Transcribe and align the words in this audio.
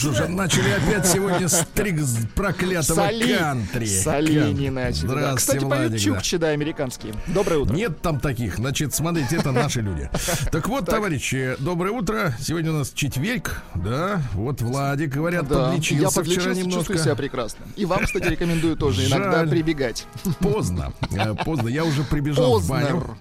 Же, 0.00 0.28
начали 0.28 0.70
опять 0.70 1.06
сегодня 1.06 1.46
стрик 1.48 2.00
с 2.00 2.26
проклятого 2.34 3.06
Соли, 3.08 3.36
кантри. 3.36 3.84
соли 3.86 4.52
не 4.52 4.66
Кан- 4.66 4.74
начали. 4.74 5.06
да. 5.06 5.12
Здравствуйте, 5.12 5.36
Кстати, 5.36 5.58
поют 5.58 5.90
Владик, 5.90 5.92
да. 5.92 5.98
чукчи, 5.98 6.36
да, 6.38 6.48
американские. 6.48 7.14
Доброе 7.26 7.58
утро. 7.58 7.74
Нет 7.74 8.00
там 8.00 8.18
таких. 8.18 8.56
Значит, 8.56 8.94
смотрите, 8.94 9.36
это 9.36 9.52
наши 9.52 9.82
люди. 9.82 10.08
Так 10.50 10.68
вот, 10.68 10.86
товарищи, 10.86 11.54
доброе 11.58 11.90
утро. 11.92 12.34
Сегодня 12.40 12.72
у 12.72 12.78
нас 12.78 12.92
четверг, 12.92 13.62
да. 13.74 14.22
Вот 14.32 14.62
Владик, 14.62 15.10
говорят, 15.10 15.46
Да, 15.48 15.54
я 15.58 15.66
подлечился 15.66 16.08
вчера 16.08 16.22
подлечился, 16.22 16.48
немножко. 16.60 16.78
чувствую 16.78 16.98
себя 16.98 17.14
прекрасно. 17.14 17.66
И 17.76 17.84
вам, 17.84 18.04
кстати, 18.04 18.24
рекомендую 18.28 18.76
тоже 18.76 19.06
иногда 19.06 19.32
Жаль. 19.40 19.50
прибегать. 19.50 20.06
Поздно. 20.38 20.92
Э, 21.12 21.34
Поздно. 21.44 21.68
Я 21.68 21.84
уже 21.84 22.02
прибежал 22.04 22.58
в 22.58 22.68
баню. 22.68 23.16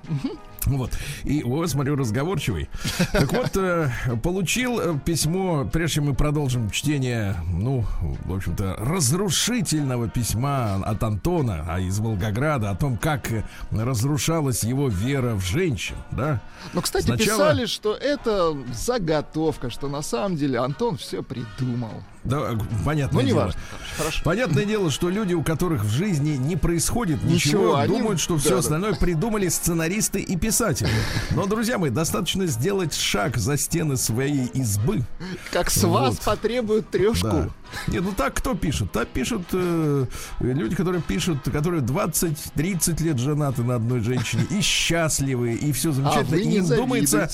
Вот. 0.66 0.92
И 1.24 1.44
вот, 1.44 1.70
смотрю, 1.70 1.96
разговорчивый. 1.96 2.70
Так 3.12 3.32
вот, 3.34 3.56
э, 3.56 3.90
получил 4.22 4.80
э, 4.80 5.00
письмо, 5.04 5.68
прежде 5.72 5.96
чем 5.96 6.06
мы 6.06 6.14
продолжим 6.14 6.70
чтение, 6.70 7.36
ну, 7.52 7.86
в 8.26 8.34
общем-то, 8.36 8.76
разрушительного 8.80 10.10
письма 10.10 10.76
от 10.86 11.04
Антона, 11.04 11.66
а 11.68 11.80
из 11.80 12.00
Волгограда, 12.00 12.70
о 12.70 12.76
том, 12.76 12.98
как 12.98 13.32
э, 13.32 13.44
разрушалась 13.72 14.64
его 14.64 14.90
вера 14.90 15.36
в 15.36 15.42
женщин, 15.42 15.96
да? 16.12 16.42
Но, 16.74 16.82
кстати, 16.82 17.06
Сначала- 17.06 17.38
писали, 17.52 17.66
что 17.66 17.94
это 17.96 18.56
заготовка, 18.74 19.70
что 19.70 19.88
на 19.88 20.02
самом 20.02 20.36
деле 20.36 20.60
Антон 20.60 20.98
все 20.98 21.24
придумал. 21.24 22.04
Да, 22.24 22.52
э, 22.54 22.58
понятное 22.86 23.22
Ну, 23.22 23.28
дело. 23.28 23.38
неважно. 23.40 23.60
короче, 23.72 23.96
Хорошо. 23.98 24.22
Понятное 24.24 24.66
дело, 24.66 24.92
что 24.92 25.10
люди, 25.10 25.34
у 25.34 25.44
которых 25.44 25.84
в 25.84 25.90
жизни 25.90 26.32
не 26.32 26.56
происходит 26.56 27.24
ничего, 27.24 27.60
Ничего, 27.62 27.76
они- 27.78 27.98
думают, 27.98 28.20
что 28.20 28.36
да, 28.36 28.40
все 28.40 28.50
да. 28.52 28.58
остальное 28.60 28.94
придумали 28.94 29.48
сценаристы 29.50 30.20
и 30.20 30.36
писатели. 30.38 30.90
Но, 31.32 31.46
друзья 31.46 31.78
мои, 31.78 31.90
достаточно 31.90 32.46
сделать 32.48 32.94
шаг 32.94 33.38
за 33.38 33.58
стены 33.58 33.98
своей 33.98 34.46
избы. 34.54 35.04
Как 35.52 35.70
с 35.70 35.84
вас 35.84 36.16
Вот. 36.16 36.20
потребуют 36.22 36.90
трешку. 36.90 37.28
Да. 37.28 37.50
Не, 37.88 38.00
ну 38.00 38.12
так 38.14 38.34
кто 38.34 38.56
пишет? 38.56 38.92
Так 38.92 39.08
пишут 39.10 39.44
э, 39.54 40.06
люди, 40.40 40.76
которые 40.76 41.04
пишут, 41.04 41.38
которые 41.52 41.84
20-30 41.84 43.04
лет 43.04 43.20
женаты 43.20 43.62
на 43.64 43.76
одной 43.76 44.00
женщине 44.02 44.44
и 44.50 44.62
счастливы, 44.62 45.54
и 45.54 45.72
все 45.72 45.90
А 45.90 45.94
замечательно. 45.94 46.30
вы 46.38 46.42
И 46.42 46.48
не 46.48 46.58
им 46.58 46.68
думается, 46.68 47.30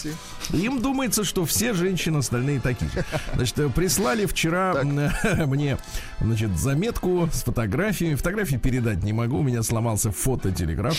им 0.51 0.81
думается, 0.81 1.23
что 1.23 1.45
все 1.45 1.73
женщины 1.73 2.17
остальные 2.17 2.59
такие. 2.59 2.89
Значит, 3.33 3.59
э, 3.59 3.69
прислали 3.69 4.25
вчера 4.25 4.74
мне, 5.47 5.77
значит, 6.19 6.57
заметку 6.57 7.29
с 7.31 7.43
фотографиями. 7.43 8.15
Фотографии 8.15 8.57
передать 8.57 9.03
не 9.03 9.13
могу, 9.13 9.39
у 9.39 9.43
меня 9.43 9.63
сломался 9.63 10.11
фототелеграф. 10.11 10.97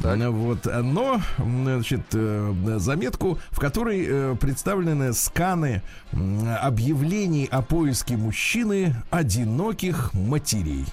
Вот, 0.00 0.66
но, 0.66 1.20
значит, 1.38 2.02
э, 2.12 2.76
заметку, 2.78 3.38
в 3.50 3.60
которой 3.60 4.04
э, 4.06 4.36
представлены 4.40 5.12
сканы 5.12 5.82
объявлений 6.60 7.48
о 7.50 7.62
поиске 7.62 8.16
мужчины 8.16 8.94
одиноких 9.10 10.12
матерей. 10.14 10.84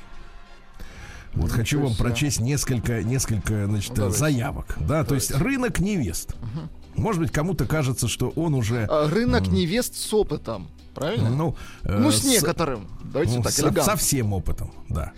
Вот 1.34 1.52
хочу 1.52 1.82
вам 1.82 1.96
прочесть 1.96 2.42
несколько, 2.42 3.04
несколько, 3.04 3.66
значит, 3.66 3.92
Ну, 3.92 3.96
давайте. 3.96 4.18
заявок. 4.18 4.76
Да, 4.80 5.04
то 5.06 5.16
есть 5.16 5.32
рынок 5.34 5.80
невест. 5.80 6.36
Может 6.96 7.22
быть, 7.22 7.32
кому-то 7.32 7.66
кажется, 7.66 8.08
что 8.10 8.30
он 8.36 8.54
уже, 8.54 8.86
А, 8.90 9.08
Рынок 9.10 9.48
невест 9.48 9.96
с 9.96 10.14
опытом. 10.14 10.68
Правильно? 10.94 11.30
ну, 11.30 11.56
э, 11.84 11.98
Ну, 11.98 12.12
с 12.12 12.20
с- 12.22 12.24
некоторым. 12.26 12.88
Давайте 13.04 13.38
ну, 13.38 13.44
так, 13.44 13.52
со, 13.54 13.62
элегантно. 13.62 13.84
со 13.84 13.96
всем 13.96 14.34
опытом, 14.34 14.72
да. 14.90 15.12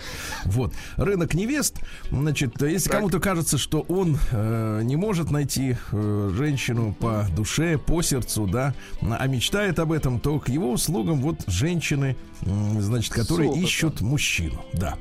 Вот. 0.45 0.73
Рынок 0.97 1.33
невест, 1.33 1.77
значит, 2.11 2.61
если 2.61 2.89
кому-то 2.89 3.19
кажется, 3.19 3.57
что 3.57 3.81
он 3.81 4.17
э, 4.31 4.81
не 4.83 4.95
может 4.95 5.31
найти 5.31 5.75
э, 5.91 6.31
женщину 6.35 6.93
по 6.99 7.25
душе, 7.35 7.77
по 7.77 8.01
сердцу, 8.01 8.47
да, 8.47 8.73
а 9.01 9.25
мечтает 9.27 9.79
об 9.79 9.91
этом, 9.91 10.19
то 10.19 10.39
к 10.39 10.49
его 10.49 10.71
услугам 10.71 11.21
вот 11.21 11.41
женщины, 11.47 12.15
м, 12.41 12.81
значит, 12.81 13.13
которые 13.13 13.53
ищут 13.55 14.01
мужчину, 14.01 14.63
да. 14.73 14.95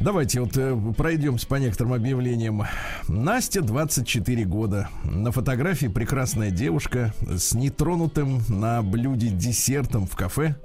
Давайте 0.00 0.40
вот 0.40 0.56
э, 0.56 0.76
пройдемся 0.96 1.46
по 1.46 1.54
некоторым 1.56 1.92
объявлениям. 1.94 2.64
Настя, 3.08 3.62
24 3.62 4.44
года. 4.44 4.88
На 5.04 5.30
фотографии 5.30 5.86
прекрасная 5.86 6.50
девушка 6.50 7.12
с 7.26 7.54
нетронутым 7.54 8.42
на 8.48 8.82
блюде 8.82 9.28
десертом 9.28 10.06
в 10.06 10.16
кафе. 10.16 10.56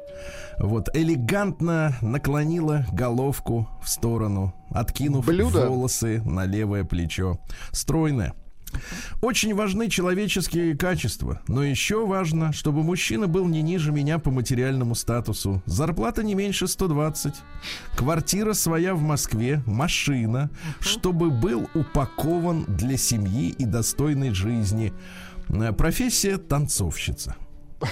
Вот, 0.57 0.89
элегантно 0.93 1.95
наклонила 2.01 2.85
головку 2.91 3.69
в 3.81 3.89
сторону, 3.89 4.53
откинув 4.71 5.25
Блюдо? 5.25 5.69
волосы 5.69 6.21
на 6.25 6.45
левое 6.45 6.83
плечо. 6.83 7.39
Стройная. 7.71 8.33
Очень 9.21 9.53
важны 9.53 9.89
человеческие 9.89 10.77
качества, 10.77 11.41
но 11.47 11.63
еще 11.63 12.05
важно, 12.05 12.53
чтобы 12.53 12.83
мужчина 12.83 13.27
был 13.27 13.47
не 13.47 13.61
ниже 13.61 13.91
меня 13.91 14.19
по 14.19 14.31
материальному 14.31 14.95
статусу. 14.95 15.61
Зарплата 15.65 16.23
не 16.23 16.35
меньше 16.35 16.67
120. 16.67 17.33
Квартира 17.95 18.53
своя 18.53 18.95
в 18.95 19.01
Москве, 19.01 19.61
машина, 19.65 20.49
чтобы 20.79 21.29
был 21.29 21.69
упакован 21.73 22.65
для 22.67 22.97
семьи 22.97 23.49
и 23.49 23.65
достойной 23.65 24.31
жизни. 24.31 24.93
Э, 25.49 25.73
Профессия 25.73 26.37
танцовщица. 26.37 27.35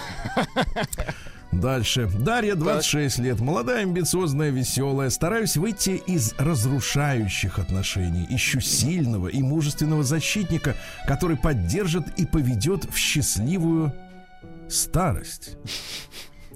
Дальше. 1.52 2.10
Дарья, 2.20 2.56
26 2.56 3.20
лет. 3.20 3.40
Молодая, 3.40 3.84
амбициозная, 3.84 4.50
веселая. 4.50 5.10
Стараюсь 5.10 5.58
выйти 5.58 6.02
из 6.06 6.34
разрушающих 6.38 7.58
отношений. 7.60 8.26
Ищу 8.30 8.60
сильного 8.60 9.28
и 9.30 9.42
мужественного 9.42 10.04
защитника, 10.04 10.76
который 11.08 11.38
поддержит 11.38 12.08
и 12.20 12.26
поведет 12.26 12.86
в 12.92 12.98
счастливую 12.98 13.94
старость. 14.70 15.58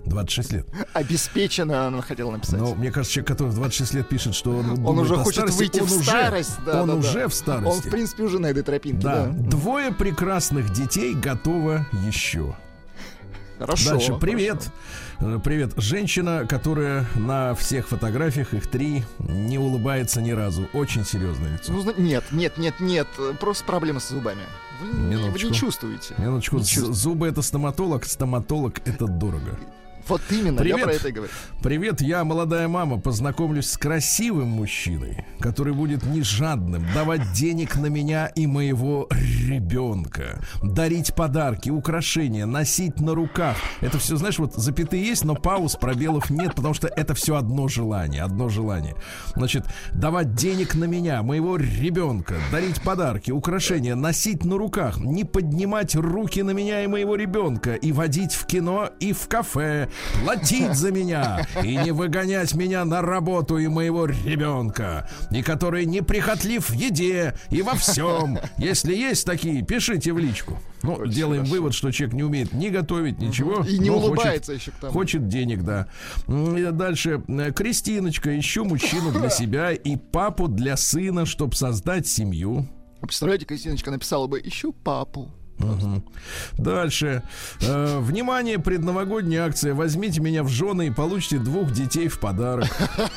26 0.05 0.51
лет. 0.53 0.67
Обеспеченно 0.93 1.85
она 1.87 2.01
хотела 2.01 2.31
написать. 2.31 2.59
Но 2.59 2.73
мне 2.73 2.91
кажется, 2.91 3.13
человек, 3.13 3.27
который 3.27 3.49
в 3.49 3.55
26 3.55 3.93
лет 3.93 4.09
пишет, 4.09 4.33
что 4.35 4.57
он, 4.57 4.83
Он 4.85 4.97
уже 4.99 5.15
хочет 5.15 5.33
старости, 5.41 5.59
выйти 5.59 5.79
он 5.79 5.85
в 5.87 5.91
уже- 5.97 6.03
старость. 6.09 6.51
Да, 6.65 6.81
он 6.81 6.87
да, 6.87 6.93
да. 6.95 6.99
уже 6.99 7.27
в 7.27 7.33
старости. 7.35 7.67
Он, 7.77 7.81
в 7.81 7.89
принципе, 7.91 8.23
уже 8.23 8.39
на 8.39 8.47
этой 8.47 8.63
тропинке. 8.63 8.99
да. 9.03 9.27
Да. 9.27 9.31
Двое 9.49 9.91
прекрасных 9.91 10.73
детей 10.73 11.13
готово 11.13 11.85
еще. 12.05 12.55
Хорошо. 13.61 13.89
Дальше. 13.91 14.13
Привет. 14.19 14.69
хорошо. 15.19 15.37
Э, 15.37 15.39
Привет. 15.43 15.73
Женщина, 15.77 16.45
которая 16.49 17.05
на 17.15 17.53
всех 17.55 17.87
фотографиях, 17.87 18.53
их 18.53 18.67
три, 18.67 19.03
не 19.19 19.57
улыбается 19.59 20.21
ни 20.21 20.31
разу. 20.31 20.67
Очень 20.73 21.05
серьезное 21.05 21.53
лицо. 21.53 21.71
Ну, 21.71 21.93
нет, 21.97 22.23
нет, 22.31 22.57
нет, 22.57 22.79
нет. 22.79 23.07
Просто 23.39 23.63
проблема 23.65 23.99
с 23.99 24.09
зубами. 24.09 24.41
Вы, 24.81 24.87
не- 24.87 25.15
вы 25.15 25.21
Минуточку. 25.21 25.47
не 25.49 25.53
чувствуете. 25.53 26.15
Минуточку. 26.17 26.57
Не 26.57 26.65
чувствую. 26.65 26.93
Зубы 26.93 27.27
это 27.27 27.41
стоматолог, 27.43 28.05
стоматолог 28.05 28.79
это 28.87 29.05
дорого. 29.05 29.59
Вот 30.07 30.21
именно, 30.29 30.57
Привет. 30.57 30.77
я 30.79 30.83
про 30.85 30.93
это 30.93 31.07
и 31.09 31.11
говорю. 31.11 31.31
Привет, 31.61 32.01
я 32.01 32.23
молодая 32.23 32.67
мама. 32.67 32.99
Познакомлюсь 32.99 33.69
с 33.69 33.77
красивым 33.77 34.49
мужчиной, 34.49 35.25
который 35.39 35.73
будет 35.73 36.03
не 36.03 36.21
жадным, 36.21 36.85
давать 36.93 37.33
денег 37.33 37.75
на 37.75 37.87
меня 37.87 38.27
и 38.27 38.47
моего 38.47 39.07
ребенка, 39.11 40.41
дарить 40.61 41.13
подарки, 41.15 41.69
украшения, 41.69 42.45
носить 42.45 42.99
на 42.99 43.13
руках. 43.13 43.57
Это 43.81 43.99
все, 43.99 44.15
знаешь, 44.15 44.39
вот 44.39 44.55
запятые 44.55 45.05
есть, 45.05 45.23
но 45.23 45.35
пауз, 45.35 45.75
пробелов 45.75 46.29
нет, 46.29 46.55
потому 46.55 46.73
что 46.73 46.87
это 46.87 47.13
все 47.13 47.35
одно 47.35 47.67
желание, 47.67 48.23
одно 48.23 48.49
желание. 48.49 48.95
Значит, 49.35 49.65
давать 49.93 50.33
денег 50.33 50.75
на 50.75 50.85
меня, 50.85 51.21
моего 51.21 51.57
ребенка, 51.57 52.35
дарить 52.51 52.81
подарки, 52.81 53.31
украшения, 53.31 53.95
носить 53.95 54.45
на 54.45 54.57
руках, 54.57 54.97
не 54.97 55.23
поднимать 55.23 55.95
руки 55.95 56.41
на 56.41 56.51
меня 56.51 56.83
и 56.83 56.87
моего 56.87 57.15
ребенка, 57.15 57.75
и 57.75 57.91
водить 57.91 58.33
в 58.33 58.45
кино 58.45 58.89
и 58.99 59.13
в 59.13 59.27
кафе, 59.27 59.89
платить 60.23 60.73
за 60.75 60.91
меня 60.91 61.47
и 61.63 61.75
не 61.77 61.91
выгонять 61.91 62.53
меня 62.55 62.85
на 62.85 63.01
работу 63.01 63.57
и 63.57 63.67
моего 63.67 64.05
ребенка, 64.05 65.09
и 65.31 65.41
который 65.41 65.85
неприхотлив 65.85 66.69
в 66.69 66.73
еде 66.73 67.35
и 67.49 67.61
во 67.61 67.75
всем. 67.75 68.39
Если 68.57 68.93
есть 68.95 69.25
такие, 69.25 69.61
пишите 69.63 70.13
в 70.13 70.17
личку. 70.19 70.59
Ну, 70.83 70.93
Очень 70.93 71.11
делаем 71.11 71.41
хорошо. 71.41 71.55
вывод, 71.55 71.73
что 71.75 71.91
человек 71.91 72.15
не 72.15 72.23
умеет 72.23 72.53
ни 72.53 72.69
готовить, 72.69 73.19
ничего. 73.19 73.63
И 73.63 73.77
не 73.77 73.89
но 73.91 73.99
хочет- 73.99 74.07
улыбается 74.17 74.53
еще 74.53 74.71
к 74.71 74.75
тому. 74.75 74.93
Хочет 74.93 75.27
денег, 75.27 75.63
да. 75.63 75.87
И 76.27 76.67
Дальше. 76.71 77.21
Кристиночка, 77.55 78.37
ищу 78.39 78.65
мужчину 78.65 79.11
для 79.11 79.29
себя 79.29 79.71
и 79.71 79.95
папу 79.95 80.47
для 80.47 80.77
сына, 80.77 81.25
чтобы 81.27 81.55
создать 81.55 82.07
семью. 82.07 82.67
Представляете, 83.01 83.45
Кристиночка 83.45 83.91
написала 83.91 84.27
бы 84.27 84.39
«Ищу 84.43 84.73
папу». 84.73 85.31
Мгм. 85.67 86.03
Дальше. 86.57 87.23
Э, 87.61 87.99
внимание, 87.99 88.59
предновогодняя 88.59 89.45
акция. 89.45 89.73
Возьмите 89.73 90.21
меня 90.21 90.43
в 90.43 90.47
жены 90.49 90.87
и 90.87 90.91
получите 90.91 91.37
двух 91.37 91.71
детей 91.71 92.07
в 92.07 92.19
подарок. 92.19 92.69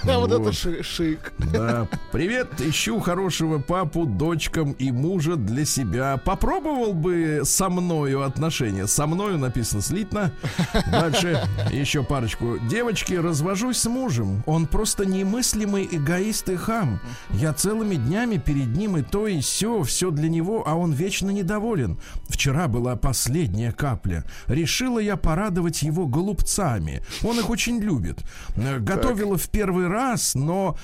А 0.05 0.19
вот 0.19 0.33
это 0.33 0.53
шик. 0.53 1.33
Да. 1.53 1.89
Привет, 2.13 2.61
ищу 2.61 3.01
хорошего 3.01 3.59
папу, 3.59 4.07
дочкам 4.07 4.73
и 4.73 4.91
мужа 4.91 5.37
для 5.37 5.65
себя. 5.65 6.17
Попробовал 6.17 6.93
бы 6.93 7.43
со 7.45 7.69
мною 7.69 8.23
отношения. 8.23 8.87
Со 8.87 9.07
мною 9.07 9.39
написано 9.39 9.83
слитно. 9.83 10.33
Дальше 10.91 11.47
еще 11.73 12.03
парочку. 12.03 12.59
Девочки, 12.69 13.15
развожусь 13.15 13.79
с 13.79 13.87
мужем. 13.87 14.43
Он 14.47 14.67
просто 14.67 15.05
немыслимый 15.07 15.89
эгоист 15.91 16.49
и 16.49 16.57
хам. 16.57 17.01
Я 17.31 17.53
целыми 17.53 17.97
днями 17.97 18.37
перед 18.39 18.77
ним 18.77 18.97
и 18.97 19.03
то, 19.03 19.27
и 19.27 19.41
все, 19.41 19.83
все 19.83 20.11
для 20.11 20.29
него, 20.29 20.63
а 20.67 20.75
он 20.75 20.93
вечно 20.93 21.31
недоволен. 21.31 21.99
Вчера 22.35 22.67
была 22.67 22.97
последняя 22.97 23.71
капля. 23.71 24.25
Решила 24.49 24.99
я 24.99 25.17
порадовать 25.17 25.83
его 25.83 26.09
голубцами. 26.09 27.01
Он 27.23 27.39
их 27.39 27.49
очень 27.49 27.79
любит. 27.79 28.25
Э, 28.57 28.81
Готовила 28.81 29.39
в 29.39 29.49
первый 29.51 29.87
раз, 29.87 30.35
но 30.35 30.77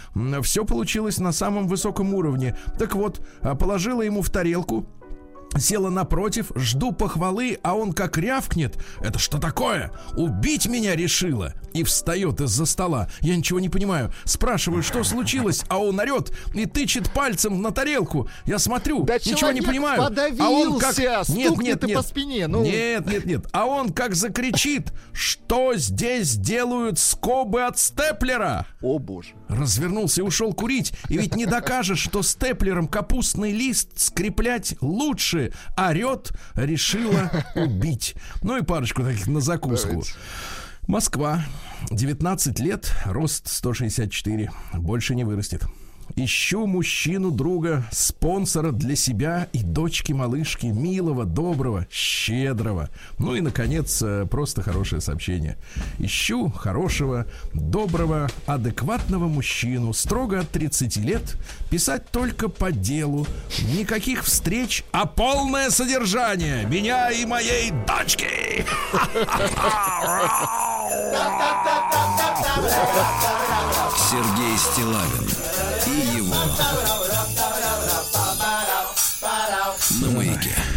все 0.42 0.64
получилось 0.64 1.18
на 1.18 1.32
самом 1.32 1.66
высоком 1.66 2.14
уровне. 2.14 2.56
Так 2.78 2.94
вот, 2.94 3.20
а, 3.42 3.56
положила 3.56 4.00
ему 4.02 4.22
в 4.22 4.30
тарелку, 4.30 4.86
Села 5.58 5.90
напротив, 5.90 6.52
жду 6.54 6.92
похвалы, 6.92 7.58
а 7.62 7.74
он 7.74 7.92
как 7.92 8.16
рявкнет. 8.16 8.76
Это 9.00 9.18
что 9.18 9.38
такое? 9.38 9.92
Убить 10.16 10.66
меня 10.66 10.94
решила. 10.94 11.54
И 11.72 11.82
встает 11.84 12.40
из-за 12.40 12.66
стола. 12.66 13.08
Я 13.20 13.36
ничего 13.36 13.60
не 13.60 13.68
понимаю. 13.68 14.12
Спрашиваю, 14.24 14.82
что 14.82 15.04
случилось, 15.04 15.64
а 15.68 15.78
он 15.78 15.98
орет 15.98 16.32
и 16.54 16.66
тычет 16.66 17.12
пальцем 17.12 17.62
на 17.62 17.72
тарелку. 17.72 18.28
Я 18.46 18.58
смотрю, 18.58 19.04
Да 19.04 19.14
ничего 19.16 19.50
не 19.52 19.60
понимаю. 19.60 20.02
подавился, 20.02 20.44
а 20.44 20.50
он 20.50 20.78
как... 20.78 20.94
стукнет 21.24 21.84
и 21.84 21.94
по 21.94 22.02
спине, 22.02 22.46
ну. 22.46 22.62
Нет, 22.62 23.06
нет, 23.06 23.24
нет. 23.24 23.46
А 23.52 23.66
он 23.66 23.90
как 23.92 24.14
закричит, 24.14 24.92
что 25.12 25.74
здесь 25.76 26.36
делают 26.36 26.98
скобы 26.98 27.62
от 27.62 27.78
степлера. 27.78 28.66
О 28.82 28.98
боже. 28.98 29.30
Развернулся 29.48 30.22
и 30.22 30.24
ушел 30.24 30.52
курить. 30.54 30.92
И 31.08 31.18
ведь 31.18 31.34
не 31.34 31.46
докажешь, 31.46 32.00
что 32.00 32.22
степлером 32.22 32.88
капустный 32.88 33.52
лист 33.52 33.98
скреплять 33.98 34.74
лучше. 34.80 35.39
Орет, 35.76 36.32
решила 36.54 37.30
убить. 37.54 38.14
Ну 38.42 38.56
и 38.58 38.62
парочку 38.62 39.02
таких 39.02 39.26
на 39.26 39.40
закуску. 39.40 40.02
Москва, 40.86 41.44
19 41.90 42.58
лет, 42.60 42.92
рост 43.04 43.48
164. 43.48 44.50
Больше 44.74 45.14
не 45.14 45.24
вырастет. 45.24 45.64
Ищу 46.22 46.66
мужчину, 46.66 47.30
друга, 47.30 47.82
спонсора 47.90 48.72
для 48.72 48.94
себя 48.94 49.48
и 49.54 49.62
дочки-малышки, 49.62 50.66
милого, 50.66 51.24
доброго, 51.24 51.86
щедрого. 51.90 52.90
Ну 53.18 53.36
и, 53.36 53.40
наконец, 53.40 54.02
э, 54.02 54.26
просто 54.30 54.60
хорошее 54.60 55.00
сообщение. 55.00 55.56
Ищу 55.98 56.50
хорошего, 56.50 57.24
доброго, 57.54 58.28
адекватного 58.44 59.28
мужчину, 59.28 59.94
строго 59.94 60.40
от 60.40 60.50
30 60.50 60.98
лет, 60.98 61.38
писать 61.70 62.10
только 62.10 62.50
по 62.50 62.70
делу, 62.70 63.26
никаких 63.74 64.24
встреч, 64.24 64.84
а 64.92 65.06
полное 65.06 65.70
содержание 65.70 66.66
меня 66.66 67.10
и 67.10 67.24
моей 67.24 67.70
дочки. 67.86 68.66
Сергей 74.10 74.58
Стилавин 74.58 75.30
его 76.16 76.34
на 80.00 80.10
маяке. 80.10 80.69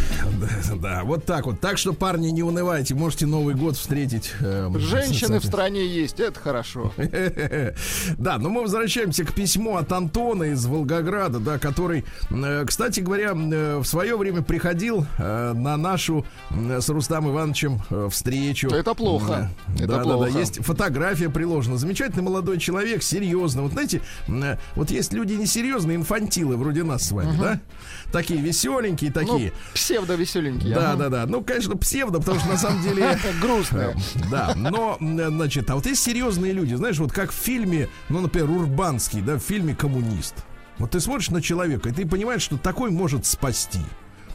Да, 0.83 1.03
вот 1.03 1.25
так 1.25 1.45
вот. 1.45 1.59
Так 1.59 1.77
что, 1.77 1.93
парни, 1.93 2.29
не 2.29 2.43
унывайте, 2.43 2.93
можете 2.95 3.25
Новый 3.25 3.55
год 3.55 3.77
встретить. 3.77 4.31
эм, 4.41 4.77
Женщины 4.79 5.39
в 5.39 5.45
стране 5.45 5.85
есть, 5.87 6.19
это 6.19 6.39
хорошо. 6.39 6.91
Да, 8.17 8.37
но 8.37 8.49
мы 8.49 8.61
возвращаемся 8.61 9.23
к 9.23 9.33
письму 9.33 9.77
от 9.77 9.91
Антона 9.91 10.43
из 10.43 10.65
Волгограда, 10.65 11.39
да, 11.39 11.57
который, 11.57 12.05
э, 12.29 12.63
кстати 12.65 12.99
говоря, 12.99 13.33
э, 13.33 13.77
в 13.79 13.85
свое 13.85 14.17
время 14.17 14.41
приходил 14.41 15.05
э, 15.17 15.53
на 15.53 15.77
нашу 15.77 16.25
э, 16.51 16.79
с 16.81 16.89
Рустам 16.89 17.29
Ивановичем 17.29 17.81
э, 17.89 18.09
встречу. 18.11 18.69
Это 18.69 18.93
плохо. 18.93 19.51
Да, 19.67 19.83
Это 19.83 20.03
да, 20.03 20.17
да, 20.17 20.27
есть 20.27 20.63
фотография 20.63 21.29
приложена. 21.29 21.77
Замечательный 21.77 22.23
молодой 22.23 22.59
человек, 22.59 23.03
серьезный. 23.03 23.63
Вот 23.63 23.73
знаете, 23.73 24.01
э, 24.27 24.57
вот 24.75 24.91
есть 24.91 25.13
люди 25.13 25.33
несерьезные, 25.33 25.95
инфантилы 25.97 26.57
вроде 26.57 26.83
нас 26.83 27.03
с 27.07 27.11
вами, 27.11 27.37
да? 27.39 27.59
Такие 28.11 28.39
веселенькие, 28.41 29.11
Ну, 29.15 29.19
такие. 29.21 29.53
Псевдо-веселенький. 30.59 30.73
Да, 30.73 30.95
да, 30.95 31.09
да. 31.09 31.25
Ну, 31.25 31.43
конечно, 31.43 31.75
псевдо, 31.77 32.19
потому 32.19 32.39
что 32.39 32.49
на 32.49 32.57
самом 32.57 32.81
деле... 32.81 33.17
Грустные. 33.41 33.95
Да, 34.31 34.53
но, 34.55 34.97
э, 34.99 35.27
значит, 35.29 35.69
а 35.69 35.75
вот 35.75 35.85
есть 35.85 36.01
серьезные 36.01 36.53
люди, 36.53 36.73
знаешь, 36.75 36.97
вот 36.97 37.11
как 37.11 37.31
в 37.31 37.35
фильме, 37.35 37.89
ну, 38.09 38.21
например, 38.21 38.49
Урбанский, 38.49 39.21
да, 39.21 39.35
в 39.35 39.39
фильме 39.39 39.75
«Коммунист». 39.75 40.35
Вот 40.79 40.91
ты 40.91 40.99
смотришь 40.99 41.29
на 41.29 41.41
человека, 41.41 41.89
и 41.89 41.91
ты 41.91 42.07
понимаешь, 42.07 42.41
что 42.41 42.57
такой 42.57 42.89
может 42.89 43.25
спасти. 43.25 43.81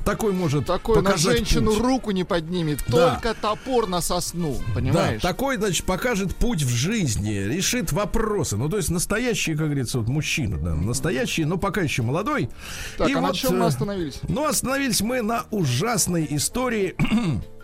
Такой 0.04 0.32
может 0.32 0.66
Такой 0.66 0.96
на 0.96 1.02
показать 1.02 1.36
женщину 1.38 1.72
путь. 1.72 1.80
руку 1.80 2.10
не 2.12 2.24
поднимет, 2.24 2.78
Да. 2.88 3.16
только 3.16 3.34
топор 3.40 3.86
на 3.88 4.00
сосну, 4.00 4.54
Да, 4.68 4.74
понимаешь? 4.74 5.20
такой, 5.22 5.56
значит, 5.58 5.84
покажет 5.84 6.34
путь 6.34 6.62
в 6.62 6.68
жизни, 6.70 7.34
решит 7.34 7.92
вопросы. 7.92 8.56
Ну, 8.56 8.68
то 8.68 8.76
есть 8.78 8.90
настоящий, 8.90 9.52
как 9.54 9.66
говорится, 9.66 9.98
вот 9.98 10.08
мужчина, 10.08 10.56
да, 10.58 10.74
настоящий, 10.74 11.44
но 11.44 11.58
пока 11.58 11.82
еще 11.82 12.02
молодой. 12.02 12.48
Так, 12.96 13.08
И 13.08 13.12
а 13.12 13.20
на 13.20 13.28
вот, 13.28 13.36
чем 13.36 13.58
мы 13.58 13.64
э, 13.66 13.68
остановились? 13.68 14.20
Ну, 14.28 14.46
остановились 14.46 15.00
мы 15.00 15.20
на 15.22 15.44
ужасной 15.50 16.26
истории 16.30 16.94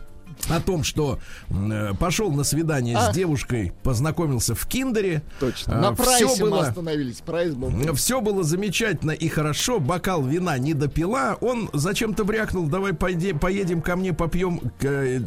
о 0.49 0.61
том, 0.61 0.85
что 0.85 1.19
э, 1.51 1.93
пошел 1.99 2.31
на 2.33 2.45
свидание 2.45 2.97
А. 2.97 3.11
с 3.13 3.15
девушкой, 3.15 3.73
познакомился 3.83 4.55
в 4.55 4.67
Киндере. 4.67 5.23
Точно. 5.41 5.79
А, 5.79 5.81
на 5.81 5.93
прайсе 5.95 6.27
мы 6.45 6.51
было- 6.51 6.67
остановились. 6.69 7.17
Прайс 7.21 7.55
был. 7.55 7.95
Все 7.95 8.21
было 8.21 8.43
замечательно 8.45 9.13
и 9.13 9.29
хорошо. 9.29 9.79
Бокал 9.81 10.23
вина 10.23 10.57
не 10.59 10.75
допила. 10.75 11.37
Он 11.41 11.71
зачем-то 11.73 12.25
брякнул, 12.25 12.67
давай 12.67 12.93
пойде- 12.93 13.39
поедем 13.39 13.81
ко 13.83 13.97
мне 13.97 14.13
попьем 14.13 14.61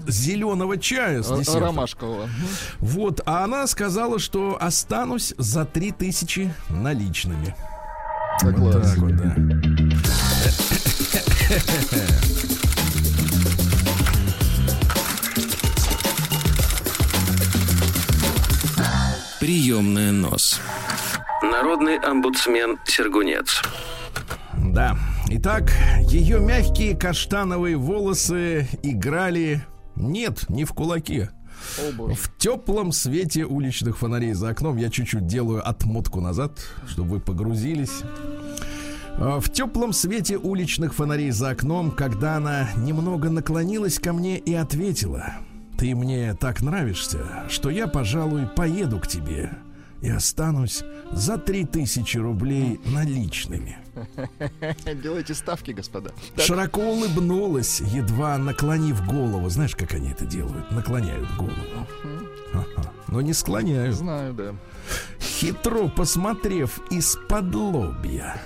зеленого 0.08 0.78
чая 0.78 1.24
с 1.24 1.28
десертом. 1.30 1.64
Ромашкового. 1.64 2.30
Вот, 2.80 3.22
а 3.26 3.44
она 3.44 3.68
сказала, 3.68 4.20
что 4.20 4.58
останусь 4.60 5.34
за 5.38 5.66
3000 5.66 6.54
наличными. 6.70 7.56
Вот 8.44 8.54
Согласен. 8.56 8.82
так 8.82 8.98
вот, 9.00 9.16
да. 9.16 9.36
Приемная 19.48 20.12
нос. 20.12 20.60
Народный 21.42 21.98
омбудсмен 22.00 22.78
Сергунец. 22.84 23.62
Да. 24.74 24.98
Итак, 25.30 25.72
ее 26.10 26.42
мягкие 26.42 26.98
каштановые 26.98 27.78
волосы 27.78 28.68
играли... 28.84 29.66
Нет, 29.96 30.50
не 30.50 30.66
в 30.66 30.74
кулаке. 30.74 31.30
В 31.78 32.38
теплом 32.38 32.92
свете 32.92 33.46
уличных 33.46 34.00
фонарей 34.00 34.34
за 34.34 34.50
окном 34.50 34.76
я 34.76 34.90
чуть-чуть 34.90 35.28
делаю 35.28 35.66
отмотку 35.66 36.20
назад, 36.20 36.60
чтобы 36.86 37.12
вы 37.12 37.20
погрузились. 37.22 38.02
А, 39.18 39.40
В 39.40 39.50
теплом 39.50 39.94
свете 39.94 40.36
уличных 40.36 40.94
фонарей 40.94 41.32
за 41.32 41.52
окном, 41.52 41.92
когда 41.92 42.36
она 42.36 42.68
немного 42.76 43.30
наклонилась 43.30 43.98
ко 43.98 44.12
мне 44.12 44.40
и 44.40 44.54
ответила, 44.54 45.36
«Ты 45.78 45.96
мне 45.96 46.34
так 46.34 46.62
нравишься, 46.62 47.20
что 47.50 47.70
я, 47.70 47.88
пожалуй, 47.88 48.48
поеду 48.48 49.00
к 49.00 49.08
тебе 49.08 49.52
и 50.02 50.10
останусь 50.10 50.84
за 51.12 51.38
три 51.38 51.66
тысячи 51.66 52.18
рублей 52.18 52.80
наличными». 52.86 53.78
Делайте 55.04 55.34
ставки, 55.34 55.72
господа. 55.72 56.12
Так, 56.36 56.46
Широко 56.46 56.82
улыбнулась, 56.82 57.82
едва 57.82 58.38
наклонив 58.38 59.06
голову. 59.06 59.50
Знаешь, 59.50 59.76
как 59.76 59.94
они 59.94 60.10
это 60.10 60.26
делают? 60.26 60.72
Наклоняют 60.72 61.28
голову. 61.36 61.88
Ага. 62.54 62.92
Но 63.08 63.22
не 63.22 63.34
склоняют. 63.34 63.96
Знаю, 63.96 64.34
да. 64.34 64.56
Хитро 65.20 65.88
посмотрев 65.90 66.80
из-под 66.92 67.54
лобья. 67.56 68.42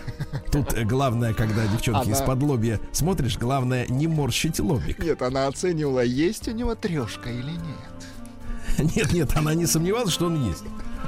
Тут 0.51 0.73
э, 0.73 0.83
главное, 0.83 1.33
когда 1.33 1.65
девчонки 1.67 2.07
Она- 2.07 2.11
из-под 2.17 2.43
лобья 2.43 2.79
смотришь, 2.91 3.37
главное 3.37 3.85
не 3.87 4.07
морщить 4.07 4.59
лобик. 4.59 4.99
Нет, 4.99 5.21
она 5.21 5.47
оценивала, 5.47 6.03
есть 6.03 6.47
у 6.47 6.51
него 6.51 6.75
трешка 6.75 7.29
или 7.29 7.51
нет. 7.51 8.95
Нет, 8.95 9.11
нет, 9.13 9.35
она 9.37 9.53
не 9.53 9.65
сомневалась, 9.65 10.13
что 10.13 10.27
он 10.27 10.47
есть. 10.47 10.63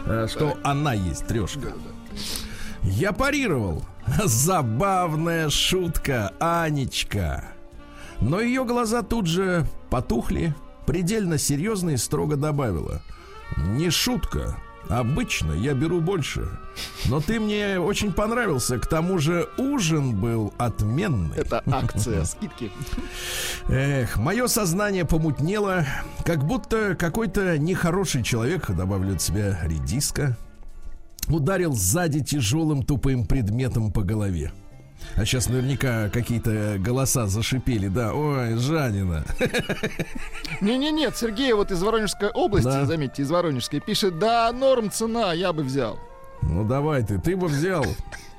Э, 0.06 0.28
Что 0.30 0.58
она 0.64 0.94
есть, 0.94 1.26
трешка. 1.28 1.74
Я 2.84 3.14
парировал. 3.14 3.84
Забавная 4.26 5.50
шутка, 5.50 6.34
Анечка. 6.40 7.46
Но 8.20 8.40
ее 8.42 8.66
глаза 8.66 9.02
тут 9.02 9.28
же 9.28 9.66
потухли, 9.90 10.54
предельно 10.86 11.38
серьезно 11.38 11.92
и 11.92 11.98
строго 11.98 12.36
добавила. 12.36 13.02
Не 13.58 13.90
шутка, 13.90 14.58
Обычно 14.90 15.54
я 15.54 15.74
беру 15.74 16.02
больше, 16.02 16.48
но 17.06 17.22
ты 17.22 17.40
мне 17.40 17.80
очень 17.80 18.12
понравился. 18.12 18.78
К 18.78 18.86
тому 18.86 19.18
же 19.18 19.48
ужин 19.58 20.20
был 20.20 20.54
отменный. 20.58 21.38
Это 21.38 21.64
акция, 21.72 22.26
скидки. 22.26 22.72
Эх, 23.70 24.18
мое 24.18 24.48
сознание 24.48 25.06
помутнело, 25.06 25.86
как 26.26 26.46
будто 26.46 26.96
какой-то 26.96 27.58
нехороший 27.58 28.24
человек, 28.24 28.70
добавлю 28.72 29.16
от 29.16 29.22
себя 29.22 29.58
редиска, 29.64 30.38
ударил 31.28 31.74
сзади 31.74 32.22
тяжелым 32.22 32.84
тупым 32.84 33.26
предметом 33.26 33.92
по 33.92 34.02
голове. 34.02 34.52
А 35.16 35.26
сейчас 35.26 35.48
наверняка 35.50 36.10
какие-то 36.10 36.78
голоса 36.80 37.28
зашипели, 37.28 37.88
да. 37.88 38.14
Ой, 38.14 38.56
Жанина. 38.58 39.24
Не-не-не, 40.62 41.12
Сергей 41.16 41.54
вот 41.54 41.72
из 41.72 41.82
Воронежской 41.82 42.30
области, 42.30 42.66
Да. 42.68 42.86
заметьте, 42.86 43.22
из 43.24 43.32
Воронежской, 43.32 43.80
пишет, 43.80 44.20
да, 44.20 44.52
норм 44.52 44.90
цена, 44.92 45.34
я 45.34 45.54
бы 45.54 45.64
взял. 45.64 46.00
Ну 46.42 46.64
давай 46.66 47.04
ты, 47.04 47.20
ты 47.20 47.36
бы 47.36 47.48
взял. 47.48 47.86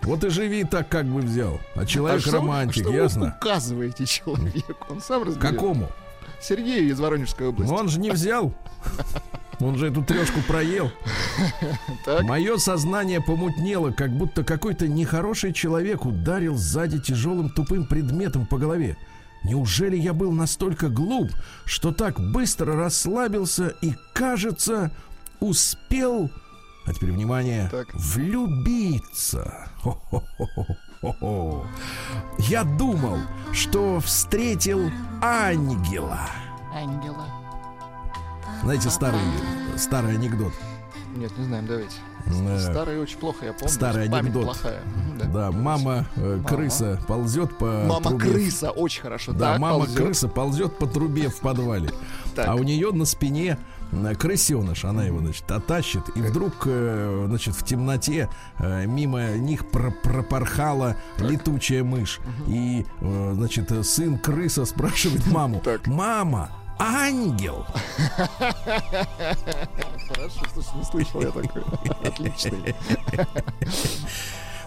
Вот 0.03 0.23
и 0.25 0.29
живи 0.29 0.65
так, 0.65 0.89
как 0.91 1.07
бы 1.07 1.21
взял. 1.21 1.59
А 1.75 1.87
человек 1.87 2.19
А 2.19 2.21
что- 2.29 2.37
романтик, 2.37 2.85
что 2.85 2.93
ясно? 2.95 3.21
вы 3.21 3.29
указываете 3.41 4.05
человеку? 4.07 4.75
Он 4.91 5.01
сам 5.01 5.23
разберет. 5.23 5.55
Какому? 5.55 5.89
Сергею 6.45 6.91
из 6.91 7.01
Воронежской 7.01 7.49
области. 7.49 7.73
Он 7.73 7.89
же 7.89 7.99
не 7.99 8.11
взял. 8.11 8.53
Он 9.61 9.77
же 9.79 9.89
эту 9.89 10.05
трешку 10.05 10.41
проел. 10.47 10.91
Мое 12.23 12.59
сознание 12.59 13.21
помутнело, 13.21 13.93
как 13.93 14.11
будто 14.11 14.45
какой-то 14.45 14.89
нехороший 14.89 15.53
человек 15.53 16.05
ударил 16.05 16.57
сзади 16.57 17.01
тяжелым 17.01 17.51
тупым 17.51 17.87
предметом 17.87 18.47
по 18.47 18.59
голове. 18.59 18.97
Неужели 19.45 19.97
я 19.97 20.13
был 20.13 20.33
настолько 20.33 20.89
глуп, 20.89 21.31
что 21.65 21.93
так 21.93 22.19
быстро 22.19 22.77
расслабился 22.77 23.69
и, 23.81 23.95
кажется, 24.13 24.91
успел, 25.41 26.31
а 26.87 26.93
теперь 26.93 27.13
внимание, 27.13 27.69
Так. 27.71 27.89
влюбиться? 27.95 29.69
Хо-хо-хо-хо-хо. 31.13 31.67
Я 32.39 32.65
думал, 32.65 33.19
что 33.53 34.01
встретил 34.01 34.91
ангела. 35.21 36.21
Ангела. 36.75 37.27
Знаете, 38.63 38.91
старый, 38.91 39.21
старый 39.77 40.15
анекдот. 40.15 40.53
Нет, 41.17 41.37
не 41.39 41.45
знаем, 41.45 41.67
давайте. 41.67 41.95
Да. 42.27 42.59
Старый 42.59 42.99
очень 43.01 43.19
плохо, 43.19 43.45
я 43.45 43.53
помню. 43.53 43.69
Старый 43.69 44.05
анекдот. 44.07 44.45
плохая. 44.45 44.81
Да. 45.19 45.25
Да, 45.27 45.53
мама 45.53 46.07
э, 46.17 46.41
крыса 46.45 46.99
ползет 47.07 47.57
по 47.59 47.85
Мама 47.87 48.01
трубе. 48.09 48.31
крыса, 48.31 48.71
очень 48.71 49.03
хорошо. 49.03 49.33
Да, 49.33 49.53
Так, 49.53 49.61
мама 49.61 49.79
ползет. 49.81 49.97
крыса 49.97 50.29
ползет 50.29 50.79
по 50.79 50.87
трубе 50.87 51.29
в 51.29 51.39
подвале. 51.41 51.91
Так. 52.35 52.49
А 52.49 52.55
у 52.55 52.63
нее 52.65 52.91
на 52.93 53.05
спине 53.05 53.59
э, 53.59 53.74
крысеныш, 54.19 54.85
она 54.85 55.05
его, 55.05 55.21
значит, 55.21 55.51
оттащит, 55.51 56.03
и 56.17 56.21
вдруг, 56.21 56.53
э, 56.67 57.25
значит, 57.29 57.55
в 57.55 57.65
темноте 57.65 58.29
э, 58.59 58.87
мимо 58.87 59.33
них 59.37 59.69
про- 59.71 59.91
пропорхала 59.91 60.97
летучая 61.19 61.85
мышь. 61.85 62.21
И, 62.47 62.85
э, 63.01 63.33
значит, 63.35 63.71
э, 63.73 63.83
сын 63.83 64.19
крыса 64.19 64.65
спрашивает 64.65 65.27
маму, 65.27 65.63
мама, 65.87 66.51
ангел? 66.79 67.67
Хорошо, 70.09 70.41
слушай, 70.53 70.77
не 70.77 70.85
слышал 70.85 71.21
я 71.23 71.31
такой. 71.31 71.63
Отличный. 72.05 72.75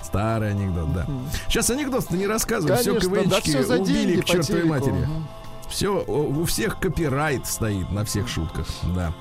Старый 0.04 0.52
анекдот, 0.52 0.94
да. 0.94 1.06
Сейчас 1.48 1.70
анекдот-то 1.70 2.16
не 2.16 2.28
рассказывай, 2.28 2.78
все 2.78 2.96
Конечно, 2.96 3.10
да 3.10 3.22
КВНчики 3.24 3.50
все 3.50 3.64
за 3.64 3.76
убили 3.76 4.06
деньги 4.06 4.22
к 4.22 4.26
чертовой 4.26 4.64
матери. 4.64 4.92
Мгм. 4.94 5.28
Все, 5.70 6.04
у 6.06 6.44
всех 6.46 6.80
копирайт 6.80 7.46
стоит 7.46 7.92
на 7.92 8.06
всех 8.06 8.28
шутках, 8.28 8.68
да. 8.96 9.14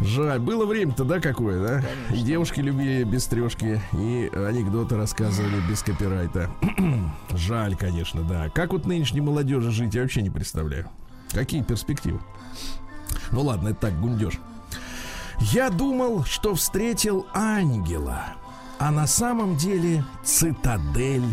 Жаль, 0.00 0.40
было 0.40 0.66
время-то, 0.66 1.04
да, 1.04 1.20
какое, 1.20 1.64
да? 1.64 2.14
И 2.14 2.22
девушки 2.22 2.60
любили 2.60 3.04
без 3.04 3.26
трешки, 3.26 3.80
и 3.92 4.30
анекдоты 4.34 4.96
рассказывали 4.96 5.60
без 5.68 5.82
копирайта. 5.82 6.50
Жаль, 7.30 7.76
конечно, 7.76 8.22
да. 8.22 8.48
Как 8.50 8.72
вот 8.72 8.84
нынешней 8.84 9.20
молодежи 9.20 9.70
жить, 9.70 9.94
я 9.94 10.02
вообще 10.02 10.22
не 10.22 10.30
представляю. 10.30 10.88
Какие 11.30 11.62
перспективы? 11.62 12.20
Ну 13.30 13.42
ладно, 13.42 13.68
это 13.68 13.80
так, 13.82 14.00
гундеж. 14.00 14.40
Я 15.38 15.70
думал, 15.70 16.24
что 16.24 16.54
встретил 16.54 17.26
ангела, 17.32 18.34
а 18.78 18.90
на 18.90 19.06
самом 19.06 19.56
деле 19.56 20.04
цитадель. 20.24 21.24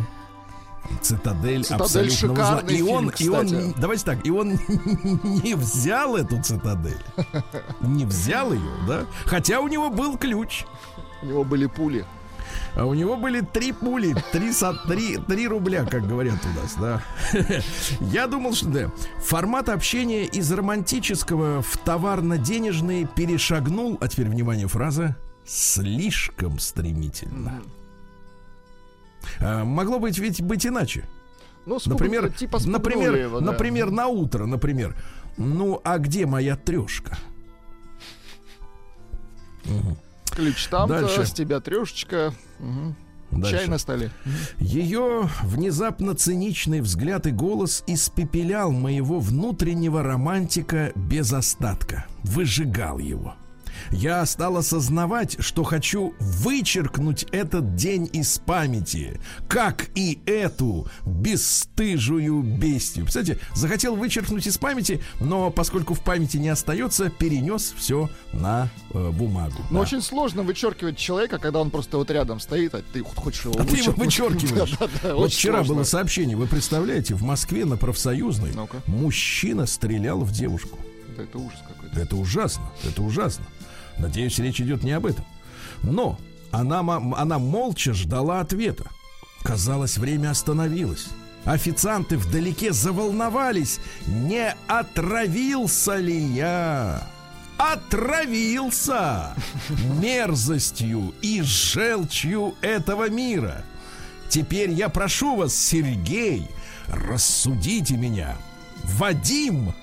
Цитадель, 1.01 1.63
«Цитадель» 1.63 1.81
абсолютно 1.83 2.15
шикарный 2.17 2.73
возла- 2.73 2.77
и 2.77 2.81
он, 2.81 3.11
фильм, 3.11 3.33
и 3.33 3.37
он, 3.37 3.73
давайте 3.77 4.05
так, 4.05 4.25
и 4.25 4.29
он 4.31 4.51
не 5.43 5.55
взял 5.55 6.15
эту 6.15 6.41
цитадель, 6.41 7.01
не 7.81 8.05
взял 8.05 8.51
ее, 8.53 8.71
да, 8.87 9.05
хотя 9.25 9.59
у 9.61 9.67
него 9.67 9.89
был 9.89 10.17
ключ. 10.17 10.65
У 11.21 11.25
него 11.25 11.43
были 11.43 11.65
пули. 11.67 12.05
А 12.75 12.85
у 12.85 12.93
него 12.93 13.15
были 13.15 13.41
три 13.41 13.71
пули, 13.71 14.15
три, 14.31 14.51
со- 14.51 14.73
три, 14.87 15.17
три 15.17 15.47
рубля, 15.47 15.85
как 15.85 16.07
говорят 16.07 16.37
у 16.45 16.59
нас, 16.61 16.75
да. 16.75 17.01
Я 17.99 18.27
думал, 18.27 18.53
что 18.53 18.67
да, 18.67 18.91
формат 19.23 19.69
общения 19.69 20.25
из 20.25 20.51
романтического 20.51 21.61
в 21.61 21.77
товарно-денежный 21.77 23.05
перешагнул, 23.05 23.97
а 24.01 24.07
теперь, 24.07 24.27
внимание, 24.29 24.67
фраза, 24.67 25.15
слишком 25.45 26.59
стремительно. 26.59 27.61
А, 29.39 29.63
могло 29.63 29.99
быть 29.99 30.17
ведь 30.17 30.41
быть 30.41 30.65
иначе. 30.65 31.07
Ну, 31.65 31.79
спугнули, 31.79 32.09
Например, 32.09 32.31
типа 32.31 32.59
например, 32.65 33.15
его, 33.15 33.39
да. 33.39 33.45
например, 33.47 33.91
на 33.91 34.07
утро, 34.07 34.45
например. 34.45 34.95
Ну, 35.37 35.79
а 35.83 35.97
где 35.99 36.25
моя 36.25 36.55
трешка? 36.55 37.17
Ключ 40.31 40.67
там-то, 40.67 41.01
Дальше. 41.01 41.25
с 41.25 41.31
тебя 41.31 41.59
трешечка. 41.59 42.33
Дальше. 43.31 43.57
Чай 43.57 43.67
на 43.67 43.77
столе. 43.77 44.11
Ее 44.57 45.29
внезапно 45.43 46.15
циничный 46.15 46.81
взгляд 46.81 47.27
и 47.27 47.31
голос 47.31 47.83
испепелял 47.85 48.71
моего 48.71 49.19
внутреннего 49.19 50.01
романтика 50.01 50.91
без 50.95 51.31
остатка, 51.31 52.05
выжигал 52.23 52.97
его. 52.97 53.35
Я 53.91 54.25
стал 54.25 54.57
осознавать, 54.57 55.37
что 55.39 55.63
хочу 55.63 56.13
вычеркнуть 56.19 57.25
этот 57.31 57.75
день 57.75 58.09
из 58.13 58.37
памяти, 58.39 59.19
как 59.47 59.89
и 59.95 60.19
эту 60.25 60.87
бесстыжую 61.05 62.41
бестию. 62.41 63.05
Кстати, 63.05 63.39
захотел 63.55 63.95
вычеркнуть 63.95 64.45
из 64.47 64.57
памяти, 64.57 65.01
но 65.19 65.49
поскольку 65.51 65.93
в 65.93 66.01
памяти 66.01 66.37
не 66.37 66.49
остается, 66.49 67.09
перенес 67.09 67.73
все 67.77 68.09
на 68.33 68.69
э, 68.93 69.09
бумагу. 69.11 69.55
Но 69.69 69.77
Да. 69.77 69.81
очень 69.81 70.01
сложно 70.01 70.43
вычеркивать 70.43 70.97
человека, 70.97 71.37
когда 71.39 71.59
он 71.59 71.69
просто 71.71 71.97
вот 71.97 72.11
рядом 72.11 72.39
стоит, 72.39 72.75
а 72.75 72.81
ты 72.93 73.03
хочешь 73.03 73.45
его 73.45 73.55
А 73.59 73.63
ты 73.65 73.77
его 73.77 73.91
вычеркиваешь. 73.97 74.71
Да, 74.79 74.87
да, 74.87 74.91
да, 75.03 75.15
Вот 75.15 75.31
вчера 75.33 75.55
сложно. 75.57 75.73
было 75.75 75.83
сообщение, 75.83 76.37
вы 76.37 76.47
представляете, 76.47 77.15
в 77.15 77.23
Москве 77.23 77.65
на 77.65 77.77
профсоюзной 77.77 78.51
Ну-ка. 78.53 78.77
мужчина 78.87 79.65
стрелял 79.65 80.19
в 80.19 80.31
девушку. 80.31 80.77
Это 81.17 81.37
ужас 81.37 81.59
какой-то. 81.67 81.99
Это 81.99 82.15
ужасно, 82.15 82.63
это 82.87 83.01
ужасно. 83.01 83.45
Надеюсь, 83.99 84.39
речь 84.39 84.61
идет 84.61 84.83
не 84.83 84.91
об 84.91 85.05
этом. 85.05 85.25
Но 85.83 86.17
она, 86.51 86.79
она 86.79 87.39
молча 87.39 87.93
ждала 87.93 88.39
ответа. 88.39 88.85
Казалось, 89.43 89.97
время 89.97 90.31
остановилось. 90.31 91.07
Официанты 91.45 92.17
вдалеке 92.17 92.73
заволновались. 92.73 93.79
Не 94.07 94.53
отравился 94.67 95.97
ли 95.97 96.17
я? 96.17 97.07
Отравился 97.57 99.35
мерзостью 100.01 101.13
и 101.21 101.41
желчью 101.41 102.55
этого 102.61 103.09
мира. 103.09 103.63
Теперь 104.29 104.71
я 104.71 104.89
прошу 104.89 105.35
вас, 105.35 105.55
Сергей, 105.55 106.47
рассудите 106.87 107.97
меня. 107.97 108.37
Вадим 108.83 109.73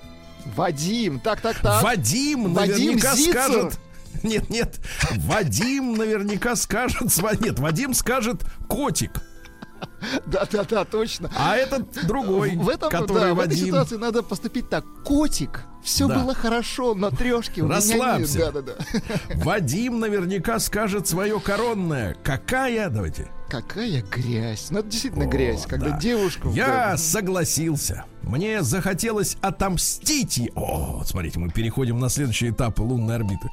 Вадим, 0.55 1.19
так, 1.19 1.41
так, 1.41 1.59
так. 1.59 1.83
Вадим 1.83 2.55
Вадим 2.55 2.77
наверняка 2.77 3.17
скажет. 3.17 3.79
Нет, 4.25 4.51
нет. 4.51 4.81
Вадим 5.17 5.95
наверняка 5.95 6.57
скажет. 6.57 7.13
Нет, 7.41 7.59
Вадим 7.59 7.95
скажет 7.95 8.45
котик. 8.69 9.13
Да, 10.27 10.47
да, 10.51 10.65
да, 10.65 10.85
точно. 10.85 11.31
А 11.37 11.57
этот 11.57 12.07
другой, 12.07 12.57
в 12.57 12.69
этом, 12.69 12.91
который 12.91 13.21
да, 13.29 13.35
в 13.35 13.41
этой 13.41 13.49
Вадим. 13.51 13.67
ситуации 13.67 13.97
надо 13.97 14.23
поступить 14.23 14.69
так. 14.71 14.85
Котик, 15.05 15.65
все 15.83 16.07
Да. 16.07 16.19
было 16.21 16.35
хорошо, 16.35 16.95
меня 17.67 17.77
нет. 17.95 17.97
Расслабься. 17.97 18.53
Да, 18.53 18.63
да, 18.63 18.63
да. 18.63 18.75
Вадим 19.37 20.01
наверняка 20.01 20.59
скажет 20.61 21.07
свое 21.07 21.39
коронное. 21.41 22.17
Какая? 22.25 22.89
Давайте. 22.89 23.31
Какая 23.49 24.03
грязь. 24.03 24.69
Ну, 24.71 24.81
это 24.81 24.89
действительно 24.89 25.27
О, 25.27 25.29
грязь, 25.29 25.67
когда 25.67 25.91
да. 25.91 25.99
девушку... 25.99 26.51
Я 26.51 26.97
согласился. 26.97 28.05
Мне 28.23 28.63
захотелось 28.63 29.37
отомстить 29.41 30.37
ей. 30.39 30.51
О, 30.57 30.97
вот 30.99 31.09
смотрите, 31.09 31.39
мы 31.39 31.51
переходим 31.51 32.01
на 32.01 32.09
следующий 32.09 32.51
этап 32.51 32.81
лунной 32.81 33.15
орбиты. 33.15 33.49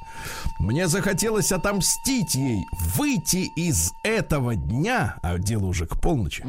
Мне 0.58 0.88
захотелось 0.88 1.52
отомстить 1.52 2.34
ей, 2.34 2.64
выйти 2.96 3.48
из 3.54 3.92
этого 4.02 4.56
дня, 4.56 5.16
а 5.22 5.38
дело 5.38 5.66
уже 5.66 5.86
к 5.86 6.00
полночи, 6.00 6.44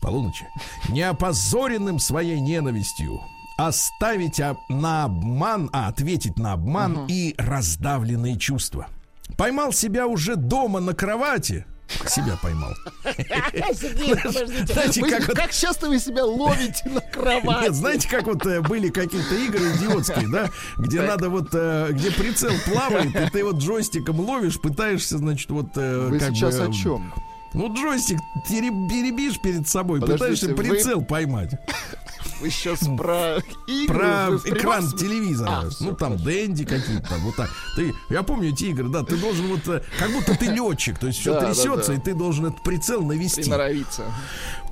полуночи, 0.00 0.46
не 0.88 1.02
опозоренным 1.02 2.00
своей 2.00 2.40
ненавистью, 2.40 3.20
оставить 3.56 4.40
на 4.68 5.04
обман, 5.04 5.70
а 5.72 5.86
ответить 5.86 6.38
на 6.38 6.54
обман 6.54 7.06
и 7.08 7.36
раздавленные 7.38 8.36
чувства. 8.36 8.88
Поймал 9.38 9.72
себя 9.72 10.08
уже 10.08 10.34
дома 10.34 10.80
на 10.80 10.92
кровати. 10.92 11.66
Себя 12.08 12.36
поймал. 12.42 12.74
Знаете, 13.72 15.02
как 15.34 15.52
часто 15.52 15.88
вы 15.88 15.98
себя 15.98 16.24
ловите 16.24 16.88
на 16.88 17.00
кровати? 17.00 17.70
Знаете, 17.72 18.08
как 18.08 18.26
вот 18.26 18.44
э, 18.46 18.60
были 18.60 18.88
какие-то 18.88 19.34
игры 19.34 19.72
идиотские, 19.76 20.28
да, 20.28 20.50
где 20.78 21.02
надо 21.02 21.28
вот, 21.28 21.48
э, 21.52 21.88
где 21.92 22.10
прицел 22.10 22.52
плавает, 22.66 23.14
и 23.14 23.30
ты 23.30 23.44
вот 23.44 23.56
джойстиком 23.56 24.20
ловишь, 24.20 24.60
пытаешься, 24.60 25.18
значит, 25.18 25.50
вот 25.50 25.68
э, 25.76 26.08
Вы 26.08 26.20
сейчас 26.20 26.60
о 26.60 26.72
чем? 26.72 27.12
Ну, 27.54 27.72
джойстик 27.72 28.18
теребишь 28.48 29.40
перед 29.40 29.68
собой, 29.68 30.00
Подождите, 30.00 30.48
пытаешься 30.48 30.48
вы- 30.48 30.54
прицел 30.54 31.02
поймать. 31.02 31.52
Вы 32.40 32.50
сейчас 32.50 32.80
про 32.96 33.38
игры? 33.66 33.86
Про 33.94 34.28
экран 34.44 34.90
телевизора. 34.92 35.48
А, 35.50 35.68
ну, 35.80 35.94
там 35.94 36.16
Дэнди 36.16 36.64
какие-то, 36.64 37.08
там, 37.08 37.20
вот 37.20 37.36
так. 37.36 37.48
Ты, 37.76 37.94
я 38.10 38.22
помню 38.22 38.50
эти 38.50 38.64
игры, 38.64 38.88
да, 38.88 39.02
ты 39.02 39.16
должен 39.16 39.46
вот, 39.48 39.66
э, 39.68 39.82
как 39.98 40.10
будто 40.10 40.36
ты 40.36 40.46
летчик, 40.46 40.98
то 40.98 41.06
есть 41.06 41.20
все 41.20 41.34
Да, 41.34 41.40
да, 41.40 41.46
трясется, 41.46 41.92
да. 41.92 41.98
и 41.98 42.00
ты 42.00 42.14
должен 42.14 42.46
этот 42.46 42.62
прицел 42.62 43.02
навести. 43.02 43.42
Приноровиться. 43.42 44.04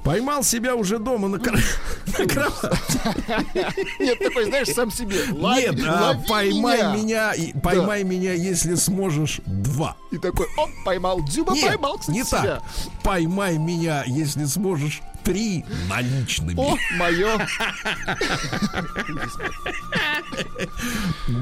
Поймал 0.05 0.43
себя 0.43 0.75
уже 0.75 0.99
дома 0.99 1.29
на, 1.29 1.39
кр- 1.39 1.63
на 2.19 2.27
кровати. 2.27 2.77
Нет, 4.01 4.19
такой, 4.19 4.47
знаешь, 4.47 4.69
сам 4.69 4.91
себе. 4.91 5.17
Лови- 5.31 5.71
Нет, 5.71 5.81
а, 5.87 6.15
поймай 6.29 6.79
меня. 6.79 6.95
меня, 6.97 7.33
и, 7.33 7.53
поймай 7.59 8.03
меня, 8.03 8.33
если 8.33 8.75
сможешь, 8.75 9.41
два. 9.47 9.97
И 10.11 10.19
такой, 10.19 10.47
оп, 10.57 10.71
поймал. 10.85 11.23
Дзюба 11.23 11.53
Нет, 11.55 11.69
поймал, 11.69 11.99
кстати, 11.99 12.17
не 12.17 12.25
себя. 12.25 12.43
так. 12.43 12.63
Поймай 13.05 13.59
меня, 13.59 14.03
если 14.07 14.45
сможешь, 14.47 15.01
три 15.25 15.65
наличными. 15.89 16.59
О, 16.59 16.77
мое. 16.97 17.47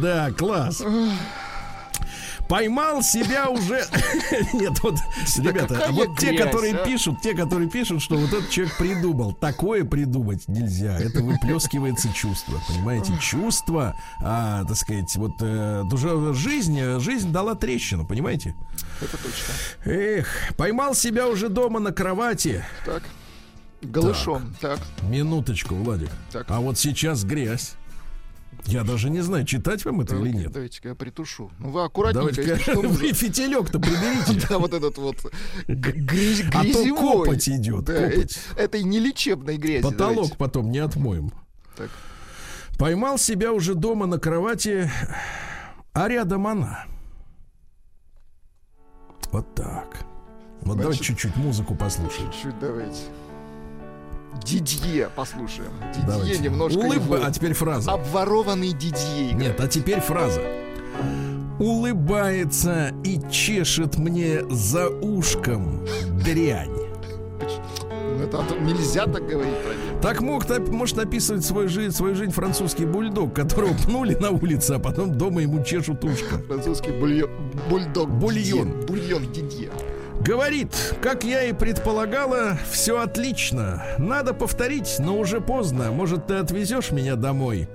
Да, 0.01 0.31
класс. 0.33 0.83
Поймал 2.51 3.01
себя 3.01 3.49
уже. 3.49 3.87
Нет, 4.53 4.73
вот, 4.83 4.97
ребята, 5.39 5.75
какая 5.75 5.93
вот 5.93 6.19
те, 6.19 6.31
грязь, 6.33 6.47
которые 6.47 6.75
а? 6.75 6.85
пишут, 6.85 7.21
те, 7.23 7.33
которые 7.33 7.71
пишут, 7.71 8.03
что 8.03 8.17
вот 8.17 8.33
этот 8.33 8.51
человек 8.51 8.77
придумал. 8.77 9.33
Такое 9.35 9.85
придумать 9.85 10.49
нельзя. 10.49 10.99
Это 10.99 11.23
выплескивается 11.23 12.13
чувство. 12.13 12.61
Понимаете? 12.67 13.13
Чувство, 13.21 13.95
а, 14.21 14.65
так 14.65 14.77
сказать, 14.77 15.15
вот 15.15 15.35
э, 15.41 15.85
уже 15.93 16.35
жизнь, 16.35 16.99
жизнь 16.99 17.31
дала 17.31 17.55
трещину, 17.55 18.05
понимаете? 18.05 18.57
Это 19.01 19.17
точно. 19.17 19.55
Эх, 19.85 20.53
поймал 20.57 20.97
себя 20.97 21.29
уже 21.29 21.51
дома 21.51 21.79
на 21.79 21.93
кровати. 21.93 22.65
Так. 22.85 23.05
Голышом. 23.83 24.55
Так. 24.61 24.79
Минуточку, 25.03 25.75
Владик. 25.75 26.11
Так. 26.33 26.47
А 26.49 26.61
вот 26.61 26.79
сейчас 26.79 27.25
грязь. 27.25 27.75
Я 28.67 28.85
даже 28.85 29.09
не 29.09 29.21
знаю, 29.23 29.47
читать 29.47 29.85
вам 29.87 30.03
это 30.03 30.15
или 30.17 30.19
Давайте- 30.25 30.39
нет. 30.39 30.53
Давайте-ка 30.53 30.89
я 30.91 30.95
притушу. 30.95 31.51
Ну 31.59 31.71
вы 31.71 31.83
аккуратненько, 31.85 32.33
Давайте-ка 32.35 32.59
если 32.59 32.73
что, 32.73 32.81
вы 32.89 33.13
фитилек-то 33.15 33.79
приберите. 33.81 34.47
Да, 34.49 34.59
вот 34.59 34.75
этот 34.75 34.99
вот 34.99 35.17
г- 35.67 35.93
грязь, 35.93 36.43
А 36.49 36.59
то 36.59 36.63
грязевой. 36.63 37.25
копоть 37.25 37.49
идет, 37.49 37.89
э- 37.89 38.27
этой 38.59 38.83
нелечебной 38.83 39.57
грязи. 39.57 39.83
Потолок 39.83 40.15
давайте. 40.17 40.37
потом 40.37 40.71
не 40.71 40.79
отмоем. 40.79 41.33
Так. 41.77 41.89
Поймал 42.79 43.17
себя 43.19 43.53
уже 43.53 43.75
дома 43.75 44.05
на 44.07 44.19
кровати, 44.19 44.91
а 45.95 46.09
рядом 46.09 46.47
она. 46.47 46.85
Вот 49.33 49.55
так. 49.55 50.05
Вот 50.63 50.77
давайте 50.77 51.03
чуть-чуть 51.05 51.37
музыку 51.37 51.75
послушаем. 51.75 52.31
Чуть 52.33 52.59
давайте. 52.59 53.01
Дидье 54.45 55.09
послушаем. 55.15 55.71
Дидье 55.95 56.07
Давайте. 56.09 56.39
немножко 56.39 56.79
Улыб- 56.79 56.95
его. 57.05 57.19
А 57.23 57.31
теперь 57.31 57.53
фраза. 57.55 57.93
Обворованный 57.93 58.73
Дидье. 58.73 59.31
играет. 59.31 59.37
Нет, 59.37 59.61
а 59.61 59.69
теперь 59.69 60.01
фраза. 60.01 60.41
Улыбается 61.59 62.93
и 63.05 63.21
чешет 63.31 63.97
мне 63.99 64.43
за 64.51 64.89
ушком 64.89 65.85
дрянь. 66.25 66.71
Ну, 66.71 68.25
Это, 68.25 68.39
а 68.39 68.59
нельзя 68.65 69.05
так 69.07 69.27
говорить 69.27 69.55
про 69.63 69.73
него. 69.75 70.01
Так 70.01 70.21
мог, 70.21 70.47
нап- 70.47 70.71
может 70.71 70.99
описывать 70.99 71.45
свою 71.45 71.69
жизнь, 71.69 71.95
свою 71.95 72.15
жизнь 72.15 72.33
французский 72.33 72.87
бульдог, 72.87 73.35
которого 73.35 73.75
пнули 73.85 74.15
на 74.15 74.31
улице, 74.31 74.73
а 74.73 74.79
потом 74.79 75.17
дома 75.17 75.43
ему 75.43 75.63
чешут 75.63 76.03
ушко. 76.05 76.39
Французский 76.49 76.91
бульон. 76.93 77.31
Бульдог. 77.69 78.09
Бульон. 78.09 78.81
Бульон 78.87 79.31
Дидье. 79.33 79.71
Говорит, 80.21 80.95
как 81.01 81.25
я 81.25 81.45
и 81.45 81.55
предполагала, 81.55 82.59
все 82.71 83.01
отлично. 83.01 83.83
Надо 83.97 84.35
повторить, 84.35 84.97
но 84.99 85.19
уже 85.19 85.41
поздно. 85.41 85.91
Может, 85.93 86.27
ты 86.27 86.35
отвезешь 86.35 86.91
меня 86.91 87.17
домой? 87.17 87.69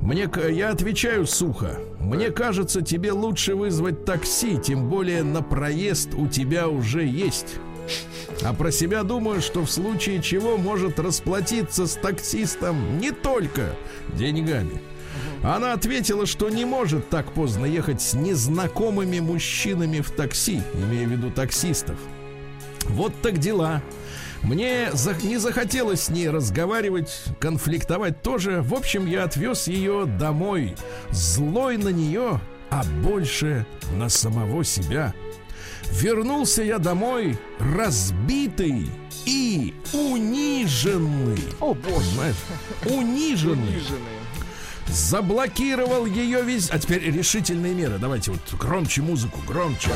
Мне, 0.00 0.28
я 0.50 0.70
отвечаю 0.70 1.26
сухо. 1.26 1.78
Мне 2.00 2.30
кажется, 2.30 2.80
тебе 2.80 3.12
лучше 3.12 3.54
вызвать 3.54 4.06
такси, 4.06 4.58
тем 4.58 4.88
более 4.88 5.22
на 5.22 5.42
проезд 5.42 6.14
у 6.14 6.28
тебя 6.28 6.68
уже 6.68 7.04
есть. 7.04 7.56
А 8.42 8.54
про 8.54 8.70
себя 8.70 9.02
думаю, 9.02 9.42
что 9.42 9.64
в 9.64 9.70
случае 9.70 10.22
чего 10.22 10.56
может 10.56 10.98
расплатиться 10.98 11.86
с 11.86 11.94
таксистом 11.94 12.98
не 12.98 13.10
только 13.10 13.76
деньгами. 14.14 14.80
Она 15.44 15.74
ответила, 15.74 16.24
что 16.24 16.48
не 16.48 16.64
может 16.64 17.10
так 17.10 17.32
поздно 17.32 17.66
ехать 17.66 18.00
с 18.00 18.14
незнакомыми 18.14 19.20
мужчинами 19.20 20.00
в 20.00 20.10
такси, 20.10 20.62
имея 20.72 21.06
в 21.06 21.10
виду 21.10 21.30
таксистов. 21.30 21.98
Вот 22.88 23.12
так 23.20 23.38
дела. 23.38 23.82
Мне 24.42 24.88
за- 24.92 25.14
не 25.22 25.36
захотелось 25.38 26.02
с 26.02 26.08
ней 26.08 26.28
разговаривать, 26.30 27.24
конфликтовать 27.40 28.22
тоже. 28.22 28.62
В 28.62 28.74
общем, 28.74 29.06
я 29.06 29.24
отвез 29.24 29.68
ее 29.68 30.06
домой, 30.06 30.76
злой 31.10 31.76
на 31.76 31.88
нее, 31.90 32.40
а 32.70 32.82
больше 33.02 33.66
на 33.96 34.08
самого 34.08 34.64
себя. 34.64 35.14
Вернулся 35.90 36.62
я 36.62 36.78
домой 36.78 37.38
разбитый 37.58 38.86
и 39.26 39.74
униженный. 39.92 41.38
О, 41.60 41.74
боже. 41.74 42.06
Понимаешь? 42.10 42.36
Униженный. 42.86 43.68
Униженные. 43.68 44.23
Заблокировал 44.88 46.06
ее 46.06 46.42
весь. 46.42 46.70
А 46.70 46.78
теперь 46.78 47.02
решительные 47.10 47.74
меры. 47.74 47.98
Давайте 47.98 48.30
вот 48.30 48.40
громче 48.58 49.02
музыку, 49.02 49.40
громче. 49.46 49.90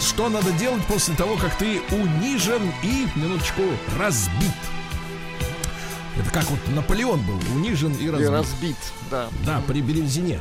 Что 0.00 0.28
надо 0.28 0.52
делать 0.52 0.84
после 0.86 1.14
того, 1.14 1.36
как 1.36 1.56
ты 1.58 1.80
унижен 1.90 2.62
и, 2.82 3.06
минуточку, 3.16 3.62
разбит? 3.98 4.52
Это 6.18 6.30
как 6.30 6.50
вот 6.50 6.58
Наполеон 6.74 7.20
был 7.20 7.38
унижен 7.54 7.92
и 7.92 8.04
И 8.06 8.10
разбит. 8.10 8.30
разбит, 8.30 8.76
да. 9.10 9.28
Да, 9.46 9.62
при 9.66 9.80
Березине. 9.80 10.40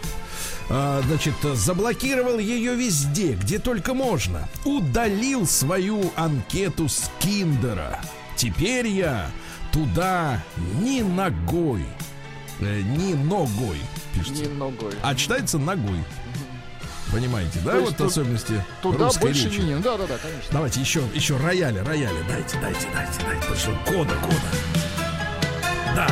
А, 0.69 1.01
значит, 1.05 1.35
заблокировал 1.41 2.39
ее 2.39 2.75
везде, 2.75 3.33
где 3.33 3.59
только 3.59 3.93
можно. 3.93 4.47
Удалил 4.65 5.45
свою 5.45 6.11
анкету 6.15 6.89
с 6.89 7.09
Киндера. 7.19 7.99
Теперь 8.35 8.87
я 8.87 9.29
туда 9.71 10.43
ни 10.81 11.01
ногой. 11.01 11.85
Э, 12.59 12.81
ни 12.81 13.13
ногой, 13.13 13.79
пишется. 14.13 14.43
Не 14.43 14.47
ногой. 14.49 14.93
А 15.03 15.13
читается 15.15 15.57
ногой. 15.57 16.03
Понимаете, 17.11 17.59
да? 17.63 17.71
То 17.73 17.79
вот 17.81 17.97
тут- 17.97 18.07
особенности 18.11 18.63
Туда 18.81 19.09
больше 19.21 19.45
речи. 19.49 19.59
не... 19.61 19.75
Да, 19.75 19.95
да, 19.97 20.07
да, 20.07 20.17
конечно. 20.17 20.49
Давайте 20.51 20.81
еще, 20.81 21.01
еще 21.13 21.37
рояля, 21.37 21.83
рояля. 21.85 22.17
Дайте, 22.27 22.57
дайте, 22.59 22.87
дайте, 22.93 23.13
дайте. 23.23 23.41
Потому 23.41 23.55
что 23.55 23.71
кода, 23.85 24.15
кода. 24.15 24.41
Да. 25.95 26.07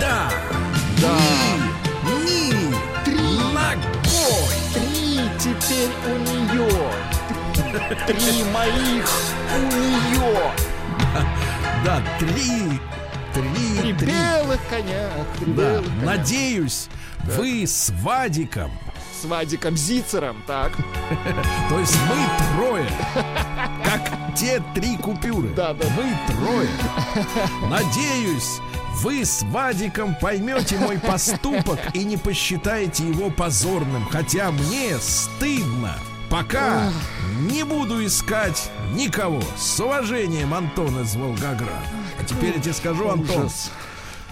Да. 0.00 0.30
Да. 1.02 1.18
Ни. 2.24 2.52
Ни. 2.52 2.74
Три. 3.04 3.14
Ногой. 3.52 4.54
Три 4.72 5.28
теперь 5.38 5.90
у 6.06 6.18
нее. 6.18 6.90
Три, 8.06 8.14
три 8.14 8.44
моих 8.44 9.08
у 9.54 9.76
нее. 9.76 10.52
Да, 11.84 12.02
три. 12.18 12.80
Три. 13.34 13.80
Три 13.80 13.92
Три. 13.94 14.12
белых 14.12 14.60
коня. 14.68 15.08
Три 15.38 15.52
Да. 15.52 15.62
белых 15.62 15.84
коня. 15.86 16.04
Надеюсь, 16.04 16.88
вы 17.36 17.64
с 17.66 17.90
Вадиком, 18.02 18.70
С 19.20 19.24
Вадиком 19.24 19.76
Зицером, 19.76 20.42
так. 20.46 20.72
то 21.68 21.78
есть 21.78 21.96
мы 22.08 22.56
трое, 22.56 22.86
как 23.84 24.34
те 24.34 24.62
три 24.74 24.96
купюры. 24.96 25.48
Да, 25.50 25.74
да. 25.74 25.84
Мы 25.96 26.16
трое. 26.34 26.68
Надеюсь, 27.68 28.58
вы 29.02 29.24
с 29.24 29.42
Вадиком 29.44 30.14
поймете 30.20 30.78
мой 30.78 30.98
поступок 30.98 31.78
и 31.94 32.04
не 32.04 32.16
посчитаете 32.16 33.06
его 33.08 33.30
позорным, 33.30 34.06
хотя 34.10 34.50
мне 34.50 34.96
стыдно. 34.98 35.94
Пока 36.30 36.92
не 37.40 37.64
буду 37.64 38.04
искать 38.06 38.70
никого. 38.94 39.42
С 39.58 39.80
уважением, 39.80 40.54
Антон 40.54 41.00
из 41.02 41.16
Волгограда. 41.16 41.72
А 42.20 42.24
теперь 42.24 42.54
я 42.54 42.60
тебе 42.60 42.74
скажу, 42.74 43.08
Антон, 43.08 43.46
Ужас. 43.46 43.70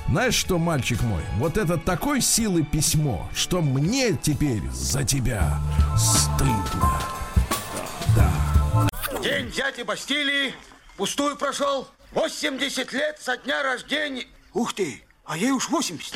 знаешь 0.08 0.34
что, 0.34 0.58
мальчик 0.58 1.00
мой, 1.00 1.22
вот 1.36 1.56
это 1.56 1.78
такой 1.78 2.20
силы 2.20 2.62
письмо, 2.62 3.26
что 3.34 3.62
мне 3.62 4.12
теперь 4.12 4.62
за 4.70 5.04
тебя 5.04 5.58
стыдно. 5.96 7.00
День 9.22 9.50
дяди 9.50 9.82
Бастилии 9.82 10.54
пустую 10.98 11.36
прошел. 11.36 11.88
80 12.12 12.92
лет 12.92 13.18
со 13.22 13.38
дня 13.38 13.62
рождения. 13.62 14.26
Ух 14.52 14.74
ты, 14.74 15.02
а 15.24 15.38
ей 15.38 15.52
уж 15.52 15.70
80. 15.70 16.14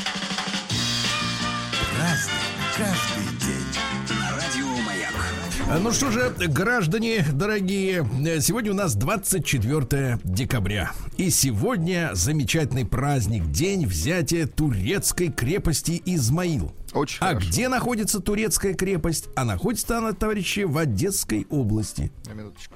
Ну 5.68 5.90
что 5.90 6.10
же, 6.10 6.30
граждане 6.48 7.24
дорогие, 7.32 8.06
сегодня 8.40 8.72
у 8.72 8.74
нас 8.74 8.94
24 8.94 10.20
декабря. 10.22 10.92
И 11.16 11.30
сегодня 11.30 12.10
замечательный 12.12 12.84
праздник, 12.84 13.46
день 13.50 13.86
взятия 13.86 14.46
турецкой 14.46 15.28
крепости 15.30 16.02
Измаил. 16.04 16.72
Очень 16.92 17.18
а 17.20 17.28
хорошо. 17.28 17.48
где 17.48 17.68
находится 17.68 18.20
турецкая 18.20 18.74
крепость? 18.74 19.28
А 19.34 19.44
находится 19.44 19.96
она, 19.98 20.12
товарищи, 20.12 20.60
в 20.60 20.76
Одесской 20.76 21.46
области. 21.48 22.12
На 22.26 22.32
минуточку. 22.34 22.74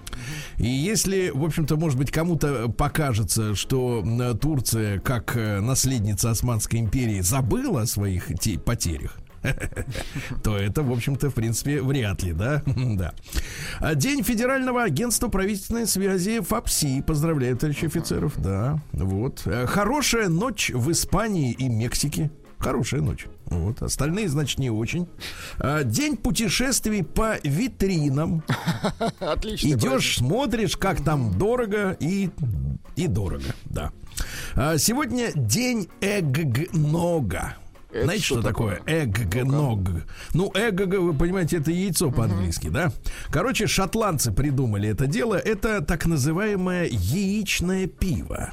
И 0.57 0.67
если, 0.67 1.31
в 1.35 1.45
общем-то, 1.45 1.77
может 1.77 1.99
быть, 1.99 2.11
кому-то 2.11 2.69
покажется, 2.69 3.55
что 3.55 4.03
Турция, 4.41 5.01
как 5.01 5.37
э, 5.37 5.61
наследница 5.61 6.31
Османской 6.31 6.81
империи, 6.81 7.21
забыла 7.21 7.83
о 7.83 7.87
своих 7.87 8.29
те- 8.41 8.59
потерях, 8.59 9.19
то 10.43 10.57
это, 10.57 10.83
в 10.83 10.93
общем-то, 10.93 11.31
в 11.31 11.35
принципе, 11.35 11.83
вряд 11.83 12.23
ли, 12.23 12.33
да? 12.33 12.63
Да. 12.97 13.15
А 13.81 13.95
День 13.95 14.23
Федерального 14.23 14.83
агентства 14.83 15.29
правительственной 15.29 15.87
связи 15.87 16.41
ФАПСИ. 16.41 17.03
Поздравляю, 17.03 17.57
товарищи 17.57 17.87
офицеров. 17.87 18.33
Да, 18.37 18.81
вот. 18.93 19.43
Э, 19.45 19.67
Хорошая 19.67 20.29
ночь 20.29 20.71
в 20.73 20.91
Испании 20.91 21.53
и 21.53 21.69
Мексике. 21.69 22.31
Хорошая 22.59 23.01
ночь. 23.03 23.27
Вот. 23.47 23.83
Остальные, 23.83 24.29
значит, 24.29 24.59
не 24.59 24.71
очень. 24.71 25.09
А, 25.59 25.85
День 25.85 26.17
путешествий 26.17 27.05
по 27.05 27.37
витринам. 27.43 28.43
Отлично. 29.21 29.69
Идешь, 29.69 30.17
смотришь, 30.17 30.77
как 30.77 31.05
там 31.05 31.39
дорого 31.39 31.97
и, 32.01 32.31
и 32.97 33.07
дорого, 33.07 33.55
да. 33.67 33.93
А, 34.55 34.79
сегодня 34.79 35.33
день 35.35 35.89
эггнога. 36.01 37.57
Это 37.97 38.05
Знаете, 38.05 38.25
что, 38.25 38.35
что 38.37 38.43
такое? 38.43 38.81
Эггног. 38.87 39.81
Ну, 40.35 40.53
эгг, 40.55 40.95
вы 40.99 41.15
понимаете, 41.15 41.59
это 41.59 41.71
яйцо 41.71 42.11
по-английски, 42.11 42.69
да? 42.69 42.93
Короче, 43.31 43.67
шотландцы 43.67 44.33
придумали 44.33 44.89
это 44.89 45.07
дело. 45.07 45.35
Это 45.35 45.81
так 45.81 46.07
называемое 46.07 46.89
яичное 46.91 47.87
пиво. 47.87 48.53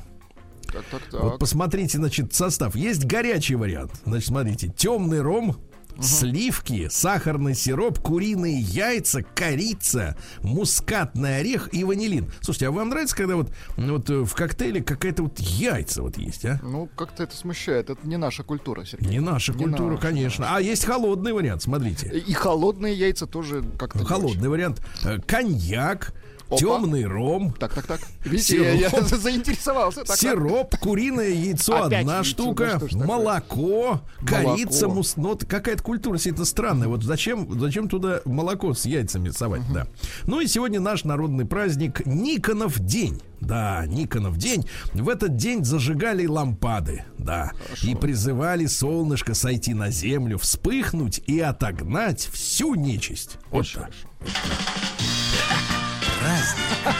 Так, 0.72 0.86
так, 0.90 1.02
так. 1.12 1.22
Вот 1.22 1.40
посмотрите, 1.40 1.98
значит, 1.98 2.34
состав. 2.34 2.76
Есть 2.76 3.06
горячий 3.06 3.56
вариант. 3.56 3.92
Значит, 4.06 4.28
смотрите, 4.30 4.74
темный 4.76 5.22
ром, 5.22 5.58
сливки, 6.00 6.88
сахарный 6.90 7.56
сироп, 7.56 8.00
куриные 8.00 8.60
яйца, 8.60 9.24
корица, 9.24 10.18
мускатный 10.42 11.38
орех 11.38 11.70
и 11.74 11.84
ванилин. 11.84 12.32
Слушайте, 12.42 12.68
а 12.68 12.72
вам 12.72 12.90
нравится, 12.90 13.16
когда 13.16 13.36
вот, 13.36 13.52
вот 13.78 14.10
э, 14.10 14.24
в 14.24 14.34
коктейле 14.34 14.82
какая-то 14.82 15.24
вот 15.24 15.40
яйца 15.40 16.02
вот 16.02 16.18
есть, 16.18 16.46
а? 16.46 16.60
Ну, 16.64 16.90
как-то 16.96 17.24
это 17.24 17.36
смущает. 17.36 17.90
Это 17.90 18.08
не 18.08 18.18
наша 18.18 18.44
культура, 18.44 18.86
Сергей. 18.86 19.10
Не 19.10 19.20
наша 19.20 19.54
Не 19.54 19.64
культура, 19.66 19.92
наша, 19.92 20.02
конечно. 20.02 20.56
А 20.56 20.62
есть 20.62 20.86
холодный 20.86 21.34
вариант, 21.34 21.64
смотрите. 21.64 22.08
И 22.08 22.34
холодные 22.34 22.96
яйца 22.96 23.28
тоже 23.28 23.64
как-то... 23.78 24.04
Холодный 24.06 24.50
вариант. 24.50 24.82
Э, 25.04 25.20
Коньяк, 25.20 26.14
Опа. 26.48 26.58
темный 26.58 27.06
ром. 27.06 27.54
Так, 27.60 27.74
так, 27.74 27.86
так. 27.88 28.02
Видите, 28.26 28.58
я, 28.62 28.72
я 28.74 28.90
Сироп. 28.90 29.08
заинтересовался. 29.10 30.00
Так, 30.02 30.08
так. 30.08 30.18
Сироп, 30.18 30.76
куриное 30.78 31.30
яйцо 31.30 31.84
Опять 31.86 32.02
одна 32.02 32.16
яйцо, 32.18 32.30
штука, 32.30 32.78
что 32.78 32.88
ж 32.88 32.92
такое? 32.92 33.08
молоко, 33.08 34.02
корица, 34.26 34.86
Молоко. 34.88 34.96
мус... 34.96 35.14
ну, 35.18 35.30
вот 35.30 35.46
какая-то 35.46 35.84
культура 35.84 36.18
себе 36.18 36.36
это 36.36 36.46
странная. 36.46 36.88
Вот 36.88 37.04
зачем, 37.04 37.60
зачем 37.60 37.90
туда 37.90 38.22
молоко 38.26 38.74
с 38.74 38.86
яйцами 38.86 39.30
совать, 39.30 39.62
да. 39.74 39.88
Ну 40.26 40.40
и 40.42 40.48
сегодня 40.48 40.80
наш 40.80 41.04
народный 41.04 41.46
праздник 41.46 42.06
Никонов 42.06 42.80
день. 42.80 43.22
Да, 43.40 43.84
Никонов 43.88 44.38
день. 44.38 44.66
В 44.94 45.10
этот 45.10 45.36
день 45.36 45.66
зажигали 45.66 46.26
лампады, 46.26 47.04
да, 47.18 47.52
и 47.82 47.94
призывали 47.94 48.68
солнышко 48.68 49.34
сойти 49.34 49.74
на 49.74 49.92
землю, 49.92 50.38
вспыхнуть 50.38 51.22
и 51.28 51.40
отогнать 51.42 52.30
всю 52.32 52.76
нечисть. 52.76 53.38
Вот 53.52 53.62
Очень 53.62 53.80
так. 53.82 53.92
хорошо. 53.92 55.13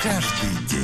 Каждый 0.04 0.68
день. 0.68 0.84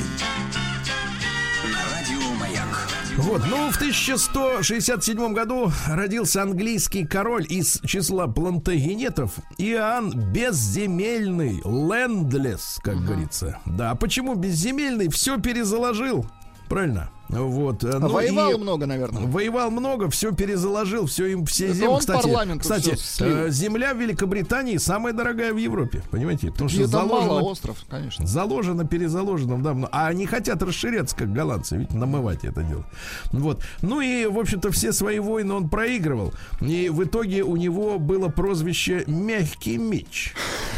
Вот, 3.18 3.42
ну, 3.50 3.70
в 3.70 3.76
1167 3.76 5.34
году 5.34 5.70
родился 5.90 6.42
английский 6.42 7.06
король 7.06 7.46
из 7.50 7.82
числа 7.86 8.28
плантагенетов 8.28 9.34
Иоанн 9.58 10.32
Безземельный, 10.32 11.62
лендлес, 11.66 12.80
как 12.82 13.04
говорится. 13.04 13.60
Да, 13.66 13.92
а 13.92 13.96
почему 13.96 14.36
безземельный? 14.36 15.10
Все 15.10 15.38
перезаложил. 15.38 16.26
Правильно? 16.70 17.10
Вот. 17.30 17.84
А 17.84 18.00
ну 18.00 18.10
воевал 18.10 18.52
и- 18.54 18.58
много, 18.58 18.86
наверное. 18.86 19.24
Воевал 19.28 19.70
много, 19.72 20.10
все 20.10 20.32
перезаложил, 20.34 21.06
все 21.06 21.28
им 21.28 21.46
все 21.46 21.72
земли. 21.74 21.96
Кстати, 22.00 22.56
кстати, 22.60 22.96
э, 23.20 23.50
земля 23.52 23.94
в 23.94 23.98
Великобритании 23.98 24.78
самая 24.78 25.14
дорогая 25.14 25.54
в 25.54 25.58
Европе, 25.58 26.02
понимаете? 26.10 26.52
Потому 26.52 26.70
что 26.70 26.82
это 26.84 26.98
мало 26.98 27.10
заложено 27.10 27.42
остров, 27.44 27.78
конечно. 27.90 28.26
Заложено, 28.26 28.86
перезаложено 28.88 29.62
давно. 29.62 29.88
А 29.92 30.08
они 30.08 30.26
хотят 30.26 30.62
расширяться, 30.64 31.16
как 31.16 31.32
голландцы, 31.32 31.78
ведь 31.78 31.94
намывать 31.94 32.44
это 32.46 32.64
дело. 32.64 32.86
Вот. 33.32 33.62
Ну 33.82 34.02
и, 34.02 34.26
в 34.26 34.40
общем-то, 34.40 34.72
все 34.72 34.92
свои 34.92 35.20
войны 35.20 35.54
он 35.54 35.70
проигрывал. 35.70 36.34
И 36.62 36.90
в 36.90 37.04
итоге 37.04 37.44
у 37.44 37.56
него 37.56 38.00
было 38.00 38.30
прозвище 38.30 39.04
«Мягкий 39.08 39.78
меч». 39.78 40.34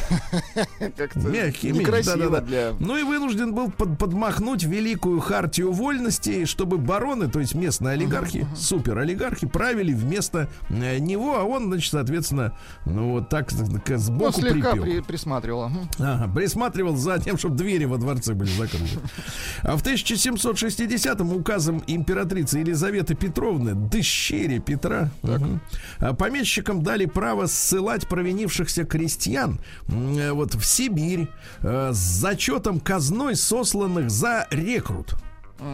Мягкий 1.15 1.71
меч, 1.71 1.87
да-да-да. 2.05 2.75
Ну 2.79 2.97
и 2.97 3.03
вынужден 3.03 3.53
был 3.53 3.71
под- 3.71 3.97
подмахнуть 3.97 4.63
великую 4.63 5.19
хартию 5.19 5.71
вольности, 5.71 6.40
чтобы 6.49 6.77
бароны, 6.77 7.27
то 7.29 7.39
есть 7.39 7.55
местные 7.55 7.93
олигархи, 7.93 8.47
суперолигархи, 8.55 9.47
правили 9.47 9.93
вместо 9.93 10.49
э, 10.69 10.99
него, 10.99 11.37
а 11.37 11.43
он, 11.43 11.65
значит, 11.67 11.91
соответственно, 11.91 12.53
ну 12.85 13.11
вот 13.11 13.29
так 13.29 13.49
к- 13.49 13.53
Ну, 13.89 13.97
сбоку 13.97 14.39
слегка 14.41 14.71
припел. 14.71 14.83
при- 14.83 14.99
присматривал. 15.01 15.71
Ага, 15.99 16.31
присматривал 16.33 16.95
за 16.95 17.19
тем, 17.19 17.37
чтобы 17.37 17.55
двери 17.55 17.85
во 17.85 17.97
дворце 17.97 18.33
были 18.33 18.49
закрыты. 18.51 18.99
А 19.63 19.75
в 19.77 19.83
1760-м 19.83 21.33
указом 21.33 21.83
императрицы 21.87 22.59
Елизаветы 22.59 23.15
Петровны, 23.15 23.73
дщери 23.91 24.59
Петра, 24.59 25.09
а 25.99 26.13
помещикам 26.13 26.81
дали 26.83 27.05
право 27.05 27.45
ссылать 27.47 28.07
провинившихся 28.07 28.83
крестьян 28.85 29.59
э, 29.87 30.31
вот 30.31 30.55
в 30.55 30.65
Сибирь 30.65 31.27
э, 31.59 31.91
с 31.93 31.97
зачетом 31.97 32.79
казной 32.79 33.35
сосланных 33.35 34.09
за 34.09 34.47
рекрут. 34.51 35.15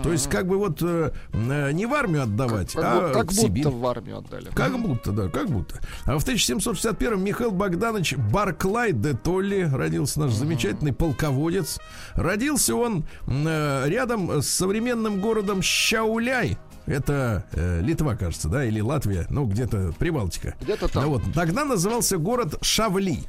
То 0.03 0.11
есть, 0.11 0.29
как 0.29 0.47
бы 0.47 0.57
вот 0.57 0.81
э, 0.81 1.11
э, 1.33 1.71
не 1.71 1.85
в 1.85 1.93
армию 1.93 2.23
отдавать, 2.23 2.73
Как, 2.73 2.83
а 2.83 3.13
как 3.13 3.31
в 3.31 3.33
Сибирь. 3.33 3.63
будто 3.63 3.75
в 3.77 3.85
армию 3.85 4.17
отдали. 4.17 4.49
Как 4.53 4.77
будто, 4.79 5.11
да, 5.11 5.29
как 5.29 5.49
будто. 5.49 5.79
А 6.05 6.17
в 6.17 6.25
1761-м 6.27 7.23
Михаил 7.23 7.51
Богданович 7.51 8.15
Барклай 8.17 8.91
де 8.91 9.13
Толли 9.13 9.69
родился 9.71 10.19
наш 10.19 10.33
замечательный 10.33 10.93
полководец. 10.93 11.79
Родился 12.15 12.75
он 12.75 13.05
э, 13.27 13.83
рядом 13.87 14.41
с 14.41 14.47
современным 14.47 15.21
городом 15.21 15.61
Щауляй. 15.61 16.57
Это 16.85 17.45
э, 17.51 17.81
Литва, 17.81 18.15
кажется, 18.15 18.47
да, 18.47 18.63
или 18.65 18.79
Латвия, 18.79 19.27
ну 19.29 19.45
где-то 19.45 19.93
Прибалтика. 19.99 20.55
Где-то 20.61 20.87
там. 20.87 21.03
Ну, 21.03 21.09
вот. 21.11 21.21
Тогда 21.33 21.65
назывался 21.65 22.17
город 22.17 22.55
Шавли. 22.61 23.19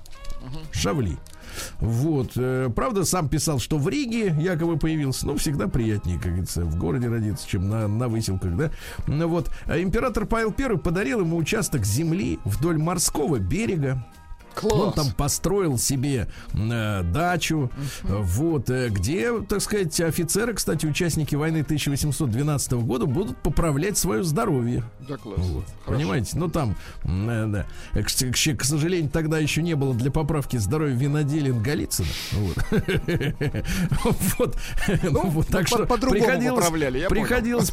Шавли. 0.72 1.18
Вот, 1.81 2.33
э, 2.37 2.70
правда, 2.74 3.05
сам 3.05 3.29
писал, 3.29 3.59
что 3.59 3.79
в 3.79 3.88
Риге 3.88 4.35
якобы 4.38 4.77
появился, 4.79 5.27
ну, 5.27 5.37
всегда 5.37 5.68
приятнее, 5.68 6.18
как 6.18 6.29
говорится, 6.29 6.64
в 6.64 6.77
городе 6.77 7.09
родиться, 7.09 7.48
чем 7.48 7.68
на, 7.68 7.88
на 7.88 8.09
выселках, 8.09 8.57
да. 8.57 8.70
Ну, 9.07 9.29
вот, 9.29 9.51
а 9.66 9.79
император 9.81 10.27
Павел 10.27 10.55
I 10.57 10.79
подарил 10.79 11.20
ему 11.20 11.37
участок 11.37 11.85
земли 11.85 12.38
вдоль 12.44 12.79
морского 12.79 13.38
берега. 13.38 14.05
Он 14.64 14.71
Класс. 14.92 14.94
там 14.94 15.12
построил 15.12 15.79
себе 15.79 16.29
э, 16.55 17.03
дачу, 17.03 17.71
э, 18.05 18.07
вот, 18.09 18.68
э, 18.71 18.88
где, 18.88 19.40
так 19.42 19.61
сказать, 19.61 20.01
офицеры, 20.01 20.55
кстати, 20.55 20.87
участники 20.87 21.35
войны 21.35 21.61
1812 21.62 22.73
года 22.73 23.07
будут 23.07 23.37
поправлять 23.38 23.97
свое 23.99 24.23
здоровье. 24.25 24.85
Да, 25.09 25.16
класс. 25.16 25.38
Вот, 25.40 25.64
Хорошо. 25.85 25.99
понимаете, 26.01 26.38
ну 26.38 26.49
там, 26.49 26.77
э, 27.05 27.47
да. 27.49 27.66
Э, 27.94 28.03
К, 28.03 28.07
к- 28.09 28.59
к 28.59 28.64
сожалению, 28.64 29.11
тогда 29.11 29.38
еще 29.38 29.62
не 29.62 29.75
было 29.75 29.94
для 29.94 30.11
поправки 30.11 30.57
здоровья 30.57 30.94
виноделин 30.94 31.62
Голицына. 31.62 32.09
Вот. 32.33 32.57
Вот. 34.38 34.57
Ну, 35.03 35.27
вот, 35.29 35.49
так 35.49 35.66
что 35.66 35.85
приходилось, 35.87 36.64
поправляли, 36.64 37.07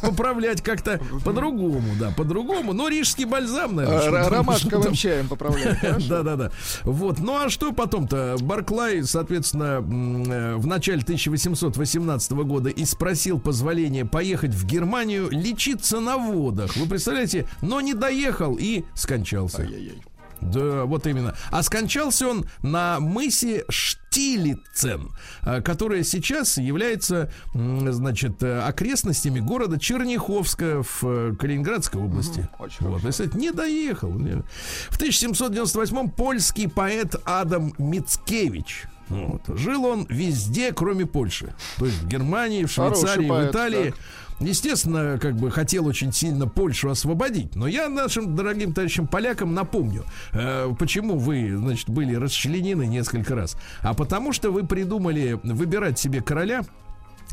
поправлять 0.00 0.62
как-то 0.62 1.00
по-другому, 1.24 1.94
да, 1.98 2.10
по-другому. 2.10 2.72
Но 2.72 2.88
рижский 2.88 3.24
бальзам, 3.24 3.76
наверное. 3.76 4.00
что-то- 4.00 4.30
Ромашковым 4.30 4.94
чаем 4.94 5.28
поправляют. 5.28 5.78
хорошо? 5.80 6.08
да, 6.08 6.22
да, 6.22 6.36
да. 6.36 6.50
Вот. 6.84 7.18
Ну 7.18 7.36
а 7.36 7.48
что 7.48 7.72
потом-то? 7.72 8.36
Барклай, 8.40 9.02
соответственно, 9.04 9.84
э, 9.84 10.56
в 10.56 10.66
начале 10.66 11.02
1818 11.02 12.32
года 12.44 12.70
и 12.70 12.84
спросил 12.84 13.38
позволения 13.38 14.04
поехать 14.04 14.54
в 14.54 14.66
Германию 14.66 15.28
лечиться 15.30 16.00
на 16.00 16.16
водах. 16.16 16.76
Вы 16.76 16.86
представляете? 16.86 17.46
Но 17.62 17.80
не 17.80 17.94
доехал 17.94 18.56
и 18.58 18.84
скончался. 18.94 19.62
Ай-яй-яй. 19.62 20.02
Да, 20.40 20.84
вот 20.84 21.06
именно. 21.06 21.34
А 21.50 21.62
скончался 21.62 22.28
он 22.28 22.46
на 22.62 23.00
мысе 23.00 23.64
Штилицен, 23.68 25.10
э, 25.42 25.62
которая 25.62 26.02
сейчас 26.02 26.58
является, 26.58 27.30
значит, 27.54 28.42
э, 28.42 28.60
окрестностями 28.60 29.40
города 29.40 29.78
Черняховска 29.78 30.82
в 30.82 31.04
э, 31.04 31.34
Калининградской 31.38 32.00
области. 32.00 32.48
очень 32.58 32.86
вот, 32.86 33.04
и, 33.04 33.10
кстати, 33.10 33.36
не 33.36 33.50
доехал. 33.50 34.10
В 34.10 34.96
1798 34.96 36.10
польский 36.10 36.68
поэт 36.68 37.16
Адам 37.24 37.72
Мицкевич 37.78 38.86
вот. 39.08 39.42
Жил 39.56 39.84
он 39.84 40.06
везде, 40.08 40.72
кроме 40.72 41.06
Польши. 41.06 41.54
То 41.78 41.86
есть 41.86 41.98
в 42.02 42.08
Германии, 42.08 42.64
в 42.64 42.72
Швейцарии, 42.72 43.28
поэт, 43.28 43.48
в 43.48 43.50
Италии. 43.50 43.90
так. 43.90 43.98
Естественно, 44.40 45.18
как 45.20 45.36
бы 45.36 45.50
хотел 45.50 45.86
очень 45.86 46.12
сильно 46.12 46.46
Польшу 46.46 46.90
освободить. 46.90 47.54
Но 47.54 47.66
я 47.66 47.88
нашим 47.88 48.36
дорогим 48.36 48.74
товарищам 48.74 49.06
полякам 49.06 49.54
напомню, 49.54 50.04
э, 50.32 50.70
почему 50.78 51.16
вы, 51.16 51.56
значит, 51.56 51.88
были 51.88 52.14
расчленены 52.14 52.86
несколько 52.86 53.34
раз. 53.34 53.56
А 53.80 53.94
потому 53.94 54.32
что 54.32 54.50
вы 54.50 54.66
придумали 54.66 55.40
выбирать 55.42 55.98
себе 55.98 56.20
короля, 56.20 56.62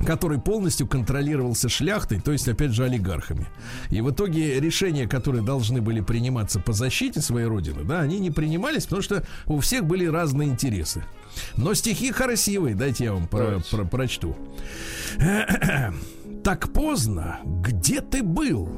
который 0.05 0.39
полностью 0.39 0.87
контролировался 0.87 1.69
шляхтой, 1.69 2.19
то 2.19 2.31
есть, 2.31 2.47
опять 2.47 2.71
же, 2.71 2.85
олигархами. 2.85 3.47
И 3.89 4.01
в 4.01 4.09
итоге 4.09 4.59
решения, 4.59 5.07
которые 5.07 5.43
должны 5.43 5.81
были 5.81 5.99
приниматься 6.01 6.59
по 6.59 6.73
защите 6.73 7.21
своей 7.21 7.47
родины, 7.47 7.83
да, 7.83 7.99
они 7.99 8.19
не 8.19 8.31
принимались, 8.31 8.83
потому 8.85 9.01
что 9.01 9.23
у 9.45 9.59
всех 9.59 9.85
были 9.85 10.05
разные 10.05 10.49
интересы. 10.49 11.03
Но 11.57 11.73
стихи 11.73 12.11
красивые, 12.11 12.75
дайте 12.75 13.03
я 13.05 13.13
вам 13.13 13.27
про- 13.27 13.59
про- 13.69 13.85
прочту. 13.85 14.35
Так 16.43 16.73
поздно, 16.73 17.39
где 17.45 18.01
ты 18.01 18.21
был? 18.21 18.69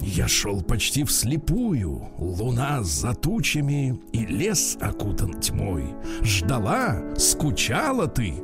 Я 0.00 0.28
шел 0.28 0.60
почти 0.60 1.04
вслепую, 1.04 2.10
луна 2.18 2.82
за 2.82 3.14
тучами 3.14 3.98
и 4.12 4.26
лес 4.26 4.76
окутан 4.78 5.40
тьмой. 5.40 5.94
Ждала, 6.20 6.98
скучала 7.16 8.08
ты, 8.08 8.34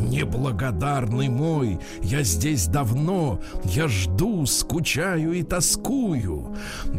Неблагодарный 0.00 1.28
мой, 1.28 1.80
я 2.02 2.22
здесь 2.22 2.68
давно, 2.68 3.40
я 3.64 3.88
жду, 3.88 4.46
скучаю 4.46 5.32
и 5.32 5.42
тоскую. 5.42 6.54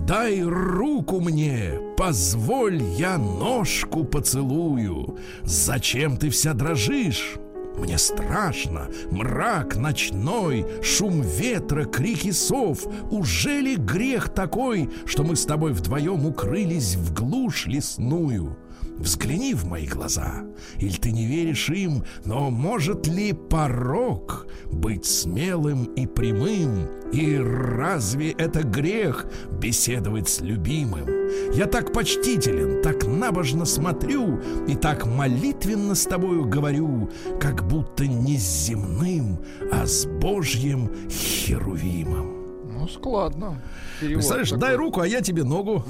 Дай 0.06 0.42
руку 0.42 1.22
мне, 1.22 1.80
позволь, 1.98 2.82
я 2.98 3.18
ножку 3.18 4.04
поцелую. 4.04 5.18
Зачем 5.44 6.18
ты 6.18 6.30
вся 6.30 6.54
дрожишь? 6.54 7.38
Мне 7.80 7.98
страшно, 7.98 8.90
мрак 9.10 9.78
ночной, 9.78 10.66
шум 10.84 11.22
ветра, 11.22 11.86
крики 11.86 12.32
сов. 12.32 12.86
Уже 13.10 13.62
ли 13.62 13.76
грех 13.78 14.30
такой, 14.30 14.90
что 15.06 15.24
мы 15.24 15.36
с 15.36 15.46
тобой 15.46 15.72
вдвоем 15.72 16.26
укрылись 16.26 16.96
в 16.96 17.14
глушь 17.14 17.68
лесную? 17.68 18.58
Взгляни 18.98 19.54
в 19.54 19.66
мои 19.66 19.88
глаза, 19.88 20.44
или 20.78 20.98
ты 20.98 21.12
не 21.12 21.26
веришь 21.26 21.70
им, 21.70 22.04
но 22.26 22.50
может 22.50 23.08
ли 23.08 23.32
порог 23.32 24.46
быть 24.66 25.06
смелым 25.06 25.86
и 25.86 26.06
прямым? 26.06 26.86
И 27.14 27.38
разве 27.38 28.32
это 28.32 28.62
грех 28.62 29.26
беседовать 29.52 30.28
с 30.28 30.42
любимым? 30.42 31.08
Я 31.54 31.66
так 31.68 31.94
почтителен, 31.94 32.84
так 32.84 33.06
набожно 33.20 33.66
смотрю 33.66 34.40
и 34.68 34.76
так 34.76 35.06
молитвенно 35.06 35.96
с 35.96 36.06
тобою 36.06 36.46
говорю, 36.46 37.10
как 37.40 37.68
будто 37.68 38.08
не 38.08 38.38
с 38.38 38.66
земным, 38.68 39.40
а 39.72 39.86
с 39.86 40.06
Божьим 40.06 40.90
херувимом. 41.10 42.36
Ну, 42.74 42.88
складно. 42.88 43.62
Перевод 44.00 44.16
Представляешь, 44.16 44.50
такой. 44.50 44.62
дай 44.62 44.76
руку, 44.76 45.02
а 45.02 45.08
я 45.08 45.22
тебе 45.22 45.44
ногу. 45.44 45.86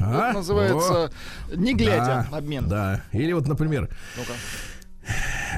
А? 0.00 0.28
Вот 0.28 0.34
называется 0.34 1.12
«Не 1.54 1.72
Во. 1.72 1.78
глядя» 1.78 2.26
Да, 2.30 2.36
обмен. 2.38 2.68
Да. 2.68 3.02
Или 3.12 3.32
вот, 3.32 3.46
например, 3.46 3.88
Ну-ка. 4.16 4.32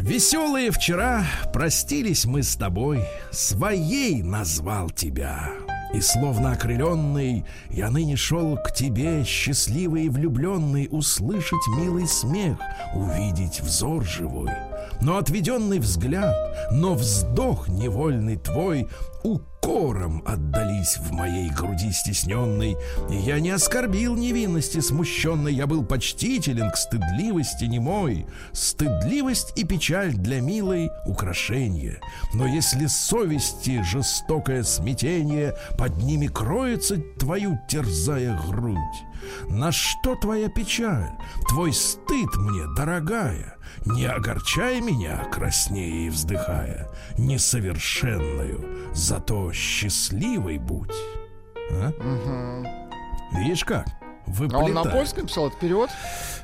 Веселые 0.00 0.70
вчера 0.70 1.24
простились 1.52 2.24
мы 2.24 2.42
с 2.42 2.56
тобой, 2.56 3.04
своей 3.30 4.22
назвал 4.22 4.90
тебя. 4.90 5.50
И 5.92 6.00
словно 6.00 6.52
окрыленный, 6.52 7.44
я 7.70 7.90
ныне 7.90 8.16
шел 8.16 8.56
к 8.56 8.72
тебе, 8.72 9.24
счастливый 9.24 10.04
и 10.04 10.08
влюбленный, 10.08 10.88
услышать 10.90 11.66
милый 11.76 12.06
смех, 12.06 12.58
увидеть 12.94 13.60
взор 13.60 14.02
живой. 14.04 14.50
Но 15.02 15.18
отведенный 15.18 15.80
взгляд, 15.80 16.70
но 16.70 16.94
вздох 16.94 17.68
невольный 17.68 18.36
твой 18.36 18.88
укором 19.24 20.22
отдались 20.24 20.96
в 20.96 21.10
моей 21.10 21.50
груди 21.50 21.90
стесненной. 21.90 22.76
Я 23.10 23.40
не 23.40 23.50
оскорбил 23.50 24.14
невинности 24.14 24.78
смущенной, 24.78 25.54
я 25.54 25.66
был 25.66 25.84
почтителен 25.84 26.70
к 26.70 26.76
стыдливости 26.76 27.64
немой. 27.64 28.26
Стыдливость 28.52 29.52
и 29.56 29.64
печаль 29.64 30.14
для 30.14 30.40
милой 30.40 30.88
украшение. 31.04 31.98
Но 32.32 32.46
если 32.46 32.86
совести 32.86 33.82
жестокое 33.82 34.62
смятение 34.62 35.56
под 35.76 35.96
ними 35.98 36.28
кроется 36.28 36.98
твою 37.18 37.58
терзая 37.68 38.40
грудь, 38.46 38.78
на 39.48 39.72
что 39.72 40.14
твоя 40.16 40.48
печаль? 40.48 41.10
Твой 41.48 41.72
стыд 41.72 42.34
мне, 42.36 42.64
дорогая, 42.76 43.56
не 43.86 44.06
огорчай 44.06 44.80
меня, 44.80 45.24
краснея 45.30 46.06
и 46.06 46.10
вздыхая, 46.10 46.88
несовершенную, 47.18 48.90
зато 48.94 49.52
счастливой 49.52 50.58
будь. 50.58 50.94
А? 51.70 51.92
Видишь 53.32 53.64
как? 53.64 53.86
А 53.88 54.30
он 54.30 54.72
на 54.72 54.82
Выплетает. 54.82 54.92
польском 54.92 55.26
писал 55.26 55.48
этот 55.48 55.58
перевод? 55.58 55.90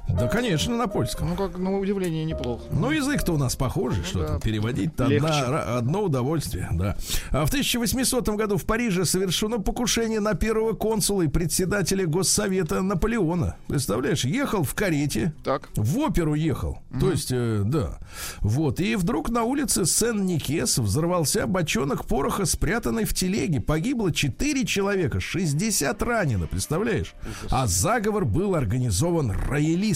Да, 0.09 0.27
конечно, 0.27 0.77
на 0.77 0.87
польском. 0.89 1.29
Ну, 1.31 1.37
как 1.37 1.59
на 1.59 1.79
удивление, 1.79 2.25
неплохо. 2.25 2.65
Ну, 2.73 2.91
язык-то 2.91 3.35
у 3.35 3.37
нас 3.37 3.57
похожий, 3.57 4.03
что 4.05 4.27
да. 4.27 4.39
переводить-то 4.41 5.07
одна- 5.07 5.77
одно 5.77 6.03
удовольствие, 6.03 6.69
да. 6.73 6.97
А 7.31 7.45
в 7.45 7.49
1800 7.51 8.29
году 8.37 8.57
в 8.57 8.65
Париже 8.65 9.05
совершено 9.05 9.59
покушение 9.59 10.21
на 10.21 10.35
первого 10.35 10.73
консула 10.73 11.23
и 11.23 11.29
председателя 11.29 12.07
Госсовета 12.07 12.83
Наполеона. 12.83 13.57
Представляешь, 13.69 14.25
ехал 14.25 14.63
в 14.65 14.75
карете, 14.75 15.35
Так. 15.45 15.69
в 15.77 15.99
оперу 15.99 16.35
ехал. 16.35 16.79
То 17.01 17.11
есть, 17.11 17.31
э, 17.31 17.63
да. 17.65 17.99
Вот. 18.41 18.81
И 18.81 18.97
вдруг 18.97 19.29
на 19.31 19.43
улице 19.45 19.85
Сен-Никес 19.85 20.79
взорвался 20.79 21.47
бочонок 21.47 22.07
пороха, 22.07 22.45
спрятанный 22.47 23.05
в 23.05 23.15
телеге. 23.15 23.61
Погибло 23.61 24.11
4 24.13 24.65
человека, 24.65 25.21
60 25.21 26.03
ранено, 26.03 26.47
представляешь? 26.47 27.15
А 27.51 27.67
заговор 27.67 28.25
был 28.25 28.55
организован 28.55 29.33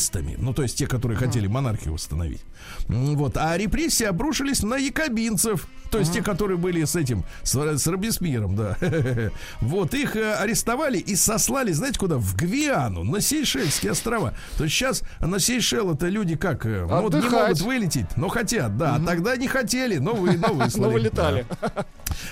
роялистами. 0.02 0.36
Ну, 0.38 0.52
то 0.52 0.62
есть 0.62 0.78
те, 0.78 0.86
которые 0.86 1.18
хотели 1.18 1.46
монархию 1.46 1.94
восстановить. 1.94 2.40
Вот. 2.88 3.36
А 3.36 3.56
репрессии 3.56 4.04
обрушились 4.04 4.62
на 4.62 4.76
якобинцев. 4.76 5.66
То 5.90 5.98
есть 5.98 6.14
те, 6.14 6.22
которые 6.22 6.56
были 6.56 6.82
с 6.84 6.96
этим, 6.96 7.22
с, 7.42 7.54
с 7.54 7.86
Робеспьером, 7.86 8.56
да. 8.56 8.78
Вот, 9.60 9.92
их 9.92 10.16
э, 10.16 10.34
арестовали 10.36 10.96
и 10.96 11.14
сослали, 11.14 11.72
знаете, 11.72 11.98
куда? 11.98 12.16
В 12.16 12.34
Гвиану, 12.34 13.04
на 13.04 13.20
Сейшельские 13.20 13.92
острова. 13.92 14.34
То 14.56 14.64
есть 14.64 14.74
сейчас 14.74 15.02
на 15.20 15.38
Сейшел 15.38 15.92
это 15.92 16.08
люди 16.08 16.34
как? 16.34 16.64
э, 16.64 16.86
ну, 16.88 17.02
вот 17.02 17.14
не 17.14 17.28
могут 17.28 17.60
вылететь, 17.60 18.16
но 18.16 18.28
хотят, 18.28 18.78
да. 18.78 18.94
А 18.94 19.04
тогда 19.04 19.36
не 19.36 19.48
хотели, 19.48 19.98
но 19.98 20.14
вы, 20.14 20.38
но 20.38 20.48
выслали. 20.54 20.92
Вылетали. 20.94 21.46
Да. 21.60 21.84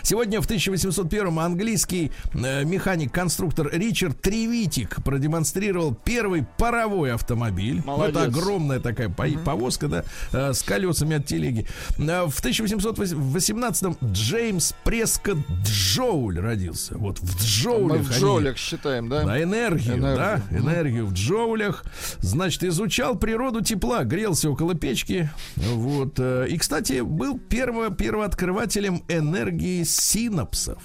Сегодня 0.02 0.40
в 0.40 0.46
1801 0.46 1.38
английский 1.38 2.12
э, 2.32 2.64
механик-конструктор 2.64 3.68
Ричард 3.70 4.22
Тревитик 4.22 5.02
продемонстрировал 5.04 5.94
первый 5.94 6.46
паровой 6.56 7.12
автомобиль. 7.12 7.59
Ну, 7.60 7.82
Молодец. 7.84 8.16
это 8.16 8.24
огромная 8.24 8.80
такая 8.80 9.08
по- 9.08 9.28
повозка, 9.44 9.88
да, 9.88 10.04
э, 10.32 10.52
с 10.52 10.62
колесами 10.62 11.16
от 11.16 11.26
телеги. 11.26 11.66
Э, 11.98 12.26
В 12.26 12.40
1818 12.40 13.96
Джеймс 14.04 14.72
Прескотт 14.84 15.38
Джоуль 15.64 16.38
родился. 16.38 16.96
Вот 16.98 17.18
в 17.20 17.42
Джоулях. 17.44 17.98
Мы 17.98 18.02
в 18.04 18.10
они- 18.10 18.20
джоулях 18.20 18.56
считаем, 18.56 19.08
да? 19.08 19.24
да, 19.24 19.42
энергию, 19.42 19.96
Энергию. 19.98 20.16
да, 20.16 20.42
энергию 20.56 21.06
в 21.06 21.12
джоулях. 21.12 21.84
Значит, 22.18 22.64
изучал 22.64 23.16
природу 23.16 23.60
тепла, 23.62 24.04
грелся 24.04 24.50
около 24.50 24.74
печки. 24.74 25.30
Вот. 25.56 26.14
э, 26.18 26.46
И, 26.48 26.58
кстати, 26.58 27.00
был 27.00 27.38
перво, 27.38 27.90
первооткрывателем 27.90 29.02
энергии 29.08 29.82
синапсов. 29.84 30.82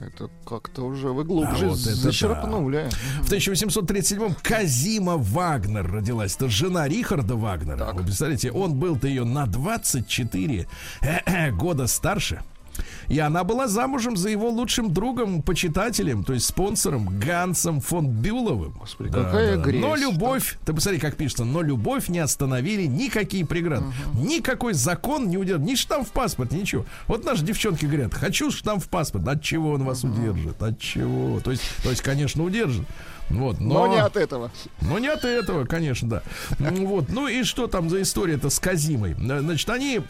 Это 0.00 0.30
как-то 0.46 0.86
уже 0.86 1.08
вы 1.08 1.24
глубже 1.24 1.66
А 1.66 1.68
вот 1.68 1.78
зачерпнули. 1.78 2.88
В 3.22 3.30
1837-м 3.30 4.34
Казима 4.42 5.16
Вагнер 5.18 5.90
родилась. 5.90 6.36
Это 6.36 6.48
жена 6.48 6.88
Рихарда 6.88 7.36
Вагнера. 7.36 7.92
Вы 7.92 8.04
представляете, 8.04 8.50
он 8.50 8.74
был-то 8.78 9.06
ее 9.06 9.24
на 9.24 9.46
24 9.46 10.66
года 11.52 11.86
старше. 11.86 12.42
И 13.08 13.18
она 13.18 13.44
была 13.44 13.66
замужем 13.68 14.16
за 14.16 14.28
его 14.30 14.48
лучшим 14.48 14.92
другом, 14.92 15.42
почитателем, 15.42 16.24
то 16.24 16.32
есть 16.32 16.46
спонсором 16.46 17.18
Гансом 17.18 17.80
фон 17.80 18.08
Бюловым. 18.08 18.72
Господи, 18.78 19.10
какая 19.10 19.56
грязь. 19.56 19.80
Но 19.82 19.96
любовь, 19.96 20.58
ты 20.64 20.72
посмотри, 20.72 21.00
как 21.00 21.16
пишется, 21.16 21.44
но 21.44 21.62
любовь 21.62 22.08
не 22.08 22.18
остановили 22.20 22.86
никакие 22.86 23.44
преграды. 23.44 23.86
Никакой 24.14 24.74
закон 24.74 25.28
не 25.28 25.36
удержит, 25.36 25.66
ни 25.66 25.74
штамп 25.74 26.08
в 26.08 26.12
паспорте, 26.12 26.56
ничего. 26.56 26.84
Вот 27.06 27.24
наши 27.24 27.44
девчонки 27.44 27.84
говорят, 27.84 28.14
хочу 28.14 28.50
штамп 28.50 28.84
в 28.84 28.88
паспорт. 28.88 29.26
От 29.28 29.42
чего 29.42 29.72
он 29.72 29.84
вас 29.84 30.04
удержит? 30.04 30.62
От 30.62 30.78
чего? 30.78 31.40
То 31.40 31.50
есть, 31.50 31.62
то 31.82 31.90
есть, 31.90 32.02
конечно, 32.02 32.42
удержит. 32.44 32.86
Вот, 33.28 33.60
но, 33.60 33.86
Но 33.86 33.94
не 33.94 34.00
от 34.00 34.16
этого. 34.16 34.50
но 34.80 34.98
не 34.98 35.06
от 35.06 35.24
этого, 35.24 35.64
конечно, 35.64 36.08
да. 36.08 36.22
Ну, 36.58 36.86
Вот. 36.86 37.08
Ну 37.10 37.28
и 37.28 37.44
что 37.44 37.68
там 37.68 37.88
за 37.88 38.02
история-то 38.02 38.50
с 38.50 38.58
Казимой? 38.58 39.12
Э, 39.12 39.40
Значит, 39.40 39.70
они 39.70 40.00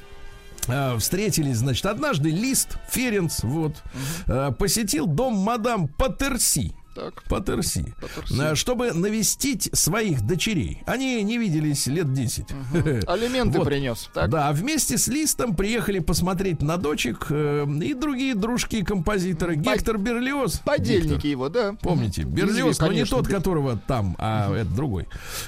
встретились, 0.98 1.56
значит, 1.56 1.86
однажды 1.86 2.30
Лист 2.30 2.76
Ференц, 2.90 3.42
вот, 3.42 3.82
э, 4.26 4.50
посетил 4.58 5.06
дом 5.06 5.34
мадам 5.34 5.88
Патерси. 5.88 6.74
Так. 6.94 7.22
Патерси. 7.24 7.94
Э, 8.38 8.54
Чтобы 8.54 8.92
навестить 8.92 9.70
своих 9.72 10.22
дочерей. 10.26 10.82
Они 10.86 11.22
не 11.22 11.38
виделись 11.38 11.86
лет 11.86 12.12
10. 12.12 12.46
Алименты 13.06 13.58
Вот. 13.58 13.64
принес. 13.66 14.10
Так. 14.12 14.28
Да, 14.30 14.50
вместе 14.52 14.98
с 14.98 15.06
Листом 15.08 15.54
приехали 15.54 16.00
посмотреть 16.00 16.62
на 16.62 16.76
дочек 16.78 17.26
э, 17.30 17.66
и 17.82 17.94
другие 17.94 18.34
дружки 18.34 18.76
и 18.76 18.82
композиторы. 18.82 19.54
Гектор 19.56 19.98
Берлиоз. 19.98 20.54
Гектор. 20.54 20.76
Подельники 20.76 21.26
его, 21.28 21.48
да. 21.48 21.74
Помните. 21.80 22.22
Берлиоз, 22.24 22.76
Известно, 22.76 22.86
но 22.86 22.92
не 22.92 23.04
тот, 23.04 23.28
которого 23.28 23.76
там, 23.86 24.16
а 24.18 24.52
это 24.54 24.70
другой. 24.70 25.06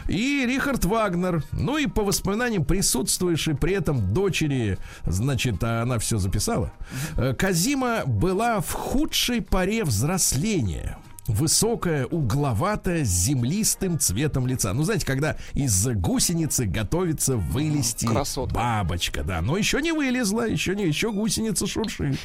И 0.09 0.45
Рихард 0.47 0.85
Вагнер. 0.85 1.43
Ну 1.53 1.77
и 1.79 1.87
по 1.87 2.03
воспоминаниям 2.05 2.65
присутствующей 2.65 3.55
при 3.55 3.75
этом 3.75 4.15
дочери, 4.15 4.79
значит, 5.07 5.63
она 5.65 5.99
все 5.99 6.19
записала. 6.19 6.73
э, 7.17 7.35
Казима 7.35 8.05
была 8.07 8.61
в 8.61 8.71
худшей 8.73 9.43
поре 9.43 9.85
взросления. 9.85 10.99
Высокая, 11.29 12.07
угловатая, 12.07 13.05
с 13.05 13.09
землистым 13.09 13.97
цветом 13.99 14.47
лица. 14.49 14.73
Ну, 14.73 14.83
знаете, 14.83 15.07
когда 15.07 15.37
из 15.55 15.87
гусеницы 15.87 16.67
готовится 16.67 17.37
вылезти 17.37 18.07
красотка. 18.07 18.55
бабочка, 18.55 19.23
да. 19.23 19.41
Но 19.41 19.57
еще 19.57 19.81
не 19.81 19.93
вылезла, 19.93 20.49
еще 20.49 20.75
не, 20.75 20.85
еще 20.85 21.13
гусеница 21.13 21.69
шуршит. 21.69 22.19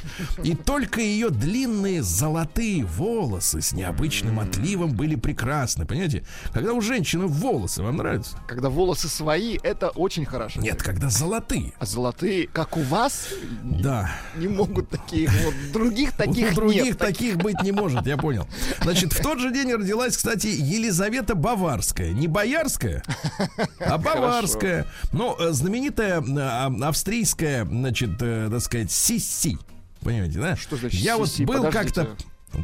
И 0.43 0.55
только 0.55 0.99
ее 0.99 1.29
длинные 1.29 2.01
золотые 2.01 2.85
волосы 2.85 3.61
с 3.61 3.71
необычным 3.71 4.39
отливом 4.39 4.93
были 4.93 5.15
прекрасны. 5.15 5.85
Понимаете? 5.85 6.25
Когда 6.51 6.73
у 6.73 6.81
женщины 6.81 7.27
волосы, 7.27 7.83
вам 7.83 7.97
нравится? 7.97 8.35
Когда 8.47 8.69
волосы 8.69 9.09
свои, 9.09 9.59
это 9.61 9.89
очень 9.89 10.25
хорошо. 10.25 10.59
Нет, 10.59 10.81
когда 10.81 11.09
золотые. 11.09 11.73
А 11.77 11.85
золотые, 11.85 12.47
как 12.47 12.77
у 12.77 12.81
вас, 12.81 13.27
Да. 13.63 14.09
не 14.35 14.47
могут 14.47 14.89
таких 14.89 15.31
вот. 15.43 15.53
Других 15.71 16.13
таких 16.13 16.53
у 16.53 16.55
других 16.55 16.83
нет. 16.83 16.97
таких 16.97 17.37
быть 17.37 17.61
не 17.61 17.71
может, 17.71 18.07
я 18.07 18.17
понял. 18.17 18.47
Значит, 18.87 19.11
в 19.11 19.21
тот 19.21 19.39
же 19.39 19.51
день 19.51 19.73
родилась, 19.73 20.15
кстати, 20.15 20.47
Елизавета 20.47 21.35
Баварская. 21.35 22.11
Не 22.13 22.27
боярская, 22.27 23.03
а 23.81 23.97
баварская. 23.97 24.87
Но 25.11 25.35
э, 25.37 25.51
знаменитая 25.51 26.23
а- 26.25 26.71
австрийская, 26.87 27.65
значит, 27.65 28.11
э, 28.21 28.47
так 28.49 28.61
сказать, 28.61 28.89
Сиси. 28.89 29.57
Понимаете, 29.99 30.39
да? 30.39 30.55
Что 30.55 30.77
значит 30.77 31.01
Я 31.01 31.17
вот 31.17 31.37
был 31.41 31.69
как-то... 31.69 32.15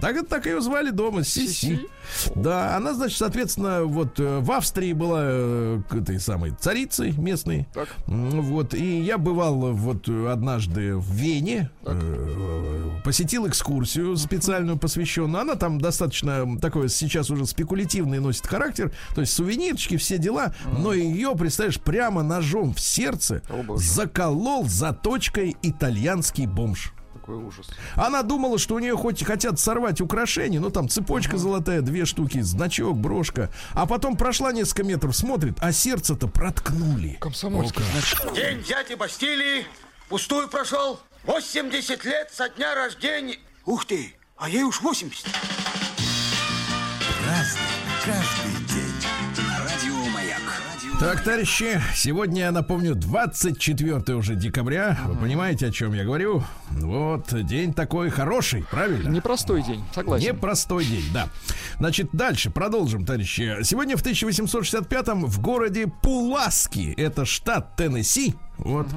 Так, 0.01 0.27
так 0.27 0.45
ее 0.45 0.61
звали 0.61 0.89
дома, 0.89 1.23
Сиси. 1.23 1.53
Сиси? 1.53 1.87
Да, 2.35 2.75
она, 2.75 2.93
значит, 2.93 3.17
соответственно, 3.17 3.83
вот 3.83 4.19
э, 4.19 4.39
в 4.39 4.51
Австрии 4.51 4.93
была 4.93 5.21
э, 5.23 5.81
к 5.89 5.95
этой 5.95 6.19
самой 6.19 6.51
царицей 6.51 7.11
местной. 7.11 7.67
Так. 7.73 7.89
Вот, 8.07 8.73
и 8.73 9.01
я 9.01 9.17
бывал 9.17 9.69
э, 9.69 9.71
вот 9.71 10.09
однажды 10.09 10.95
в 10.95 11.11
Вене, 11.13 11.69
э, 11.83 12.89
посетил 13.03 13.47
экскурсию 13.47 14.17
специальную 14.17 14.77
посвященную. 14.77 15.41
Она 15.41 15.55
там 15.55 15.79
достаточно 15.79 16.59
такой 16.59 16.89
сейчас 16.89 17.29
уже 17.29 17.45
спекулятивный 17.45 18.19
носит 18.19 18.47
характер, 18.47 18.91
то 19.15 19.21
есть 19.21 19.33
сувенирчики, 19.33 19.97
все 19.97 20.17
дела, 20.17 20.53
но 20.79 20.93
ее, 20.93 21.35
представляешь, 21.37 21.79
прямо 21.79 22.23
ножом 22.23 22.73
в 22.73 22.79
сердце 22.79 23.41
О, 23.49 23.77
заколол 23.77 24.65
заточкой 24.65 25.55
итальянский 25.61 26.45
бомж. 26.45 26.93
Какой 27.23 27.37
ужас. 27.37 27.67
Она 27.95 28.21
думала, 28.21 28.59
что 28.59 28.75
у 28.75 28.79
нее 28.79 28.97
хоть 28.97 29.23
хотят 29.23 29.57
сорвать 29.57 30.01
украшения, 30.01 30.59
ну 30.59 30.69
там 30.69 30.89
цепочка 30.89 31.37
золотая, 31.37 31.79
две 31.79 32.03
штуки, 32.03 32.41
значок, 32.41 32.97
брошка. 32.97 33.49
А 33.73 33.85
потом 33.85 34.17
прошла 34.17 34.51
несколько 34.51 34.83
метров, 34.83 35.15
смотрит, 35.15 35.55
а 35.61 35.71
сердце-то 35.71 36.27
проткнули. 36.27 37.17
Комсомольский, 37.21 37.81
значит. 37.93 38.35
День 38.35 38.61
дяди 38.63 38.95
Бастилии 38.95 39.65
пустую 40.09 40.49
прошел. 40.49 40.99
80 41.23 42.03
лет 42.03 42.29
со 42.29 42.49
дня 42.49 42.75
рождения. 42.75 43.39
Ух 43.65 43.85
ты, 43.85 44.13
а 44.35 44.49
ей 44.49 44.63
уж 44.63 44.81
80. 44.81 45.25
Разный, 47.25 47.61
каждый. 48.03 48.52
Так, 51.03 51.21
товарищи, 51.21 51.81
сегодня, 51.93 52.43
я 52.43 52.51
напомню, 52.53 52.95
24 52.95 54.15
уже 54.15 54.35
декабря. 54.35 54.97
Вы 55.05 55.17
понимаете, 55.17 55.67
о 55.67 55.71
чем 55.71 55.91
я 55.91 56.05
говорю? 56.05 56.45
Вот, 56.69 57.25
день 57.45 57.73
такой 57.73 58.09
хороший, 58.09 58.63
правильно? 58.71 59.09
Непростой 59.09 59.63
день, 59.63 59.83
согласен. 59.93 60.27
Непростой 60.27 60.85
день, 60.85 61.03
да. 61.13 61.27
Значит, 61.77 62.07
дальше 62.13 62.51
продолжим, 62.51 63.05
товарищи. 63.05 63.57
Сегодня 63.63 63.97
в 63.97 64.01
1865-м 64.01 65.25
в 65.25 65.41
городе 65.41 65.87
Пуласки, 65.87 66.93
это 66.95 67.25
штат 67.25 67.75
Теннесси, 67.75 68.35
вот, 68.57 68.87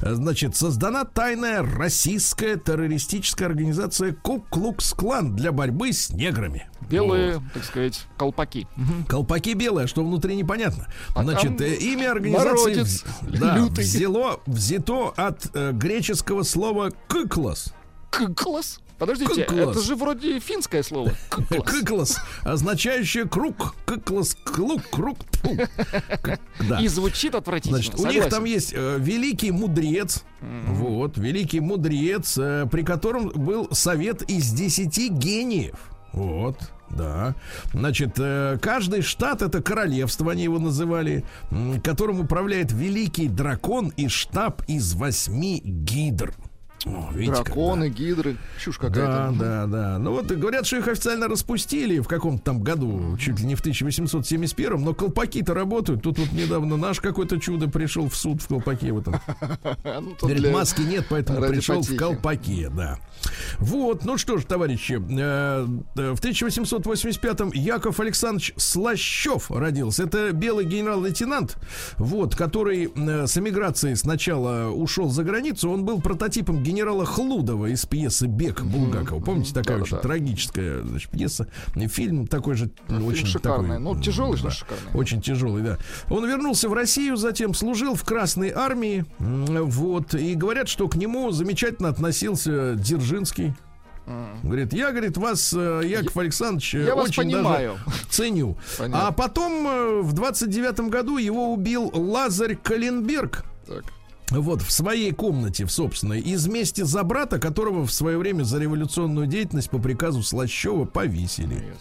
значит, 0.00 0.56
создана 0.56 1.04
тайная 1.04 1.62
российская 1.62 2.56
террористическая 2.56 3.48
организация 3.48 4.12
Ку-Клукс-Клан 4.12 5.34
для 5.34 5.52
борьбы 5.52 5.92
с 5.92 6.10
неграми. 6.10 6.68
Белые, 6.88 7.42
так 7.52 7.64
сказать, 7.64 8.06
колпаки. 8.16 8.66
Колпаки 9.08 9.54
белые, 9.54 9.86
что 9.88 10.04
внутри 10.04 10.36
непонятно. 10.36 10.86
А 11.14 11.22
Значит, 11.24 11.60
э, 11.60 11.74
имя 11.74 12.12
организации 12.12 12.82
вз- 12.82 13.04
да, 13.38 13.56
лютый. 13.56 13.84
взяло, 13.84 14.40
взято 14.46 15.12
от 15.16 15.46
э, 15.54 15.72
греческого 15.72 16.42
слова 16.42 16.92
«кыклос». 17.08 17.72
Кыклас? 18.10 18.80
Подождите, 18.98 19.44
Кыклас. 19.44 19.76
это 19.76 19.80
же 19.82 19.94
вроде 19.94 20.40
финское 20.40 20.82
слово. 20.82 21.12
Кыклас. 21.64 22.18
Означающее 22.42 23.26
круг. 23.26 23.74
Кыклос, 23.84 24.36
клук, 24.42 24.82
круг. 24.90 25.18
Да. 26.60 26.80
И 26.80 26.88
звучит 26.88 27.34
отвратительно. 27.34 27.76
Значит, 27.76 28.00
у 28.00 28.06
них 28.06 28.28
там 28.28 28.44
есть 28.44 28.72
э, 28.74 28.96
великий 28.98 29.50
мудрец, 29.50 30.24
вот, 30.40 31.18
великий 31.18 31.60
мудрец, 31.60 32.38
э, 32.38 32.66
при 32.70 32.82
котором 32.82 33.28
был 33.28 33.68
совет 33.72 34.22
из 34.22 34.50
10 34.52 35.10
гениев. 35.10 35.76
Вот, 36.12 36.58
да. 36.88 37.34
Значит, 37.72 38.14
э, 38.18 38.58
каждый 38.62 39.02
штат 39.02 39.42
это 39.42 39.62
королевство, 39.62 40.32
они 40.32 40.44
его 40.44 40.58
называли, 40.58 41.24
которым 41.84 42.20
управляет 42.20 42.72
великий 42.72 43.28
дракон 43.28 43.92
и 43.96 44.08
штаб 44.08 44.62
из 44.66 44.94
восьми 44.94 45.60
гидр. 45.62 46.32
О, 46.84 47.08
видите, 47.12 47.32
как, 47.36 47.44
да. 47.46 47.52
Драконы, 47.54 47.88
гидры. 47.88 48.36
Чушь 48.60 48.78
Да, 48.78 48.88
какая-то. 48.88 49.34
да, 49.38 49.66
да. 49.66 49.98
Ну 49.98 50.12
вот 50.12 50.26
говорят, 50.26 50.66
что 50.66 50.76
их 50.76 50.86
официально 50.88 51.26
распустили 51.26 51.98
в 52.00 52.06
каком-то 52.06 52.44
там 52.44 52.62
году, 52.62 53.16
чуть 53.18 53.40
ли 53.40 53.46
не 53.46 53.54
в 53.54 53.60
1871, 53.60 54.80
но 54.82 54.94
колпаки-то 54.94 55.54
работают. 55.54 56.02
Тут 56.02 56.18
вот 56.18 56.32
недавно 56.32 56.76
наш 56.76 57.00
какое-то 57.00 57.40
чудо 57.40 57.68
пришел 57.68 58.08
в 58.08 58.16
суд 58.16 58.42
в 58.42 58.46
колпаке 58.48 58.92
в 58.92 58.98
этом. 58.98 59.16
Ну, 59.84 60.14
Говорит, 60.20 60.42
для- 60.42 60.52
маски 60.52 60.82
нет, 60.82 61.06
поэтому 61.08 61.40
ради 61.40 61.54
пришел 61.54 61.80
в 61.82 61.96
колпаке, 61.96 62.68
да. 62.74 62.98
Вот, 63.58 64.04
ну 64.04 64.18
что 64.18 64.36
ж, 64.38 64.44
товарищи, 64.44 64.94
э, 64.94 65.64
в 65.94 66.20
1885-м 66.20 67.50
Яков 67.52 68.00
Александрович 68.00 68.52
Слащев 68.56 69.50
родился. 69.50 70.04
Это 70.04 70.32
белый 70.32 70.64
генерал-лейтенант, 70.66 71.56
вот, 71.98 72.36
который 72.36 72.90
э, 72.94 73.26
с 73.26 73.36
эмиграцией 73.38 73.96
сначала 73.96 74.68
ушел 74.70 75.08
за 75.10 75.24
границу. 75.24 75.70
Он 75.70 75.84
был 75.84 76.00
прототипом 76.00 76.62
генерала 76.66 77.04
Хлудова 77.06 77.66
из 77.66 77.86
пьесы 77.86 78.26
«Бег» 78.26 78.62
Булгакова. 78.62 79.20
Помните, 79.20 79.54
такая 79.54 79.78
очень 79.78 79.96
Да-да-да. 79.96 80.08
трагическая 80.08 80.82
значит, 80.82 81.10
пьеса. 81.10 81.46
Фильм 81.74 82.26
такой 82.26 82.56
же, 82.56 82.70
фильм 82.88 83.06
очень 83.06 83.26
шикарный. 83.26 83.76
такой, 83.76 83.78
Ну, 83.94 84.00
тяжелый, 84.00 84.40
да, 84.42 84.50
шикарный. 84.50 84.92
Очень 85.00 85.22
тяжелый, 85.22 85.62
да. 85.62 85.78
Он 86.10 86.26
вернулся 86.28 86.68
в 86.68 86.72
Россию, 86.74 87.16
затем 87.16 87.54
служил 87.54 87.94
в 87.94 88.04
Красной 88.04 88.50
армии. 88.50 89.04
Вот. 89.18 90.14
И 90.14 90.34
говорят, 90.34 90.68
что 90.68 90.88
к 90.88 90.96
нему 90.96 91.30
замечательно 91.30 91.88
относился 91.88 92.74
Дзержинский. 92.74 93.54
Говорит, 94.44 94.72
я, 94.72 94.92
говорит, 94.92 95.16
вас, 95.16 95.52
э, 95.56 95.80
Яков 95.84 96.16
Александрович, 96.16 96.74
я 96.74 96.94
вас 96.94 97.08
очень 97.08 97.24
понимаю. 97.24 97.78
даже 97.84 97.98
ценю. 98.08 98.56
Понятно. 98.78 99.08
А 99.08 99.10
потом 99.10 99.66
э, 99.66 100.00
в 100.02 100.12
29 100.12 100.80
году 100.90 101.16
его 101.18 101.52
убил 101.52 101.90
Лазарь 101.92 102.54
Калинберг. 102.54 103.44
Так. 103.66 103.82
Вот 104.30 104.62
в 104.62 104.72
своей 104.72 105.12
комнате, 105.12 105.64
в 105.64 105.70
собственной, 105.70 106.20
из 106.20 106.46
мести 106.48 106.82
за 106.82 107.02
брата, 107.04 107.38
которого 107.38 107.86
в 107.86 107.92
свое 107.92 108.18
время 108.18 108.42
за 108.42 108.58
революционную 108.58 109.26
деятельность 109.26 109.70
по 109.70 109.78
приказу 109.78 110.22
Слащева 110.22 110.84
повесили. 110.84 111.74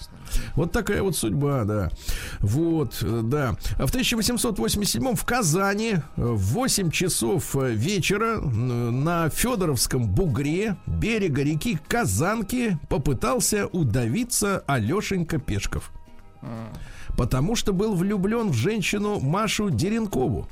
Вот 0.56 0.72
такая 0.72 1.02
вот 1.02 1.16
судьба, 1.16 1.64
да. 1.64 1.90
Вот, 2.40 2.98
э, 3.02 3.22
да. 3.24 3.56
А 3.78 3.88
в 3.88 3.90
1887 3.90 5.16
в 5.16 5.26
Казани 5.26 5.96
э, 5.96 6.00
в 6.16 6.38
8 6.38 6.92
часов 6.92 7.56
э, 7.56 7.74
вечера 7.74 8.40
на 8.40 9.30
Федоровском 9.30 10.08
бугре 10.08 10.78
берега 10.86 11.44
реки 11.44 11.80
Казанки 11.88 12.78
попытался 12.90 13.68
удавиться 13.68 14.64
Алешенька 14.68 15.38
Пешков. 15.38 15.92
А. 16.42 16.72
Потому 17.18 17.56
что 17.56 17.74
был 17.74 17.96
влюблен 17.96 18.50
в 18.50 18.56
женщину 18.56 19.20
Машу 19.20 19.70
Деренкову. 19.70 20.48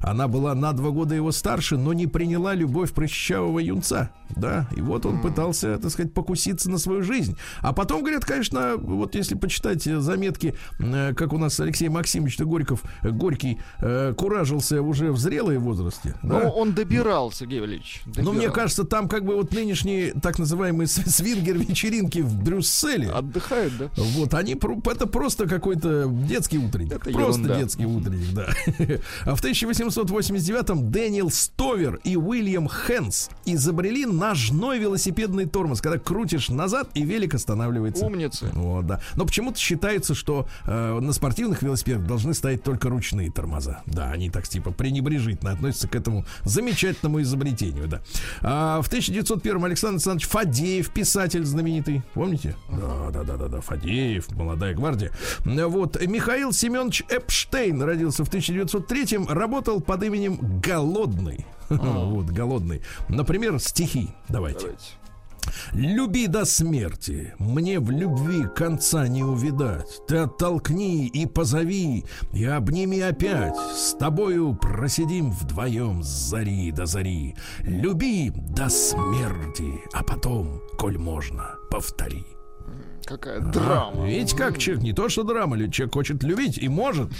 Она 0.00 0.28
была 0.28 0.54
на 0.54 0.72
два 0.72 0.90
года 0.90 1.14
его 1.14 1.32
старше, 1.32 1.76
но 1.76 1.92
не 1.92 2.06
приняла 2.06 2.54
любовь 2.54 2.92
прыщавого 2.92 3.58
юнца. 3.58 4.10
Да, 4.30 4.68
и 4.76 4.80
вот 4.80 5.06
он 5.06 5.20
пытался, 5.20 5.78
так 5.78 5.90
сказать, 5.90 6.12
покуситься 6.12 6.70
на 6.70 6.78
свою 6.78 7.02
жизнь. 7.02 7.36
А 7.60 7.72
потом, 7.72 8.02
говорят, 8.02 8.24
конечно, 8.24 8.76
вот 8.76 9.14
если 9.14 9.34
почитать 9.34 9.82
заметки, 9.82 10.54
э, 10.78 11.14
как 11.14 11.32
у 11.32 11.38
нас 11.38 11.58
Алексей 11.60 11.88
Максимович 11.88 12.38
Горьков, 12.40 12.82
э, 13.02 13.10
Горький, 13.10 13.58
э, 13.80 14.12
куражился 14.16 14.82
уже 14.82 15.12
в 15.12 15.18
зрелой 15.18 15.58
возрасте. 15.58 16.14
Но 16.22 16.40
да? 16.40 16.50
он 16.50 16.72
добирал, 16.72 17.32
Сергей 17.32 17.60
Валерьевич. 17.60 18.02
Добирал. 18.04 18.32
Но 18.32 18.38
мне 18.38 18.50
кажется, 18.50 18.84
там 18.84 19.08
как 19.08 19.24
бы 19.24 19.34
вот 19.34 19.52
нынешние 19.52 20.12
так 20.12 20.38
называемые 20.38 20.86
свингер-вечеринки 20.86 22.20
в 22.20 22.42
Брюсселе. 22.42 23.10
Отдыхают, 23.10 23.76
да? 23.78 23.90
Вот, 23.96 24.34
они, 24.34 24.54
это 24.54 25.06
просто 25.06 25.46
какой-то 25.46 26.06
детский 26.08 26.58
утренник. 26.58 26.92
Это 26.92 27.10
просто 27.10 27.42
ерунда. 27.42 27.58
детский 27.60 27.86
утренник, 27.86 28.32
да. 28.34 28.48
А 29.24 29.34
в 29.34 29.42
1889-м 29.70 30.90
Дэниел 30.90 31.30
Стовер 31.30 32.00
и 32.04 32.16
Уильям 32.16 32.68
Хэнс 32.68 33.30
изобрели 33.44 34.06
ножной 34.06 34.78
велосипедный 34.78 35.46
тормоз, 35.46 35.80
когда 35.80 35.98
крутишь 35.98 36.48
назад 36.48 36.88
и 36.94 37.02
велик 37.02 37.34
останавливается. 37.34 38.06
Умницы. 38.06 38.50
Вот, 38.54 38.86
да. 38.86 39.00
Но 39.16 39.26
почему-то 39.26 39.58
считается, 39.58 40.14
что 40.14 40.48
э, 40.64 40.98
на 41.00 41.12
спортивных 41.12 41.62
велосипедах 41.62 42.06
должны 42.06 42.34
стоять 42.34 42.62
только 42.62 42.88
ручные 42.88 43.30
тормоза. 43.30 43.82
Да, 43.86 44.10
они 44.10 44.30
так 44.30 44.48
типа 44.48 44.70
пренебрежительно 44.70 45.52
относятся 45.52 45.88
к 45.88 45.94
этому 45.94 46.24
замечательному 46.44 47.20
изобретению, 47.22 47.88
да. 47.88 48.00
А 48.42 48.80
в 48.80 48.90
1901-м 48.90 49.64
Александр 49.64 49.94
Александрович 49.96 50.28
Фадеев, 50.28 50.90
писатель 50.90 51.44
знаменитый, 51.44 52.02
помните? 52.14 52.54
Да, 52.70 53.10
да, 53.10 53.22
да, 53.22 53.36
да, 53.36 53.48
да, 53.48 53.60
Фадеев, 53.60 54.30
молодая 54.32 54.74
гвардия. 54.74 55.12
Вот, 55.44 56.00
Михаил 56.06 56.52
Семенович 56.52 57.02
Эпштейн 57.08 57.82
родился 57.82 58.24
в 58.24 58.30
1903-м, 58.30 59.28
работал 59.28 59.57
под 59.62 60.02
именем 60.02 60.60
Голодный. 60.60 61.46
Вот, 61.68 62.26
голодный. 62.26 62.80
Например, 63.08 63.58
стихи. 63.60 64.08
Давайте. 64.28 64.60
Давайте. 64.60 64.84
Люби 65.72 66.26
до 66.26 66.44
смерти, 66.44 67.34
мне 67.38 67.80
в 67.80 67.90
любви 67.90 68.46
конца 68.54 69.08
не 69.08 69.22
увидать. 69.22 70.00
Ты 70.06 70.18
оттолкни 70.18 71.06
и 71.06 71.26
позови, 71.26 72.04
и 72.32 72.44
обними 72.44 73.00
опять. 73.00 73.56
С 73.56 73.94
тобою 73.94 74.54
просидим 74.54 75.30
вдвоем 75.30 76.02
с 76.02 76.06
зари 76.06 76.72
до 76.72 76.86
зари. 76.86 77.36
Люби 77.60 78.30
до 78.30 78.68
смерти, 78.68 79.82
а 79.92 80.02
потом, 80.02 80.60
коль 80.78 80.98
можно, 80.98 81.56
повтори. 81.70 82.24
Какая 83.04 83.40
драма. 83.40 84.04
А, 84.04 84.06
видите, 84.06 84.36
как 84.36 84.58
человек, 84.58 84.84
не 84.84 84.92
то 84.92 85.08
что 85.08 85.22
драма, 85.22 85.56
человек 85.70 85.94
хочет 85.94 86.22
любить 86.22 86.58
и 86.58 86.68
может. 86.68 87.10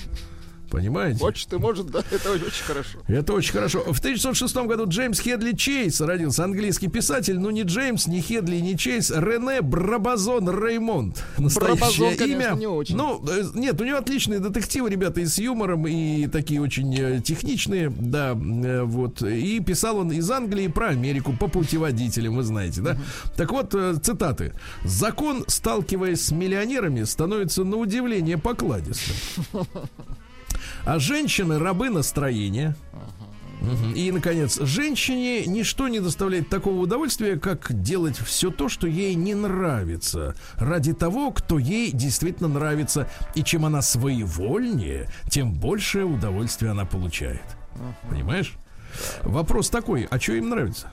Понимаете? 0.70 1.18
Хочет 1.20 1.52
и 1.52 1.56
может, 1.56 1.86
да, 1.86 2.00
это 2.10 2.32
очень 2.32 2.64
хорошо. 2.64 2.98
Это 3.06 3.32
очень 3.32 3.52
хорошо. 3.52 3.80
В 3.80 3.98
1906 3.98 4.56
году 4.56 4.84
Джеймс 4.86 5.20
Хедли 5.20 5.52
Чейз 5.52 6.00
родился, 6.00 6.44
английский 6.44 6.88
писатель, 6.88 7.38
ну 7.38 7.50
не 7.50 7.62
Джеймс, 7.62 8.06
не 8.06 8.20
Хедли, 8.20 8.56
не 8.56 8.76
Чейз, 8.76 9.10
Рене 9.10 9.62
Брабазон 9.62 10.48
Реймонд. 10.50 11.24
Настоящее 11.38 11.76
Брабазон, 11.76 12.08
имя. 12.08 12.16
Конечно, 12.18 12.54
не 12.54 12.66
очень. 12.66 12.96
Ну, 12.96 13.24
э, 13.28 13.44
нет, 13.54 13.80
у 13.80 13.84
него 13.84 13.98
отличные 13.98 14.40
детективы, 14.40 14.90
ребята, 14.90 15.20
и 15.20 15.26
с 15.26 15.38
юмором, 15.38 15.86
и 15.86 16.26
такие 16.26 16.60
очень 16.60 16.94
э, 16.98 17.20
техничные, 17.20 17.90
да, 17.90 18.32
э, 18.32 18.82
вот. 18.82 19.22
И 19.22 19.60
писал 19.60 19.98
он 19.98 20.12
из 20.12 20.30
Англии 20.30 20.68
про 20.68 20.88
Америку 20.88 21.34
по 21.38 21.48
путеводителям, 21.48 22.36
вы 22.36 22.42
знаете, 22.42 22.80
да? 22.82 22.92
Uh-huh. 22.92 23.36
Так 23.36 23.52
вот, 23.52 23.74
цитаты. 24.02 24.52
Закон, 24.84 25.44
сталкиваясь 25.46 26.26
с 26.26 26.30
миллионерами, 26.30 27.04
становится 27.04 27.64
на 27.64 27.76
удивление 27.76 28.38
покладистым. 28.38 29.16
А 30.84 30.98
женщины 30.98 31.58
рабы 31.58 31.90
настроения. 31.90 32.76
И, 33.94 34.12
наконец, 34.12 34.60
женщине 34.60 35.44
ничто 35.46 35.88
не 35.88 36.00
доставляет 36.00 36.48
такого 36.48 36.80
удовольствия, 36.80 37.36
как 37.38 37.82
делать 37.82 38.16
все 38.16 38.50
то, 38.50 38.68
что 38.68 38.86
ей 38.86 39.14
не 39.14 39.34
нравится, 39.34 40.36
ради 40.54 40.92
того, 40.92 41.32
кто 41.32 41.58
ей 41.58 41.90
действительно 41.90 42.48
нравится. 42.48 43.08
И 43.34 43.42
чем 43.42 43.64
она 43.66 43.82
своевольнее, 43.82 45.10
тем 45.28 45.52
большее 45.52 46.04
удовольствие 46.04 46.70
она 46.70 46.84
получает. 46.84 47.42
Понимаешь? 48.08 48.54
Вопрос 49.22 49.70
такой, 49.70 50.06
а 50.10 50.18
что 50.20 50.32
им 50.32 50.50
нравится? 50.50 50.90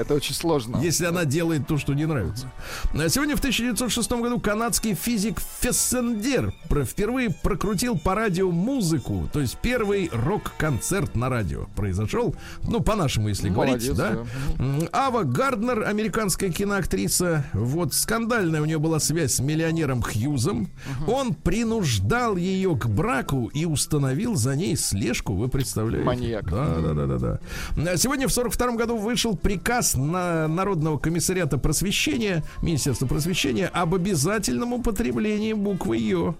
Это 0.00 0.14
очень 0.14 0.34
сложно. 0.34 0.78
Если 0.78 1.04
она 1.04 1.26
делает 1.26 1.66
то, 1.66 1.76
что 1.76 1.92
не 1.92 2.06
нравится. 2.06 2.50
А 2.94 3.08
сегодня 3.10 3.36
в 3.36 3.40
1906 3.40 4.10
году 4.12 4.40
канадский 4.40 4.94
физик 4.94 5.38
Фессендер 5.60 6.54
впервые 6.86 7.28
прокрутил 7.30 7.98
по 7.98 8.14
радио 8.14 8.50
музыку, 8.50 9.28
то 9.30 9.40
есть 9.40 9.58
первый 9.58 10.08
рок-концерт 10.10 11.14
на 11.16 11.28
радио 11.28 11.66
произошел. 11.76 12.34
Ну, 12.62 12.80
по-нашему, 12.80 13.28
если 13.28 13.50
Молодец, 13.50 13.90
говорить, 13.90 14.26
да? 14.56 14.58
да. 14.58 14.88
Ава 14.92 15.24
Гарднер, 15.24 15.82
американская 15.82 16.50
киноактриса, 16.50 17.44
вот 17.52 17.92
скандальная 17.92 18.62
у 18.62 18.64
нее 18.64 18.78
была 18.78 19.00
связь 19.00 19.34
с 19.34 19.40
миллионером 19.40 20.00
Хьюзом. 20.00 20.70
Угу. 21.02 21.12
Он 21.12 21.34
принуждал 21.34 22.36
ее 22.36 22.74
к 22.74 22.86
браку 22.86 23.50
и 23.52 23.66
установил 23.66 24.34
за 24.34 24.56
ней 24.56 24.76
слежку, 24.76 25.34
вы 25.34 25.48
представляете? 25.48 26.06
Маньяк. 26.06 26.50
Да, 26.50 26.80
да, 26.80 26.94
да, 26.94 27.06
да, 27.06 27.38
да. 27.76 27.96
Сегодня 27.98 28.28
в 28.28 28.32
42 28.32 28.76
году 28.76 28.96
вышел 28.96 29.36
приказ 29.36 29.89
приказ 29.90 29.94
на 29.94 30.48
Народного 30.48 30.98
комиссариата 30.98 31.58
просвещения, 31.58 32.42
Министерства 32.62 33.06
просвещения 33.06 33.68
об 33.68 33.94
обязательном 33.94 34.72
употреблении 34.72 35.52
буквы 35.52 35.96
Ё. 35.98 36.34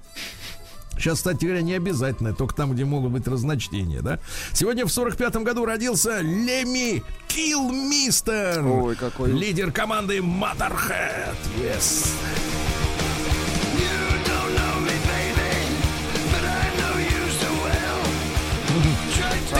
Сейчас, 0.97 1.19
кстати 1.19 1.47
говоря, 1.47 1.63
не 1.63 1.75
обязательно, 1.75 2.35
только 2.35 2.55
там, 2.55 2.73
где 2.73 2.85
могут 2.85 3.13
быть 3.13 3.27
разночтения, 3.27 4.03
да? 4.03 4.19
Сегодня 4.53 4.85
в 4.85 4.89
45-м 4.89 5.45
году 5.45 5.65
родился 5.65 6.21
Леми 6.21 7.03
Килмистер. 7.27 8.67
Ой, 8.67 8.97
какой. 8.97 9.33
Лидер 9.33 9.73
команды 9.73 10.19
Motorhead. 10.19 11.35
Yes. 11.59 12.13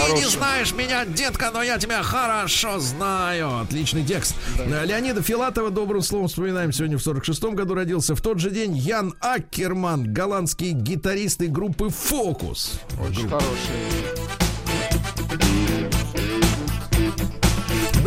Ты 0.07 0.13
не 0.13 0.25
знаешь 0.25 0.73
меня, 0.73 1.05
детка, 1.05 1.51
но 1.53 1.63
я 1.63 1.79
тебя 1.79 2.03
хорошо 2.03 2.79
знаю. 2.79 3.61
Отличный 3.61 4.05
текст. 4.05 4.35
Да. 4.57 4.85
Леонида 4.85 5.23
Филатова, 5.23 5.71
добрым 5.71 6.03
словом 6.03 6.29
вспоминаем, 6.29 6.73
сегодня 6.73 6.99
в 6.99 7.07
46-м 7.07 7.55
году 7.55 7.75
родился. 7.75 8.15
В 8.15 8.21
тот 8.21 8.39
же 8.39 8.51
день 8.51 8.77
Ян 8.77 9.15
Аккерман, 9.21 10.13
голландский 10.13 10.73
гитарист 10.73 11.41
группы 11.41 11.89
«Фокус». 11.89 12.81
Очень 13.01 13.29
хороший. 13.29 14.50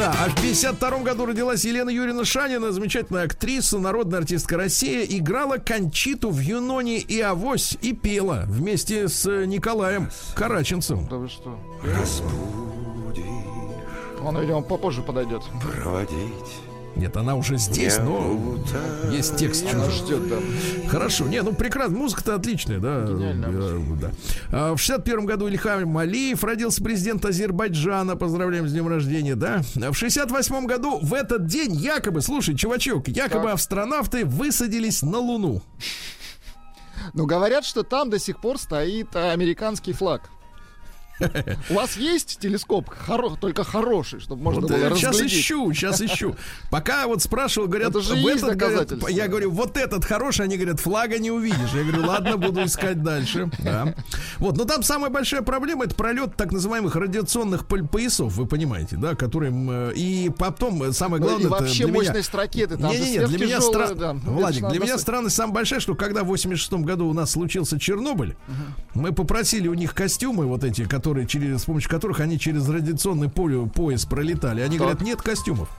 Да, 0.03 0.11
а 0.19 0.27
в 0.27 0.35
52 0.35 0.97
году 0.99 1.25
родилась 1.25 1.63
Елена 1.63 1.89
Юрьевна 1.89 2.25
Шанина, 2.25 2.73
замечательная 2.73 3.23
актриса, 3.23 3.79
народная 3.79 4.19
артистка 4.19 4.57
России, 4.57 5.05
играла 5.17 5.59
Кончиту 5.59 6.29
в 6.29 6.39
Юноне 6.39 6.97
и 6.97 7.21
Авось 7.21 7.77
и 7.81 7.93
пела 7.93 8.43
вместе 8.47 9.07
с 9.07 9.25
Николаем 9.45 10.09
Караченцем. 10.35 11.07
Да 11.07 11.15
вы 11.15 11.29
что? 11.29 11.57
Он, 14.21 14.37
видимо, 14.41 14.61
попозже 14.61 15.01
подойдет. 15.01 15.41
Проводить 15.61 16.72
нет, 16.95 17.17
она 17.17 17.35
уже 17.35 17.57
здесь, 17.57 17.97
но 17.97 18.39
есть 19.11 19.35
текст. 19.35 19.67
Что 19.67 19.89
ждет, 19.89 20.29
да. 20.29 20.37
Хорошо. 20.87 21.25
Не, 21.25 21.41
ну 21.41 21.53
прекрасно. 21.53 21.97
Музыка-то 21.97 22.35
отличная, 22.35 22.79
да. 22.79 23.03
Гениально. 23.03 23.45
Э, 23.49 23.79
да. 23.99 24.11
А 24.51 24.75
в 24.75 24.77
61 24.77 25.25
году 25.25 25.47
Ильхам 25.47 25.97
Алиев 25.97 26.43
родился 26.43 26.83
президент 26.83 27.25
Азербайджана. 27.25 28.15
Поздравляем 28.15 28.67
с 28.67 28.71
днем 28.71 28.87
рождения, 28.87 29.35
да. 29.35 29.61
А 29.81 29.91
в 29.91 29.97
68 29.97 30.65
году 30.65 30.99
в 31.01 31.13
этот 31.13 31.47
день 31.47 31.73
якобы, 31.73 32.21
слушай, 32.21 32.55
чувачок, 32.55 33.07
якобы 33.07 33.45
так. 33.45 33.55
астронавты 33.55 34.25
высадились 34.25 35.01
на 35.01 35.17
Луну. 35.17 35.61
Ну, 37.13 37.25
говорят, 37.25 37.65
что 37.65 37.83
там 37.83 38.09
до 38.09 38.19
сих 38.19 38.39
пор 38.39 38.57
стоит 38.59 39.15
американский 39.15 39.93
флаг. 39.93 40.29
У 41.69 41.73
вас 41.75 41.95
есть 41.97 42.39
телескоп, 42.39 42.89
хоро- 43.07 43.37
только 43.39 43.63
хороший, 43.63 44.19
чтобы 44.19 44.41
можно 44.43 44.61
Вот, 44.61 44.71
было 44.71 44.77
э, 44.77 44.95
сейчас 44.95 45.11
разглядеть? 45.11 45.39
ищу, 45.39 45.73
сейчас 45.73 46.01
ищу. 46.01 46.35
Пока 46.71 47.07
вот 47.07 47.21
спрашивал, 47.21 47.67
говорят, 47.67 47.89
Это 47.91 48.01
же 48.01 48.13
в 48.13 48.17
есть 48.17 48.43
этот, 48.43 48.57
говорят, 48.57 48.91
я 49.09 49.27
говорю, 49.27 49.51
вот 49.51 49.77
этот 49.77 50.03
хороший, 50.05 50.45
они 50.45 50.57
говорят, 50.57 50.79
флага 50.79 51.19
не 51.19 51.31
увидишь. 51.31 51.71
Я 51.73 51.83
говорю, 51.83 52.05
ладно, 52.07 52.37
буду 52.37 52.63
искать 52.63 53.01
дальше. 53.03 53.49
Да. 53.59 53.93
Вот, 54.39 54.57
но 54.57 54.65
там 54.65 54.83
самая 54.83 55.09
большая 55.09 55.41
проблема 55.43 55.85
это 55.85 55.95
пролет 55.95 56.35
так 56.35 56.51
называемых 56.51 56.95
радиационных 56.95 57.67
поясов, 57.67 58.33
вы 58.33 58.45
понимаете, 58.45 58.95
да, 58.97 59.15
которые 59.15 59.51
м, 59.51 59.69
э, 59.89 59.93
и 59.95 60.29
потом 60.29 60.81
э, 60.83 60.91
самое 60.93 61.21
Ну, 61.21 61.27
главное 61.27 61.45
и 61.47 61.49
вообще 61.49 61.83
для 61.85 61.93
меня- 61.93 61.95
мощность 62.11 62.33
ракеты 62.33 62.77
там 62.77 62.91
же 62.91 62.99
Не-не-не, 62.99 63.27
для 63.27 63.45
меня 63.45 63.61
стра... 63.61 63.93
да. 63.93 64.13
Владик, 64.13 64.67
для 64.69 64.79
меня 64.79 64.97
странность 64.97 65.35
самая 65.35 65.53
большая, 65.53 65.79
что 65.79 65.95
когда 65.95 66.23
в 66.23 66.27
86 66.27 66.73
году 66.83 67.07
у 67.07 67.13
нас 67.13 67.31
случился 67.31 67.79
Чернобыль, 67.79 68.35
мы 68.93 69.11
попросили 69.11 69.67
у 69.67 69.73
них 69.73 69.93
костюмы 69.93 70.45
вот 70.47 70.63
эти, 70.63 70.85
которые 70.85 71.02
через, 71.25 71.61
с 71.61 71.65
помощью 71.65 71.89
которых 71.89 72.19
они 72.19 72.39
через 72.39 72.67
радиационный 72.67 73.29
поле, 73.29 73.65
пояс 73.67 74.05
пролетали. 74.05 74.61
Они 74.61 74.77
Так. 74.77 74.87
говорят, 74.87 75.01
нет 75.01 75.21
костюмов. 75.21 75.69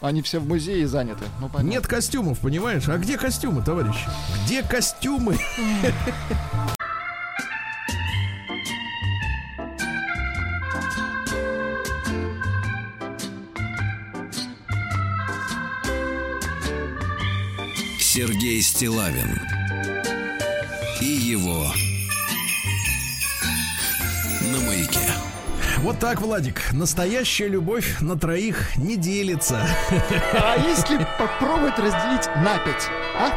Они 0.00 0.22
все 0.22 0.40
в 0.40 0.48
музее 0.48 0.86
заняты. 0.88 1.24
Ну, 1.40 1.48
понятно. 1.48 1.68
Нет 1.68 1.86
костюмов, 1.86 2.38
понимаешь? 2.38 2.88
А 2.88 2.96
где 2.96 3.18
костюмы, 3.18 3.62
товарищи? 3.62 4.08
Где 4.46 4.62
костюмы? 4.62 5.36
Сергей 17.98 18.60
Стилавин 18.62 19.40
и 21.00 21.04
его 21.06 21.66
на 24.60 24.66
маяке. 24.66 24.98
Вот 25.78 25.98
так, 25.98 26.20
Владик. 26.20 26.72
Настоящая 26.72 27.48
любовь 27.48 28.00
на 28.00 28.18
троих 28.18 28.76
не 28.76 28.96
делится. 28.96 29.66
А 30.32 30.56
если 30.58 30.98
попробовать 31.18 31.78
разделить 31.78 32.26
на 32.36 32.58
пять? 32.58 32.88
А? 33.18 33.30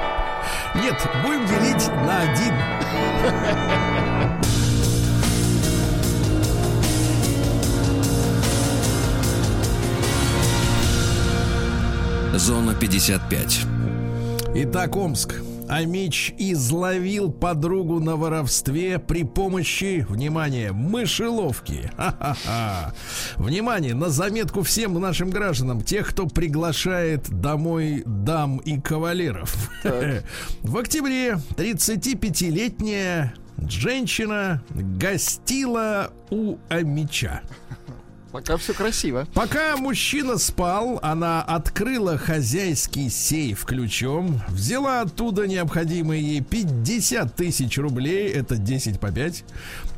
Нет, 0.75 0.95
будем 1.23 1.45
делить 1.45 1.87
на 1.87 2.21
один. 2.21 2.53
Зона 12.37 12.73
55. 12.75 13.61
Итак, 14.55 14.95
Омск. 14.95 15.35
Амич 15.69 16.33
изловил 16.37 17.31
подругу 17.31 17.99
на 17.99 18.15
воровстве 18.15 18.99
при 18.99 19.23
помощи, 19.23 20.05
внимание, 20.09 20.71
мышеловки. 20.71 21.91
Ха-ха-ха. 21.95 22.93
Внимание, 23.37 23.93
на 23.93 24.09
заметку 24.09 24.61
всем 24.61 24.99
нашим 24.99 25.29
гражданам, 25.29 25.81
тех, 25.81 26.09
кто 26.09 26.27
приглашает 26.27 27.29
домой 27.29 28.03
дам 28.05 28.57
и 28.57 28.79
кавалеров. 28.79 29.71
В 30.61 30.77
октябре 30.77 31.39
35-летняя 31.57 33.33
женщина 33.57 34.63
гостила 34.73 36.11
у 36.29 36.57
Амича. 36.69 37.41
Пока 38.33 38.57
все 38.57 38.73
красиво. 38.73 39.27
Пока 39.35 39.77
мужчина 39.77 40.39
спал, 40.39 40.97
она 41.03 41.43
открыла 41.43 42.17
хозяйский 42.17 43.11
сейф 43.11 43.63
ключом, 43.63 44.41
взяла 44.49 45.01
оттуда 45.01 45.45
необходимые 45.45 46.23
ей 46.23 46.41
50 46.41 47.35
тысяч 47.35 47.77
рублей, 47.77 48.29
это 48.29 48.57
10 48.57 48.99
по 48.99 49.11
5, 49.11 49.45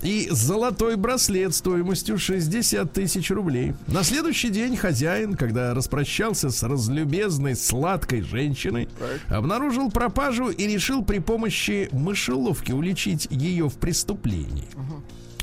и 0.01 0.27
золотой 0.31 0.97
браслет 0.97 1.55
стоимостью 1.55 2.17
60 2.17 2.91
тысяч 2.91 3.31
рублей. 3.31 3.73
На 3.88 4.03
следующий 4.03 4.49
день 4.49 4.75
хозяин, 4.75 5.36
когда 5.38 5.73
распрощался 5.73 6.49
с 6.49 6.61
разлюбезной 6.61 7.55
сладкой 7.55 8.21
женщиной, 8.21 8.89
обнаружил 9.29 9.89
пропажу 9.89 10.49
и 10.49 10.67
решил 10.67 11.05
при 11.05 11.19
помощи 11.19 11.88
мышеловки 11.93 12.73
уличить 12.73 13.29
ее 13.31 13.69
в 13.69 13.75
преступлении. 13.75 14.67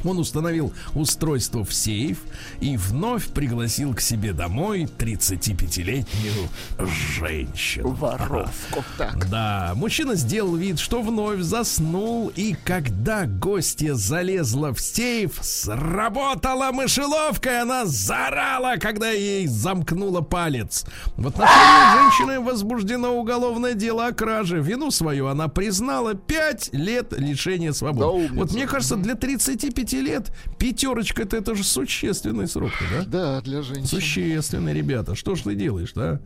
Он 0.05 0.19
установил 0.19 0.73
устройство 0.95 1.65
в 1.65 1.73
сейф 1.73 2.19
и 2.61 2.77
вновь 2.77 3.29
пригласил 3.29 3.95
к 3.95 4.01
себе 4.01 4.33
домой 4.33 4.89
35-летнюю 4.99 6.49
женщину. 6.79 7.91
Воровку. 7.91 8.85
Так. 8.99 9.29
Да, 9.29 9.73
мужчина 9.77 10.15
сделал 10.15 10.57
вид, 10.57 10.79
что 10.79 11.03
вновь 11.03 11.41
заснул, 11.41 12.33
и 12.35 12.55
когда 12.65 13.27
гостья 13.27 13.95
залезла 13.95 14.75
в 14.75 14.81
сейф, 14.81 15.39
сработала 15.41 16.73
мышеловка, 16.73 17.51
и 17.51 17.55
она 17.55 17.87
заорала, 17.87 18.77
когда 18.77 19.11
ей 19.11 19.47
замкнула 19.47 20.21
палец. 20.21 20.85
В 21.17 21.29
отношении 21.29 22.03
женщины 22.03 22.41
возбуждено 22.41 23.15
уголовное 23.15 23.75
дело 23.75 24.07
о 24.07 24.13
краже. 24.13 24.61
Вину 24.61 24.91
свою 24.91 25.27
она 25.27 25.49
признала 25.49 26.15
5 26.15 26.71
лет 26.73 27.13
лишения 27.13 27.73
свободы. 27.73 28.29
вот 28.35 28.53
мне 28.53 28.67
кажется, 28.67 28.97
для 28.97 29.15
35 29.15 29.92
лет 30.01 30.33
пятерочка 30.63 31.23
это, 31.23 31.57
же 31.57 31.65
существенный 31.65 32.47
срок, 32.47 32.71
да? 32.93 33.05
Да, 33.05 33.41
для 33.41 33.63
женщин. 33.63 33.87
Существенный, 33.87 34.73
ребята. 34.73 35.17
Что 35.17 35.35
ж 35.35 35.41
ты 35.41 35.55
делаешь, 35.57 35.93
да? 35.93 36.21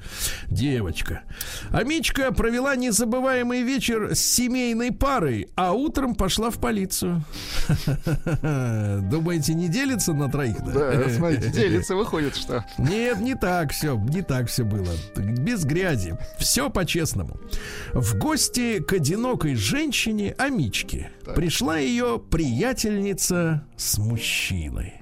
Девочка. 0.49 1.23
А 1.71 1.83
Мичка 1.85 2.31
провела 2.33 2.77
незабываемый 2.77 3.63
вечер 3.63 4.15
с 4.15 4.21
семейной 4.21 4.93
парой, 4.93 5.49
а 5.57 5.73
утром 5.73 6.15
пошла 6.15 6.51
в 6.51 6.59
полицию. 6.59 7.25
Думаете, 9.11 9.55
не 9.55 9.69
делится 9.69 10.13
на 10.13 10.31
троих? 10.31 10.59
Да, 10.63 11.09
смотрите, 11.09 11.49
делится, 11.49 11.95
выходит, 11.95 12.37
что. 12.37 12.63
Нет, 12.77 13.21
не 13.21 13.37
так 13.37 13.73
все, 13.73 13.97
не 13.97 14.21
так 14.21 14.51
все 14.51 14.65
было. 14.65 14.93
Без 15.17 15.65
грязи. 15.65 16.19
Все 16.39 16.69
по-честному. 16.69 17.41
В 17.95 18.19
гости 18.19 18.81
к 18.81 18.93
одинокой 18.93 19.55
женщине 19.55 20.35
Амичке 20.37 21.11
пришла 21.35 21.79
ее 21.79 22.23
приятельница 22.31 23.67
с 23.77 23.99
мужчиной. 23.99 24.95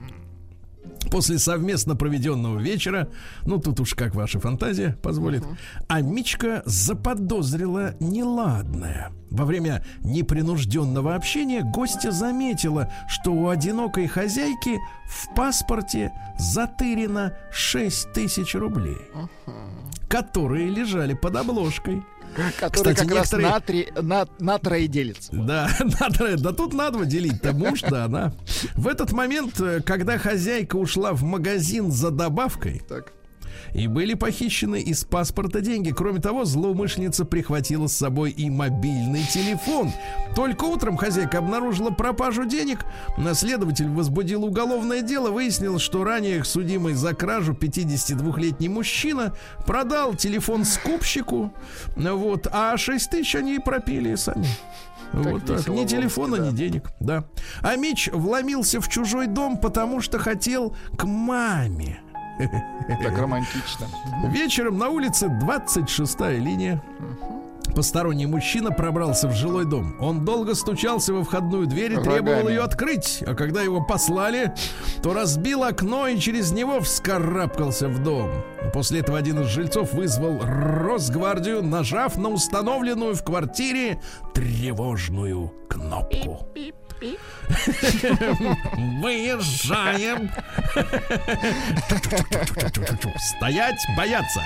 После 1.10 1.38
совместно 1.38 1.96
проведенного 1.96 2.58
вечера, 2.58 3.08
ну 3.44 3.58
тут 3.58 3.80
уж 3.80 3.94
как 3.94 4.14
ваша 4.14 4.40
фантазия 4.40 4.98
позволит, 5.02 5.44
Амичка 5.88 6.62
заподозрила 6.64 7.94
неладное. 8.00 9.10
Во 9.30 9.44
время 9.44 9.84
непринужденного 10.02 11.14
общения 11.14 11.62
гостья 11.62 12.10
заметила, 12.10 12.92
что 13.08 13.32
у 13.32 13.48
одинокой 13.48 14.06
хозяйки 14.06 14.78
в 15.06 15.34
паспорте 15.34 16.12
затырено 16.38 17.36
6 17.50 18.12
тысяч 18.12 18.54
рублей, 18.54 18.98
которые 20.08 20.68
лежали 20.68 21.14
под 21.14 21.36
обложкой. 21.36 22.02
Который 22.58 22.94
Кстати, 22.94 22.98
как 23.06 23.16
раз 23.16 23.32
некоторые- 23.32 23.48
на, 23.50 23.60
три, 23.60 23.88
на, 24.00 24.28
на 24.38 24.58
трое 24.58 24.86
делится. 24.88 25.30
Да, 25.32 25.68
надо, 26.00 26.36
да 26.36 26.52
тут 26.52 26.72
на 26.72 26.90
два 26.90 27.04
делить-то 27.04 27.52
муж, 27.52 27.80
да 27.82 28.04
она. 28.04 28.34
В 28.74 28.88
этот 28.88 29.12
момент, 29.12 29.60
э, 29.60 29.80
когда 29.84 30.18
хозяйка 30.18 30.76
ушла 30.76 31.12
в 31.12 31.22
магазин 31.22 31.90
за 31.92 32.10
добавкой, 32.10 32.82
Так. 32.88 33.12
И 33.74 33.88
были 33.88 34.14
похищены 34.14 34.80
из 34.80 35.04
паспорта 35.04 35.60
деньги. 35.60 35.90
Кроме 35.90 36.20
того, 36.20 36.44
злоумышленница 36.44 37.24
прихватила 37.24 37.88
с 37.88 37.96
собой 37.96 38.30
и 38.30 38.48
мобильный 38.48 39.24
телефон. 39.24 39.90
Только 40.34 40.64
утром 40.64 40.96
хозяйка 40.96 41.38
обнаружила 41.38 41.90
пропажу 41.90 42.44
денег. 42.44 42.86
Следователь 43.34 43.88
возбудил 43.88 44.44
уголовное 44.44 45.02
дело. 45.02 45.30
Выяснил, 45.30 45.78
что 45.78 46.04
ранее 46.04 46.44
судимый 46.44 46.94
за 46.94 47.14
кражу 47.14 47.52
52-летний 47.52 48.68
мужчина 48.68 49.34
продал 49.66 50.14
телефон 50.14 50.64
скупщику. 50.64 51.52
Вот, 51.96 52.46
а 52.52 52.76
6 52.76 53.10
тысяч 53.10 53.34
они 53.34 53.56
и 53.56 53.58
пропили 53.58 54.14
сами. 54.14 54.46
вот 55.12 55.44
так. 55.46 55.66
Ни 55.66 55.84
телефона, 55.84 56.36
да. 56.36 56.46
ни 56.46 56.54
денег. 56.54 56.90
Да. 57.00 57.24
А 57.60 57.74
Мич 57.74 58.08
вломился 58.12 58.80
в 58.80 58.88
чужой 58.88 59.26
дом, 59.26 59.58
потому 59.58 60.00
что 60.00 60.18
хотел 60.18 60.76
к 60.96 61.04
маме. 61.04 62.00
Так 62.38 63.18
романтично. 63.18 63.86
Вечером 64.28 64.78
на 64.78 64.88
улице 64.88 65.26
26-я 65.26 66.38
линия. 66.38 66.82
Посторонний 67.74 68.26
мужчина 68.26 68.70
пробрался 68.70 69.26
в 69.26 69.32
жилой 69.32 69.64
дом. 69.64 69.96
Он 69.98 70.24
долго 70.24 70.54
стучался 70.54 71.12
во 71.12 71.24
входную 71.24 71.66
дверь 71.66 71.94
и 71.94 71.96
требовал 71.96 72.48
ее 72.48 72.62
открыть. 72.62 73.24
А 73.26 73.34
когда 73.34 73.62
его 73.62 73.82
послали, 73.82 74.54
то 75.02 75.12
разбил 75.12 75.64
окно 75.64 76.06
и 76.06 76.18
через 76.18 76.52
него 76.52 76.80
вскарабкался 76.80 77.88
в 77.88 78.02
дом. 78.02 78.30
После 78.72 79.00
этого 79.00 79.18
один 79.18 79.40
из 79.40 79.48
жильцов 79.48 79.92
вызвал 79.92 80.38
Росгвардию, 80.40 81.62
нажав 81.62 82.16
на 82.16 82.28
установленную 82.28 83.16
в 83.16 83.24
квартире 83.24 84.00
тревожную 84.34 85.52
кнопку. 85.68 86.46
Выезжаем. 89.00 90.30
Стоять, 93.36 93.80
бояться. 93.96 94.42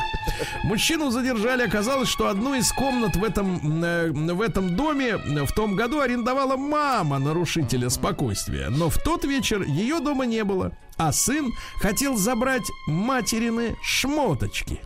Мужчину 0.64 1.11
задержали. 1.11 1.62
Оказалось, 1.62 2.09
что 2.09 2.28
одну 2.28 2.54
из 2.54 2.70
комнат 2.72 3.16
в 3.16 3.24
этом, 3.24 3.82
э, 3.82 4.11
в 4.11 4.40
этом 4.40 4.76
доме 4.76 5.16
в 5.16 5.52
том 5.52 5.76
году 5.76 6.00
арендовала 6.00 6.56
мама 6.56 7.18
нарушителя 7.18 7.88
спокойствия. 7.90 8.68
Но 8.70 8.88
в 8.90 8.98
тот 8.98 9.24
вечер 9.24 9.62
ее 9.62 10.00
дома 10.00 10.26
не 10.26 10.44
было. 10.44 10.72
А 10.96 11.12
сын 11.12 11.52
хотел 11.80 12.16
забрать 12.16 12.66
материны 12.86 13.76
шмоточки. 13.82 14.80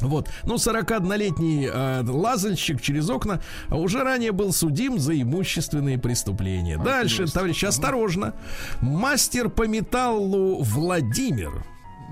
Вот, 0.00 0.28
ну, 0.44 0.56
41-летний 0.56 1.70
э, 1.72 2.02
лазальщик 2.06 2.80
через 2.80 3.08
окна 3.08 3.40
уже 3.70 4.02
ранее 4.02 4.32
был 4.32 4.52
судим 4.52 4.98
за 4.98 5.20
имущественные 5.20 5.98
преступления. 5.98 6.78
Дальше, 6.78 7.26
товарищи, 7.26 7.64
осторожно. 7.64 8.34
Мастер 8.80 9.48
по 9.48 9.66
металлу 9.66 10.62
Владимир 10.62 11.64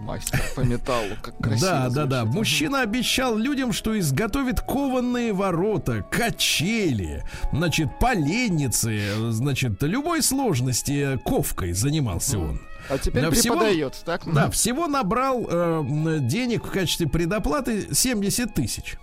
Мастер 0.04 0.42
по 0.54 0.60
металлу, 0.60 1.16
как 1.22 1.36
красиво. 1.42 1.70
да, 1.70 1.88
да, 1.88 2.04
да. 2.04 2.20
звучит. 2.22 2.34
Мужчина 2.36 2.82
обещал 2.82 3.38
людям, 3.38 3.72
что 3.72 3.98
изготовит 3.98 4.60
кованные 4.60 5.32
ворота, 5.32 6.04
качели, 6.10 7.24
значит, 7.52 7.98
поленницы, 7.98 9.30
значит, 9.30 9.82
любой 9.82 10.22
сложности 10.22 11.18
ковкой 11.24 11.72
занимался 11.72 12.38
он. 12.38 12.60
А 12.88 12.98
теперь 12.98 13.30
всего- 13.30 13.54
преподает, 13.54 13.96
так? 14.04 14.22
Да, 14.32 14.50
всего 14.50 14.86
набрал 14.86 15.46
э, 15.48 16.18
денег 16.20 16.66
в 16.66 16.70
качестве 16.70 17.08
предоплаты 17.08 17.94
70 17.94 18.54
тысяч. 18.54 18.96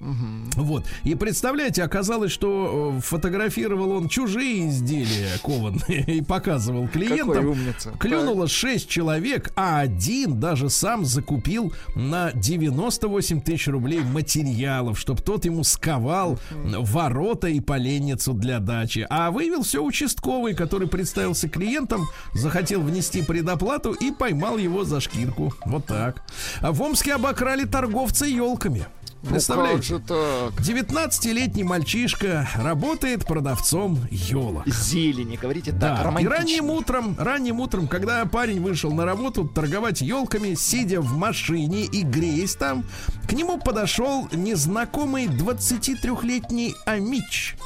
Вот. 0.00 0.84
И 1.04 1.14
представляете, 1.14 1.82
оказалось, 1.82 2.32
что 2.32 2.94
э, 2.96 3.00
фотографировал 3.00 3.92
он 3.92 4.08
чужие 4.08 4.68
изделия 4.68 5.30
кованные 5.42 6.04
и 6.06 6.22
показывал 6.22 6.86
Какой 6.86 7.06
клиентам. 7.06 7.46
умница. 7.46 7.90
Клюнуло 7.98 8.48
6 8.48 8.88
человек, 8.88 9.52
а 9.56 9.80
один 9.80 10.38
даже 10.38 10.70
сам 10.70 11.04
закупил 11.04 11.72
на 11.94 12.32
98 12.32 13.40
тысяч 13.40 13.68
рублей 13.68 14.00
материалов, 14.00 14.98
чтобы 14.98 15.22
тот 15.22 15.44
ему 15.44 15.64
сковал 15.64 16.38
ворота 16.52 17.48
и 17.48 17.60
поленницу 17.60 18.32
для 18.34 18.58
дачи. 18.58 19.06
А 19.08 19.30
вывел 19.30 19.62
все 19.62 19.82
участковый, 19.82 20.54
который 20.54 20.88
представился 20.88 21.48
клиентам, 21.48 22.06
захотел 22.34 22.82
внести 22.82 23.22
предоплату 23.22 23.92
и 23.92 24.10
поймал 24.10 24.58
его 24.58 24.84
за 24.84 25.00
шкирку. 25.00 25.52
Вот 25.64 25.86
так. 25.86 26.22
А 26.60 26.72
в 26.72 26.82
Омске 26.82 27.14
обокрали 27.14 27.64
торговца 27.64 28.26
елками. 28.26 28.86
Ну, 29.26 29.32
Представляете? 29.32 29.98
так? 30.06 30.52
19-летний 30.60 31.64
мальчишка 31.64 32.48
работает 32.56 33.26
продавцом 33.26 33.98
елок. 34.10 34.66
Зелени, 34.68 35.36
говорите 35.36 35.72
так, 35.72 35.80
Да, 35.80 36.00
и 36.00 36.04
романтично. 36.04 36.36
ранним 36.36 36.70
утром, 36.70 37.16
ранним 37.18 37.60
утром, 37.60 37.88
когда 37.88 38.24
парень 38.26 38.60
вышел 38.62 38.92
на 38.92 39.04
работу 39.04 39.44
торговать 39.48 40.00
елками, 40.00 40.54
сидя 40.54 41.00
в 41.00 41.12
машине 41.16 41.82
и 41.84 42.02
греясь 42.02 42.54
там, 42.54 42.84
к 43.28 43.32
нему 43.32 43.58
подошел 43.58 44.28
незнакомый 44.32 45.26
23-летний 45.26 46.74
Амич, 46.84 47.56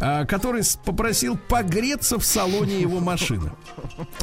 который 0.00 0.62
с- 0.64 0.76
попросил 0.76 1.36
погреться 1.48 2.18
в 2.18 2.24
салоне 2.24 2.80
его 2.80 3.00
машины. 3.00 3.52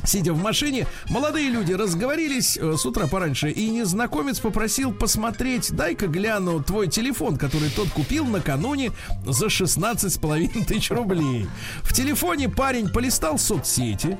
Сидя 0.04 0.34
в 0.34 0.42
машине, 0.42 0.88
молодые 1.10 1.50
люди 1.50 1.74
разговорились 1.74 2.58
э, 2.58 2.76
с 2.78 2.86
утра 2.86 3.08
пораньше, 3.08 3.52
и 3.52 3.70
незнакомец 3.70 4.40
попросил 4.40 4.92
посмотреть, 4.92 5.72
дай-ка 5.72 6.08
гляну 6.08 6.64
твой 6.64 6.88
телефон, 6.88 7.38
который 7.38 7.70
тот 7.70 7.90
купил 7.90 8.26
накануне 8.26 8.92
за 9.26 9.48
16,5 9.48 10.66
тысяч 10.66 10.90
рублей. 10.92 11.48
В 11.84 11.94
телефоне 11.94 12.50
парень 12.50 12.90
полистал 12.90 13.38
соцсети, 13.38 14.18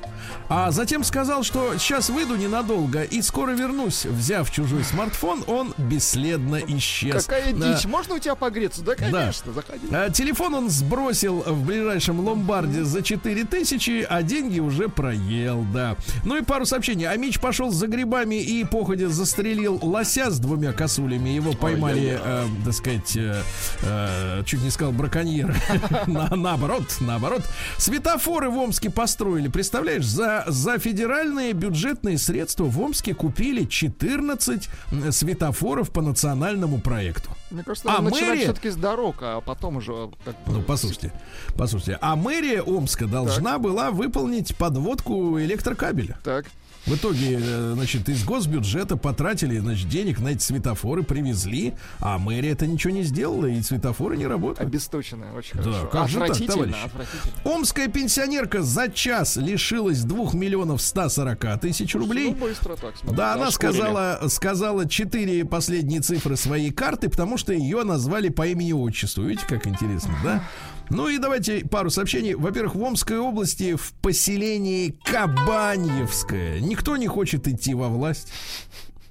а 0.48 0.70
затем 0.70 1.02
сказал, 1.04 1.42
что 1.42 1.76
сейчас 1.78 2.08
выйду 2.10 2.36
ненадолго 2.36 3.02
и 3.02 3.20
скоро 3.22 3.50
вернусь. 3.52 4.04
Взяв 4.04 4.50
чужой 4.50 4.84
смартфон, 4.84 5.42
он 5.46 5.74
бесследно 5.76 6.60
исчез. 6.68 7.24
Какая 7.26 7.52
Да. 7.52 7.74
дичь, 7.74 7.84
можно 7.86 8.14
у 8.14 8.18
тебя 8.18 8.34
погреться? 8.34 8.82
Да, 8.82 8.94
конечно, 8.94 9.52
заходи. 9.52 9.86
А, 9.90 10.10
Телефон 10.10 10.54
он 10.54 10.70
сбросил 10.70 11.44
в 11.52 11.64
ближайшем 11.66 12.20
ломбарде 12.20 12.84
за 12.84 13.02
4 13.02 13.44
тысячи, 13.44 14.06
а 14.08 14.22
деньги 14.22 14.60
уже 14.60 14.88
проел, 14.88 15.64
да. 15.72 15.96
Ну 16.24 16.36
и 16.36 16.42
пару 16.42 16.66
сообщений. 16.66 17.06
Амич 17.08 17.40
пошел 17.40 17.70
за 17.70 17.86
грибами 17.86 18.36
и 18.42 18.64
походя 18.64 19.08
застрелил 19.08 19.78
лося 19.82 20.30
с 20.30 20.38
двумя 20.38 20.72
косулями. 20.72 21.30
Его 21.30 21.52
поймали, 21.52 22.18
э, 22.22 22.44
так 22.64 22.74
сказать, 22.74 23.16
э, 23.16 23.42
э, 23.82 24.42
чуть 24.44 24.62
не 24.62 24.70
сказал 24.70 24.92
браконьер. 24.92 25.54
На- 26.06 26.28
Наоборот, 26.36 26.84
наоборот. 27.00 27.42
Светофоры 27.76 28.50
в 28.50 28.58
Омске 28.58 28.90
построили. 28.90 29.48
Представляешь, 29.48 30.06
за, 30.06 30.44
за 30.46 30.78
федеральные 30.78 31.52
бюджетные 31.52 32.18
средства 32.18 32.64
в 32.64 32.80
Омске 32.80 33.14
купили 33.14 33.64
14 33.64 34.68
м, 34.92 35.12
светофоров 35.12 35.90
по 35.90 36.02
национальному 36.02 36.78
проекту. 36.80 37.30
Мне 37.50 37.62
кажется, 37.62 37.88
А 37.90 38.02
мэрия- 38.02 38.44
все-таки 38.44 38.68
с 38.70 38.76
дорог, 38.76 39.16
а 39.22 39.40
потом 39.40 39.76
уже... 39.76 39.92
как 40.24 40.34
бы, 40.44 40.52
Ну, 40.52 40.62
послушайте, 40.62 41.12
послушайте. 41.56 41.98
А 42.00 42.16
мэрия 42.16 42.62
Омска 42.62 43.06
должна 43.06 43.58
была 43.58 43.90
выполнить 43.90 44.56
подводку 44.56 45.38
электрокабеля. 45.40 46.18
Так. 46.24 46.46
В 46.86 46.94
итоге, 46.94 47.38
э, 47.38 47.72
значит, 47.74 48.08
из 48.08 48.24
госбюджета 48.24 48.96
потратили, 48.96 49.58
значит, 49.58 49.90
денег 49.90 50.20
на 50.20 50.28
эти 50.28 50.42
светофоры, 50.42 51.02
привезли, 51.02 51.74
а 51.98 52.16
мэрия 52.18 52.52
это 52.52 52.66
ничего 52.66 52.94
не 52.94 53.02
сделала, 53.02 53.44
и 53.44 53.60
светофоры 53.60 54.16
не 54.16 54.26
работают. 54.26 54.66
Обесточенная, 54.66 55.32
очень 55.34 55.56
Да, 55.56 55.64
хорошо. 55.64 55.86
как 55.88 56.08
же 56.08 56.14
так, 56.14 56.22
отвратительно, 56.30 56.54
товарищ? 56.54 56.74
отвратительно. 56.86 57.32
Омская 57.44 57.88
пенсионерка 57.88 58.62
за 58.62 58.88
час 58.88 59.36
лишилась 59.36 60.00
2 60.00 60.32
миллионов 60.32 60.80
140 60.80 61.58
тысяч 61.60 61.94
рублей. 61.94 62.30
Ну, 62.30 62.36
быстро 62.46 62.74
так, 62.76 62.94
смотри, 62.98 63.16
Да, 63.16 63.34
она 63.34 63.48
ошкурили. 63.48 63.72
сказала, 63.76 64.20
сказала 64.28 64.88
четыре 64.88 65.44
последние 65.44 66.00
цифры 66.00 66.36
своей 66.36 66.70
карты, 66.70 67.10
потому 67.10 67.36
что 67.36 67.52
ее 67.52 67.82
назвали 67.82 68.30
по 68.30 68.46
имени 68.46 68.70
и 68.70 68.72
отчеству. 68.72 69.24
Видите, 69.24 69.46
как 69.46 69.66
интересно, 69.66 70.14
да? 70.24 70.42
Ну 70.90 71.08
и 71.08 71.18
давайте 71.18 71.60
пару 71.66 71.90
сообщений. 71.90 72.34
Во-первых, 72.34 72.74
в 72.74 72.82
Омской 72.82 73.18
области 73.18 73.74
в 73.76 73.92
поселении 73.94 74.98
Кабаньевское 75.04 76.60
никто 76.60 76.96
не 76.96 77.06
хочет 77.06 77.46
идти 77.46 77.74
во 77.74 77.88
власть. 77.88 78.32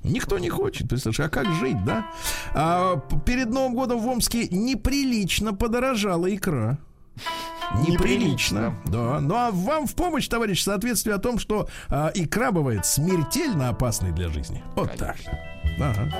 Никто 0.03 0.39
не 0.39 0.49
хочет, 0.49 0.87
представляешь, 0.87 1.19
а 1.19 1.29
как 1.29 1.53
жить, 1.55 1.83
да? 1.83 2.07
А 2.53 2.97
перед 3.25 3.49
Новым 3.49 3.75
годом 3.75 3.99
в 3.99 4.07
Омске 4.07 4.47
неприлично 4.47 5.53
подорожала 5.53 6.33
икра. 6.33 6.77
Неприлично. 7.87 8.75
Да. 8.85 9.19
Ну 9.19 9.35
а 9.35 9.51
вам 9.51 9.87
в 9.87 9.95
помощь, 9.95 10.27
товарищ, 10.27 10.63
соответствие 10.63 11.15
о 11.15 11.19
том, 11.19 11.37
что 11.39 11.67
а, 11.89 12.11
икра 12.13 12.51
бывает 12.51 12.85
смертельно 12.85 13.69
опасной 13.69 14.11
для 14.11 14.29
жизни. 14.29 14.63
Вот 14.75 14.95
так. 14.95 15.17
Ага. 15.79 16.13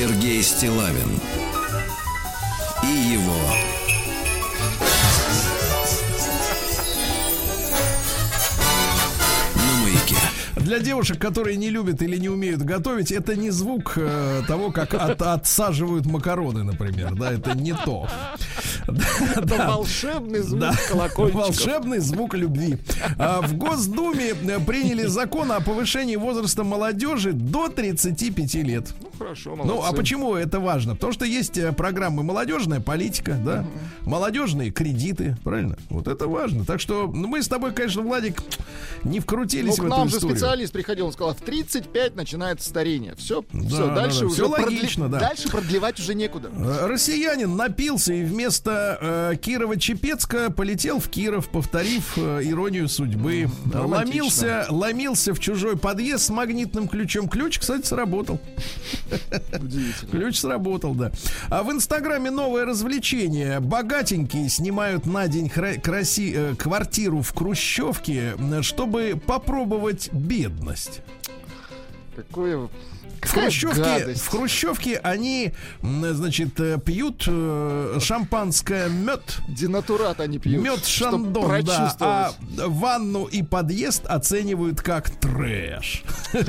Сергей 0.00 0.42
Стилавин 0.42 1.20
и 2.82 3.12
его 3.12 3.69
Для 10.70 10.78
девушек, 10.78 11.18
которые 11.18 11.56
не 11.56 11.68
любят 11.68 12.00
или 12.00 12.16
не 12.16 12.28
умеют 12.28 12.62
готовить, 12.62 13.10
это 13.10 13.34
не 13.34 13.50
звук 13.50 13.94
э, 13.96 14.42
того, 14.46 14.70
как 14.70 14.94
от- 14.94 15.20
отсаживают 15.20 16.06
макароны, 16.06 16.62
например. 16.62 17.12
Да, 17.16 17.32
это 17.32 17.56
не 17.58 17.74
то. 17.74 18.06
Это 18.86 19.66
волшебный 19.68 20.40
звук 20.42 20.60
Да, 20.60 20.74
колокольчиков. 20.88 21.40
волшебный 21.46 21.98
звук 21.98 22.34
любви. 22.34 22.78
А, 23.18 23.40
В 23.42 23.54
Госдуме 23.56 24.30
э, 24.30 24.60
приняли 24.60 25.06
закон 25.06 25.50
о 25.50 25.60
повышении 25.60 26.14
возраста 26.14 26.62
молодежи 26.62 27.32
до 27.32 27.68
35 27.68 28.54
лет. 28.62 28.94
Ну, 29.02 29.08
хорошо, 29.18 29.56
Ну, 29.56 29.62
а 29.62 29.66
молодцы. 29.66 29.96
почему 29.96 30.34
это 30.36 30.60
важно? 30.60 30.94
Потому 30.94 31.12
что 31.12 31.24
есть 31.24 31.58
э, 31.58 31.72
программы 31.72 32.22
молодежная 32.22 32.78
политика, 32.80 33.32
да, 33.44 33.64
молодежные 34.02 34.70
кредиты, 34.70 35.36
правильно? 35.42 35.76
Вот 35.88 36.06
это 36.06 36.28
важно. 36.28 36.64
Так 36.64 36.80
что 36.80 37.10
ну, 37.12 37.26
мы 37.26 37.42
с 37.42 37.48
тобой, 37.48 37.72
конечно, 37.72 38.02
Владик, 38.02 38.40
не 39.02 39.18
вкрутились 39.18 39.76
Ну, 39.78 39.84
в 39.84 39.86
эту 39.88 40.08
историю. 40.16 40.36
Специалист 40.60 40.72
приходил, 40.72 41.06
он 41.06 41.12
сказал, 41.12 41.34
в 41.34 41.40
35 41.40 42.16
начинается 42.16 42.68
старение. 42.68 43.14
Все, 43.16 43.42
все, 43.50 43.86
да, 43.86 43.94
дальше 43.94 44.20
да, 44.20 44.26
уже 44.26 44.44
продли- 44.44 44.64
логично, 44.76 45.08
да. 45.08 45.20
Дальше 45.20 45.48
продлевать 45.48 45.98
уже 45.98 46.14
некуда. 46.14 46.50
Э, 46.54 46.86
Россиянин 46.86 47.56
напился 47.56 48.12
и 48.12 48.22
вместо 48.24 48.98
э, 49.00 49.36
Кирова-Чепецка 49.36 50.50
полетел 50.50 51.00
в 51.00 51.08
Киров, 51.08 51.48
повторив 51.48 52.12
э, 52.18 52.40
иронию 52.44 52.88
судьбы. 52.88 53.48
Ломился, 53.72 54.66
ломился 54.68 55.32
в 55.34 55.40
чужой 55.40 55.76
подъезд 55.78 56.24
с 56.24 56.30
магнитным 56.30 56.88
ключом. 56.88 57.28
Ключ, 57.28 57.58
кстати, 57.58 57.86
сработал. 57.86 58.40
Ключ 60.10 60.36
сработал, 60.38 60.94
да. 60.94 61.12
А 61.48 61.62
в 61.62 61.70
Инстаграме 61.72 62.30
новое 62.30 62.64
развлечение. 62.64 63.60
Богатенькие 63.60 64.48
снимают 64.48 65.06
на 65.06 65.26
день 65.28 65.48
краси, 65.48 66.32
э, 66.34 66.54
квартиру 66.56 67.22
в 67.22 67.34
Хрущевке, 67.34 68.34
м, 68.38 68.62
чтобы 68.62 69.20
попробовать 69.26 70.10
бедность. 70.50 71.02
Какое... 72.14 72.68
В 73.22 73.32
Хрущевке, 73.32 73.82
гадость. 73.82 74.22
в 74.22 74.28
Хрущевке 74.28 74.96
они, 74.96 75.52
значит, 75.82 76.58
э, 76.58 76.78
пьют 76.78 77.24
э, 77.26 77.98
шампанское 78.00 78.88
мед. 78.88 79.40
Денатурат 79.46 80.20
они 80.20 80.38
пьют. 80.38 80.64
Мед 80.64 80.86
Шандон, 80.86 81.62
да, 81.64 81.94
а 82.00 82.32
ванну 82.48 83.26
и 83.26 83.42
подъезд 83.42 84.06
оценивают 84.06 84.80
как 84.80 85.10
трэш. 85.10 86.02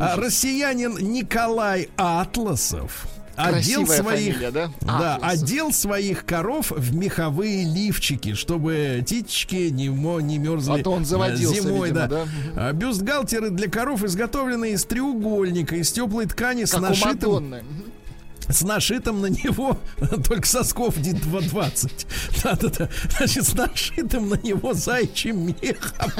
А 0.00 0.16
Россиянин 0.16 0.96
Николай 0.98 1.88
Атласов 1.96 3.06
одел 3.38 3.84
Красивая 3.86 4.02
своих, 4.02 4.34
фамилия, 4.34 4.50
да? 4.50 4.70
да, 4.80 5.14
Атласов. 5.16 5.42
одел 5.42 5.72
своих 5.72 6.24
коров 6.24 6.70
в 6.70 6.94
меховые 6.94 7.64
лифчики, 7.64 8.34
чтобы 8.34 9.02
титечки 9.06 9.68
не, 9.70 9.88
не 9.88 10.38
мерзли 10.38 10.80
А 10.80 10.82
то 10.82 10.90
он 10.90 11.04
заводился, 11.04 11.62
зимой, 11.62 11.88
видимо, 11.88 12.08
да. 12.08 12.24
да? 12.54 12.68
А 12.68 12.72
Бюстгальтеры 12.72 13.50
для 13.50 13.68
коров 13.70 14.02
изготовлены 14.04 14.72
из 14.72 14.84
треугольника, 14.84 15.76
из 15.76 15.92
теплой 15.92 16.26
ткани 16.26 16.64
с 16.64 16.72
Как 16.72 16.80
у 16.80 16.82
нашитым. 16.82 17.54
С 18.48 18.62
нашитым 18.62 19.20
на 19.20 19.26
него 19.26 19.78
только 20.26 20.46
сосков 20.46 20.96
20. 20.96 22.06
Да-да-да. 22.42 22.88
Значит, 23.16 23.44
с 23.44 23.54
нашитым 23.54 24.28
на 24.28 24.34
него 24.34 24.74
зайчьим 24.74 25.54
мехом 25.60 26.10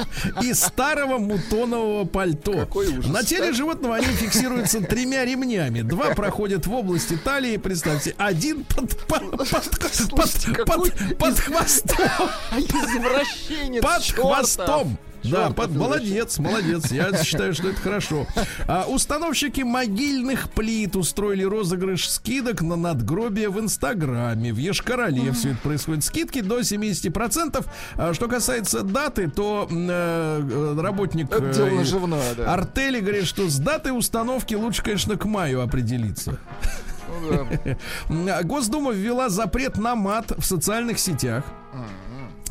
из 0.42 0.60
старого 0.60 1.18
мутонового 1.18 2.04
пальто. 2.04 2.52
Какой 2.52 2.88
ужас, 2.88 3.10
на 3.10 3.22
теле 3.22 3.52
животного 3.52 3.96
они 3.96 4.06
фиксируются 4.06 4.80
тремя 4.80 5.24
ремнями. 5.24 5.82
Два 5.82 6.14
проходят 6.14 6.66
в 6.66 6.72
области 6.72 7.16
талии, 7.16 7.56
представьте, 7.56 8.14
один 8.18 8.64
под, 8.64 8.96
под, 9.06 9.30
под, 9.30 9.48
под, 9.48 10.66
под- 10.66 11.18
под 11.18 11.38
хвостом. 11.38 12.30
Извращенец 12.58 13.82
Под 13.82 14.02
хвостом. 14.02 14.98
Да, 15.24 15.50
под, 15.50 15.70
молодец, 15.70 16.38
молодец. 16.38 16.90
Я 16.90 17.12
считаю, 17.22 17.54
что 17.54 17.68
это 17.68 17.80
хорошо. 17.80 18.26
А, 18.66 18.84
установщики 18.86 19.62
могильных 19.62 20.50
плит 20.50 20.96
устроили 20.96 21.44
розыгрыш 21.44 22.08
скидок 22.08 22.62
на 22.62 22.76
надгробие 22.76 23.48
в 23.50 23.58
Инстаграме. 23.60 24.52
В 24.52 24.58
Ешкарале 24.58 25.32
все 25.32 25.50
это 25.50 25.58
происходит. 25.58 26.04
Скидки 26.04 26.40
до 26.40 26.60
70%. 26.60 27.64
А, 27.96 28.14
что 28.14 28.28
касается 28.28 28.82
даты, 28.82 29.28
то 29.28 29.68
э, 29.70 30.42
э, 30.50 30.80
работник 30.80 31.28
дело 31.28 31.66
э, 31.66 31.74
наживное, 31.74 32.34
да. 32.34 32.54
артели 32.54 33.00
говорит, 33.00 33.26
что 33.26 33.48
с 33.48 33.58
датой 33.58 33.96
установки 33.96 34.54
лучше, 34.54 34.82
конечно, 34.82 35.16
к 35.16 35.24
маю 35.24 35.62
определиться. 35.62 36.38
Ну 38.08 38.28
Госдума 38.44 38.92
ввела 38.92 39.28
запрет 39.28 39.76
на 39.78 39.94
мат 39.94 40.32
в 40.36 40.44
социальных 40.44 40.98
сетях. 40.98 41.44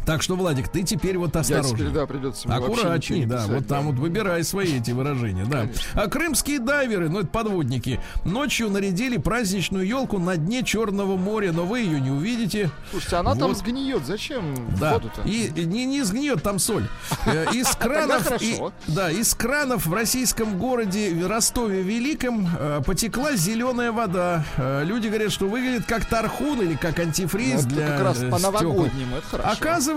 Так 0.08 0.22
что, 0.24 0.36
Владик, 0.38 0.70
ты 0.70 0.84
теперь 0.84 1.18
вот 1.18 1.36
Я 1.36 1.42
осторожно. 1.42 1.78
теперь, 1.78 1.90
да, 1.90 2.06
придется 2.08 2.48
Аккуратней, 2.48 3.20
не 3.20 3.26
да. 3.26 3.36
писать, 3.38 3.50
Вот 3.52 3.68
там 3.68 3.88
вот 3.88 3.96
выбирай 3.96 4.42
свои 4.46 4.78
эти 4.80 4.92
выражения, 4.92 5.44
да. 5.46 5.68
А 5.96 6.08
крымские 6.08 6.60
дайверы, 6.60 7.10
ну 7.10 7.20
это 7.20 7.28
подводники, 7.28 8.00
ночью 8.24 8.70
нарядили 8.70 9.18
праздничную 9.18 9.86
елку 9.86 10.18
на 10.18 10.38
дне 10.38 10.64
Черного 10.64 11.18
моря, 11.18 11.52
но 11.52 11.66
вы 11.66 11.82
ее 11.82 12.00
не 12.00 12.10
увидите. 12.10 12.70
Слушайте, 12.90 13.18
она 13.18 13.36
там 13.36 13.50
Вот. 13.50 13.58
сгниет. 13.58 14.06
Зачем 14.06 14.56
Да, 14.80 14.94
воду-то? 14.94 15.22
и 15.24 15.52
не, 15.66 15.86
не 15.86 16.04
сгниет 16.04 16.42
там 16.42 16.58
соль. 16.58 16.88
Э, 17.26 17.46
Из 17.54 17.68
кранов, 17.76 18.42
и- 18.42 18.58
да, 18.88 19.12
из 19.12 19.36
кранов 19.36 19.86
в 19.88 19.94
российском 19.94 20.58
городе 20.58 21.14
Ростове 21.28 21.82
Великом 21.82 22.48
э, 22.58 22.82
потекла 22.86 23.36
зеленая 23.36 23.92
вода. 23.92 24.46
Э, 24.56 24.86
Люди 24.86 25.08
говорят, 25.10 25.34
что 25.34 25.50
выглядит 25.50 25.86
как 25.86 26.06
тархун 26.06 26.62
или 26.62 26.76
как 26.76 26.96
Ну, 26.98 27.04
антифриз 27.04 27.66
это 27.66 27.68
для 27.68 27.88
как 27.90 28.02
раз 28.04 28.18
по 28.20 28.40
новогоднему, 28.40 29.18
это 29.18 29.28
хорошо. 29.28 29.50
Оказывается, 29.52 29.97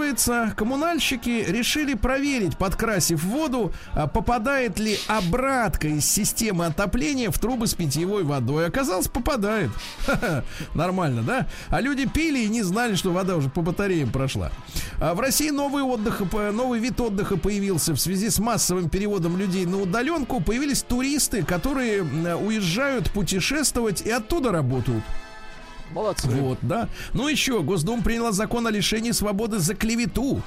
коммунальщики 0.56 1.44
решили 1.48 1.94
проверить, 1.94 2.56
подкрасив 2.56 3.22
воду, 3.24 3.72
а, 3.94 4.06
попадает 4.06 4.78
ли 4.78 4.98
обратка 5.08 5.88
из 5.88 6.04
системы 6.04 6.66
отопления 6.66 7.30
в 7.30 7.38
трубы 7.38 7.66
с 7.66 7.74
питьевой 7.74 8.24
водой. 8.24 8.66
Оказалось, 8.66 9.08
попадает. 9.08 9.70
Нормально, 10.74 11.22
да? 11.22 11.46
А 11.68 11.80
люди 11.80 12.06
пили 12.06 12.40
и 12.40 12.48
не 12.48 12.62
знали, 12.62 12.94
что 12.94 13.10
вода 13.12 13.36
уже 13.36 13.48
по 13.48 13.62
батареям 13.62 14.10
прошла. 14.10 14.50
А 15.00 15.14
в 15.14 15.20
России 15.20 15.50
новый 15.50 15.82
отдых, 15.82 16.22
по- 16.30 16.50
новый 16.52 16.80
вид 16.80 17.00
отдыха 17.00 17.36
появился 17.36 17.92
в 17.94 17.98
связи 18.00 18.30
с 18.30 18.38
массовым 18.38 18.88
переводом 18.88 19.36
людей 19.36 19.66
на 19.66 19.80
удаленку. 19.80 20.40
Появились 20.40 20.82
туристы, 20.82 21.44
которые 21.44 21.98
м, 22.00 22.46
уезжают 22.46 23.10
путешествовать 23.12 24.02
и 24.02 24.10
оттуда 24.10 24.52
работают. 24.52 25.02
Молодцы. 25.92 26.28
Вот, 26.28 26.58
да. 26.62 26.88
Ну 27.12 27.28
еще, 27.28 27.62
Госдума 27.62 28.02
приняла 28.02 28.32
закон 28.32 28.66
о 28.66 28.70
лишении 28.70 29.10
свободы 29.12 29.58
за 29.58 29.74
клевету. 29.74 30.42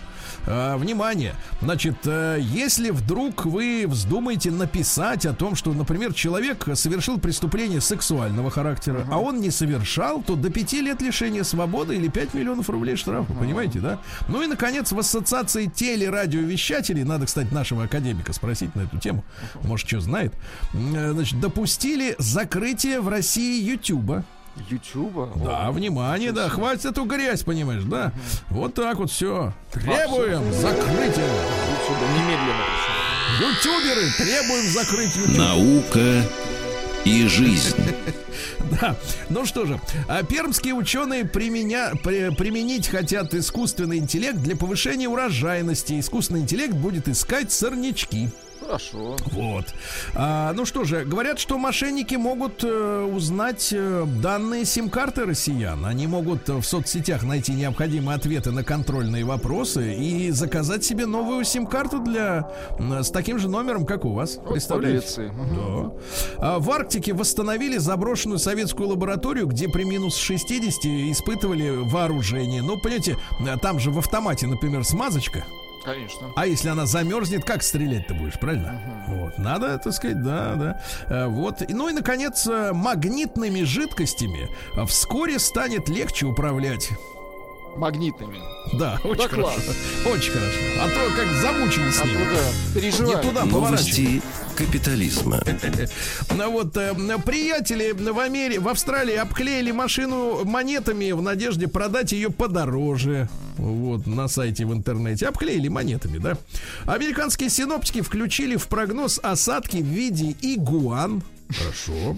А, 0.46 0.78
внимание, 0.78 1.36
значит, 1.62 1.96
э, 2.06 2.40
если 2.42 2.90
вдруг 2.90 3.46
вы 3.46 3.86
вздумаете 3.88 4.52
написать 4.52 5.26
о 5.26 5.34
том, 5.34 5.56
что, 5.56 5.72
например, 5.72 6.14
человек 6.14 6.68
совершил 6.74 7.20
преступление 7.20 7.80
сексуального 7.80 8.52
характера, 8.52 9.08
а 9.10 9.20
он 9.20 9.40
не 9.40 9.52
совершал, 9.52 10.22
то 10.22 10.36
до 10.36 10.50
пяти 10.50 10.82
лет 10.82 11.02
лишения 11.02 11.44
свободы 11.44 11.96
или 11.96 12.10
5 12.10 12.34
миллионов 12.34 12.70
рублей 12.70 12.96
штрафа, 12.96 13.34
понимаете, 13.34 13.80
да? 13.80 14.00
Ну 14.28 14.42
и, 14.42 14.48
наконец, 14.48 14.92
в 14.92 15.00
ассоциации 15.00 15.66
телерадиовещателей, 15.66 17.04
надо, 17.04 17.26
кстати, 17.26 17.54
нашего 17.54 17.84
академика 17.84 18.34
спросить 18.34 18.76
на 18.76 18.82
эту 18.82 18.98
тему, 18.98 19.24
может, 19.64 19.88
что 19.88 20.02
знает, 20.02 20.34
э, 20.74 21.12
значит, 21.14 21.40
допустили 21.40 22.16
закрытие 22.18 23.00
в 23.00 23.08
России 23.08 23.64
Ютуба. 23.64 24.26
Ютуба? 24.70 25.32
Да, 25.44 25.72
внимание, 25.72 26.32
да, 26.32 26.48
хватит 26.50 26.86
эту 26.86 27.06
грязь, 27.06 27.44
понимаешь, 27.44 27.84
да? 27.84 28.12
Вот 28.50 28.74
так 28.76 28.98
вот 28.98 29.10
все. 29.12 29.52
Требуем 29.72 30.52
закрытия. 30.54 31.26
Ютуба 31.26 32.06
немедленно. 32.16 32.66
Ютуберы, 33.40 34.12
требуем 34.18 34.66
закрыть 34.72 35.16
YouTube. 35.16 35.38
Наука 35.38 36.24
и 37.06 37.28
жизнь. 37.28 37.76
Да. 38.82 38.96
Ну 39.30 39.46
что 39.46 39.66
же, 39.66 39.80
а 40.08 40.24
пермские 40.24 40.74
ученые 40.74 41.24
применя- 41.26 41.96
при- 42.02 42.34
применить 42.36 42.88
хотят 42.88 43.34
искусственный 43.36 43.98
интеллект 44.00 44.38
для 44.40 44.56
повышения 44.56 45.08
урожайности. 45.08 46.00
Искусственный 46.00 46.40
интеллект 46.42 46.74
будет 46.74 47.08
искать 47.08 47.52
сорнячки. 47.52 48.30
Хорошо. 48.64 49.16
Вот. 49.32 49.66
А, 50.16 50.54
ну 50.54 50.66
что 50.66 50.84
же, 50.84 51.04
говорят, 51.04 51.40
что 51.40 51.58
мошенники 51.58 52.16
могут 52.16 52.64
э, 52.64 53.10
узнать 53.14 53.70
э, 53.72 54.06
данные 54.22 54.66
сим-карты 54.66 55.26
россиян. 55.26 55.86
Они 55.86 56.08
могут 56.08 56.50
э, 56.50 56.54
в 56.54 56.64
соцсетях 56.64 57.24
найти 57.24 57.54
необходимые 57.54 58.16
ответы 58.16 58.52
на 58.52 58.64
контрольные 58.64 59.26
вопросы 59.26 59.94
и 59.94 60.32
заказать 60.32 60.84
себе 60.84 61.06
новую 61.06 61.44
сим-карту 61.44 62.00
для 62.00 62.50
с 62.80 63.10
таким 63.12 63.40
же 63.40 63.50
номером, 63.50 63.86
как 63.86 64.06
у 64.06 64.14
вас. 64.14 64.40
Представляете? 64.50 65.08
подлецы. 65.08 65.32
Мгм. 65.32 65.56
Да. 65.56 65.94
А 66.38 66.60
в 66.60 66.72
Арктике 66.72 67.14
восстановили 67.14 67.78
заброшенную 67.78 68.40
советскую 68.40 68.90
лабораторию, 68.90 69.48
где 69.48 69.68
при 69.68 69.84
минус 69.84 70.18
60 70.18 70.86
испытывали 71.12 71.70
вооружение. 71.70 72.62
Ну, 72.62 72.80
понимаете, 72.80 73.18
там 73.62 73.80
же 73.80 73.92
в 73.92 74.00
автомате, 74.00 74.48
например, 74.48 74.84
смазочка. 74.84 75.46
Конечно. 75.84 76.32
А 76.36 76.48
если 76.48 76.70
она 76.70 76.86
замерзнет, 76.86 77.44
как 77.44 77.62
стрелять 77.62 78.08
ты 78.08 78.14
будешь, 78.14 78.40
правильно? 78.40 78.82
Вот. 79.08 79.38
Надо, 79.38 79.78
так 79.78 79.94
сказать, 79.94 80.22
да, 80.24 80.56
да. 80.56 80.82
Э, 81.10 81.28
Вот. 81.28 81.62
Ну 81.68 81.90
и, 81.90 81.94
наконец, 81.94 82.48
э, 82.48 82.72
магнитными 82.74 83.64
жидкостями 83.64 84.50
э, 84.76 84.86
вскоре 84.86 85.40
станет 85.40 85.90
легче 85.90 86.26
управлять. 86.26 86.90
Магнитными. 87.76 88.40
Да, 88.74 89.00
очень 89.04 89.18
Да 89.24 89.28
хорошо. 89.28 89.52
класс. 89.52 89.76
Очень 90.06 90.32
хорошо. 90.32 90.58
А 90.82 90.88
то 90.90 91.16
как 91.16 91.28
замучились 91.42 91.96
с 91.96 92.02
А 92.02 92.06
ним. 92.06 92.14
туда 92.18 92.42
Не 92.76 92.82
переживаю. 92.82 93.22
туда 93.24 93.46
поворачивай. 93.46 94.04
Новости 94.04 94.22
капитализма. 94.56 95.42
Ну 96.36 96.52
вот, 96.52 96.76
э, 96.78 96.94
приятели 97.26 97.92
в 97.92 98.20
Америке, 98.20 98.60
в 98.60 98.68
Австралии 98.68 99.16
обклеили 99.16 99.72
машину 99.72 100.44
монетами 100.46 101.12
в 101.12 101.22
надежде 101.22 101.68
продать 101.68 102.12
ее 102.12 102.30
подороже. 102.30 103.28
Вот, 103.58 104.08
на 104.08 104.28
сайте 104.28 104.66
в 104.66 104.74
интернете. 104.74 105.28
Обклеили 105.28 105.68
монетами, 105.68 106.18
да. 106.18 106.38
Американские 106.86 107.50
синоптики 107.50 108.02
включили 108.02 108.56
в 108.56 108.68
прогноз 108.68 109.20
осадки 109.22 109.78
в 109.78 109.86
виде 109.86 110.36
игуан. 110.42 111.22
Хорошо. 111.50 112.18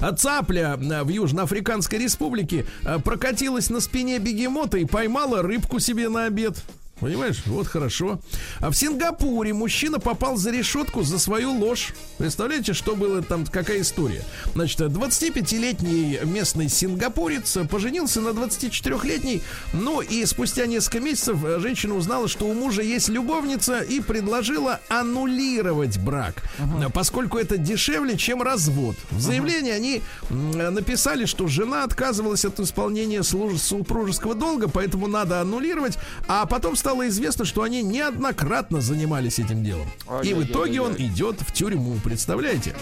А 0.00 0.12
цапля 0.12 0.78
э, 0.80 1.02
в 1.02 1.08
Южноафриканской 1.08 1.98
республике 1.98 2.66
э, 2.84 2.98
прокатилась 2.98 3.70
на 3.70 3.80
спине 3.80 4.18
бегемота 4.18 4.78
и 4.78 4.84
поймала 4.84 5.42
рыбку 5.42 5.80
себе 5.80 6.08
на 6.08 6.26
обед. 6.26 6.62
Понимаешь? 7.00 7.42
Вот 7.46 7.66
хорошо. 7.66 8.20
А 8.60 8.70
в 8.70 8.74
Сингапуре 8.74 9.54
мужчина 9.54 9.98
попал 9.98 10.36
за 10.36 10.50
решетку 10.50 11.02
за 11.02 11.18
свою 11.18 11.52
ложь. 11.52 11.94
Представляете, 12.18 12.74
что 12.74 12.94
было 12.94 13.22
там, 13.22 13.46
какая 13.46 13.80
история? 13.80 14.22
Значит, 14.54 14.80
25-летний 14.80 16.20
местный 16.24 16.68
сингапурец 16.68 17.56
поженился 17.70 18.20
на 18.20 18.30
24-летней, 18.30 19.42
ну 19.72 20.02
и 20.02 20.24
спустя 20.26 20.66
несколько 20.66 21.00
месяцев 21.00 21.38
женщина 21.58 21.94
узнала, 21.94 22.28
что 22.28 22.46
у 22.46 22.52
мужа 22.52 22.82
есть 22.82 23.08
любовница 23.08 23.80
и 23.80 24.00
предложила 24.00 24.80
аннулировать 24.88 25.98
брак, 25.98 26.42
uh-huh. 26.58 26.90
поскольку 26.92 27.38
это 27.38 27.56
дешевле, 27.56 28.18
чем 28.18 28.42
развод. 28.42 28.96
В 29.10 29.20
заявлении 29.20 29.72
uh-huh. 29.72 29.76
они 29.76 30.70
написали, 30.70 31.24
что 31.24 31.46
жена 31.46 31.84
отказывалась 31.84 32.44
от 32.44 32.60
исполнения 32.60 33.22
супружеского 33.22 34.34
долга, 34.34 34.68
поэтому 34.68 35.06
надо 35.06 35.40
аннулировать, 35.40 35.96
а 36.28 36.44
потом 36.44 36.76
стало 36.76 36.89
стало 36.90 37.06
известно, 37.06 37.44
что 37.44 37.62
они 37.62 37.82
неоднократно 37.82 38.80
занимались 38.80 39.38
этим 39.38 39.62
делом. 39.62 39.86
И 40.24 40.34
в 40.34 40.42
итоге 40.42 40.80
он 40.80 40.96
идет 40.96 41.40
в 41.40 41.52
тюрьму, 41.52 41.94
представляете? 42.02 42.74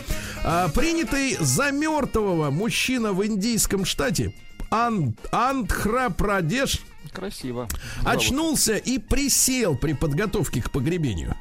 А, 0.43 0.71
принятый 0.71 1.37
за 1.39 1.73
мертвого 1.73 2.51
мужчина 2.51 3.13
в 3.13 3.27
индийском 3.27 3.85
штате 3.85 4.33
Ан 4.71 5.15
Андхра 5.31 6.09
Прадеш 6.09 6.81
Красиво. 7.13 7.69
Очнулся 8.03 8.77
и 8.77 8.99
присел 8.99 9.77
при 9.77 9.93
подготовке 9.93 10.63
к 10.63 10.71
погребению. 10.71 11.37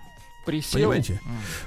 Присел. 0.48 0.80
Понимаете? 0.80 1.20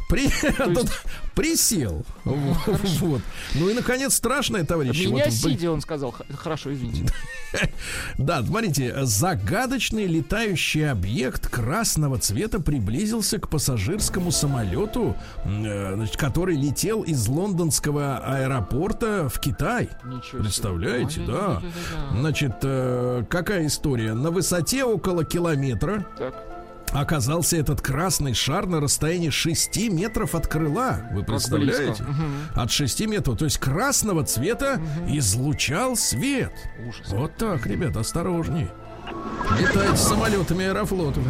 При... 0.09 0.23
есть... 0.23 0.93
Присел. 1.35 2.03
Вот. 2.25 3.21
Ну 3.55 3.69
и, 3.69 3.75
наконец, 3.75 4.15
страшное, 4.15 4.65
товарищи. 4.65 5.07
Меня 5.07 5.27
вот... 5.27 5.35
сидя, 5.35 5.71
он 5.71 5.83
сказал. 5.83 6.15
Хорошо, 6.35 6.73
извините. 6.73 7.13
Да, 8.17 8.45
смотрите, 8.45 8.95
загадочный 9.05 10.07
летающий 10.07 10.89
объект 10.89 11.49
красного 11.49 12.17
цвета 12.19 12.61
приблизился 12.61 13.41
к 13.41 13.49
пассажирскому 13.49 14.31
самолету, 14.31 15.17
э, 15.45 16.07
который 16.17 16.55
летел 16.55 17.03
из 17.03 17.27
лондонского 17.27 18.19
аэропорта 18.19 19.29
в 19.29 19.41
Китай. 19.41 19.91
Представляете, 20.31 21.23
да? 21.27 21.61
Значит, 22.13 22.55
э, 22.63 23.25
какая 23.29 23.67
история? 23.67 24.15
На 24.15 24.31
высоте 24.31 24.85
около 24.85 25.25
километра. 25.25 26.07
Так 26.17 26.50
оказался 26.93 27.57
этот 27.57 27.81
красный 27.81 28.35
шар 28.35 28.67
на 28.67 28.81
расстоянии 28.81 29.31
6 29.31 29.91
метров 29.91 30.35
от 30.35 30.47
крыла. 30.47 31.01
Вы 31.13 31.23
представляете? 31.23 32.03
Угу. 32.03 32.61
От 32.61 32.71
6 32.71 33.07
метров. 33.07 33.39
То 33.39 33.45
есть 33.45 33.59
красного 33.59 34.25
цвета 34.25 34.81
угу. 34.81 35.17
излучал 35.17 35.97
свет. 35.97 36.53
Ужас. 36.87 37.09
Вот 37.11 37.37
так, 37.37 37.67
ребят, 37.67 37.97
осторожней. 37.97 38.69
Летать 39.59 39.99
с 39.99 40.09
самолетами 40.09 40.67
аэрофлота, 40.67 41.21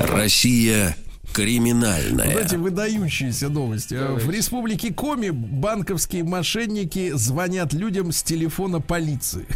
Россия 0.00 0.96
криминальная. 1.34 2.32
Вот 2.32 2.44
эти 2.44 2.54
выдающиеся 2.54 3.48
новости. 3.48 3.94
Давайте. 3.94 4.26
В 4.26 4.30
республике 4.30 4.94
Коми 4.94 5.30
банковские 5.30 6.24
мошенники 6.24 7.10
звонят 7.14 7.72
людям 7.72 8.12
с 8.12 8.22
телефона 8.22 8.80
полиции. 8.80 9.46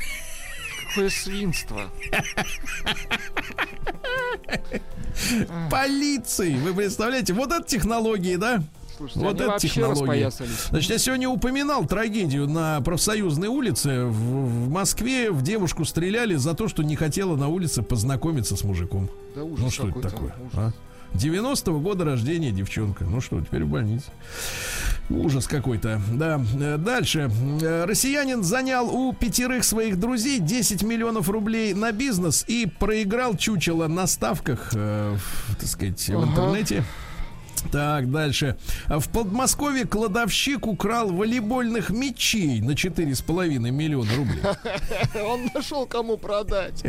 Какое 0.88 1.08
свинство. 1.08 1.82
Полиции, 5.70 6.56
вы 6.56 6.74
представляете? 6.74 7.32
Вот 7.32 7.52
это 7.52 7.66
технологии, 7.66 8.36
да? 8.36 8.62
Слушайте, 8.96 9.20
вот 9.20 9.40
это 9.40 9.58
технология. 9.58 10.30
Значит, 10.70 10.90
я 10.90 10.98
сегодня 10.98 11.28
упоминал 11.28 11.86
трагедию 11.86 12.48
на 12.48 12.80
профсоюзной 12.80 13.46
улице 13.46 14.06
в, 14.06 14.12
в 14.12 14.70
Москве. 14.70 15.30
В 15.30 15.42
девушку 15.42 15.84
стреляли 15.84 16.34
за 16.34 16.54
то, 16.54 16.66
что 16.66 16.82
не 16.82 16.96
хотела 16.96 17.36
на 17.36 17.46
улице 17.48 17.82
познакомиться 17.82 18.56
с 18.56 18.64
мужиком. 18.64 19.08
Да 19.36 19.44
ужас 19.44 19.64
ну 19.64 19.70
что 19.70 19.88
это 19.90 20.00
такое? 20.00 20.34
Ужас. 20.40 20.54
А? 20.54 20.72
90-го 21.14 21.80
года 21.80 22.04
рождения 22.04 22.50
девчонка. 22.50 23.04
Ну 23.04 23.20
что, 23.20 23.40
теперь 23.40 23.64
в 23.64 23.68
больнице. 23.68 24.06
Ужас 25.10 25.46
какой-то. 25.46 26.00
Да. 26.12 26.40
Дальше. 26.78 27.30
Россиянин 27.86 28.42
занял 28.42 28.88
у 28.94 29.12
пятерых 29.14 29.64
своих 29.64 29.98
друзей 29.98 30.38
10 30.38 30.82
миллионов 30.82 31.28
рублей 31.28 31.72
на 31.74 31.92
бизнес 31.92 32.44
и 32.46 32.66
проиграл 32.66 33.36
чучело 33.36 33.86
на 33.88 34.06
ставках, 34.06 34.70
э, 34.74 35.16
так 35.58 35.68
сказать, 35.68 36.08
в 36.08 36.24
интернете. 36.24 36.84
Так, 37.70 38.10
дальше. 38.10 38.56
В 38.86 39.08
Подмосковье 39.08 39.86
кладовщик 39.86 40.66
украл 40.66 41.10
волейбольных 41.10 41.90
мячей 41.90 42.60
на 42.60 42.72
4,5 42.72 43.58
миллиона 43.70 44.10
рублей. 44.16 44.42
Он 45.24 45.50
нашел 45.54 45.86
кому 45.86 46.16
продать. 46.16 46.80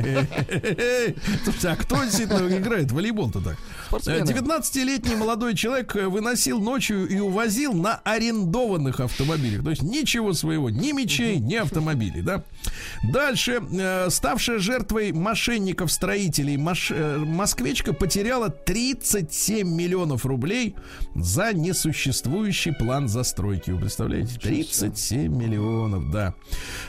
Слушайте, 1.44 1.70
а 1.70 1.76
кто 1.76 2.04
действительно 2.04 2.58
играет 2.58 2.92
в 2.92 2.96
волейбол-то 2.96 3.42
так? 3.42 3.58
19-летний 3.92 5.16
молодой 5.16 5.56
человек 5.56 5.96
выносил 5.96 6.60
ночью 6.60 7.08
и 7.08 7.20
увозил 7.20 7.74
на 7.74 7.96
арендованных 8.04 9.00
автомобилях. 9.00 9.64
То 9.64 9.72
есть 9.72 9.82
ничего 9.82 10.34
своего, 10.34 10.70
ни 10.70 10.92
мечей, 10.92 11.38
ни 11.40 11.56
автомобилей, 11.56 12.22
да? 12.22 12.44
Дальше. 13.04 13.62
Э, 13.72 14.10
ставшая 14.10 14.60
жертвой 14.60 15.12
мошенников-строителей 15.12 16.56
э, 16.56 17.18
москвичка 17.18 17.94
потеряла 17.94 18.50
37 18.50 19.68
миллионов 19.68 20.26
рублей 20.26 20.69
рублей 20.70 20.76
за 21.16 21.54
несуществующий 21.54 22.74
план 22.74 23.08
застройки. 23.08 23.72
Вы 23.72 23.80
представляете? 23.82 24.40
37 24.40 25.36
миллионов, 25.36 26.12
да. 26.12 26.34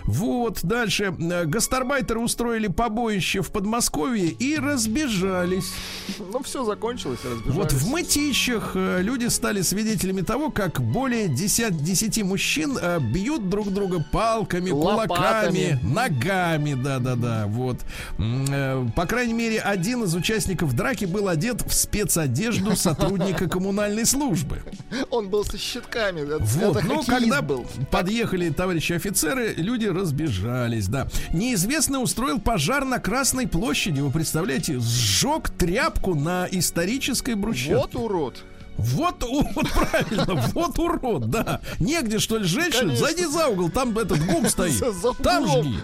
Вот, 0.04 0.60
дальше. 0.62 1.10
Гастарбайтеры 1.10 2.20
устроили 2.20 2.68
побоище 2.68 3.42
в 3.42 3.50
Подмосковье 3.50 4.28
и 4.28 4.56
разбежались. 4.56 5.72
Ну, 6.18 6.42
все 6.42 6.64
закончилось, 6.64 7.20
разбежались. 7.24 7.54
Вот 7.54 7.72
в 7.72 7.88
Мытищах 7.90 8.72
э, 8.74 9.00
люди 9.02 9.26
стали 9.26 9.62
свидетелями 9.62 10.20
того, 10.20 10.50
как 10.50 10.80
более 10.80 11.28
10, 11.28 11.82
10 11.82 12.22
мужчин 12.22 12.78
э, 12.80 13.00
бьют 13.00 13.48
друг 13.48 13.72
друга 13.72 14.04
палками, 14.12 14.70
Лопатами. 14.70 15.08
кулаками, 15.08 15.80
ногами, 15.82 16.74
да-да-да, 16.74 17.46
вот. 17.48 17.78
Э, 18.18 18.86
по 18.94 19.06
крайней 19.06 19.34
мере, 19.34 19.60
один 19.60 20.04
из 20.04 20.14
участников 20.14 20.74
драки 20.74 21.04
был 21.04 21.28
одет 21.28 21.62
в 21.62 21.72
спецодежду 21.72 22.76
сотрудника 22.90 23.48
коммунальной 23.60 24.06
службы. 24.06 24.62
Он 25.10 25.28
был 25.28 25.44
со 25.44 25.58
щитками. 25.58 26.22
Вот, 26.22 26.76
это 26.78 26.86
ну, 26.86 27.02
когда 27.04 27.42
был. 27.42 27.66
подъехали 27.90 28.48
товарищи 28.48 28.94
офицеры, 28.94 29.52
люди 29.54 29.84
разбежались, 29.84 30.88
да. 30.88 31.08
Неизвестный 31.34 32.02
устроил 32.02 32.40
пожар 32.40 32.86
на 32.86 32.98
Красной 32.98 33.46
площади, 33.46 34.00
вы 34.00 34.10
представляете, 34.10 34.78
сжег 34.80 35.50
тряпку 35.50 36.14
на 36.14 36.48
исторической 36.50 37.34
брусчатке. 37.34 37.76
Вот 37.76 37.94
урод. 37.96 38.44
Вот, 38.80 39.22
вот 39.22 39.70
правильно, 39.70 40.50
вот 40.52 40.78
урод, 40.78 41.30
да. 41.30 41.60
Негде, 41.78 42.18
что 42.18 42.38
ли? 42.38 42.48
Конечно. 42.48 42.96
Зайди 42.96 43.26
за 43.26 43.48
угол, 43.48 43.70
там 43.70 43.96
этот 43.98 44.24
гум 44.26 44.48
стоит. 44.48 44.82
Там 45.22 45.46
жги. 45.46 45.78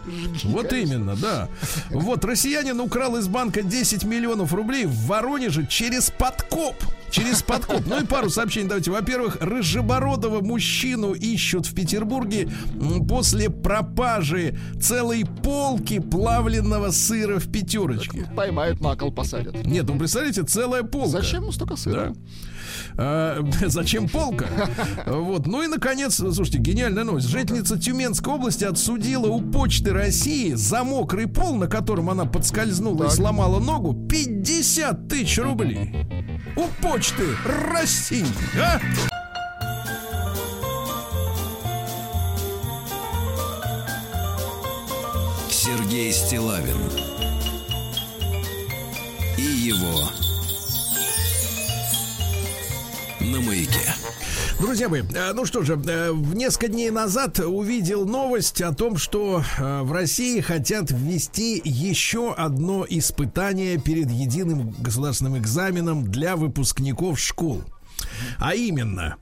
Вот 0.44 0.72
именно, 0.72 1.16
да. 1.16 1.48
Вот, 1.90 2.24
россиянин 2.24 2.80
украл 2.80 3.16
из 3.16 3.28
банка 3.28 3.62
10 3.62 4.04
миллионов 4.04 4.52
рублей 4.52 4.86
в 4.86 5.06
Воронеже 5.06 5.66
через 5.66 6.10
подкоп. 6.10 6.74
Через 7.10 7.42
подкоп. 7.42 7.82
Ну 7.86 8.00
и 8.02 8.04
пару 8.04 8.30
сообщений 8.30 8.68
давайте. 8.68 8.90
Во-первых, 8.90 9.38
рыжебородого 9.40 10.40
мужчину 10.40 11.12
ищут 11.12 11.66
в 11.66 11.74
Петербурге 11.74 12.50
после 13.08 13.48
пропажи 13.48 14.58
целой 14.80 15.24
полки 15.24 16.00
плавленного 16.00 16.90
сыра 16.90 17.38
в 17.38 17.50
пятерочке. 17.50 18.28
Поймают, 18.36 18.80
на 18.80 18.96
кол 18.96 19.12
посадят. 19.12 19.54
Нет, 19.64 19.84
ну 19.86 19.98
представляете, 19.98 20.42
целая 20.42 20.82
полка. 20.82 21.10
Зачем 21.20 21.42
ему 21.42 21.52
столько 21.52 21.76
сыра? 21.76 22.12
Да. 22.12 22.14
А, 22.96 23.44
зачем 23.66 24.08
полка? 24.08 24.46
Вот. 25.06 25.46
Ну 25.46 25.62
и, 25.62 25.66
наконец, 25.66 26.16
слушайте, 26.16 26.58
гениальная 26.58 27.04
новость. 27.04 27.28
Жительница 27.28 27.78
Тюменской 27.78 28.32
области 28.32 28.64
отсудила 28.64 29.28
у 29.28 29.40
Почты 29.40 29.92
России 29.92 30.54
за 30.54 30.84
мокрый 30.84 31.26
пол, 31.26 31.56
на 31.56 31.66
котором 31.66 32.10
она 32.10 32.24
подскользнула 32.24 33.04
так. 33.04 33.12
и 33.12 33.16
сломала 33.16 33.60
ногу, 33.60 33.94
50 34.08 35.08
тысяч 35.08 35.38
рублей. 35.38 36.06
У 36.56 36.64
Почты 36.82 37.24
России. 37.72 38.26
А? 38.60 38.80
Сергей 45.50 46.12
Стилавин 46.12 46.76
и 49.36 49.42
его 49.42 50.25
на 53.20 53.40
маяке. 53.40 53.94
Друзья 54.60 54.88
мои, 54.88 55.02
э, 55.02 55.32
ну 55.34 55.44
что 55.44 55.62
же, 55.62 55.80
э, 55.86 56.12
несколько 56.34 56.68
дней 56.68 56.90
назад 56.90 57.38
увидел 57.40 58.06
новость 58.06 58.62
о 58.62 58.72
том, 58.72 58.96
что 58.96 59.42
э, 59.58 59.82
в 59.82 59.92
России 59.92 60.40
хотят 60.40 60.90
ввести 60.90 61.60
еще 61.64 62.32
одно 62.32 62.86
испытание 62.88 63.78
перед 63.78 64.10
единым 64.10 64.74
государственным 64.78 65.36
экзаменом 65.36 66.10
для 66.10 66.36
выпускников 66.36 67.20
школ. 67.20 67.62
А 68.38 68.54
именно, 68.54 69.16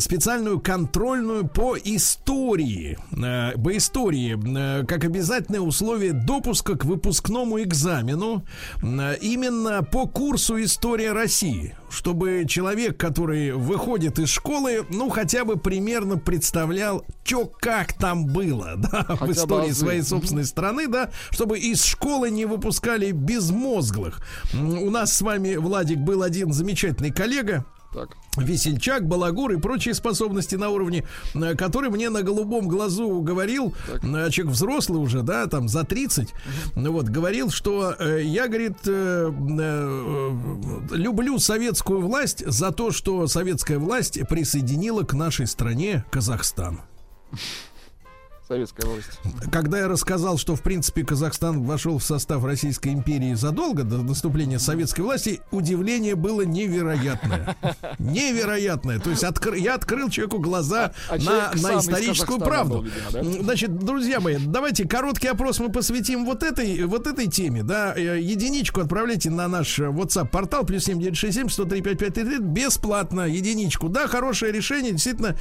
специальную 0.00 0.60
контрольную 0.60 1.46
по 1.46 1.76
истории. 1.76 2.98
По 3.10 3.76
истории, 3.76 4.84
как 4.86 5.04
обязательное 5.04 5.60
условие 5.60 6.12
допуска 6.12 6.76
к 6.76 6.84
выпускному 6.84 7.60
экзамену. 7.62 8.44
Именно 8.82 9.82
по 9.82 10.06
курсу 10.06 10.62
«История 10.62 11.12
России». 11.12 11.74
Чтобы 11.96 12.44
человек, 12.46 12.98
который 12.98 13.52
выходит 13.52 14.18
из 14.18 14.28
школы, 14.28 14.84
ну, 14.90 15.08
хотя 15.08 15.46
бы 15.46 15.56
примерно 15.56 16.18
представлял, 16.18 17.06
что 17.24 17.46
как 17.46 17.94
там 17.94 18.26
было, 18.26 18.74
да, 18.76 19.02
хотя 19.08 19.24
в 19.24 19.30
истории 19.30 19.70
своей 19.70 20.02
собственной 20.02 20.44
страны, 20.44 20.88
да, 20.88 21.10
чтобы 21.30 21.58
из 21.58 21.82
школы 21.82 22.30
не 22.30 22.44
выпускали 22.44 23.12
безмозглых. 23.12 24.20
У 24.52 24.90
нас 24.90 25.14
с 25.14 25.22
вами, 25.22 25.56
Владик, 25.56 25.96
был 25.96 26.22
один 26.22 26.52
замечательный 26.52 27.12
коллега, 27.12 27.64
так. 27.94 28.10
Весельчак, 28.36 29.06
балагур 29.06 29.52
и 29.52 29.56
прочие 29.56 29.94
способности 29.94 30.54
на 30.56 30.70
уровне, 30.70 31.04
э, 31.34 31.54
который 31.54 31.90
мне 31.90 32.10
на 32.10 32.22
голубом 32.22 32.68
глазу 32.68 33.20
говорил, 33.20 33.74
так. 33.86 34.04
Э, 34.04 34.30
человек 34.30 34.54
взрослый 34.54 35.00
уже, 35.00 35.22
да, 35.22 35.46
там 35.46 35.68
за 35.68 35.84
30, 35.84 36.28
угу. 36.76 36.92
вот, 36.92 37.06
говорил, 37.06 37.50
что 37.50 37.94
э, 37.98 38.22
я, 38.22 38.48
говорит, 38.48 38.76
э, 38.86 39.32
э, 39.32 40.36
люблю 40.92 41.38
советскую 41.38 42.00
власть 42.00 42.44
за 42.46 42.72
то, 42.72 42.90
что 42.90 43.26
советская 43.26 43.78
власть 43.78 44.18
присоединила 44.28 45.02
к 45.02 45.14
нашей 45.14 45.46
стране 45.46 46.04
Казахстан 46.10 46.80
советская 48.46 48.86
власть. 48.86 49.08
Когда 49.50 49.78
я 49.80 49.88
рассказал, 49.88 50.38
что 50.38 50.54
в 50.54 50.62
принципе 50.62 51.04
Казахстан 51.04 51.64
вошел 51.64 51.98
в 51.98 52.04
состав 52.04 52.44
Российской 52.44 52.92
империи 52.92 53.34
задолго 53.34 53.82
до 53.82 53.98
наступления 53.98 54.58
советской 54.58 55.00
власти, 55.00 55.40
удивление 55.50 56.14
было 56.14 56.42
невероятное. 56.42 57.56
Невероятное. 57.98 59.00
То 59.00 59.10
есть 59.10 59.24
откр... 59.24 59.54
я 59.54 59.74
открыл 59.74 60.10
человеку 60.10 60.38
глаза 60.38 60.92
а, 61.08 61.16
на, 61.16 61.52
на 61.54 61.78
историческую 61.78 62.38
правду. 62.38 62.76
Был, 62.76 62.82
видимо, 62.82 63.10
да? 63.12 63.42
Значит, 63.42 63.78
друзья 63.78 64.20
мои, 64.20 64.36
давайте 64.38 64.86
короткий 64.86 65.28
опрос 65.28 65.58
мы 65.58 65.70
посвятим 65.70 66.24
вот 66.24 66.42
этой, 66.42 66.84
вот 66.84 67.06
этой 67.06 67.26
теме. 67.26 67.62
Да? 67.62 67.94
Э, 67.96 68.20
единичку 68.20 68.80
отправляйте 68.80 69.30
на 69.30 69.48
наш 69.48 69.78
WhatsApp 69.78 70.28
портал 70.28 70.64
плюс 70.64 70.84
7967 70.84 71.48
103 71.48 71.82
5533 71.82 72.38
бесплатно. 72.38 73.22
Единичку. 73.22 73.88
Да, 73.88 74.06
хорошее 74.06 74.52
решение. 74.52 74.92
Действительно, 74.92 75.36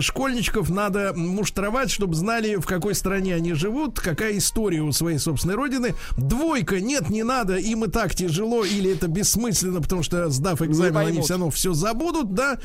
школьничков 0.00 0.70
надо 0.70 1.12
муштровать, 1.14 1.90
чтобы 1.90 2.14
знать 2.14 2.31
знали, 2.32 2.56
в 2.56 2.64
какой 2.64 2.94
стране 2.94 3.34
они 3.34 3.52
живут, 3.52 4.00
какая 4.00 4.38
история 4.38 4.80
у 4.80 4.92
своей 4.92 5.18
собственной 5.18 5.54
родины. 5.54 5.94
Двойка, 6.16 6.80
нет, 6.80 7.10
не 7.10 7.22
надо, 7.24 7.56
им 7.56 7.84
и 7.84 7.90
так 7.90 8.14
тяжело, 8.14 8.64
или 8.64 8.92
это 8.92 9.06
бессмысленно, 9.06 9.82
потому 9.82 10.02
что, 10.02 10.30
сдав 10.30 10.62
экзамен, 10.62 10.96
они 10.96 11.20
все 11.20 11.34
равно 11.34 11.50
все 11.50 11.74
забудут, 11.74 12.32
да, 12.32 12.58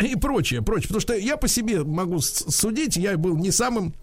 и 0.00 0.16
прочее, 0.16 0.62
прочее. 0.62 0.88
Потому 0.88 1.00
что 1.00 1.14
я 1.14 1.36
по 1.36 1.46
себе 1.46 1.84
могу 1.84 2.20
судить, 2.20 2.96
я 2.96 3.16
был 3.16 3.36
не 3.36 3.52
самым 3.52 3.94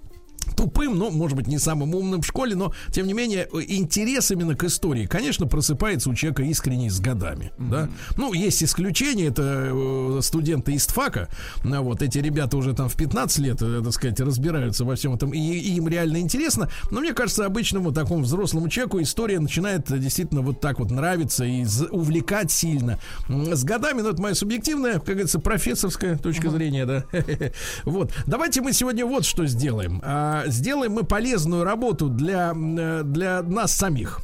тупым, 0.55 0.97
но, 0.97 1.09
может 1.09 1.37
быть, 1.37 1.47
не 1.47 1.59
самым 1.59 1.95
умным 1.95 2.21
в 2.21 2.25
школе, 2.25 2.55
но, 2.55 2.73
тем 2.91 3.07
не 3.07 3.13
менее, 3.13 3.47
интерес 3.67 4.31
именно 4.31 4.55
к 4.55 4.63
истории, 4.63 5.05
конечно, 5.05 5.47
просыпается 5.47 6.09
у 6.09 6.15
человека 6.15 6.43
искренне 6.43 6.89
с 6.89 6.99
годами, 6.99 7.51
mm-hmm. 7.57 7.69
да. 7.69 7.89
Ну, 8.17 8.33
есть 8.33 8.63
исключения, 8.63 9.27
это 9.27 9.69
э, 9.71 10.19
студенты 10.21 10.73
из 10.73 10.85
ТФАКа, 10.85 11.29
а 11.63 11.81
вот, 11.81 12.01
эти 12.01 12.17
ребята 12.19 12.57
уже 12.57 12.73
там 12.73 12.89
в 12.89 12.95
15 12.95 13.39
лет, 13.39 13.61
э, 13.61 13.81
так 13.83 13.93
сказать, 13.93 14.19
разбираются 14.19 14.85
во 14.85 14.95
всем 14.95 15.13
этом, 15.13 15.33
и, 15.33 15.39
и 15.39 15.75
им 15.75 15.87
реально 15.87 16.17
интересно, 16.17 16.69
но 16.91 17.01
мне 17.01 17.13
кажется, 17.13 17.45
обычному 17.45 17.91
такому 17.91 18.23
взрослому 18.23 18.69
человеку 18.69 19.01
история 19.01 19.39
начинает 19.39 19.87
действительно 19.99 20.41
вот 20.41 20.59
так 20.59 20.79
вот 20.79 20.91
нравиться 20.91 21.43
и 21.45 21.65
увлекать 21.89 22.51
сильно. 22.51 22.99
С 23.27 23.63
годами, 23.63 24.01
но 24.01 24.09
это 24.09 24.21
моя 24.21 24.35
субъективная, 24.35 24.93
как 24.93 25.05
говорится, 25.05 25.39
профессорская 25.39 26.17
точка 26.17 26.47
mm-hmm. 26.47 26.51
зрения, 26.51 26.85
да. 26.85 27.05
Вот, 27.83 28.11
давайте 28.25 28.61
мы 28.61 28.73
сегодня 28.73 29.05
вот 29.05 29.25
что 29.25 29.45
сделаем. 29.45 30.01
А, 30.03 30.30
сделаем 30.47 30.93
мы 30.93 31.03
полезную 31.03 31.63
работу 31.63 32.09
для, 32.09 32.53
э, 32.53 33.03
для 33.03 33.41
нас 33.41 33.71
самих. 33.73 34.19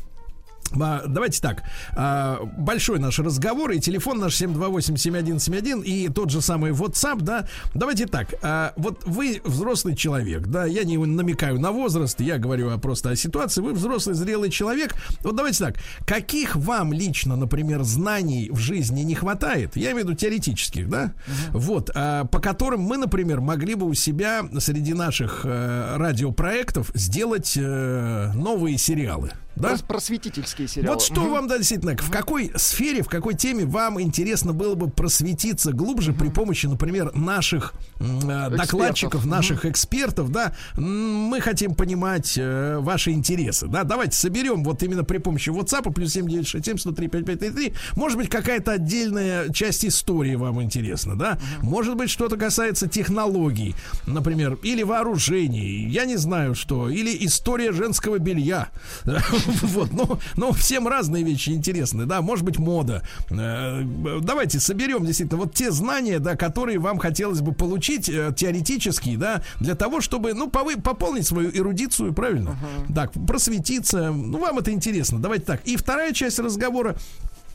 А, 0.80 1.04
давайте 1.08 1.42
так. 1.42 1.64
А, 1.96 2.40
большой 2.58 3.00
наш 3.00 3.20
разговор 3.20 3.72
и 3.72 3.80
телефон 3.80 4.20
наш 4.20 4.42
728-7171 4.42 5.84
и 5.84 6.10
тот 6.10 6.30
же 6.30 6.42
самый 6.42 6.72
WhatsApp, 6.72 7.22
да. 7.22 7.48
Давайте 7.74 8.06
так. 8.08 8.34
А, 8.42 8.74
вот 8.76 9.04
вы 9.06 9.42
взрослый 9.44 9.96
человек, 9.96 10.48
да, 10.48 10.66
я 10.66 10.84
не 10.84 10.98
намекаю 10.98 11.60
на 11.60 11.72
возраст, 11.72 12.20
я 12.20 12.38
говорю 12.38 12.78
просто 12.80 13.12
о 13.12 13.16
ситуации. 13.16 13.62
Вы 13.62 13.74
взрослый, 13.74 14.16
зрелый 14.16 14.50
человек. 14.50 14.96
Вот 15.22 15.36
давайте 15.36 15.60
так. 15.60 15.76
Каких 16.06 16.56
вам 16.56 16.94
лично, 16.94 17.36
например, 17.36 17.84
знаний 17.84 18.50
в 18.52 18.60
жизни 18.60 19.02
не 19.02 19.16
хватает? 19.16 19.76
Я 19.76 19.92
имею 19.92 20.06
в 20.06 20.10
виду 20.10 20.14
теоретических, 20.16 20.90
да? 20.90 21.14
Uh-huh. 21.28 21.52
Вот. 21.54 21.94
По 21.94 22.40
которым 22.40 22.82
мы, 22.82 22.98
например, 22.98 23.42
могли 23.42 23.76
бы 23.76 23.86
у 23.86 23.94
себя 23.94 24.44
среди 24.60 24.94
наших 24.94 25.42
э, 25.44 25.96
радиопроектов 25.98 26.92
сделать 26.94 27.54
э, 27.56 28.32
новые 28.34 28.78
сериалы 28.78 29.32
да? 29.60 29.76
Просветительские 29.88 30.68
сериалы. 30.68 30.96
Вот 30.96 31.04
что 31.04 31.22
вам, 31.30 31.48
да, 31.48 31.58
действительно, 31.58 31.96
в 31.98 32.10
какой 32.10 32.52
сфере, 32.56 33.04
в 33.04 33.08
какой 33.08 33.36
теме 33.36 33.66
вам 33.66 34.00
интересно 34.02 34.54
было 34.54 34.76
бы 34.76 34.90
просветиться 34.90 35.72
глубже 35.72 36.14
при 36.14 36.30
помощи, 36.30 36.68
например, 36.68 37.16
наших 37.16 37.74
э, 38.00 38.50
докладчиков, 38.50 39.26
наших 39.26 39.66
экспертов, 39.66 40.32
да? 40.32 40.54
Мы 40.76 41.42
хотим 41.42 41.76
понимать 41.76 42.38
э, 42.38 42.78
ваши 42.80 43.12
интересы, 43.12 43.68
да? 43.68 43.84
Давайте 43.84 44.16
соберем 44.16 44.64
вот 44.64 44.84
именно 44.84 45.04
при 45.04 45.18
помощи 45.18 45.50
WhatsApp 45.50 45.92
плюс 45.94 46.14
7967 46.14 46.78
103 46.78 47.08
5533. 47.08 47.74
Может 47.96 48.18
быть, 48.18 48.30
какая-то 48.30 48.74
отдельная 48.74 49.50
часть 49.50 49.86
истории 49.86 50.36
вам 50.36 50.62
интересна, 50.62 51.18
да? 51.18 51.40
Может 51.62 51.96
быть, 51.96 52.10
что-то 52.10 52.38
касается 52.38 52.88
технологий, 52.88 53.76
например, 54.06 54.58
или 54.64 54.84
вооружений, 54.84 55.88
я 55.90 56.06
не 56.06 56.18
знаю 56.18 56.56
что, 56.56 56.90
или 56.90 57.26
история 57.26 57.72
женского 57.72 58.20
белья. 58.20 58.70
Вот, 59.78 59.92
ну, 59.94 60.20
ну, 60.36 60.52
всем 60.54 60.88
разные 60.88 61.24
вещи 61.24 61.50
интересны, 61.50 62.06
да, 62.06 62.22
может 62.22 62.46
быть, 62.46 62.58
мода. 62.58 63.04
Э, 63.30 63.82
давайте 64.22 64.60
соберем 64.60 65.06
действительно 65.06 65.42
вот 65.42 65.54
те 65.54 65.72
знания, 65.72 66.20
да, 66.20 66.36
которые 66.36 66.80
вам 66.80 66.98
хотелось 66.98 67.42
бы 67.42 67.54
получить 67.54 68.10
э, 68.10 68.34
теоретически, 68.36 69.16
да, 69.16 69.42
для 69.60 69.76
того, 69.76 70.02
чтобы, 70.02 70.34
ну, 70.34 70.48
повы- 70.48 70.82
пополнить 70.82 71.28
свою 71.28 71.52
эрудицию, 71.52 72.14
правильно? 72.14 72.50
Uh-huh. 72.50 72.94
Так, 72.94 73.12
просветиться. 73.14 74.12
Ну, 74.12 74.38
вам 74.40 74.60
это 74.60 74.72
интересно. 74.72 75.20
Давайте 75.20 75.46
так. 75.46 75.62
И 75.66 75.76
вторая 75.76 76.14
часть 76.14 76.40
разговора. 76.40 76.96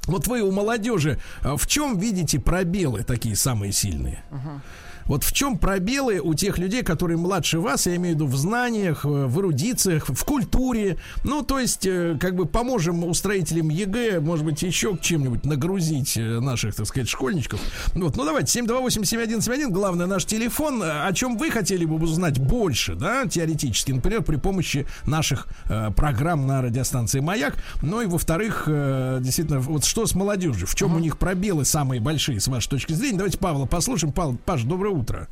Вот 0.07 0.27
вы 0.27 0.43
у 0.43 0.51
молодежи 0.51 1.19
э, 1.43 1.55
в 1.57 1.67
чем 1.67 1.99
видите 1.99 2.41
пробелы 2.41 3.05
такие 3.05 3.37
самые 3.37 3.73
сильные? 3.73 4.23
Uh-huh. 4.31 4.61
Вот 5.07 5.25
в 5.25 5.33
чем 5.33 5.59
пробелы 5.59 6.21
у 6.21 6.35
тех 6.35 6.59
людей, 6.59 6.83
которые 6.83 7.17
младше 7.17 7.59
вас, 7.59 7.87
я 7.87 7.97
имею 7.97 8.15
в 8.15 8.19
виду 8.19 8.27
в 8.27 8.37
знаниях, 8.37 9.05
в 9.05 9.41
эрудициях, 9.41 10.09
в 10.09 10.25
культуре. 10.25 10.99
Ну, 11.25 11.43
то 11.43 11.59
есть, 11.59 11.87
э, 11.87 12.17
как 12.21 12.35
бы 12.35 12.47
поможем 12.47 13.05
устроителям 13.05 13.69
ЕГЭ, 13.69 14.21
может 14.21 14.45
быть, 14.45 14.63
еще 14.63 14.97
к 14.97 15.01
чем-нибудь 15.01 15.45
нагрузить 15.45 16.17
э, 16.17 16.41
наших, 16.41 16.75
так 16.75 16.87
сказать, 16.87 17.09
школьничков. 17.09 17.61
Вот, 17.95 18.17
ну 18.17 18.25
давайте, 18.25 18.61
728-7171, 18.61 19.69
главное 19.69 20.07
наш 20.07 20.25
телефон. 20.25 20.83
О 20.83 21.13
чем 21.13 21.37
вы 21.37 21.51
хотели 21.51 21.85
бы 21.85 21.97
узнать 21.97 22.39
больше, 22.39 22.95
да, 22.95 23.27
теоретически, 23.27 23.93
например, 23.93 24.23
при 24.23 24.37
помощи 24.37 24.87
наших 25.07 25.47
э, 25.69 25.91
программ 25.91 26.47
на 26.47 26.63
радиостанции 26.63 27.21
«Маяк». 27.21 27.55
Ну 27.83 28.01
и, 28.01 28.07
во-вторых, 28.07 28.65
э, 28.67 29.19
действительно, 29.21 29.61
вот 29.61 29.85
что 29.85 30.07
с 30.07 30.15
молодежью? 30.15 30.67
В 30.67 30.75
чем 30.75 30.93
uh-huh. 30.93 30.97
у 30.97 31.01
них 31.01 31.19
пробелы 31.19 31.65
самые 31.65 32.01
большие, 32.01 32.41
с 32.41 32.49
вашей 32.49 32.69
точки 32.69 32.93
зрения? 32.93 33.17
Давайте 33.17 33.39
Павла 33.39 33.67
послушаем. 33.67 34.13
Павел, 34.13 34.37
Паш, 34.45 34.63
доброе 34.63 34.92
утро. 34.93 35.29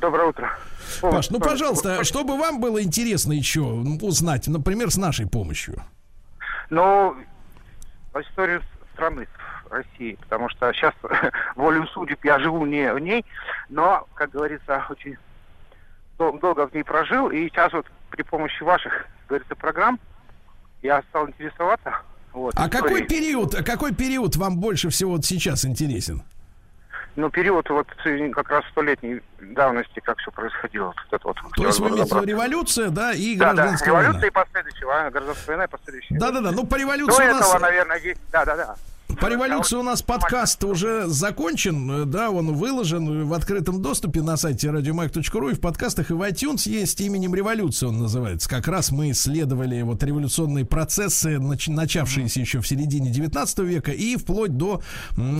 Доброе 0.00 0.28
утро. 0.28 0.58
Паш, 1.00 1.30
ну, 1.30 1.40
пожалуйста, 1.40 2.04
что 2.04 2.24
бы 2.24 2.36
вам 2.36 2.60
было 2.60 2.82
интересно 2.82 3.32
еще 3.32 3.62
узнать, 3.62 4.48
например, 4.48 4.90
с 4.90 4.96
нашей 4.96 5.26
помощью? 5.26 5.82
Ну, 6.70 7.16
историю 8.14 8.62
страны 8.92 9.26
России, 9.74 10.16
потому 10.20 10.48
что 10.48 10.72
сейчас 10.72 10.94
волю 11.56 11.86
судеб 11.88 12.24
я 12.24 12.38
живу 12.38 12.64
не 12.64 12.92
в 12.92 12.98
ней, 12.98 13.24
но, 13.68 14.06
как 14.14 14.30
говорится, 14.30 14.84
очень 14.88 15.16
долго 16.18 16.66
в 16.66 16.74
ней 16.74 16.84
прожил, 16.84 17.30
и 17.30 17.48
сейчас 17.48 17.72
вот 17.72 17.86
при 18.10 18.22
помощи 18.22 18.62
ваших, 18.62 19.06
говорится, 19.28 19.54
программ 19.56 19.98
я 20.82 21.02
стал 21.10 21.28
интересоваться. 21.28 21.94
Вот, 22.32 22.54
а 22.56 22.66
историей. 22.66 22.82
какой 22.82 23.02
период, 23.06 23.54
какой 23.64 23.94
период 23.94 24.36
вам 24.36 24.58
больше 24.58 24.88
всего 24.90 25.12
вот 25.12 25.24
сейчас 25.24 25.64
интересен? 25.64 26.22
Ну, 27.16 27.30
период 27.30 27.68
вот 27.70 27.86
как 28.32 28.50
раз 28.50 28.64
столетней 28.72 29.20
давности, 29.40 30.00
как 30.00 30.18
все 30.18 30.30
происходило. 30.30 30.86
Вот 30.86 30.96
это 31.10 31.28
вот, 31.28 31.36
То 31.56 31.66
есть 31.66 31.78
вы 31.78 31.88
имеете 31.90 32.20
революция, 32.24 32.90
да, 32.90 33.12
и 33.12 33.36
да, 33.36 33.52
гражданская 33.52 33.92
да, 33.92 34.00
революция 34.00 34.20
война. 34.20 34.26
и 34.26 34.30
последующая 34.30 34.86
война, 34.86 35.10
гражданская 35.10 35.46
война 35.46 35.64
и 35.64 35.68
последующая. 35.68 36.18
Да-да-да, 36.18 36.50
ну 36.52 36.66
по 36.66 36.76
революции 36.76 37.24
До 37.24 37.30
у 37.30 37.34
нас... 37.34 37.46
этого, 37.46 37.58
наверное, 37.60 37.98
есть... 37.98 38.20
Да-да-да. 38.32 38.76
По 39.20 39.26
революции 39.26 39.76
у 39.76 39.82
нас 39.82 40.02
подкаст 40.02 40.64
уже 40.64 41.06
закончен, 41.08 41.90
э, 41.90 42.04
да, 42.04 42.30
он 42.30 42.54
выложен 42.54 43.26
в 43.26 43.34
открытом 43.34 43.82
доступе 43.82 44.22
на 44.22 44.36
сайте 44.36 44.70
радиомайк.ру 44.70 45.50
и 45.50 45.54
в 45.54 45.60
подкастах, 45.60 46.10
и 46.10 46.14
в 46.14 46.22
iTunes 46.22 46.68
есть 46.68 47.00
именем 47.00 47.34
революции 47.34 47.86
он 47.86 47.98
называется. 47.98 48.48
Как 48.48 48.66
раз 48.66 48.90
мы 48.90 49.10
исследовали 49.10 49.82
вот 49.82 50.02
революционные 50.02 50.64
процессы, 50.64 51.34
нач- 51.34 51.70
начавшиеся 51.70 52.40
еще 52.40 52.60
в 52.60 52.66
середине 52.66 53.10
19 53.10 53.58
века 53.60 53.92
и 53.92 54.16
вплоть 54.16 54.56
до, 54.56 54.80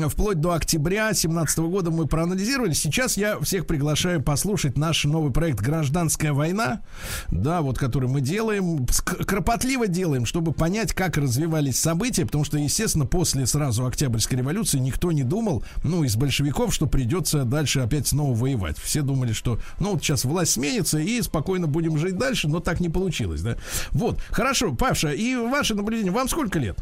вплоть 0.09 0.41
до 0.41 0.53
октября 0.53 1.13
17 1.13 1.59
года 1.61 1.91
мы 1.91 2.07
проанализировали. 2.07 2.75
Сейчас 2.75 3.17
я 3.17 3.39
всех 3.41 3.67
приглашаю 3.67 4.23
послушать 4.23 4.77
наш 4.77 5.05
новый 5.05 5.33
проект 5.33 5.61
«Гражданская 5.61 6.33
война», 6.33 6.83
да, 7.31 7.63
вот 7.63 7.79
который 7.79 8.09
мы 8.09 8.21
делаем, 8.21 8.87
кропотливо 9.27 9.87
делаем, 9.87 10.27
чтобы 10.27 10.53
понять, 10.53 10.93
как 10.93 11.17
развивались 11.17 11.81
события, 11.81 12.27
потому 12.27 12.45
что, 12.45 12.59
естественно, 12.59 13.07
после 13.07 13.47
сразу 13.65 13.87
Октябрьской 13.87 14.39
революции 14.39 14.79
никто 14.79 15.11
не 15.11 15.23
думал, 15.23 15.65
ну, 15.83 16.05
из 16.05 16.17
большевиков, 16.17 16.75
что 16.75 16.87
придется 16.87 17.45
дальше 17.45 17.81
опять 17.81 18.07
снова 18.07 18.37
воевать. 18.37 18.77
Все 18.77 19.01
думали, 19.01 19.33
что, 19.33 19.59
ну, 19.81 19.93
вот 19.93 20.03
сейчас 20.03 20.27
власть 20.27 20.53
сменится 20.53 20.99
и 20.99 21.23
спокойно 21.23 21.67
будем 21.67 21.97
жить 21.97 22.19
дальше, 22.19 22.47
но 22.47 22.61
так 22.61 22.81
не 22.81 22.91
получилось, 22.91 23.41
да. 23.41 23.57
Вот, 23.93 24.21
хорошо, 24.29 24.75
Паша, 24.75 25.13
и 25.13 25.35
ваше 25.35 25.75
наблюдение, 25.75 26.13
вам 26.13 26.29
сколько 26.29 26.59
лет? 26.59 26.77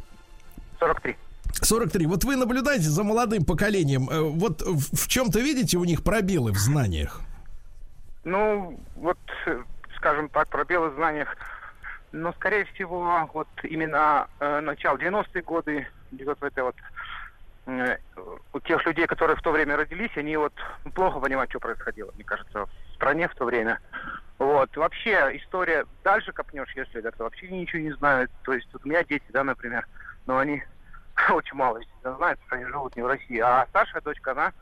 43. 0.81 1.17
43. 1.53 2.07
Вот 2.07 2.25
вы 2.25 2.35
наблюдаете 2.35 2.89
за 2.89 3.05
молодым 3.05 3.45
поколением. 3.45 4.11
Э, 4.11 4.21
Вот 4.21 4.63
в, 4.63 5.07
чем-то 5.07 5.39
видите 5.39 5.79
у 5.79 5.85
них 5.85 6.03
пробелы 6.03 6.51
в 6.51 6.59
знаниях? 6.59 7.21
Ну, 8.25 8.77
вот, 8.97 9.19
скажем 9.97 10.29
так, 10.31 10.49
пробелы 10.49 10.91
в 10.91 10.95
знаниях. 10.97 11.37
Но, 12.13 12.33
скорее 12.35 12.65
всего, 12.67 13.29
вот 13.33 13.49
именно 13.63 14.29
э, 14.39 14.61
начало 14.61 14.99
90-е 14.99 15.43
годы 15.43 15.87
идет 16.11 16.39
в 16.41 16.45
это 16.45 16.65
вот 16.65 16.77
э, 17.67 17.97
у 18.53 18.61
тех 18.61 18.85
людей, 18.85 19.07
которые 19.07 19.37
в 19.37 19.43
то 19.43 19.51
время 19.51 19.77
родились, 19.77 20.17
они 20.17 20.37
вот 20.37 20.53
плохо 20.95 21.21
понимают, 21.21 21.51
что 21.51 21.59
происходило, 21.59 22.13
мне 22.15 22.25
кажется, 22.25 22.67
в 22.67 22.95
стране 22.95 23.29
в 23.29 23.35
то 23.35 23.47
время. 23.47 23.81
Вот. 24.39 24.77
Вообще, 24.77 25.31
история, 25.35 25.87
дальше 26.05 26.33
копнешь, 26.33 26.73
если 26.75 27.03
это 27.03 27.23
вообще 27.23 27.49
ничего 27.49 27.81
не 27.81 27.93
знают. 27.93 28.31
То 28.43 28.53
есть, 28.53 28.69
вот 28.73 28.85
у 28.85 28.89
меня 28.89 29.05
дети, 29.05 29.25
да, 29.31 29.43
например, 29.43 29.87
но 30.27 30.39
они 30.39 30.63
очень 31.31 31.57
мало 31.57 31.81
знают, 32.03 32.41
что 32.47 32.57
они 32.57 32.67
живут 32.67 32.95
не 32.95 33.03
в 33.03 33.07
России. 33.07 33.39
А 33.39 33.67
старшая 33.71 34.03
дочка, 34.03 34.33
она 34.33 34.53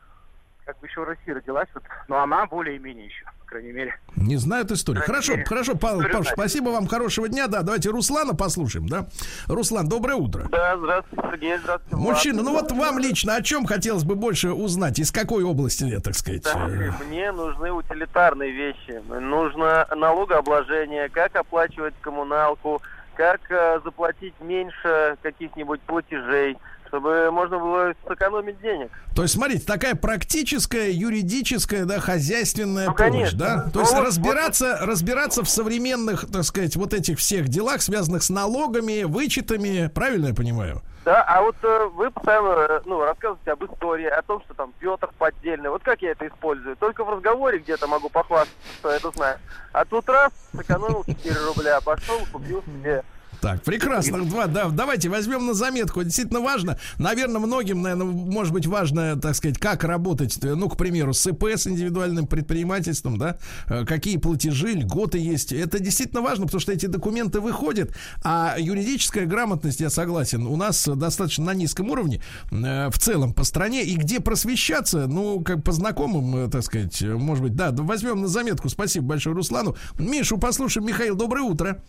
как 0.71 0.79
бы 0.79 0.87
еще 0.87 1.01
в 1.01 1.05
России 1.05 1.33
родилась, 1.33 1.67
вот, 1.75 1.83
но 2.07 2.23
она 2.23 2.47
более-менее 2.47 3.07
еще, 3.07 3.25
по 3.41 3.47
крайней 3.47 3.73
мере. 3.73 3.99
Не 4.15 4.37
знают 4.37 4.71
историю. 4.71 5.03
Хорошо, 5.03 5.33
Россия. 5.33 5.47
хорошо, 5.47 5.75
Павел, 5.75 5.99
знает. 6.09 6.29
спасибо 6.29 6.69
вам, 6.69 6.87
хорошего 6.87 7.29
дня. 7.29 7.49
Да, 7.49 7.63
давайте 7.63 7.91
Руслана 7.91 8.37
послушаем, 8.37 8.89
да? 8.89 9.07
Руслан, 9.49 9.89
доброе 9.89 10.15
утро. 10.15 10.47
Да, 10.49 10.77
здравствуйте, 10.79 11.29
Сергей, 11.29 11.59
здравствуйте. 11.59 11.97
Мужчина, 11.97 12.43
ну 12.43 12.53
вот 12.53 12.71
вам 12.71 13.01
лично 13.01 13.35
о 13.35 13.43
чем 13.43 13.67
хотелось 13.67 14.05
бы 14.05 14.15
больше 14.15 14.53
узнать? 14.53 15.01
Из 15.01 15.11
какой 15.11 15.43
области, 15.43 15.83
я 15.85 15.99
так 15.99 16.15
сказать? 16.15 16.45
Да, 16.45 16.69
э, 16.69 16.93
Мне 17.09 17.33
нужны 17.33 17.73
утилитарные 17.73 18.53
вещи. 18.53 19.03
Нужно 19.09 19.89
налогообложение, 19.97 21.09
как 21.09 21.35
оплачивать 21.35 21.95
коммуналку, 22.01 22.81
как 23.17 23.41
э, 23.51 23.81
заплатить 23.83 24.35
меньше 24.41 25.17
каких-нибудь 25.21 25.81
платежей, 25.81 26.57
чтобы 26.91 27.31
можно 27.31 27.59
было 27.59 27.95
сэкономить 28.07 28.61
денег. 28.61 28.91
То 29.15 29.23
есть, 29.23 29.35
смотрите, 29.35 29.65
такая 29.65 29.95
практическая, 29.95 30.91
юридическая, 30.91 31.85
да, 31.85 32.01
хозяйственная 32.01 32.89
Ну, 32.89 32.95
помощь, 32.95 33.13
конечно. 33.13 33.39
да? 33.39 33.63
То 33.71 33.71
Ну, 33.75 33.81
есть 33.81 33.93
вот- 33.95 34.07
разбираться, 34.07 34.79
разбираться 34.83 35.43
в 35.45 35.49
современных, 35.49 36.31
так 36.31 36.43
сказать, 36.45 36.77
вот 36.77 36.93
этих 36.93 37.19
всех 37.19 37.49
делах, 37.49 37.81
связанных 37.83 38.23
с 38.23 38.31
налогами, 38.31 39.05
вычетами, 39.05 39.89
правильно 39.95 40.27
я 40.29 40.35
понимаю? 40.35 40.83
Да, 41.05 41.23
а 41.23 41.41
вот 41.41 41.57
э, 41.63 41.87
вы 41.95 42.11
постоянно 42.11 42.49
э, 42.69 42.81
ну, 42.85 43.01
рассказываете 43.03 43.53
об 43.53 43.65
истории, 43.65 44.07
о 44.07 44.21
том, 44.21 44.43
что 44.43 44.53
там 44.53 44.73
Петр 44.79 45.09
поддельный. 45.17 45.71
Вот 45.71 45.83
как 45.83 46.03
я 46.03 46.11
это 46.11 46.27
использую? 46.29 46.77
Только 46.77 47.05
в 47.05 47.09
разговоре 47.09 47.59
где-то 47.59 47.87
могу 47.87 48.11
похвастаться, 48.11 48.55
что 48.79 48.91
я 48.91 48.97
это 48.97 49.11
знаю. 49.13 49.39
А 49.73 49.85
тут 49.87 50.07
раз, 50.11 50.31
сэкономил 50.55 51.03
4 51.07 51.35
рубля, 51.47 51.81
пошел, 51.81 52.19
купил 52.31 52.63
себе 52.65 53.03
Так, 53.41 53.63
прекрасно. 53.63 54.25
Два, 54.25 54.47
да, 54.47 54.69
давайте 54.69 55.09
возьмем 55.09 55.47
на 55.47 55.55
заметку. 55.55 56.05
Действительно 56.05 56.41
важно. 56.41 56.79
Наверное, 56.99 57.41
многим, 57.41 57.83
наверное, 57.83 58.07
может 58.07 58.53
быть 58.53 58.67
важно, 58.67 59.19
так 59.21 59.35
сказать, 59.35 59.59
как 59.59 59.85
работать, 59.85 60.39
э, 60.43 60.55
ну, 60.55 60.69
к 60.69 60.77
примеру, 60.77 61.15
с 61.15 61.27
ИП, 61.27 61.45
с 61.45 61.67
индивидуальным 61.67 62.27
предпринимательством, 62.27 63.19
да, 63.19 63.39
Э, 63.69 63.85
какие 63.85 64.17
платежи, 64.17 64.73
льготы 64.73 65.19
есть. 65.19 65.53
Это 65.53 65.79
действительно 65.79 66.23
важно, 66.23 66.47
потому 66.47 66.61
что 66.61 66.73
эти 66.73 66.87
документы 66.87 67.41
выходят, 67.41 67.95
а 68.23 68.57
юридическая 68.59 69.27
грамотность, 69.27 69.81
я 69.81 69.91
согласен, 69.91 70.47
у 70.47 70.57
нас 70.57 70.89
достаточно 70.89 71.47
на 71.47 71.55
низком 71.55 71.91
уровне 71.91 72.21
э, 72.51 72.89
в 72.91 72.99
целом 72.99 73.33
по 73.33 73.45
стране, 73.45 73.85
и 73.85 73.97
где 73.97 74.21
просвещаться, 74.21 75.07
ну, 75.07 75.41
как 75.41 75.63
по 75.63 75.73
знакомым, 75.73 76.51
так 76.51 76.63
сказать, 76.63 77.01
может 77.03 77.43
быть, 77.45 77.55
да, 77.55 77.71
возьмем 77.73 78.23
на 78.23 78.29
заметку. 78.29 78.69
Спасибо 78.69 79.07
большое 79.07 79.35
Руслану. 79.35 79.77
Мишу 79.99 80.39
послушаем. 80.39 80.87
Михаил, 80.87 81.15
доброе 81.15 81.43
утро. 81.43 81.83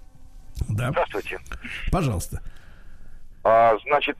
Да, 0.69 0.89
Здравствуйте. 0.91 1.39
пожалуйста. 1.91 2.41
А, 3.43 3.75
значит, 3.87 4.17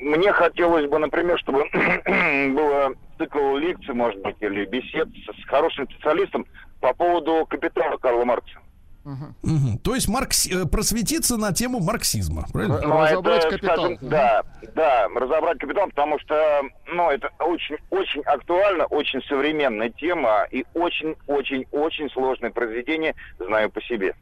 мне 0.00 0.32
хотелось 0.32 0.88
бы, 0.90 0.98
например, 0.98 1.38
чтобы 1.38 1.64
было 2.54 2.92
цикл 3.18 3.56
лекций, 3.56 3.94
может 3.94 4.20
быть, 4.22 4.36
или 4.40 4.64
бесед 4.66 5.08
с, 5.10 5.42
с 5.42 5.46
хорошим 5.46 5.88
специалистом 5.88 6.44
по 6.80 6.92
поводу 6.92 7.46
капитала 7.46 7.96
Карла 7.98 8.24
Маркса. 8.24 8.58
Мгм. 9.04 9.78
То 9.84 9.94
есть 9.94 10.08
маркс... 10.08 10.46
э, 10.46 10.64
просветиться 10.64 11.36
на 11.36 11.52
тему 11.52 11.78
марксизма, 11.78 12.46
правильно? 12.50 12.76
Р- 12.76 12.88
Разобрать 13.10 13.44
это, 13.44 13.50
капитал. 13.50 13.76
скажем, 13.76 13.98
да, 14.00 14.42
да, 14.74 15.08
разобрать 15.14 15.58
капитал, 15.58 15.88
потому 15.90 16.18
что, 16.20 16.62
ну, 16.86 17.10
это 17.10 17.28
очень, 17.38 17.76
очень 17.90 18.22
актуально, 18.22 18.86
очень 18.86 19.22
современная 19.28 19.90
тема 19.90 20.46
и 20.50 20.64
очень-очень-очень 20.72 22.08
сложное 22.10 22.50
произведение, 22.50 23.14
знаю 23.38 23.70
по 23.70 23.82
себе. 23.82 24.14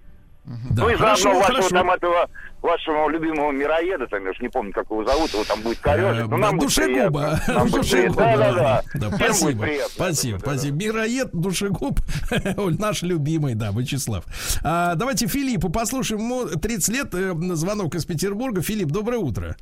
Да, 0.45 0.83
ну 0.83 0.89
и 0.89 0.95
хорошо, 0.95 1.23
заодно 1.23 1.39
вашего 1.41 1.57
хорошо. 1.57 1.69
там 1.77 1.91
этого, 1.91 2.31
вашего 2.63 3.09
любимого 3.09 3.53
мироеда, 3.53 4.09
там, 4.09 4.25
я 4.25 4.31
уж 4.31 4.41
не 4.41 4.49
помню, 4.49 4.73
как 4.73 4.91
его 4.91 5.05
зовут, 5.05 5.33
его 5.33 5.45
там 5.45 5.61
будет 5.63 5.79
корежить. 5.79 6.25
Э, 6.25 6.27
Ну, 6.29 6.37
нам 6.39 6.59
Душегуба. 6.59 7.41
Нам 7.47 7.71
Душегуба. 7.71 8.17
Да, 8.17 8.37
да, 8.37 8.83
да. 8.95 9.17
Спасибо. 9.17 9.67
Спасибо, 9.89 10.39
спасибо. 10.39 10.77
Мироед, 10.77 11.31
душегуб, 11.33 12.01
наш 12.79 13.03
любимый, 13.03 13.55
да, 13.55 13.71
Вячеслав. 13.71 14.25
А, 14.65 14.97
давайте 14.97 15.29
Филиппу 15.29 15.71
послушаем. 15.71 16.21
Ему 16.23 16.47
30 16.47 16.89
лет, 16.89 17.15
э, 17.15 17.35
звонок 17.55 17.95
из 17.95 18.05
Петербурга. 18.05 18.63
Филипп, 18.63 18.89
доброе 18.89 19.19
утро. 19.19 19.57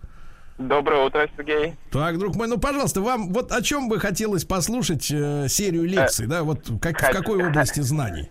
Доброе 0.56 1.06
утро, 1.06 1.26
Сергей. 1.36 1.74
Так, 1.90 2.18
друг 2.18 2.36
мой, 2.36 2.46
ну, 2.46 2.58
пожалуйста, 2.58 3.00
вам 3.02 3.32
вот 3.32 3.52
о 3.52 3.62
чем 3.62 3.88
бы 3.88 3.98
хотелось 3.98 4.44
послушать 4.44 5.10
э, 5.10 5.46
серию 5.48 5.84
лекций, 5.84 6.26
да, 6.26 6.42
вот 6.42 6.70
как, 6.80 6.98
в 7.00 7.10
какой 7.12 7.46
области 7.46 7.80
знаний? 7.80 8.30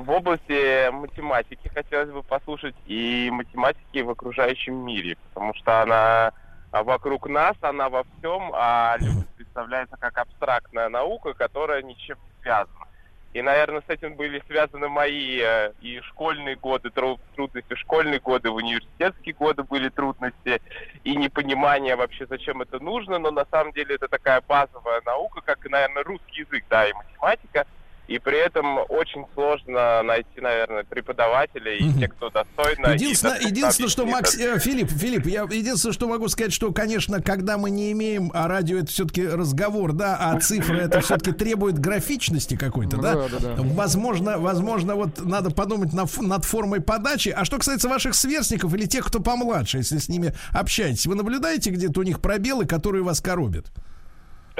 В 0.00 0.10
области 0.12 0.90
математики 0.90 1.68
хотелось 1.74 2.08
бы 2.08 2.22
послушать 2.22 2.74
и 2.86 3.28
математики 3.30 3.98
в 3.98 4.08
окружающем 4.08 4.74
мире, 4.74 5.16
потому 5.28 5.52
что 5.52 5.82
она 5.82 6.32
а, 6.70 6.82
вокруг 6.84 7.28
нас, 7.28 7.54
она 7.60 7.90
во 7.90 8.04
всем, 8.04 8.50
а 8.54 8.96
люди 8.98 9.26
представляется 9.36 9.96
как 10.00 10.16
абстрактная 10.16 10.88
наука, 10.88 11.34
которая 11.34 11.82
ничем 11.82 12.16
не 12.24 12.42
связана. 12.42 12.86
И, 13.34 13.42
наверное, 13.42 13.82
с 13.86 13.90
этим 13.90 14.16
были 14.16 14.42
связаны 14.46 14.88
мои 14.88 15.38
э, 15.38 15.72
и 15.82 16.00
школьные 16.00 16.56
годы, 16.56 16.88
тру- 16.90 17.20
трудности 17.34 17.74
в 17.74 17.78
школьные 17.78 18.20
годы, 18.20 18.50
в 18.50 18.54
университетские 18.54 19.34
годы 19.34 19.64
были 19.64 19.90
трудности, 19.90 20.62
и 21.04 21.14
непонимание 21.14 21.94
вообще, 21.94 22.26
зачем 22.26 22.62
это 22.62 22.80
нужно, 22.80 23.18
но 23.18 23.30
на 23.30 23.44
самом 23.50 23.72
деле 23.72 23.96
это 23.96 24.08
такая 24.08 24.42
базовая 24.48 25.02
наука, 25.04 25.42
как, 25.42 25.62
наверное, 25.66 26.04
русский 26.04 26.40
язык, 26.40 26.64
да, 26.70 26.88
и 26.88 26.92
математика, 26.94 27.66
и 28.10 28.18
при 28.18 28.44
этом 28.44 28.78
очень 28.88 29.24
сложно 29.34 30.02
найти, 30.02 30.40
наверное, 30.40 30.82
преподавателей 30.82 31.78
и 31.78 31.84
Мгм. 31.84 32.00
тех, 32.00 32.10
кто 32.10 32.28
достойно. 32.30 32.88
и 32.88 32.94
Единственное, 32.94 33.38
единственное, 33.38 33.88
что 33.88 34.04
Макс, 34.04 34.36
э, 34.36 34.58
Филипп, 34.58 34.90
Филипп, 34.90 35.26
я 35.26 35.42
единственное, 35.42 35.92
что 35.92 36.08
могу 36.08 36.26
сказать, 36.28 36.52
что, 36.52 36.72
конечно, 36.72 37.22
когда 37.22 37.56
мы 37.56 37.70
не 37.70 37.92
имеем, 37.92 38.32
а 38.34 38.48
радио 38.48 38.78
это 38.78 38.88
все-таки 38.88 39.24
разговор, 39.24 39.92
да, 39.92 40.16
а 40.20 40.40
цифры 40.40 40.78
это 40.78 41.00
все-таки 41.02 41.30
требует 41.30 41.78
графичности 41.78 42.56
какой-то, 42.56 42.96
Ну 42.96 43.02
да? 43.02 43.14
да, 43.14 43.28
да, 43.28 43.38
да. 43.38 43.62
Возможно, 43.62 44.38
возможно, 44.38 44.96
вот 44.96 45.24
надо 45.24 45.50
подумать 45.50 45.92
на 45.92 46.04
над 46.20 46.44
формой 46.44 46.80
подачи. 46.80 47.28
А 47.28 47.44
что 47.44 47.58
касается 47.58 47.88
ваших 47.88 48.16
сверстников 48.16 48.74
или 48.74 48.86
тех, 48.86 49.06
кто 49.06 49.20
помладше, 49.20 49.78
если 49.78 49.98
с 49.98 50.08
ними 50.08 50.34
общаетесь, 50.52 51.06
вы 51.06 51.14
наблюдаете 51.14 51.70
где-то 51.70 52.00
у 52.00 52.02
них 52.02 52.20
пробелы, 52.20 52.66
которые 52.66 53.04
вас 53.04 53.20
коробят? 53.20 53.66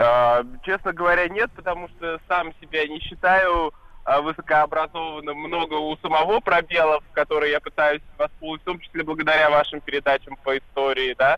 А, 0.01 0.43
честно 0.65 0.93
говоря, 0.93 1.29
нет, 1.29 1.51
потому 1.55 1.89
что 1.89 2.19
сам 2.27 2.55
себя 2.61 2.87
не 2.89 3.01
считаю 3.01 3.73
а, 4.05 4.23
высокообразованным. 4.23 5.37
Много 5.37 5.75
у 5.75 5.97
самого 5.99 6.41
пробелов, 6.41 7.05
которые 7.13 7.53
я 7.53 7.61
пытаюсь 7.61 8.03
восполнить, 8.17 8.63
в 8.63 8.65
том 8.65 8.81
числе 8.81 9.05
благодаря 9.05 9.51
вашим 9.51 9.81
передачам 9.83 10.37
по 10.43 10.57
истории, 10.57 11.15
да. 11.19 11.37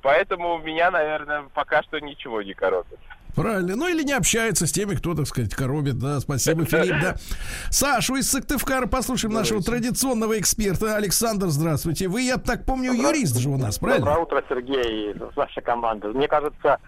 Поэтому 0.00 0.58
меня, 0.58 0.90
наверное, 0.90 1.44
пока 1.52 1.82
что 1.82 2.00
ничего 2.00 2.40
не 2.40 2.54
коробит. 2.54 2.98
Правильно. 3.34 3.76
Ну 3.76 3.86
или 3.88 4.02
не 4.02 4.14
общается 4.14 4.66
с 4.66 4.72
теми, 4.72 4.94
кто, 4.94 5.14
так 5.14 5.26
сказать, 5.26 5.54
коробит. 5.54 5.98
Да, 5.98 6.18
спасибо, 6.20 6.64
Филипп, 6.64 6.96
да. 7.02 7.16
Сашу 7.70 8.16
из 8.16 8.30
Сыктывкара 8.30 8.86
послушаем 8.86 9.34
нашего 9.34 9.62
традиционного 9.62 10.38
эксперта. 10.40 10.96
Александр, 10.96 11.48
здравствуйте. 11.48 12.08
Вы, 12.08 12.22
я 12.22 12.38
так 12.38 12.64
помню, 12.64 12.92
юрист 12.92 13.36
же 13.36 13.50
у 13.50 13.58
нас, 13.58 13.78
правильно? 13.78 14.06
Доброе 14.06 14.22
утро, 14.22 14.44
Сергей, 14.48 15.14
ваша 15.36 15.60
команда. 15.60 16.08
Мне 16.08 16.26
кажется, 16.26 16.78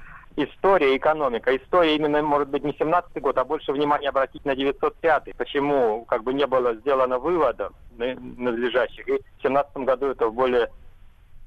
история, 0.45 0.97
экономика. 0.97 1.57
История 1.57 1.97
именно, 1.97 2.23
может 2.23 2.49
быть, 2.49 2.65
не 2.65 2.73
17 2.73 3.21
год, 3.21 3.39
а 3.39 3.45
больше 3.45 3.73
внимания 3.73 4.09
обратить 4.09 4.45
на 4.45 4.55
905 4.55 5.37
Почему 5.37 6.05
как 6.07 6.23
бы 6.23 6.33
не 6.35 6.47
было 6.47 6.75
сделано 6.75 7.19
выводов 7.19 7.73
на- 7.97 8.15
надлежащих. 8.15 9.09
И 9.09 9.19
в 9.39 9.43
17 9.43 9.85
году 9.85 10.07
это 10.07 10.27
в 10.29 10.35
более 10.35 10.69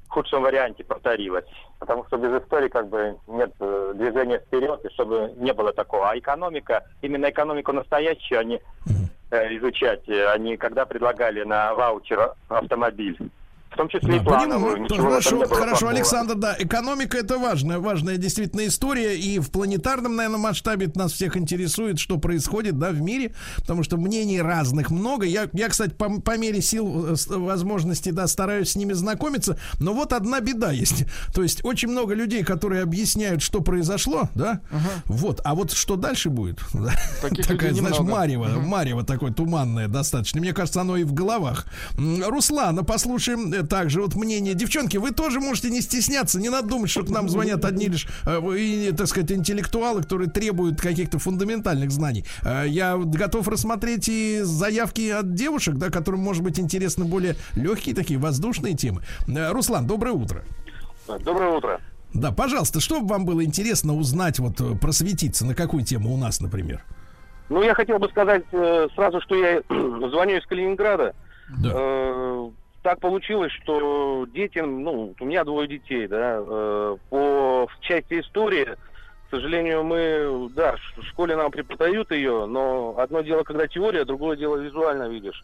худшем 0.07 0.43
варианте 0.43 0.83
повторилось. 0.83 1.45
Потому 1.79 2.05
что 2.05 2.17
без 2.17 2.41
истории 2.41 2.69
как 2.69 2.87
бы 2.87 3.17
нет 3.27 3.51
э, 3.59 3.93
движения 3.95 4.39
вперед, 4.39 4.85
и 4.85 4.89
чтобы 4.89 5.33
не 5.37 5.53
было 5.53 5.73
такого. 5.73 6.11
А 6.11 6.17
экономика, 6.17 6.83
именно 7.01 7.29
экономику 7.29 7.71
настоящую 7.73 8.39
они 8.39 8.61
э, 9.31 9.57
изучать, 9.57 10.07
они 10.09 10.57
когда 10.57 10.85
предлагали 10.85 11.43
на 11.43 11.73
ваучер 11.73 12.33
автомобиль. 12.49 13.17
В 13.73 13.75
том 13.75 13.89
числе 13.89 14.17
и 14.17 14.19
Да, 14.19 14.25
плановую. 14.25 14.83
в 14.83 14.85
этом 14.85 14.97
Хорошо, 14.97 15.47
хорошо, 15.47 15.79
плохого. 15.79 15.91
Александр, 15.91 16.35
да, 16.35 16.55
экономика 16.59 17.17
это 17.17 17.39
важная, 17.39 17.79
важная 17.79 18.17
действительно 18.17 18.67
история, 18.67 19.17
и 19.17 19.39
в 19.39 19.49
планетарном, 19.49 20.15
наверное, 20.15 20.37
масштабе 20.39 20.91
нас 20.95 21.11
всех 21.13 21.37
интересует, 21.37 21.99
что 21.99 22.17
происходит, 22.17 22.77
да, 22.77 22.91
в 22.91 23.01
мире, 23.01 23.33
потому 23.57 23.83
что 23.83 23.97
мнений 23.97 24.41
разных 24.41 24.91
много. 24.91 25.25
Я, 25.25 25.49
я 25.53 25.69
кстати, 25.69 25.91
по, 25.91 26.21
по 26.21 26.37
мере 26.37 26.61
сил, 26.61 27.13
э, 27.13 27.15
возможностей, 27.29 28.11
да, 28.11 28.27
стараюсь 28.27 28.71
с 28.71 28.75
ними 28.75 28.93
знакомиться, 28.93 29.57
но 29.79 29.93
вот 29.93 30.13
одна 30.13 30.39
беда 30.39 30.71
есть. 30.71 31.05
То 31.33 31.41
есть 31.41 31.65
очень 31.65 31.89
много 31.89 32.13
людей, 32.13 32.43
которые 32.43 32.83
объясняют, 32.83 33.41
что 33.41 33.61
произошло, 33.61 34.29
да, 34.35 34.61
вот, 35.05 35.41
а 35.43 35.55
вот 35.55 35.71
что 35.71 35.95
дальше 35.95 36.29
будет? 36.29 36.59
Таких 37.21 37.47
Такая, 37.47 37.73
знаешь, 37.73 37.97
немного. 37.97 38.17
марево, 38.19 38.47
марево 38.59 39.03
такое 39.03 39.31
туманное 39.31 39.87
достаточно. 39.87 40.39
Мне 40.39 40.53
кажется, 40.53 40.81
оно 40.81 40.97
и 40.97 41.03
в 41.03 41.13
головах. 41.13 41.65
Руслана, 41.97 42.83
послушаем 42.83 43.51
э, 43.51 43.62
также 43.63 44.01
вот 44.01 44.15
мнение. 44.15 44.53
Девчонки, 44.53 44.97
вы 44.97 45.11
тоже 45.11 45.39
можете 45.39 45.69
не 45.69 45.81
стесняться. 45.81 46.39
Не 46.39 46.49
надо 46.49 46.67
думать, 46.69 46.89
что 46.89 47.03
к 47.03 47.09
нам 47.09 47.29
звонят 47.29 47.65
одни 47.65 47.87
лишь, 47.87 48.07
э, 48.25 48.39
и, 48.57 48.91
так 48.91 49.07
сказать, 49.07 49.31
интеллектуалы, 49.31 50.01
которые 50.01 50.29
требуют 50.29 50.79
каких-то 50.81 51.19
фундаментальных 51.19 51.91
знаний. 51.91 52.25
Э, 52.43 52.65
Я 52.67 52.97
готов 52.97 53.47
рассмотреть 53.47 54.07
и 54.09 54.41
заявки 54.43 55.09
от 55.09 55.33
девушек, 55.33 55.75
да, 55.75 55.89
которым, 55.89 56.21
может 56.21 56.43
быть, 56.43 56.59
интересны 56.59 57.05
более 57.05 57.35
легкие 57.55 57.95
такие 57.95 58.19
воздушные 58.19 58.73
темы. 58.75 59.03
Э, 59.27 59.51
Руслан, 59.51 59.87
доброе 59.87 60.11
утро. 60.11 60.43
Доброе 61.07 61.57
утро. 61.57 61.81
Да, 62.13 62.31
пожалуйста, 62.31 62.79
что 62.79 63.01
бы 63.01 63.07
вам 63.07 63.25
было 63.25 63.43
интересно 63.43 63.95
узнать, 63.95 64.39
вот 64.39 64.61
э, 64.61 64.75
просветиться, 64.75 65.45
на 65.45 65.55
какую 65.55 65.83
тему 65.83 66.13
у 66.13 66.17
нас, 66.17 66.39
например? 66.41 66.83
Ну, 67.49 67.61
я 67.61 67.73
хотел 67.73 67.99
бы 67.99 68.07
сказать 68.09 68.43
э, 68.51 68.87
сразу, 68.95 69.19
что 69.21 69.35
я 69.35 69.61
звоню 69.69 70.37
из 70.37 70.45
Калининграда. 70.45 71.13
Да. 71.59 71.69
Э, 71.73 72.49
так 72.83 72.99
получилось, 72.99 73.51
что 73.63 74.27
детям, 74.33 74.83
ну, 74.83 75.15
у 75.19 75.25
меня 75.25 75.43
двое 75.45 75.67
детей, 75.67 76.05
да, 76.07 76.43
э, 76.45 76.97
по 77.09 77.67
части 77.81 78.19
истории, 78.19 78.65
к 78.65 79.31
сожалению, 79.31 79.83
мы, 79.83 80.49
да, 80.53 80.75
в 80.97 81.03
школе 81.05 81.35
нам 81.35 81.49
преподают 81.49 82.11
ее, 82.11 82.45
но 82.45 82.93
одно 82.97 83.21
дело, 83.21 83.43
когда 83.43 83.67
теория, 83.67 84.05
другое 84.05 84.35
дело 84.35 84.57
визуально 84.57 85.07
видишь. 85.07 85.43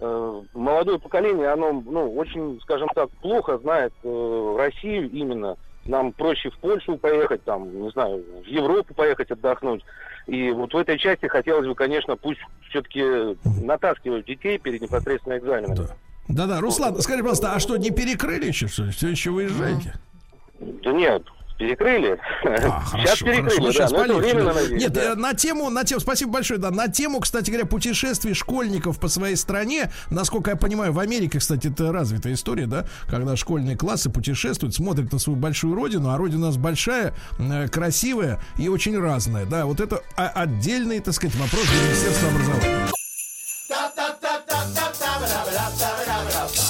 Э, 0.00 0.42
молодое 0.52 0.98
поколение, 0.98 1.48
оно, 1.48 1.72
ну, 1.72 2.12
очень, 2.16 2.60
скажем 2.62 2.88
так, 2.94 3.08
плохо 3.22 3.58
знает 3.58 3.92
э, 4.02 4.54
Россию 4.58 5.08
именно. 5.10 5.56
Нам 5.86 6.12
проще 6.12 6.50
в 6.50 6.58
Польшу 6.58 6.98
поехать, 6.98 7.42
там, 7.44 7.82
не 7.82 7.90
знаю, 7.90 8.22
в 8.44 8.46
Европу 8.46 8.94
поехать 8.94 9.30
отдохнуть. 9.30 9.82
И 10.26 10.50
вот 10.50 10.74
в 10.74 10.76
этой 10.76 10.98
части 10.98 11.26
хотелось 11.26 11.66
бы, 11.66 11.74
конечно, 11.74 12.16
пусть 12.16 12.40
все-таки 12.68 13.02
натаскивают 13.62 14.26
детей 14.26 14.58
перед 14.58 14.82
непосредственно 14.82 15.38
экзаменами. 15.38 15.76
Да. 15.76 15.96
Да-да, 16.30 16.60
Руслан, 16.60 17.00
скажи, 17.00 17.22
пожалуйста, 17.22 17.54
а 17.54 17.60
что, 17.60 17.76
не 17.76 17.90
перекрыли 17.90 18.46
еще, 18.46 18.68
что 18.68 18.84
ли? 18.84 18.92
Все 18.92 19.08
еще 19.08 19.30
выезжаете? 19.30 19.94
Да 20.60 20.92
нет, 20.92 21.24
перекрыли. 21.58 22.18
А, 22.44 22.82
сейчас 22.86 23.18
хорошо, 23.18 23.24
перекрыли, 23.26 23.48
хорошо, 23.48 23.64
да, 23.64 23.72
сейчас 23.72 23.92
полегче, 23.92 24.20
временно, 24.20 24.54
да. 24.54 24.60
надеюсь, 24.60 24.82
Нет, 24.82 24.92
да. 24.92 25.02
э, 25.02 25.14
на 25.16 25.34
тему, 25.34 25.70
на 25.70 25.84
тему, 25.84 26.00
спасибо 26.00 26.32
большое, 26.32 26.60
да, 26.60 26.70
на 26.70 26.88
тему, 26.88 27.20
кстати 27.20 27.50
говоря, 27.50 27.66
путешествий 27.66 28.34
школьников 28.34 29.00
по 29.00 29.08
своей 29.08 29.36
стране, 29.36 29.90
насколько 30.10 30.50
я 30.50 30.56
понимаю, 30.56 30.92
в 30.92 30.98
Америке, 31.00 31.38
кстати, 31.38 31.66
это 31.66 31.92
развитая 31.92 32.34
история, 32.34 32.66
да, 32.66 32.86
когда 33.08 33.34
школьные 33.36 33.76
классы 33.76 34.08
путешествуют, 34.08 34.74
смотрят 34.74 35.12
на 35.12 35.18
свою 35.18 35.38
большую 35.38 35.74
родину, 35.74 36.10
а 36.10 36.16
родина 36.16 36.44
у 36.44 36.46
нас 36.46 36.56
большая, 36.56 37.12
э, 37.38 37.68
красивая 37.68 38.40
и 38.56 38.68
очень 38.68 38.96
разная, 38.98 39.46
да, 39.46 39.66
вот 39.66 39.80
это 39.80 40.00
отдельный, 40.14 41.00
так 41.00 41.14
сказать, 41.14 41.34
вопрос 41.36 41.64
для 41.66 41.82
Министерства 41.82 42.28
образования. 42.28 42.90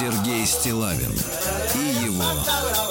Сергей 0.00 0.46
Стилавин 0.46 1.12
и 1.74 2.04
его 2.06 2.89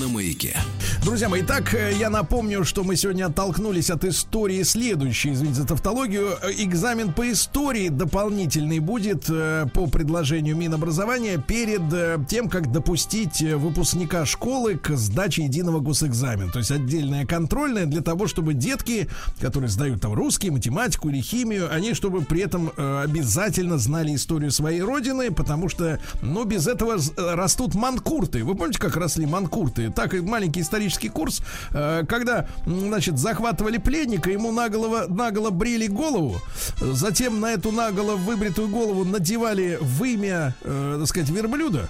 на 0.00 0.08
маяке. 0.08 0.56
Друзья 1.04 1.28
мои, 1.28 1.42
итак, 1.42 1.74
э, 1.74 1.92
я 1.98 2.10
напомню, 2.10 2.64
что 2.64 2.84
мы 2.84 2.96
сегодня 2.96 3.26
оттолкнулись 3.26 3.90
от 3.90 4.04
истории 4.04 4.62
следующей, 4.62 5.32
извините 5.32 5.60
за 5.60 5.66
тавтологию. 5.66 6.36
Э, 6.42 6.52
Экзамен 6.58 7.12
по 7.12 7.30
истории 7.30 7.88
дополнительный 7.88 8.80
будет 8.80 9.26
э, 9.28 9.66
по 9.72 9.86
предложению 9.86 10.56
Минобразования 10.56 11.38
перед 11.38 12.28
тем, 12.28 12.48
как 12.48 12.72
допустить 12.72 13.42
выпускника 13.42 14.24
школы 14.26 14.76
к 14.76 14.96
сдаче 14.96 15.44
единого 15.44 15.80
госэкзамена. 15.80 16.50
То 16.50 16.58
есть 16.58 16.70
отдельная 16.70 17.26
контрольная 17.26 17.86
для 17.86 18.00
того, 18.00 18.26
чтобы 18.26 18.54
детки, 18.54 19.08
которые 19.40 19.70
сдают 19.70 20.00
там 20.00 20.14
русский, 20.14 20.50
математику 20.50 21.08
или 21.08 21.20
химию, 21.20 21.72
они 21.72 21.94
чтобы 21.94 22.22
при 22.22 22.42
этом 22.42 22.72
обязательно 22.76 23.78
знали 23.78 24.14
историю 24.14 24.50
своей 24.50 24.82
родины, 24.82 25.30
потому 25.30 25.68
что, 25.68 26.00
ну, 26.22 26.44
без 26.44 26.66
этого 26.66 26.98
растут 27.16 27.74
манкурты. 27.74 28.44
Вы 28.44 28.54
помните, 28.54 28.78
как 28.78 28.96
росли 28.96 29.26
манкурты? 29.26 29.89
Так 29.94 30.14
и 30.14 30.20
маленький 30.20 30.60
исторический 30.60 31.08
курс, 31.08 31.42
э, 31.72 32.04
когда, 32.08 32.46
значит, 32.66 33.18
захватывали 33.18 33.78
пленника, 33.78 34.30
ему 34.30 34.52
наголо, 34.52 35.06
наголо 35.08 35.50
брили 35.50 35.86
голову, 35.86 36.40
затем 36.80 37.40
на 37.40 37.52
эту 37.52 37.72
наголо 37.72 38.16
выбритую 38.16 38.68
голову 38.68 39.04
надевали 39.04 39.78
вымя, 39.80 40.54
э, 40.62 40.96
так 41.00 41.08
сказать, 41.08 41.30
верблюда, 41.30 41.88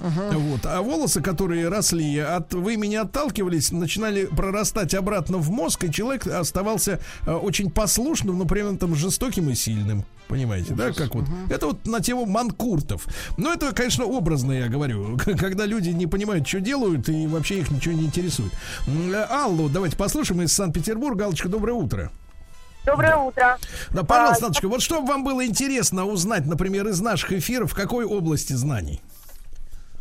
вот. 0.00 0.64
А 0.64 0.80
волосы, 0.82 1.20
которые 1.20 1.68
росли 1.68 2.18
от 2.18 2.52
вымени 2.54 2.96
отталкивались, 2.96 3.72
начинали 3.72 4.26
прорастать 4.26 4.94
обратно 4.94 5.38
в 5.38 5.50
мозг, 5.50 5.84
и 5.84 5.92
человек 5.92 6.26
оставался 6.26 7.00
э, 7.26 7.32
очень 7.32 7.70
послушным, 7.70 8.38
но 8.38 8.44
при 8.44 8.68
этом 8.74 8.94
жестоким 8.94 9.50
и 9.50 9.54
сильным. 9.54 10.04
Понимаете, 10.28 10.74
да, 10.74 10.92
как 10.92 11.14
вот. 11.14 11.24
Это 11.50 11.66
вот 11.66 11.86
на 11.86 12.00
тему 12.00 12.24
манкуртов. 12.24 13.06
Но 13.36 13.52
это, 13.52 13.72
конечно, 13.72 14.04
образно, 14.04 14.52
я 14.52 14.68
говорю, 14.68 15.18
когда 15.38 15.66
люди 15.66 15.90
не 15.90 16.06
понимают, 16.06 16.46
что 16.46 16.60
делают, 16.60 17.08
и 17.08 17.26
вообще 17.26 17.60
их 17.60 17.70
ничего 17.70 17.94
не 17.94 18.04
интересует. 18.04 18.52
Э, 18.86 19.26
Аллу, 19.28 19.68
давайте 19.68 19.96
послушаем 19.96 20.42
из 20.42 20.52
Санкт-Петербурга. 20.52 21.24
Аллочка, 21.24 21.48
доброе 21.48 21.74
утро. 21.74 22.10
Доброе 22.86 23.16
утро. 23.16 23.58
Да, 23.90 24.04
пожалуйста, 24.04 24.46
Аллочка, 24.46 24.68
вот 24.68 24.80
что 24.80 25.02
вам 25.02 25.24
было 25.24 25.44
интересно 25.44 26.06
узнать, 26.06 26.46
например, 26.46 26.88
из 26.88 27.00
наших 27.00 27.32
эфиров, 27.32 27.72
в 27.72 27.74
какой 27.74 28.04
области 28.04 28.54
знаний? 28.54 29.00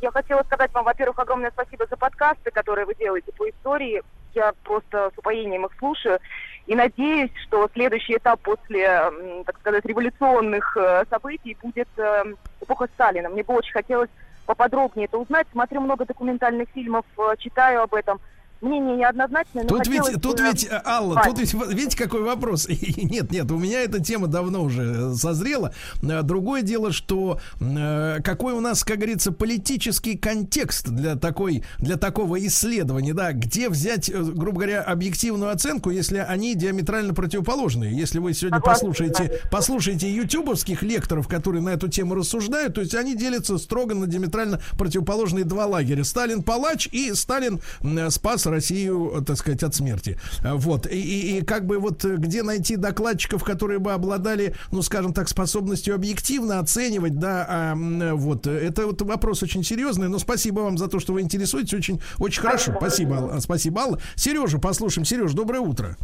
Я 0.02 0.12
хотела 0.12 0.44
сказать 0.44 0.74
вам, 0.74 0.86
во-первых, 0.86 1.20
огромное 1.20 1.52
спасибо 1.52 1.86
за 1.88 1.98
подкасты, 1.98 2.52
которые 2.52 2.86
вы 2.86 2.96
делаете 2.96 3.32
по 3.34 3.50
истории. 3.50 4.02
Я 4.34 4.54
просто 4.64 5.12
с 5.14 5.18
упоением 5.18 5.66
их 5.66 5.72
слушаю. 5.78 6.20
И 6.68 6.76
надеюсь, 6.76 7.32
что 7.48 7.70
следующий 7.74 8.16
этап 8.16 8.40
после, 8.42 9.12
так 9.46 9.58
сказать, 9.60 9.84
революционных 9.86 10.78
э, 10.78 11.04
событий 11.10 11.58
будет 11.62 11.88
э, 11.98 12.24
эпоха 12.62 12.88
Сталина. 12.94 13.28
Мне 13.28 13.44
бы 13.44 13.56
очень 13.56 13.74
хотелось 13.74 14.10
поподробнее 14.46 15.06
это 15.06 15.18
узнать. 15.18 15.48
Смотрю 15.52 15.82
много 15.82 16.06
документальных 16.06 16.70
фильмов, 16.70 17.06
э, 17.18 17.36
читаю 17.40 17.82
об 17.82 17.94
этом. 17.94 18.22
Мнение 18.62 18.98
неоднозначное, 18.98 19.64
но 19.64 19.70
Тут 19.70 19.88
ведь, 19.88 20.22
тут 20.22 20.38
бы 20.38 20.44
ведь, 20.44 20.68
э, 20.70 20.82
Алла, 20.86 21.22
тут 21.26 21.40
ведь, 21.40 21.54
видите, 21.54 21.98
какой 21.98 22.24
вопрос? 22.24 22.68
Нет, 22.98 23.32
нет, 23.32 23.50
у 23.52 23.58
меня 23.58 23.82
эта 23.82 24.02
тема 24.02 24.28
давно 24.28 24.64
уже 24.64 24.84
э, 24.84 25.14
созрела. 25.14 25.74
Э, 26.02 26.24
Другое 26.24 26.62
дело, 26.62 26.92
что 26.92 27.40
э, 27.62 28.18
какой 28.22 28.52
у 28.54 28.60
нас, 28.60 28.84
как 28.84 28.98
говорится, 28.98 29.32
политический 29.32 30.18
контекст 30.18 30.90
для 30.90 31.16
такой, 31.16 31.64
для 31.78 31.96
такого 31.96 32.46
исследования, 32.46 33.14
да, 33.14 33.32
где 33.32 33.70
взять, 33.70 34.10
э, 34.10 34.22
грубо 34.22 34.58
говоря, 34.58 34.82
объективную 34.82 35.52
оценку, 35.52 35.90
если 35.90 36.18
они 36.18 36.54
диаметрально 36.54 37.14
противоположные. 37.14 37.98
Если 37.98 38.20
вы 38.20 38.34
сегодня 38.34 38.58
Согласна, 38.58 38.90
послушаете, 38.90 39.24
да. 39.24 39.50
послушаете 39.50 40.14
ютубовских 40.14 40.84
лекторов, 40.84 41.30
которые 41.30 41.62
на 41.62 41.70
эту 41.70 41.88
тему 41.88 42.14
рассуждают, 42.14 42.74
то 42.74 42.82
есть 42.82 42.94
они 42.94 43.16
делятся 43.16 43.58
строго 43.58 43.96
на 43.96 44.06
диаметрально 44.06 44.60
противоположные 44.78 45.46
два 45.46 45.66
лагеря. 45.66 46.04
Сталин 46.04 46.44
палач 46.44 46.90
и 46.92 47.14
Сталин 47.14 47.62
спас 48.10 48.49
Россию, 48.50 49.12
э, 49.16 49.22
так 49.24 49.38
сказать, 49.38 49.64
от 49.64 49.74
смерти. 49.76 50.18
А, 50.44 50.56
Вот. 50.56 50.86
И, 50.88 51.00
и- 51.00 51.38
и 51.38 51.42
как 51.42 51.66
бы 51.66 51.80
вот 51.80 52.04
э, 52.06 52.16
где 52.18 52.44
найти 52.44 52.76
докладчиков, 52.76 53.44
которые 53.44 53.80
бы 53.80 53.92
обладали, 53.94 54.56
ну, 54.72 54.82
скажем 54.82 55.14
так, 55.14 55.28
способностью 55.30 55.96
объективно 55.96 56.60
оценивать, 56.60 57.18
да, 57.20 57.46
а, 57.50 57.76
вот. 58.16 58.48
э, 58.48 58.52
Это 58.68 58.86
вот 58.88 59.02
вопрос 59.02 59.44
очень 59.44 59.64
серьезный, 59.64 60.10
но 60.10 60.20
спасибо 60.20 60.62
вам 60.62 60.78
за 60.78 60.88
то, 60.88 61.00
что 61.00 61.14
вы 61.14 61.22
интересуетесь. 61.22 61.74
Очень, 61.74 62.02
очень 62.18 62.42
хорошо. 62.42 62.74
Спасибо, 62.78 63.18
Алла. 63.18 63.40
Спасибо, 63.40 63.82
Алла. 63.82 64.00
Сережа, 64.16 64.60
послушаем. 64.60 65.06
Сереж, 65.06 65.34
доброе 65.34 65.60
утро. 65.62 65.98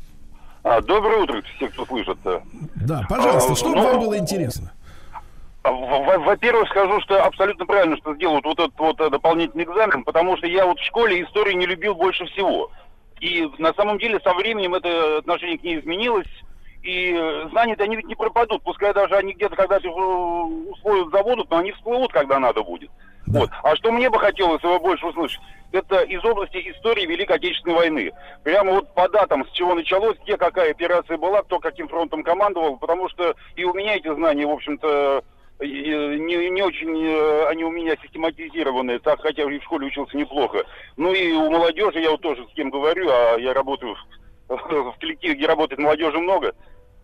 А, 0.64 0.82
доброе 0.82 1.22
утро, 1.24 1.42
все, 1.58 1.68
кто 1.70 1.86
слышит. 1.86 2.18
Да, 2.76 3.06
пожалуйста, 3.08 3.54
А, 3.54 3.56
что 3.56 3.70
ну, 3.70 3.84
вам 3.84 4.00
было 4.00 4.18
интересно? 4.18 4.72
Во-первых, 5.72 6.70
скажу, 6.70 7.02
что 7.02 7.24
абсолютно 7.24 7.66
правильно, 7.66 7.98
что 7.98 8.14
сделают 8.16 8.46
вот 8.46 8.60
этот 8.60 8.78
вот 8.78 9.00
э, 9.02 9.10
дополнительный 9.10 9.64
экзамен, 9.64 10.04
потому 10.04 10.38
что 10.38 10.46
я 10.46 10.66
вот 10.66 10.80
в 10.80 10.86
школе 10.86 11.24
историю 11.24 11.58
не 11.58 11.66
любил 11.66 11.96
больше 11.96 12.26
всего. 12.26 12.70
И 13.20 13.50
на 13.58 13.74
самом 13.74 13.98
деле 13.98 14.20
со 14.20 14.34
временем 14.34 14.76
это 14.76 15.18
отношение 15.18 15.58
к 15.58 15.64
ней 15.64 15.80
изменилось. 15.80 16.28
И 16.84 17.16
э, 17.18 17.48
знания-то 17.50 17.84
они 17.84 17.96
ведь 17.96 18.06
не 18.06 18.16
пропадут. 18.16 18.62
Пускай 18.62 18.94
даже 18.94 19.16
они 19.16 19.34
где-то 19.34 19.56
когда-то 19.56 19.88
э, 19.88 19.92
усвоят, 19.92 21.10
забудут, 21.12 21.50
но 21.50 21.58
они 21.58 21.72
всплывут, 21.72 22.14
когда 22.14 22.38
надо 22.38 22.62
будет. 22.62 22.92
Вот. 23.26 23.50
А 23.64 23.76
что 23.76 23.92
мне 23.92 24.10
бы 24.12 24.20
хотелось 24.20 24.62
его 24.62 24.80
больше 24.80 25.08
услышать, 25.08 25.42
это 25.72 26.02
из 26.02 26.24
области 26.24 26.58
истории 26.58 27.08
Великой 27.08 27.38
Отечественной 27.38 27.76
войны. 27.76 28.12
Прямо 28.44 28.74
вот 28.74 28.94
по 28.94 29.10
датам, 29.10 29.48
с 29.48 29.52
чего 29.52 29.74
началось, 29.74 30.18
где 30.24 30.38
какая 30.38 30.70
операция 30.70 31.18
была, 31.18 31.42
кто 31.42 31.60
каким 31.60 31.88
фронтом 31.88 32.22
командовал, 32.22 32.78
потому 32.78 33.10
что 33.10 33.34
и 33.56 33.64
у 33.64 33.74
меня 33.74 33.96
эти 33.96 34.14
знания, 34.14 34.46
в 34.46 34.52
общем-то, 34.52 35.24
не, 35.60 36.50
не 36.50 36.62
очень 36.62 36.96
э, 37.06 37.48
они 37.48 37.64
у 37.64 37.72
меня 37.72 37.96
систематизированы, 38.02 39.00
так 39.00 39.22
хотя 39.22 39.46
в 39.46 39.62
школе 39.62 39.88
учился 39.88 40.18
неплохо. 40.18 40.64
Ну 40.98 41.14
и 41.14 41.32
у 41.32 41.50
молодежи, 41.50 42.00
я 42.02 42.12
вот 42.12 42.22
тоже 42.22 42.46
с 42.52 42.54
кем 42.56 42.70
говорю, 42.70 43.10
а 43.10 43.38
я 43.38 43.54
работаю 43.54 43.96
в, 44.48 44.56
в 44.56 45.00
коллективе, 45.00 45.36
где 45.36 45.48
работает 45.48 45.80
молодежи 45.80 46.20
много. 46.20 46.54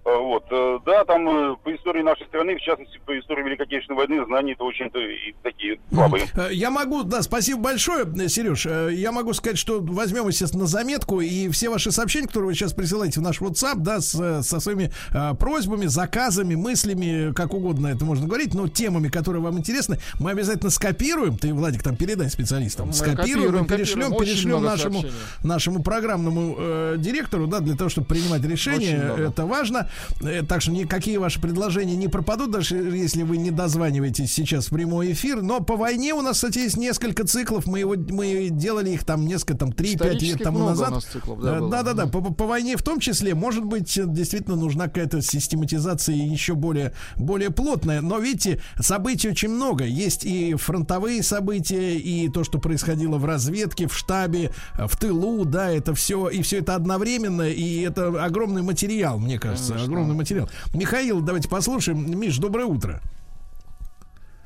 А, 0.04 0.18
Вот, 0.18 0.46
э, 0.50 0.80
да, 0.86 1.06
там 1.06 1.28
э, 1.30 1.56
по 1.64 1.76
истории 1.76 2.02
нашей 2.02 2.26
страны, 2.28 2.56
в 2.56 2.62
частности, 2.62 3.00
по 3.06 3.18
истории 3.20 3.44
Великой 3.44 3.64
Отечественной 3.64 3.98
войны, 3.98 4.26
знания-то 4.26 4.64
очень-то 4.66 4.98
и 5.00 5.34
такие 5.44 5.80
слабые. 5.94 6.26
Э, 6.36 6.50
Я 6.52 6.72
могу, 6.72 7.04
да, 7.04 7.22
спасибо 7.22 7.62
большое, 7.62 8.06
э, 8.06 8.28
Сереж. 8.28 8.66
Э, 8.66 8.90
Я 8.92 9.12
могу 9.12 9.34
сказать, 9.34 9.60
что 9.60 9.80
возьмем, 9.80 10.28
естественно, 10.28 10.64
на 10.64 10.68
заметку 10.68 11.22
и 11.22 11.50
все 11.50 11.70
ваши 11.70 11.92
сообщения, 11.92 12.28
которые 12.28 12.48
вы 12.50 12.54
сейчас 12.56 12.74
присылаете 12.74 13.20
в 13.20 13.24
наш 13.24 13.42
WhatsApp, 13.42 13.76
да, 13.78 14.02
с, 14.02 14.16
э, 14.20 14.42
со 14.42 14.60
своими 14.60 14.92
э, 15.14 15.34
просьбами, 15.36 15.86
заказами, 15.86 16.56
мыслями, 16.56 17.32
как 17.34 17.54
угодно 17.54 17.88
это 17.88 18.04
можно 18.04 18.26
говорить, 18.28 18.56
но 18.56 18.68
темами, 18.68 19.08
которые 19.10 19.44
вам 19.44 19.60
интересны, 19.60 20.00
мы 20.20 20.32
обязательно 20.32 20.72
скопируем. 20.72 21.38
Ты, 21.38 21.54
Владик, 21.54 21.84
там 21.84 21.96
передай 21.96 22.30
специалистам. 22.30 22.88
Мы 22.88 22.94
скопируем, 22.94 23.26
копируем, 23.26 23.66
перешлем, 23.68 24.02
копируем. 24.12 24.26
Перешлем 24.26 24.64
нашему, 24.64 25.02
сообщений. 25.02 25.24
нашему 25.44 25.84
программному 25.84 26.56
э, 26.58 26.96
директору, 26.98 27.46
да, 27.46 27.60
для 27.60 27.76
того, 27.76 27.90
чтобы 27.90 28.08
принимать 28.08 28.42
много. 28.42 29.22
Это 29.30 29.46
важно. 29.46 29.91
Э, 30.22 30.44
Так 30.44 30.62
что 30.62 30.72
никакие 30.72 31.20
ваши 31.20 31.40
предложения 31.42 31.96
не 31.96 32.08
пропадут, 32.08 32.52
даже 32.52 32.76
если 32.76 33.24
вы 33.24 33.38
не 33.38 33.52
дозваниваетесь 33.52 34.34
сейчас 34.34 34.68
в 34.68 34.70
прямой 34.72 35.12
эфир. 35.14 35.42
Но 35.42 35.60
по 35.62 35.76
войне 35.76 36.14
у 36.14 36.22
нас, 36.22 36.38
кстати, 36.38 36.60
есть 36.60 36.78
несколько 36.78 37.26
циклов. 37.26 37.66
Мы, 37.66 37.80
его, 37.80 37.96
мы 37.98 38.50
делали 38.52 38.92
их 38.92 39.06
там 39.06 39.26
несколько, 39.26 39.56
там 39.58 39.70
3-5 39.70 40.20
лет 40.20 40.44
тому 40.44 40.60
назад. 40.70 41.04
циклов, 41.04 41.42
да, 41.42 41.58
Э, 41.58 41.60
было. 41.60 41.70
Да-да-да, 41.72 42.08
по, 42.08 42.22
по 42.22 42.46
войне 42.48 42.78
в 42.78 42.84
том 42.84 43.00
числе, 43.00 43.34
может 43.36 43.64
быть, 43.66 44.00
действительно 44.14 44.56
нужна 44.56 44.88
какая-то 44.88 45.22
систематизация 45.22 46.16
еще 46.16 46.56
более, 46.56 46.94
более 47.18 47.50
плотная. 47.50 48.02
Но 48.02 48.20
видите, 48.20 48.62
событий 48.80 49.30
очень 49.30 49.50
много. 49.50 49.84
Есть 49.86 50.24
и 50.26 50.56
фронтовые 50.56 51.24
события, 51.24 51.96
и 51.98 52.30
то, 52.30 52.44
что 52.44 52.60
происходило 52.60 53.18
в 53.18 53.26
разведке, 53.26 53.88
в 53.88 53.96
штабе, 53.98 54.52
в 54.78 54.96
тылу, 54.98 55.46
да, 55.46 55.70
это 55.72 55.94
все, 55.94 56.30
и 56.30 56.42
все 56.42 56.60
это 56.60 56.76
одновременно, 56.76 57.44
и 57.44 57.82
это 57.82 58.24
огромный 58.24 58.62
материал, 58.62 59.20
мне 59.20 59.40
кажется, 59.40 59.78
огромный 59.84 60.16
материал. 60.16 60.50
Михаил, 60.74 61.22
давайте 61.22 61.50
послушаем. 61.50 62.20
Миш, 62.20 62.38
доброе 62.38 62.66
утро. 62.66 63.02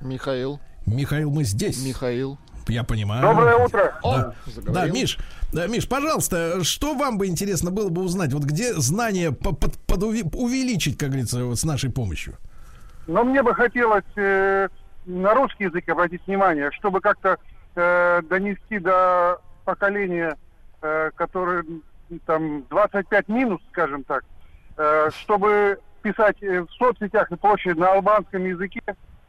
Михаил. 0.01 0.59
Михаил, 0.85 1.31
мы 1.31 1.43
здесь. 1.43 1.83
Михаил. 1.85 2.37
Я 2.67 2.83
понимаю. 2.83 3.21
Доброе 3.21 3.55
утро. 3.57 3.99
О, 4.01 4.33
Да. 4.67 4.87
Миш, 4.87 5.19
да, 5.53 5.67
Миш, 5.67 5.87
пожалуйста, 5.87 6.63
что 6.63 6.95
вам 6.95 7.17
бы 7.19 7.27
интересно 7.27 7.69
было 7.71 7.89
бы 7.89 8.01
узнать? 8.01 8.33
Вот 8.33 8.43
где 8.43 8.73
знания 8.73 9.31
по- 9.31 9.53
под- 9.53 9.77
подуви- 9.87 10.27
увеличить, 10.35 10.97
как 10.97 11.09
говорится, 11.09 11.45
вот 11.45 11.59
с 11.59 11.63
нашей 11.63 11.91
помощью? 11.91 12.35
Но 13.07 13.23
мне 13.23 13.43
бы 13.43 13.53
хотелось 13.53 14.03
э, 14.15 14.67
на 15.05 15.35
русский 15.35 15.65
язык 15.65 15.87
обратить 15.89 16.25
внимание, 16.25 16.71
чтобы 16.71 17.01
как-то 17.01 17.37
э, 17.75 18.21
донести 18.27 18.79
до 18.79 19.39
поколения, 19.63 20.35
э, 20.81 21.11
которое 21.15 21.63
там 22.25 22.63
25 22.71 23.27
минус, 23.29 23.61
скажем 23.71 24.03
так, 24.03 24.23
чтобы 25.11 25.79
писать 26.05 26.41
э, 26.43 26.61
в 26.61 26.69
соцсетях 26.71 27.31
и 27.31 27.35
прочее 27.35 27.73
на 27.73 27.93
албанском 27.93 28.45
языке, 28.45 28.81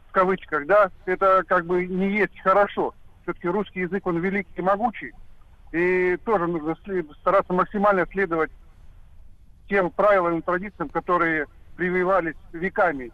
в 0.09 0.11
кавычках, 0.11 0.67
да, 0.67 0.91
это 1.05 1.43
как 1.47 1.65
бы 1.65 1.87
не 1.87 2.17
есть 2.17 2.39
хорошо. 2.41 2.93
Все-таки 3.23 3.47
русский 3.47 3.81
язык, 3.81 4.05
он 4.05 4.19
великий 4.19 4.53
и 4.55 4.61
могучий. 4.61 5.13
И 5.71 6.17
тоже 6.23 6.47
нужно 6.47 6.75
стараться 7.21 7.51
максимально 7.51 8.05
следовать 8.05 8.51
тем 9.67 9.89
правилам 9.89 10.39
и 10.39 10.41
традициям, 10.41 10.89
которые 10.89 11.47
прививались 11.75 12.35
веками. 12.53 13.11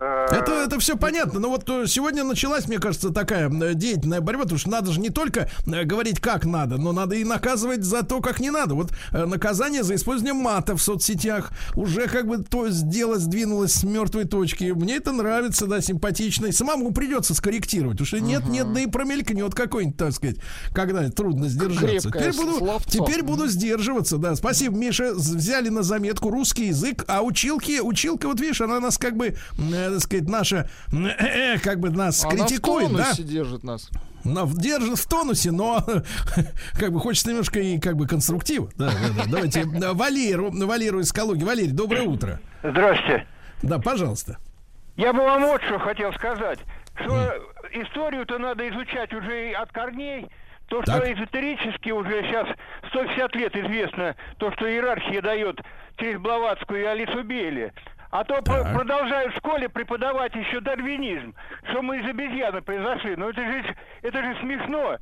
Э, 0.00 0.26
Это, 0.30 0.52
это 0.52 0.78
все 0.80 0.96
понятно, 0.96 1.38
но 1.38 1.50
вот 1.50 1.68
э, 1.68 1.86
сегодня 1.86 2.24
началась, 2.24 2.66
мне 2.66 2.78
кажется, 2.78 3.10
такая 3.10 3.48
э, 3.48 3.74
деятельная 3.74 4.20
борьба, 4.20 4.42
потому 4.42 4.58
что 4.58 4.70
надо 4.70 4.90
же 4.92 5.00
не 5.00 5.10
только 5.10 5.48
говорить, 5.66 6.20
как 6.20 6.44
надо, 6.44 6.78
но 6.78 6.92
надо 6.92 7.14
и 7.14 7.24
наказывать 7.24 7.84
за 7.84 8.02
то, 8.02 8.20
как 8.20 8.40
не 8.40 8.50
надо. 8.50 8.74
Вот 8.74 8.90
наказание 9.12 9.82
за 9.82 9.94
использование 9.94 10.34
мата 10.34 10.76
в 10.76 10.82
соцсетях 10.82 11.52
уже 11.74 12.08
как 12.08 12.26
бы 12.26 12.38
то 12.38 12.66
дело 12.68 13.18
сдвинулось 13.18 13.72
с 13.72 13.84
мертвой 13.84 14.24
точки. 14.24 14.64
Мне 14.64 14.96
это 14.96 15.12
нравится, 15.12 15.66
да, 15.66 15.80
симпатично. 15.80 16.46
И 16.46 16.52
самому 16.52 16.92
придется 16.92 17.34
скорректировать, 17.34 17.98
потому 17.98 18.06
что 18.06 18.20
нет, 18.20 18.46
нет, 18.48 18.72
да 18.72 18.80
и 18.80 18.86
промелькнет 18.86 19.54
какой-нибудь, 19.54 19.96
так 19.96 20.12
сказать, 20.12 20.36
когда 20.72 21.08
трудно 21.10 21.48
сдержаться. 21.48 22.10
Крепкое 22.10 22.32
Теперь 22.32 22.44
буду, 22.44 22.58
словцо. 22.58 22.88
теперь 22.90 23.22
буду 23.22 23.46
сдерживаться, 23.46 24.16
да. 24.18 24.34
Спасибо, 24.34 24.76
Миша, 24.76 25.14
взяли 25.14 25.68
на 25.68 25.82
заметку 25.82 26.30
русский 26.30 26.66
язык, 26.68 27.04
а 27.06 27.22
училки, 27.22 27.80
училка, 27.80 28.26
вот 28.26 28.40
видишь, 28.40 28.60
она 28.60 28.80
нас 28.80 28.98
как 28.98 29.16
бы, 29.16 29.36
э, 29.86 29.90
так 29.92 30.00
сказать, 30.00 30.28
наша, 30.28 30.68
э, 30.92 31.58
как 31.58 31.80
бы 31.80 31.90
нас 31.90 32.24
Она 32.24 32.32
критикует, 32.34 32.88
в 32.90 32.96
да? 32.96 33.04
тонусе 33.04 33.22
держит 33.22 33.64
нас. 33.64 33.90
Но 34.24 34.46
в- 34.46 34.56
держит 34.58 34.98
в 34.98 35.06
тонусе, 35.08 35.50
но 35.50 35.84
как 36.78 36.92
бы 36.92 37.00
хочется 37.00 37.28
немножко 37.30 37.58
и 37.60 37.78
как 37.78 37.96
бы 37.96 38.06
конструктива. 38.06 38.70
Да, 38.76 38.90
да, 38.90 38.94
да. 39.16 39.30
Давайте 39.30 39.60
э, 39.60 39.92
Валеру, 39.92 40.50
Валеру 40.50 41.00
из 41.00 41.12
Калуги. 41.12 41.44
Валерий, 41.44 41.72
доброе 41.72 42.02
утро. 42.02 42.40
Здрасте. 42.62 43.26
Да, 43.62 43.78
пожалуййста. 43.78 44.38
Я 44.96 45.12
бы 45.12 45.20
вам 45.20 45.42
вот 45.42 45.62
что 45.62 45.78
хотел 45.78 46.12
сказать. 46.14 46.58
Что 47.02 47.34
историю-то 47.72 48.38
надо 48.38 48.68
изучать 48.68 49.12
уже 49.12 49.50
и 49.50 49.52
от 49.52 49.72
корней. 49.72 50.28
То, 50.68 50.80
что 50.82 50.92
Так. 51.00 51.08
эзотерически 51.08 51.90
уже 51.90 52.22
сейчас 52.22 52.48
150 52.88 53.34
лет 53.36 53.54
известно, 53.56 54.16
то, 54.38 54.50
что 54.52 54.66
иерархия 54.70 55.20
дает 55.20 55.60
через 55.98 56.18
Блаватскую 56.20 56.80
и 56.80 56.84
Алису 56.84 57.22
Бейли. 57.22 57.72
А 58.16 58.22
то 58.22 58.40
Так. 58.42 58.72
продолжают 58.72 59.34
в 59.34 59.38
школе 59.38 59.68
преподавать 59.68 60.32
еще 60.36 60.60
дарвинизм, 60.60 61.34
что 61.68 61.82
мы 61.82 61.98
из 61.98 62.08
обезьяны 62.08 62.62
произошли. 62.62 63.16
Ну 63.16 63.28
это 63.30 63.40
же, 63.40 63.76
это 64.02 64.22
же 64.22 64.36
смешно. 64.40 64.98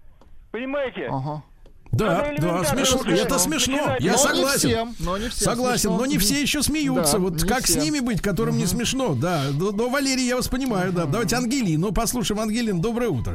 Понимаете? 0.51 1.09
Ага. 1.11 1.43
Да, 1.91 2.33
да, 2.39 2.65
смешно. 2.65 3.03
Это 3.13 3.39
смешно. 3.39 3.77
Начинать. 3.77 4.01
Я 4.01 4.13
Но 4.13 4.17
не 4.17 4.23
согласен. 4.23 4.69
всем, 4.71 4.95
но 5.01 5.19
не 5.19 5.29
всем 5.29 5.45
Согласен, 5.51 5.79
смешно. 5.91 5.99
но 5.99 6.07
не 6.07 6.17
все 6.17 6.41
еще 6.41 6.63
смеются. 6.63 7.19
Да, 7.19 7.25
вот 7.25 7.43
не 7.43 7.47
как 7.47 7.67
с 7.67 7.73
все. 7.73 7.81
ними 7.81 8.01
быть, 8.01 8.23
которым 8.23 8.57
не 8.57 8.65
смешно? 8.65 9.15
Да, 9.15 9.43
но, 9.53 9.73
но, 9.73 9.91
Валерий, 9.91 10.27
я 10.27 10.37
вас 10.37 10.49
понимаю, 10.49 10.91
да. 10.95 11.05
Давайте 11.05 11.37
Ангелину 11.37 11.93
послушаем. 11.93 12.41
Ангелин, 12.41 12.81
доброе 12.81 13.11
утро. 13.11 13.35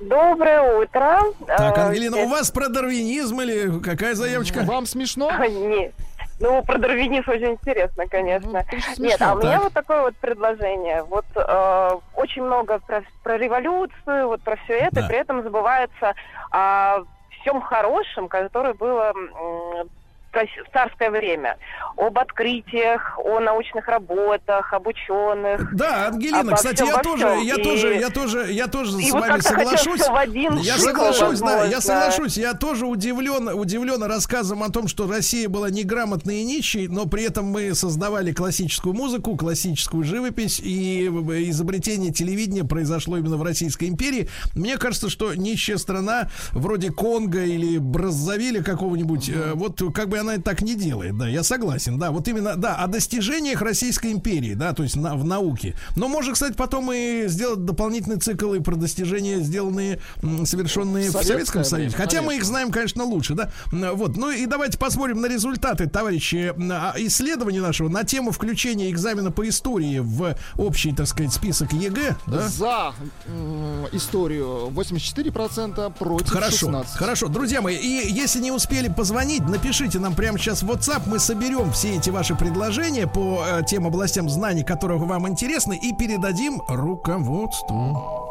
Доброе 0.00 0.80
утро. 0.82 1.18
Так, 1.46 1.76
Э, 1.76 1.80
Ангелина, 1.82 2.16
у 2.16 2.28
вас 2.28 2.50
про 2.50 2.68
дарвинизм 2.68 3.40
или 3.42 3.78
какая 3.80 4.14
заявочка? 4.14 4.62
Вам 4.62 4.86
смешно? 4.86 5.30
Нет. 5.46 5.92
Ну, 6.42 6.60
про 6.64 6.76
дарвинизм 6.76 7.30
очень 7.30 7.52
интересно, 7.52 8.08
конечно. 8.08 8.64
Ну, 8.72 8.78
смешно. 8.80 9.04
Нет, 9.04 9.22
а 9.22 9.34
у 9.34 9.38
меня 9.38 9.60
вот 9.60 9.72
такое 9.72 10.02
вот 10.02 10.16
предложение. 10.16 11.04
Вот 11.04 11.24
э, 11.36 11.90
очень 12.16 12.42
много 12.42 12.80
про, 12.80 13.04
про 13.22 13.38
революцию, 13.38 14.26
вот 14.26 14.42
про 14.42 14.56
все 14.64 14.74
это, 14.74 15.02
Да. 15.02 15.06
при 15.08 15.18
этом 15.18 15.44
забывается 15.44 16.14
о 16.50 17.02
всем 17.40 17.60
хорошем, 17.62 18.26
которое 18.28 18.74
было 18.74 19.12
в 20.32 20.72
царское 20.72 21.10
время, 21.10 21.58
об 21.96 22.18
открытиях, 22.18 23.18
о 23.18 23.40
научных 23.40 23.86
работах, 23.86 24.72
об 24.72 24.86
ученых. 24.86 25.74
Да, 25.74 26.06
Ангелина, 26.08 26.54
кстати, 26.54 26.76
всем, 26.76 26.86
я 26.88 26.98
тоже, 26.98 27.26
всем. 27.26 27.40
я 27.42 27.54
И- 27.54 27.62
тоже, 27.62 27.94
я 27.94 28.10
тоже, 28.10 28.52
я 28.52 28.66
тоже 28.66 28.98
и 28.98 29.08
с 29.10 29.12
вот 29.12 29.20
вами 29.20 29.40
соглашусь. 29.40 30.00
в 30.00 30.14
один 30.14 30.56
Я 30.56 30.78
соглашусь, 30.78 31.40
да, 31.40 31.64
я 31.66 31.80
соглашусь. 31.80 32.36
Я 32.36 32.54
тоже 32.54 32.86
удивлен, 32.86 33.48
удивлен 33.48 34.02
рассказом 34.04 34.62
о 34.62 34.70
том, 34.70 34.88
что 34.88 35.06
Россия 35.06 35.48
была 35.48 35.70
неграмотной 35.70 36.40
и 36.40 36.44
нищей, 36.44 36.88
но 36.88 37.06
при 37.06 37.24
этом 37.24 37.46
мы 37.46 37.74
создавали 37.74 38.32
классическую 38.32 38.94
музыку, 38.94 39.36
классическую 39.36 40.02
живопись, 40.04 40.60
и 40.60 41.06
изобретение 41.06 42.12
телевидения 42.12 42.64
произошло 42.64 43.18
именно 43.18 43.36
в 43.36 43.42
Российской 43.42 43.88
империи. 43.88 44.28
Мне 44.54 44.78
кажется, 44.78 45.10
что 45.10 45.34
нищая 45.34 45.76
страна 45.76 46.28
вроде 46.52 46.90
Конго 46.90 47.44
или 47.44 47.78
Браззавиля 47.78 48.62
какого-нибудь, 48.62 49.28
э, 49.28 49.52
вот 49.54 49.80
как 49.94 50.08
бы 50.08 50.21
она 50.22 50.38
так 50.38 50.62
не 50.62 50.74
делает, 50.74 51.16
да, 51.18 51.28
я 51.28 51.42
согласен, 51.42 51.98
да, 51.98 52.10
вот 52.10 52.26
именно, 52.28 52.56
да, 52.56 52.76
о 52.76 52.86
достижениях 52.86 53.60
Российской 53.62 54.10
империи, 54.12 54.54
да, 54.54 54.72
то 54.72 54.82
есть 54.82 54.96
на- 54.96 55.14
в 55.14 55.24
науке. 55.24 55.74
Но 55.96 56.08
можно, 56.08 56.32
кстати, 56.32 56.54
потом 56.54 56.90
и 56.92 57.24
сделать 57.28 57.64
дополнительный 57.64 58.18
цикл 58.18 58.54
и 58.54 58.60
про 58.60 58.74
достижения, 58.76 59.38
сделанные, 59.40 60.00
совершенные 60.44 61.08
в 61.10 61.12
Советское 61.12 61.32
Советском 61.32 61.64
Союзе. 61.64 61.96
Хотя 61.96 62.22
мы 62.22 62.36
их 62.36 62.44
знаем, 62.44 62.70
конечно, 62.70 63.04
лучше, 63.04 63.34
да. 63.34 63.50
Вот, 63.70 64.16
ну 64.16 64.30
и 64.30 64.46
давайте 64.46 64.78
посмотрим 64.78 65.20
на 65.20 65.26
результаты, 65.26 65.88
товарищи, 65.88 66.54
а, 66.58 66.94
исследования 66.96 67.60
нашего 67.60 67.88
на 67.88 68.04
тему 68.04 68.30
включения 68.30 68.90
экзамена 68.90 69.30
по 69.30 69.48
истории 69.48 69.98
в 69.98 70.36
общий, 70.56 70.92
так 70.92 71.06
сказать, 71.06 71.32
список 71.32 71.72
ЕГЭ, 71.72 72.16
да. 72.26 72.48
За 72.48 72.94
историю 73.92 74.68
84%, 74.70 75.90
против 75.98 76.28
Хорошо, 76.30 76.68
16%. 76.68 76.86
хорошо, 76.96 77.28
друзья 77.28 77.60
мои, 77.60 77.76
и 77.76 78.12
если 78.12 78.40
не 78.40 78.52
успели 78.52 78.88
позвонить, 78.88 79.42
напишите 79.48 79.98
нам 79.98 80.11
прямо 80.14 80.38
сейчас 80.38 80.62
в 80.62 80.70
WhatsApp, 80.70 81.02
мы 81.06 81.18
соберем 81.18 81.72
все 81.72 81.96
эти 81.96 82.10
ваши 82.10 82.34
предложения 82.34 83.06
по 83.06 83.44
э, 83.46 83.62
тем 83.66 83.86
областям 83.86 84.28
знаний, 84.28 84.64
которые 84.64 84.98
вам 84.98 85.28
интересны, 85.28 85.76
и 85.76 85.92
передадим 85.92 86.60
руководству. 86.68 88.28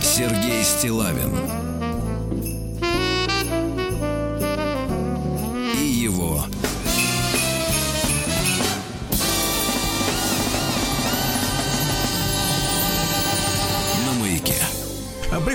Сергей 0.00 0.62
Стилавин 0.62 1.71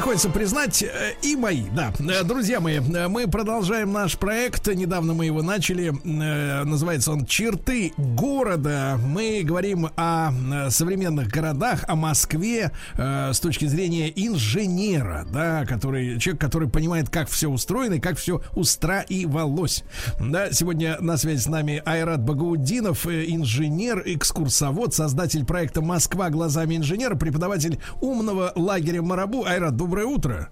Приходится 0.08 0.30
признать, 0.30 0.84
э, 0.84 1.16
и 1.22 1.36
мои, 1.36 1.64
да. 1.76 1.92
Э, 2.00 2.24
Друзья 2.24 2.62
мои, 2.62 2.80
э, 2.80 3.10
мы 3.10 3.28
продолжаем 3.28 3.92
наш 3.92 4.18
проект. 4.18 4.66
Недавно 4.68 5.14
мы 5.14 5.26
его 5.26 5.42
начали. 5.42 5.90
Называется 5.90 7.12
он 7.12 7.26
«Черты 7.26 7.92
города». 7.98 8.98
Мы 9.06 9.42
говорим 9.44 9.90
о 9.98 10.32
современных 10.70 11.28
городах, 11.28 11.84
о 11.90 11.98
Москве 11.98 12.72
с 12.96 13.38
точки 13.42 13.66
зрения 13.66 14.10
инженера, 14.16 15.28
да, 15.30 15.66
который, 15.66 16.18
человек, 16.22 16.40
который 16.40 16.70
понимает, 16.70 17.10
как 17.10 17.28
все 17.28 17.50
устроено 17.50 17.96
и 17.96 18.00
как 18.00 18.18
все 18.18 18.42
устраивалось. 18.56 19.84
Да, 20.22 20.54
сегодня 20.54 20.96
на 21.02 21.18
связи 21.18 21.42
с 21.42 21.48
нами 21.48 21.82
Айрат 21.86 22.22
Багаудинов, 22.22 23.06
инженер, 23.08 24.04
экскурсовод, 24.06 24.94
создатель 24.94 25.44
проекта 25.44 25.82
«Москва 25.82 26.30
глазами 26.30 26.78
инженера», 26.78 27.16
преподаватель 27.16 27.82
умного 28.00 28.54
лагеря 28.56 29.02
Марабу. 29.02 29.44
Айрат, 29.44 29.76
доброе 29.98 30.06
утро. 30.16 30.50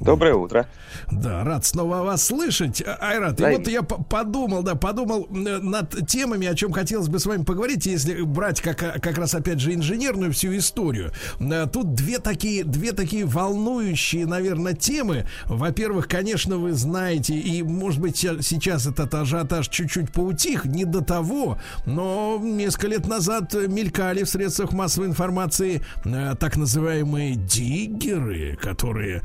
Доброе 0.00 0.34
утро. 0.34 0.66
Да, 1.10 1.42
рад 1.42 1.64
снова 1.66 2.02
вас 2.02 2.22
слышать. 2.24 2.82
А, 2.86 2.96
Айрат, 3.00 3.36
Да, 3.36 3.50
и 3.52 3.56
вот 3.56 3.66
я 3.66 3.82
по- 3.82 4.02
подумал, 4.02 4.62
да, 4.62 4.74
подумал 4.76 5.26
э, 5.30 5.58
над 5.58 6.06
темами, 6.06 6.46
о 6.46 6.54
чем 6.54 6.72
хотелось 6.72 7.08
бы 7.08 7.18
с 7.18 7.26
вами 7.26 7.42
поговорить, 7.42 7.84
если 7.86 8.22
брать 8.22 8.60
как, 8.60 8.78
как 8.78 9.18
раз 9.18 9.34
опять 9.34 9.58
же 9.60 9.74
инженерную 9.74 10.32
всю 10.32 10.56
историю. 10.56 11.10
Э, 11.40 11.66
Тут 11.70 11.94
две 11.94 12.18
такие, 12.20 12.62
две 12.64 12.92
такие 12.92 13.24
волнующие, 13.24 14.24
наверное, 14.26 14.74
темы. 14.74 15.26
Во-первых, 15.46 16.06
конечно, 16.06 16.58
вы 16.58 16.74
знаете, 16.74 17.34
и 17.34 17.62
может 17.64 18.00
быть 18.00 18.16
се- 18.16 18.40
сейчас 18.42 18.86
этот 18.86 19.12
ажиотаж 19.14 19.68
чуть-чуть 19.68 20.12
поутих, 20.12 20.64
не 20.64 20.84
до 20.84 21.02
того, 21.02 21.58
но 21.86 22.38
несколько 22.40 22.86
лет 22.86 23.06
назад 23.08 23.52
мелькали 23.54 24.22
в 24.22 24.28
средствах 24.28 24.72
массовой 24.72 25.08
информации 25.08 25.82
э, 26.04 26.34
так 26.38 26.56
называемые 26.56 27.34
диггеры, 27.34 28.56
которые 28.62 29.22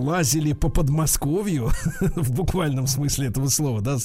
лазили 0.00 0.52
по 0.52 0.68
Подмосковью 0.68 1.70
в 2.00 2.32
буквальном 2.32 2.86
смысле 2.86 3.28
этого 3.28 3.48
слова, 3.48 3.80
да, 3.80 3.96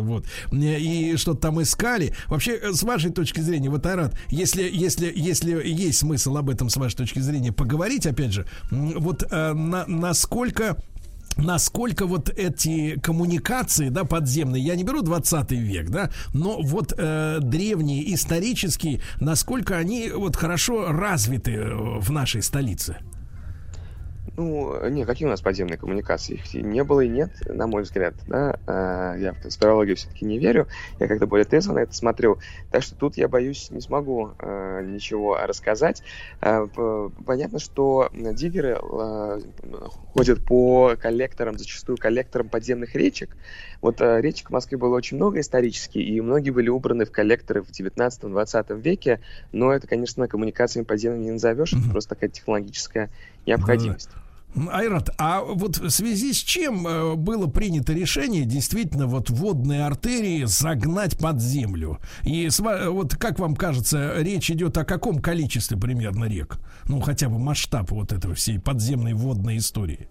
вот, 0.00 0.26
и 0.52 1.14
что-то 1.16 1.40
там 1.40 1.62
искали. 1.62 2.14
Вообще, 2.28 2.52
э, 2.56 2.72
с 2.72 2.82
вашей 2.82 3.10
точки 3.10 3.40
зрения, 3.40 3.70
вот, 3.70 3.86
Айрат, 3.86 4.18
если, 4.28 4.68
если, 4.72 5.12
если 5.14 5.60
есть 5.64 5.98
смысл 5.98 6.36
об 6.36 6.50
этом 6.50 6.68
с 6.68 6.76
вашей 6.76 6.96
точки 6.96 7.20
зрения 7.20 7.52
поговорить, 7.52 8.06
опять 8.06 8.32
же, 8.32 8.46
вот 8.70 9.24
э, 9.30 9.52
на- 9.52 9.86
насколько 9.86 10.76
насколько 11.36 12.06
вот 12.06 12.30
эти 12.30 12.98
коммуникации, 13.00 13.90
да, 13.90 14.04
подземные, 14.04 14.62
я 14.62 14.74
не 14.74 14.84
беру 14.84 15.02
20 15.02 15.50
век, 15.52 15.90
да, 15.90 16.10
но 16.32 16.60
вот 16.62 16.94
э, 16.96 17.38
древние, 17.42 18.14
исторические, 18.14 19.00
насколько 19.20 19.76
они 19.76 20.10
вот 20.10 20.36
хорошо 20.36 20.92
развиты 20.92 21.52
э, 21.52 21.98
в 22.00 22.10
нашей 22.10 22.42
столице? 22.42 22.96
Ну, 24.36 24.88
не, 24.88 25.04
какие 25.04 25.26
у 25.26 25.30
нас 25.30 25.40
подземные 25.40 25.78
коммуникации? 25.78 26.34
Их 26.34 26.52
не 26.54 26.82
было 26.84 27.00
и 27.00 27.08
нет, 27.08 27.30
на 27.46 27.66
мой 27.66 27.82
взгляд. 27.82 28.16
Да? 28.26 28.58
А, 28.66 29.14
Я 29.16 29.32
в 29.32 29.40
конспирологию 29.40 29.96
все-таки 29.96 30.24
не 30.24 30.38
верю. 30.38 30.66
Я 30.98 31.06
как-то 31.06 31.26
более 31.26 31.44
трезво 31.44 31.74
на 31.74 31.78
это 31.80 31.94
смотрю. 31.94 32.38
Так 32.70 32.82
что 32.82 32.96
тут 32.96 33.16
я 33.16 33.28
боюсь, 33.28 33.70
не 33.70 33.80
смогу 33.80 34.32
а, 34.38 34.82
ничего 34.82 35.38
рассказать. 35.38 36.02
А, 36.40 36.66
Понятно, 37.24 37.58
что 37.60 38.10
диггеры 38.12 38.78
ходят 40.12 40.44
по 40.44 40.96
коллекторам, 41.00 41.56
зачастую 41.56 41.96
коллекторам 41.96 42.48
подземных 42.48 42.94
речек. 42.94 43.36
Вот 43.82 44.00
а, 44.00 44.20
речек 44.20 44.48
в 44.48 44.52
Москве 44.52 44.78
было 44.78 44.96
очень 44.96 45.16
много 45.16 45.40
исторически, 45.40 45.98
и 45.98 46.20
многие 46.20 46.50
были 46.50 46.68
убраны 46.68 47.04
в 47.04 47.10
коллекторы 47.10 47.62
в 47.62 47.70
19-20 47.70 48.80
веке. 48.80 49.20
Но 49.52 49.72
это, 49.72 49.86
конечно, 49.86 50.26
коммуникациями 50.28 50.84
подземными 50.84 51.24
не 51.24 51.30
назовешь. 51.32 51.72
Это 51.72 51.90
просто 51.90 52.10
такая 52.10 52.30
технологическая 52.30 53.10
необходимость. 53.46 54.10
М, 54.56 54.70
Айрат, 54.72 55.10
а 55.18 55.42
вот 55.42 55.76
в 55.76 55.90
связи 55.90 56.32
с 56.32 56.38
чем 56.38 56.86
э, 56.86 57.14
было 57.14 57.46
принято 57.46 57.92
решение 57.92 58.46
действительно 58.46 59.06
вот 59.06 59.28
водные 59.28 59.84
артерии 59.84 60.44
загнать 60.44 61.18
под 61.18 61.42
землю? 61.42 61.98
И 62.22 62.48
ва- 62.58 62.86
вот 62.88 63.16
как 63.16 63.38
вам 63.38 63.54
кажется, 63.54 64.14
речь 64.16 64.50
идет 64.50 64.78
о 64.78 64.84
каком 64.86 65.20
количестве 65.20 65.76
примерно 65.76 66.24
рек? 66.24 66.58
Ну, 66.86 67.00
хотя 67.00 67.28
бы 67.28 67.38
масштаб 67.38 67.90
вот 67.90 68.12
этого 68.12 68.34
всей 68.34 68.58
подземной 68.58 69.12
водной 69.12 69.58
истории. 69.58 70.08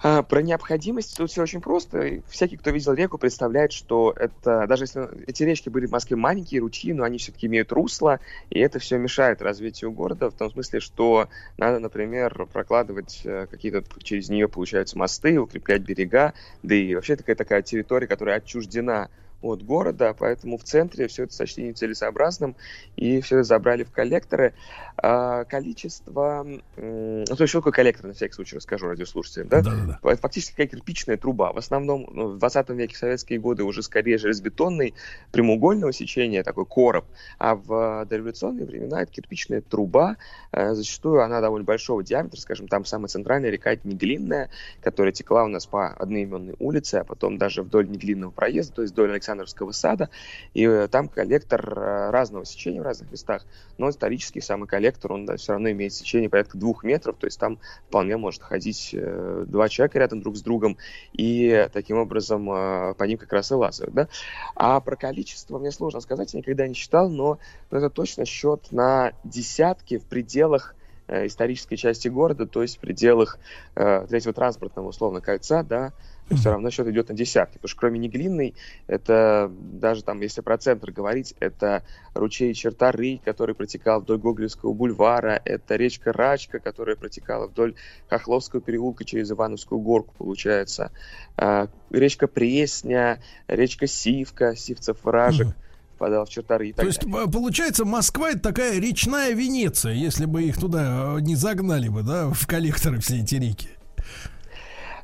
А, 0.00 0.22
про 0.22 0.42
необходимость 0.42 1.16
тут 1.16 1.30
все 1.30 1.42
очень 1.42 1.60
просто. 1.60 2.22
Всякий, 2.28 2.56
кто 2.56 2.70
видел 2.70 2.92
реку, 2.92 3.18
представляет, 3.18 3.72
что 3.72 4.14
это, 4.16 4.66
даже 4.68 4.84
если 4.84 5.08
эти 5.26 5.42
речки 5.42 5.68
были 5.68 5.86
в 5.86 5.90
Москве 5.90 6.16
маленькие, 6.16 6.60
ручьи, 6.60 6.92
но 6.92 7.02
они 7.02 7.18
все-таки 7.18 7.48
имеют 7.48 7.72
русло, 7.72 8.20
и 8.50 8.60
это 8.60 8.78
все 8.78 8.96
мешает 8.98 9.42
развитию 9.42 9.90
города, 9.90 10.30
в 10.30 10.34
том 10.34 10.50
смысле, 10.52 10.78
что 10.78 11.28
надо, 11.56 11.80
например, 11.80 12.46
прокладывать 12.52 13.22
э, 13.24 13.46
какие-то 13.50 13.82
через 14.02 14.28
нее, 14.28 14.48
получаются, 14.48 14.96
мосты, 14.96 15.38
укреплять 15.40 15.82
берега, 15.82 16.32
да 16.62 16.76
и 16.76 16.94
вообще 16.94 17.16
такая 17.16 17.34
такая 17.34 17.62
территория, 17.62 18.06
которая 18.06 18.36
отчуждена 18.36 19.08
от 19.40 19.62
города, 19.62 20.14
поэтому 20.18 20.58
в 20.58 20.64
центре 20.64 21.06
все 21.08 21.24
это 21.24 21.32
сочли 21.32 21.68
нецелесообразным, 21.68 22.56
и 22.96 23.20
все 23.20 23.36
это 23.36 23.44
забрали 23.44 23.84
в 23.84 23.90
коллекторы. 23.92 24.54
А, 25.00 25.44
количество... 25.44 26.44
Ну, 26.76 27.24
то 27.24 27.36
есть, 27.38 27.48
что 27.50 27.60
такое 27.60 27.72
коллектор, 27.72 28.06
на 28.06 28.14
всякий 28.14 28.34
случай 28.34 28.56
расскажу 28.56 28.88
радиослушателям, 28.88 29.48
да? 29.48 29.62
Да-да-да. 29.62 29.98
Фа- 30.02 30.16
Фактически 30.16 30.52
такая 30.52 30.66
кирпичная 30.66 31.16
труба. 31.16 31.52
В 31.52 31.58
основном 31.58 32.08
ну, 32.12 32.28
в 32.30 32.38
20 32.38 32.70
веке, 32.70 32.94
в 32.96 32.98
советские 32.98 33.38
годы, 33.38 33.62
уже 33.62 33.84
скорее 33.84 34.18
железобетонный, 34.18 34.94
прямоугольного 35.30 35.92
сечения, 35.92 36.42
такой 36.42 36.66
короб. 36.66 37.04
А 37.38 37.54
в 37.54 38.06
дореволюционные 38.06 38.66
времена 38.66 39.02
это 39.02 39.12
кирпичная 39.12 39.60
труба. 39.60 40.16
Э, 40.50 40.74
Зачастую 40.74 41.22
она 41.22 41.40
довольно 41.40 41.64
большого 41.64 42.02
диаметра, 42.02 42.40
скажем, 42.40 42.66
там 42.66 42.84
самая 42.84 43.08
центральная 43.08 43.50
река 43.50 43.72
это 43.72 43.86
Неглинная, 43.86 44.50
которая 44.82 45.12
текла 45.12 45.44
у 45.44 45.48
нас 45.48 45.66
по 45.66 45.88
одноименной 45.88 46.56
улице, 46.58 46.96
а 46.96 47.04
потом 47.04 47.38
даже 47.38 47.62
вдоль 47.62 47.88
Неглинного 47.88 48.32
проезда, 48.32 48.74
то 48.74 48.82
есть 48.82 48.94
вдоль 48.94 49.12
Александра 49.12 49.27
Александровского 49.28 49.72
сада, 49.72 50.08
и 50.54 50.64
э, 50.64 50.88
там 50.88 51.08
коллектор 51.08 51.60
э, 51.76 52.10
разного 52.10 52.46
сечения 52.46 52.80
в 52.80 52.84
разных 52.84 53.10
местах, 53.10 53.44
но 53.76 53.90
исторический 53.90 54.40
самый 54.40 54.66
коллектор, 54.66 55.12
он 55.12 55.26
да, 55.26 55.36
все 55.36 55.52
равно 55.52 55.70
имеет 55.70 55.92
сечение 55.92 56.30
порядка 56.30 56.56
двух 56.56 56.82
метров, 56.82 57.16
то 57.18 57.26
есть 57.26 57.38
там 57.38 57.58
вполне 57.88 58.16
может 58.16 58.42
ходить 58.42 58.90
э, 58.92 59.44
два 59.46 59.68
человека 59.68 59.98
рядом 59.98 60.22
друг 60.22 60.36
с 60.36 60.42
другом, 60.42 60.78
и 61.12 61.68
таким 61.72 61.98
образом 61.98 62.46
по 62.46 63.04
ним 63.04 63.18
как 63.18 63.32
раз 63.32 63.50
и 63.50 63.54
лазают. 63.54 63.92
Да? 63.92 64.08
А 64.54 64.80
про 64.80 64.96
количество 64.96 65.58
мне 65.58 65.70
сложно 65.70 66.00
сказать, 66.00 66.32
я 66.32 66.38
никогда 66.38 66.66
не 66.66 66.74
считал, 66.74 67.10
но, 67.10 67.38
это 67.70 67.90
точно 67.90 68.24
счет 68.24 68.68
на 68.70 69.12
десятки 69.24 69.98
в 69.98 70.04
пределах 70.04 70.74
исторической 71.08 71.76
части 71.76 72.08
города, 72.08 72.46
то 72.46 72.62
есть 72.62 72.76
в 72.76 72.80
пределах 72.80 73.38
э, 73.74 74.06
третьего 74.08 74.34
транспортного 74.34 74.88
условно 74.88 75.20
кольца, 75.20 75.62
да, 75.62 75.92
все 76.36 76.50
равно 76.50 76.70
счет 76.70 76.86
идет 76.88 77.08
на 77.08 77.14
десятки. 77.14 77.54
Потому 77.54 77.68
что 77.68 77.80
кроме 77.80 77.98
Неглинной, 77.98 78.54
это 78.86 79.50
даже 79.50 80.02
там, 80.02 80.20
если 80.20 80.40
про 80.40 80.58
центр 80.58 80.90
говорить, 80.90 81.34
это 81.40 81.82
ручей 82.14 82.52
Чертары, 82.54 83.20
который 83.24 83.54
протекал 83.54 84.00
вдоль 84.00 84.18
Гоголевского 84.18 84.72
бульвара, 84.72 85.40
это 85.44 85.76
речка 85.76 86.12
Рачка, 86.12 86.58
которая 86.58 86.96
протекала 86.96 87.46
вдоль 87.46 87.74
Хохловского 88.08 88.60
переулка 88.60 89.04
через 89.04 89.30
Ивановскую 89.30 89.80
горку, 89.80 90.14
получается. 90.18 90.92
А, 91.36 91.68
речка 91.90 92.26
Пресня, 92.26 93.20
речка 93.46 93.86
Сивка, 93.86 94.56
Сивцев 94.56 94.98
Вражек. 95.02 95.48
впадал 95.94 96.26
в 96.26 96.28
Чертары 96.28 96.68
и 96.68 96.72
так 96.72 96.82
То 96.82 96.86
есть, 96.86 97.00
далее. 97.00 97.28
получается, 97.28 97.84
Москва 97.84 98.30
это 98.30 98.38
такая 98.38 98.78
речная 98.78 99.32
Венеция, 99.32 99.94
если 99.94 100.26
бы 100.26 100.44
их 100.44 100.56
туда 100.56 101.16
э, 101.16 101.20
не 101.22 101.34
загнали 101.34 101.88
бы, 101.88 102.02
да, 102.04 102.28
в 102.30 102.46
коллекторы 102.46 103.00
все 103.00 103.18
эти 103.18 103.34
реки. 103.34 103.68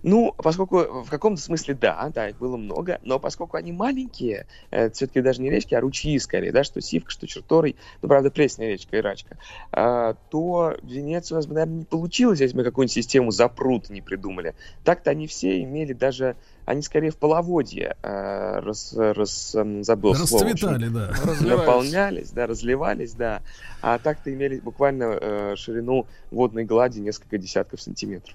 Ну, 0.04 0.34
поскольку 0.36 1.02
в 1.02 1.08
каком-то 1.08 1.40
смысле 1.40 1.74
да, 1.74 2.10
да, 2.14 2.28
их 2.28 2.36
было 2.36 2.58
много, 2.58 3.00
но 3.04 3.18
поскольку 3.18 3.56
они 3.56 3.72
маленькие, 3.72 4.46
э, 4.70 4.90
все-таки 4.90 5.22
даже 5.22 5.40
не 5.40 5.48
речки, 5.48 5.74
а 5.74 5.80
ручьи 5.80 6.18
скорее, 6.18 6.52
да, 6.52 6.62
что 6.62 6.82
Сивка, 6.82 7.10
что 7.10 7.26
Черторий, 7.26 7.74
ну, 8.02 8.08
правда, 8.08 8.30
Пресная 8.30 8.68
речка 8.68 8.98
и 8.98 9.00
Рачка, 9.00 9.38
э, 9.72 10.14
то 10.28 10.76
в 10.82 10.86
Венеции 10.86 11.32
у 11.32 11.36
нас 11.38 11.46
бы, 11.46 11.54
наверное, 11.54 11.78
не 11.78 11.84
получилось, 11.86 12.40
если 12.40 12.54
мы 12.54 12.64
какую-нибудь 12.64 12.92
систему 12.92 13.30
запрут 13.30 13.88
не 13.88 14.02
придумали. 14.02 14.54
Так-то 14.84 15.10
они 15.10 15.26
все 15.26 15.62
имели 15.62 15.94
даже 15.94 16.36
они 16.66 16.82
скорее 16.82 17.10
в 17.10 17.16
половодье 17.16 17.96
э, 18.02 18.58
раз, 18.60 18.94
раз, 18.94 19.56
забыл 19.80 20.12
Расцветали, 20.12 20.88
слово, 20.88 21.08
да. 21.40 21.56
наполнялись, 21.56 22.30
да, 22.30 22.46
разливались, 22.46 23.12
да. 23.12 23.42
А 23.82 23.98
так-то 23.98 24.32
имели 24.32 24.60
буквально 24.60 25.18
э, 25.20 25.56
ширину 25.56 26.06
водной 26.30 26.64
глади 26.64 27.00
несколько 27.00 27.38
десятков 27.38 27.82
сантиметров. 27.82 28.34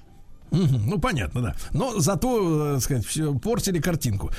Ну, 0.51 0.99
понятно, 0.99 1.41
да. 1.41 1.55
Но 1.71 1.99
зато, 1.99 2.73
так 2.73 2.83
сказать, 2.83 3.05
все, 3.05 3.33
портили 3.33 3.79
картинку. 3.79 4.31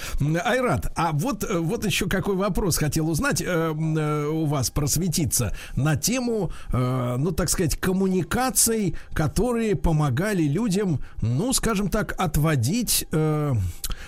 Айрат, 0.44 0.92
а 0.96 1.12
вот, 1.12 1.44
вот 1.50 1.84
еще 1.84 2.06
какой 2.06 2.36
вопрос 2.36 2.76
хотел 2.76 3.08
узнать 3.08 3.40
э, 3.40 3.46
э, 3.46 4.26
у 4.26 4.46
вас, 4.46 4.70
просветиться 4.70 5.54
на 5.76 5.96
тему, 5.96 6.50
э, 6.72 7.16
ну, 7.18 7.30
так 7.32 7.48
сказать, 7.48 7.76
коммуникаций, 7.76 8.96
которые 9.12 9.76
помогали 9.76 10.42
людям, 10.42 11.00
ну, 11.22 11.52
скажем 11.52 11.88
так, 11.88 12.14
отводить 12.18 13.06
э, 13.12 13.54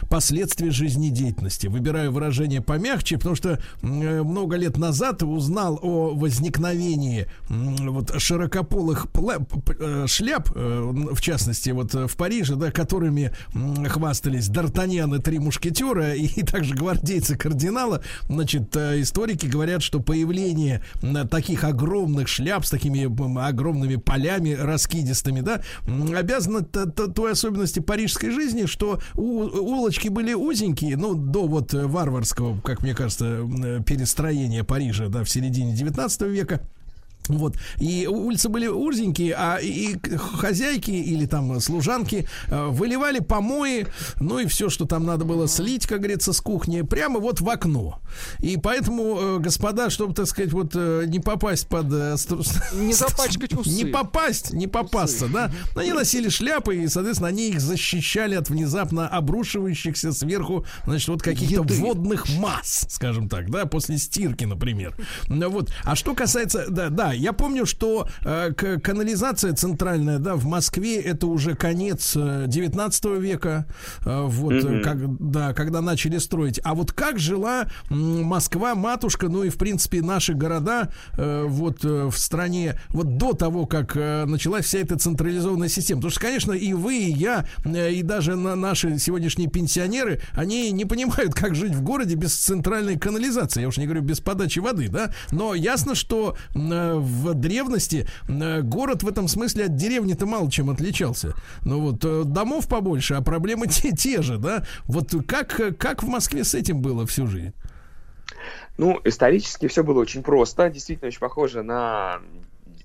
последствия 0.09 0.71
жизнедеятельности. 0.71 1.67
Выбираю 1.67 2.13
выражение 2.13 2.61
помягче, 2.61 3.17
потому 3.17 3.37
что 3.37 3.61
э, 3.83 4.23
много 4.23 4.57
лет 4.57 4.77
назад 4.77 5.23
узнал 5.23 5.79
о 5.83 6.15
возникновении 6.15 7.27
э, 7.49 7.89
вот 7.89 8.21
широкополых 8.21 9.07
э, 9.79 10.07
шляп, 10.07 10.51
э, 10.55 10.93
в 11.13 11.21
частности, 11.21 11.71
вот 11.71 11.92
в 11.95 12.17
Париже, 12.17 12.57
да, 12.57 12.71
которыми 12.71 13.33
хвастались 13.89 14.49
Д'Артаньян 14.49 15.17
и 15.17 15.23
три 15.23 15.39
мушкетера, 15.39 16.15
и 16.15 16.43
также 16.45 16.75
гвардейцы 16.75 17.37
кардинала. 17.37 18.03
Значит, 18.29 18.77
э, 18.77 19.01
историки 19.01 19.47
говорят, 19.47 19.83
что 19.83 20.01
появление 20.01 20.83
таких 21.31 21.65
огромных 21.65 22.29
шляп 22.29 22.65
с 22.65 22.71
такими 22.71 23.05
огромными 23.47 23.97
полями 23.97 24.53
раскидистыми, 24.53 25.41
да, 25.41 25.63
обязано 25.87 26.63
той 26.63 27.33
особенности 27.33 27.81
парижской 27.81 28.31
жизни, 28.31 28.67
что 28.67 29.01
улочки 29.15 30.09
были 30.09 30.35
узенькие, 30.35 30.97
ну, 30.97 31.15
до 31.15 31.47
вот 31.47 31.73
варварского, 31.73 32.61
как 32.61 32.83
мне 32.83 32.95
кажется, 32.95 33.43
перестроения 33.87 34.65
Парижа, 34.65 35.09
да, 35.09 35.25
в 35.25 35.31
середине 35.31 35.75
19 35.75 36.23
века. 36.23 36.61
Вот. 37.29 37.57
И 37.79 38.07
улицы 38.07 38.49
были 38.49 38.67
узенькие, 38.67 39.35
а 39.37 39.59
и 39.59 39.97
хозяйки 40.17 40.91
или 40.91 41.27
там 41.27 41.61
служанки 41.61 42.27
э, 42.49 42.67
выливали 42.69 43.21
помои, 43.21 43.87
ну 44.21 44.39
и 44.39 44.47
все, 44.47 44.69
что 44.69 44.87
там 44.87 45.07
надо 45.07 45.25
было 45.25 45.47
слить, 45.49 45.87
как 45.87 45.99
говорится, 45.99 46.33
с 46.33 46.41
кухни, 46.41 46.83
прямо 46.83 47.21
вот 47.21 47.41
в 47.41 47.49
окно. 47.49 48.01
И 48.41 48.57
поэтому, 48.57 49.19
э, 49.19 49.39
господа, 49.39 49.91
чтобы, 49.91 50.15
так 50.15 50.27
сказать, 50.27 50.53
вот 50.53 50.73
э, 50.75 51.05
не 51.07 51.21
попасть 51.21 51.69
под... 51.69 51.87
Не 52.73 52.93
запачкать 52.93 53.53
усы. 53.53 53.71
Не 53.71 53.85
попасть, 53.85 54.53
не 54.53 54.67
попасться, 54.67 55.27
усы. 55.27 55.35
да. 55.35 55.53
Они 55.77 55.93
носили 55.93 56.29
шляпы, 56.29 56.77
и, 56.77 56.89
соответственно, 56.89 57.29
они 57.29 57.51
их 57.51 57.61
защищали 57.61 58.35
от 58.35 58.49
внезапно 58.49 59.09
обрушивающихся 59.09 60.13
сверху, 60.13 60.65
значит, 60.85 61.09
вот 61.09 61.23
каких-то 61.23 61.63
водных 61.63 62.29
масс, 62.39 62.87
скажем 62.89 63.29
так, 63.29 63.51
да, 63.51 63.67
после 63.67 63.99
стирки, 63.99 64.45
например. 64.45 64.97
Вот. 65.29 65.73
А 65.85 65.95
что 65.95 66.15
касается... 66.15 66.67
Да, 66.69 66.89
да, 66.89 67.12
я 67.15 67.33
помню, 67.33 67.67
что 67.67 68.09
э, 68.25 68.53
канализация 68.53 69.53
центральная, 69.55 70.19
да, 70.19 70.35
в 70.37 70.45
Москве 70.47 71.01
это 71.01 71.27
уже 71.27 71.55
конец 71.55 72.15
э, 72.17 72.45
19 72.47 73.05
века, 73.19 73.67
э, 74.05 74.23
вот, 74.27 74.53
mm-hmm. 74.53 74.81
как, 74.81 75.31
да, 75.31 75.55
когда 75.55 75.81
начали 75.81 76.19
строить. 76.19 76.61
А 76.65 76.75
вот 76.75 76.93
как 76.93 77.19
жила 77.19 77.65
э, 77.65 77.95
Москва, 77.95 78.75
матушка, 78.75 79.29
ну 79.29 79.45
и 79.45 79.49
в 79.49 79.57
принципе 79.57 80.03
наши 80.03 80.35
города, 80.35 80.91
э, 81.17 81.45
вот 81.47 81.85
э, 81.85 82.09
в 82.11 82.17
стране, 82.17 82.79
вот 82.89 83.17
до 83.17 83.33
того, 83.33 83.67
как 83.67 83.97
э, 83.97 84.25
началась 84.27 84.67
вся 84.67 84.79
эта 84.79 84.99
централизованная 84.99 85.69
система. 85.69 86.01
Потому 86.01 86.11
что, 86.11 86.21
конечно, 86.21 86.53
и 86.53 86.73
вы, 86.73 86.97
и 86.99 87.13
я, 87.13 87.47
э, 87.65 87.93
и 87.93 88.03
даже 88.03 88.37
на 88.37 88.57
наши 88.57 88.99
сегодняшние 88.99 89.49
пенсионеры, 89.49 90.21
они 90.33 90.71
не 90.73 90.85
понимают, 90.85 91.35
как 91.35 91.55
жить 91.55 91.75
в 91.75 91.83
городе 91.83 92.15
без 92.15 92.35
центральной 92.35 92.99
канализации. 92.99 93.63
Я 93.63 93.69
уж 93.69 93.77
не 93.77 93.85
говорю 93.87 94.03
без 94.03 94.21
подачи 94.21 94.59
воды, 94.59 94.89
да. 94.89 95.13
Но 95.31 95.55
ясно, 95.55 95.95
что 95.95 96.37
э, 96.55 96.99
в 97.03 97.35
древности 97.35 98.07
э, 98.29 98.63
город 98.63 99.03
в 99.03 99.09
этом 99.09 99.29
смысле 99.29 99.67
от 99.67 99.77
деревни-то 99.77 100.27
мало 100.27 100.51
чем 100.51 100.71
отличался. 100.71 101.35
Ну 101.65 101.81
вот, 101.81 102.05
э, 102.05 102.23
домов 102.25 102.69
побольше, 102.69 103.15
а 103.15 103.23
проблемы 103.23 103.67
те, 103.69 103.93
те 103.93 104.23
же, 104.23 104.39
да? 104.39 104.65
Вот 104.85 105.15
как, 105.27 105.61
как 105.79 106.03
в 106.03 106.09
Москве 106.09 106.45
с 106.45 106.55
этим 106.55 106.81
было 106.81 107.07
всю 107.07 107.27
жизнь? 107.27 107.53
Ну, 108.79 109.01
исторически 109.05 109.69
все 109.69 109.85
было 109.85 110.01
очень 110.01 110.23
просто. 110.23 110.71
Действительно, 110.71 111.09
очень 111.09 111.21
похоже 111.21 111.63
на 111.63 112.21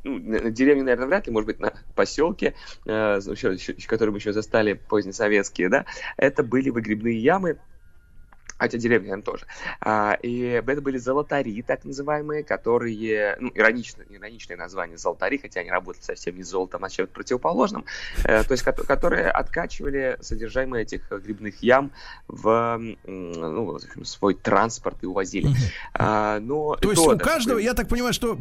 ну, 0.04 0.20
на 0.20 0.40
наверное, 0.40 1.06
вряд 1.06 1.28
ли, 1.28 1.34
может 1.34 1.48
быть, 1.48 1.60
на 1.60 1.74
поселке, 1.96 2.56
э, 2.86 3.20
еще, 3.20 3.54
еще, 3.54 3.74
которые 3.88 4.14
мы 4.14 4.20
еще 4.20 4.34
застали 4.34 4.74
позднесоветские, 4.74 5.70
да, 5.70 5.86
это 6.16 6.44
были 6.44 6.70
выгребные 6.70 7.18
ямы, 7.18 7.58
хотя 8.58 8.78
деревня, 8.78 9.10
наверное, 9.10 9.24
тоже. 9.24 9.46
А, 9.82 10.18
и 10.22 10.40
это 10.40 10.82
были 10.82 10.98
золотари, 10.98 11.62
так 11.62 11.86
называемые, 11.86 12.44
которые, 12.44 13.38
ну, 13.40 13.52
иронично, 13.54 14.04
ироничное 14.10 14.58
название 14.58 14.98
золотари, 14.98 15.38
хотя 15.38 15.62
они 15.62 15.70
работали 15.70 16.04
совсем 16.04 16.36
не 16.36 16.44
с 16.44 16.50
золотом, 16.50 16.84
а 16.84 16.90
чем-то 16.90 17.14
противоположным, 17.14 17.86
э, 18.24 18.44
то 18.44 18.52
есть, 18.52 18.64
которые 18.64 19.30
откачивали 19.30 20.18
содержимое 20.22 20.82
этих 20.82 21.10
грибных 21.10 21.62
ям 21.62 21.92
в 22.28 22.80
ну, 23.06 23.80
свой 24.04 24.34
транспорт 24.36 24.98
и 25.02 25.06
увозили. 25.06 25.50
А, 25.94 26.40
но 26.40 26.76
то 26.76 26.92
есть 26.92 27.04
то, 27.04 27.12
у 27.12 27.18
каждого, 27.18 27.58
я 27.58 27.74
так 27.74 27.88
понимаю, 27.88 28.14
что, 28.14 28.38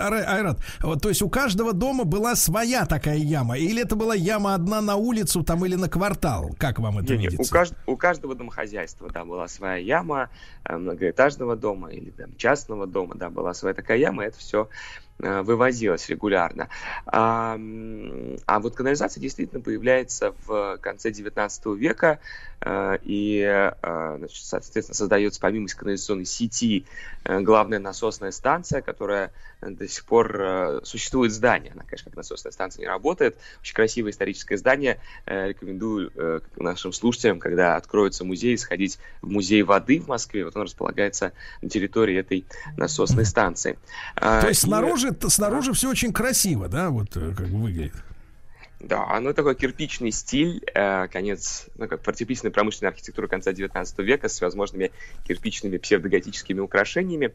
Айрат, 0.00 0.58
вот, 0.80 1.02
то 1.02 1.08
есть 1.08 1.22
у 1.22 1.28
каждого 1.28 1.72
дома 1.72 2.04
была 2.04 2.34
своя 2.34 2.86
такая 2.86 3.16
яма, 3.16 3.58
или 3.58 3.82
это 3.82 3.96
была 3.96 4.14
яма 4.14 4.54
одна 4.54 4.80
на 4.80 4.96
улицу 4.96 5.42
там 5.42 5.64
или 5.64 5.74
на 5.74 5.88
квартал? 5.88 6.54
Как 6.58 6.78
вам 6.78 6.98
это 6.98 7.16
не, 7.16 7.26
видится? 7.26 7.42
Не, 7.42 7.46
у, 7.46 7.50
кажд, 7.50 7.74
у 7.86 7.96
каждого 7.96 8.34
домохозяйства, 8.34 9.10
да, 9.10 9.24
была 9.24 9.37
была 9.38 9.48
своя 9.48 9.76
яма 9.76 10.30
э, 10.64 10.76
многоэтажного 10.76 11.54
дома 11.54 11.92
или 11.92 12.10
там, 12.10 12.34
частного 12.36 12.86
дома, 12.86 13.14
да, 13.14 13.30
была 13.30 13.54
своя 13.54 13.72
такая 13.74 13.98
яма, 13.98 14.24
это 14.24 14.36
все 14.38 14.68
э, 15.22 15.42
вывозилось 15.42 16.08
регулярно. 16.08 16.68
А, 17.06 17.56
а 18.46 18.58
вот 18.58 18.74
канализация 18.74 19.20
действительно 19.20 19.60
появляется 19.60 20.34
в 20.46 20.78
конце 20.78 21.12
19 21.12 21.66
века, 21.78 22.18
и, 22.64 23.70
значит, 23.82 24.44
соответственно, 24.44 24.94
создается 24.94 25.40
помимо 25.40 25.68
канализационной 25.68 26.24
сети 26.24 26.86
главная 27.24 27.78
насосная 27.78 28.30
станция, 28.30 28.82
которая 28.82 29.32
до 29.60 29.88
сих 29.88 30.04
пор 30.04 30.40
э, 30.40 30.80
существует 30.84 31.32
здание. 31.32 31.72
Она, 31.72 31.82
конечно, 31.82 32.10
как 32.10 32.16
насосная 32.16 32.52
станция 32.52 32.82
не 32.82 32.86
работает. 32.86 33.36
Очень 33.60 33.74
красивое 33.74 34.12
историческое 34.12 34.56
здание. 34.56 35.00
Э, 35.26 35.48
рекомендую 35.48 36.12
э, 36.14 36.40
нашим 36.56 36.92
слушателям, 36.92 37.40
когда 37.40 37.76
откроется 37.76 38.24
музей, 38.24 38.56
сходить 38.56 38.98
в 39.20 39.28
музей 39.28 39.62
воды 39.62 40.00
в 40.00 40.08
Москве. 40.08 40.44
Вот 40.44 40.56
он 40.56 40.62
располагается 40.62 41.32
на 41.60 41.68
территории 41.68 42.16
этой 42.16 42.46
насосной 42.76 43.24
станции. 43.24 43.78
То 44.14 44.48
есть 44.48 44.62
и... 44.62 44.66
снаружи, 44.66 45.16
снаружи 45.28 45.72
все 45.72 45.90
очень 45.90 46.12
красиво, 46.12 46.68
да, 46.68 46.90
вот 46.90 47.14
как 47.14 47.48
выглядит? 47.48 47.94
Да, 48.80 49.18
ну 49.18 49.34
такой 49.34 49.56
кирпичный 49.56 50.12
стиль, 50.12 50.62
э, 50.72 51.08
конец, 51.08 51.66
ну 51.76 51.88
как 51.88 52.04
фортепичная 52.04 52.52
промышленная 52.52 52.92
архитектура 52.92 53.26
конца 53.26 53.52
19 53.52 53.98
века 53.98 54.28
с 54.28 54.34
всевозможными 54.34 54.92
кирпичными 55.26 55.78
псевдоготическими 55.78 56.60
украшениями. 56.60 57.34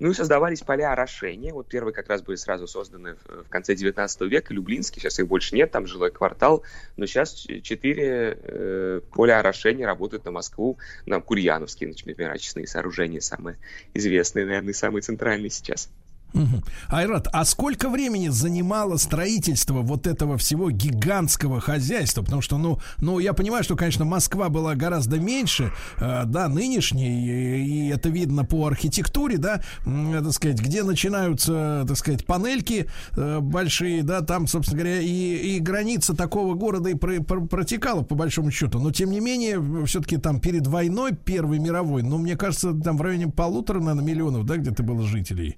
Ну 0.00 0.10
и 0.10 0.14
создавались 0.14 0.62
поля 0.62 0.90
орошения. 0.90 1.52
Вот 1.52 1.68
первые 1.68 1.94
как 1.94 2.08
раз 2.08 2.22
были 2.22 2.34
сразу 2.34 2.66
созданы 2.66 3.14
в, 3.14 3.44
в 3.44 3.48
конце 3.48 3.76
19 3.76 4.22
века, 4.22 4.52
Люблинский, 4.52 5.00
сейчас 5.00 5.20
их 5.20 5.28
больше 5.28 5.54
нет, 5.54 5.70
там 5.70 5.86
жилой 5.86 6.10
квартал, 6.10 6.64
но 6.96 7.06
сейчас 7.06 7.34
четыре 7.34 8.36
э, 8.42 9.00
поля 9.12 9.38
орошения 9.38 9.86
работают 9.86 10.24
на 10.24 10.32
Москву, 10.32 10.76
на 11.06 11.20
Курьяновские, 11.20 11.90
например, 11.90 12.32
очистные 12.32 12.66
сооружения, 12.66 13.20
самые 13.20 13.58
известные, 13.94 14.44
наверное, 14.44 14.74
самые 14.74 15.02
центральные 15.02 15.50
сейчас. 15.50 15.88
Угу. 16.34 16.62
Айрат, 16.88 17.28
а 17.32 17.44
сколько 17.44 17.88
времени 17.88 18.28
занимало 18.28 18.96
строительство 18.96 19.80
вот 19.80 20.06
этого 20.06 20.36
всего 20.38 20.70
гигантского 20.70 21.60
хозяйства? 21.60 22.22
Потому 22.22 22.42
что, 22.42 22.58
ну, 22.58 22.78
ну 22.98 23.18
я 23.18 23.32
понимаю, 23.32 23.64
что, 23.64 23.76
конечно, 23.76 24.04
Москва 24.04 24.48
была 24.48 24.74
гораздо 24.74 25.18
меньше, 25.18 25.72
э, 25.98 26.22
да, 26.26 26.48
нынешней, 26.48 27.26
и, 27.26 27.64
и 27.64 27.88
это 27.88 28.08
видно 28.08 28.44
по 28.44 28.66
архитектуре, 28.66 29.38
да, 29.38 29.62
э, 29.86 30.20
так 30.22 30.32
сказать, 30.32 30.60
где 30.60 30.82
начинаются, 30.82 31.84
так 31.86 31.96
сказать, 31.96 32.24
панельки 32.24 32.86
э, 33.16 33.40
большие, 33.40 34.02
да, 34.02 34.20
там, 34.20 34.46
собственно 34.46 34.82
говоря, 34.82 35.00
и, 35.00 35.56
и 35.56 35.58
граница 35.58 36.14
такого 36.14 36.54
города 36.54 36.90
и 36.90 36.94
про, 36.94 37.20
про, 37.22 37.40
протекала, 37.40 38.02
по 38.02 38.14
большому 38.14 38.50
счету. 38.50 38.78
Но, 38.78 38.92
тем 38.92 39.10
не 39.10 39.20
менее, 39.20 39.60
все-таки 39.86 40.16
там 40.16 40.40
перед 40.40 40.66
войной, 40.66 41.12
Первой 41.12 41.58
мировой, 41.58 42.02
ну, 42.02 42.18
мне 42.18 42.36
кажется, 42.36 42.72
там 42.72 42.96
в 42.96 43.02
районе 43.02 43.28
полутора, 43.28 43.80
наверное, 43.80 44.04
миллионов, 44.04 44.46
да, 44.46 44.56
где-то 44.56 44.82
было 44.82 45.02
жителей. 45.02 45.56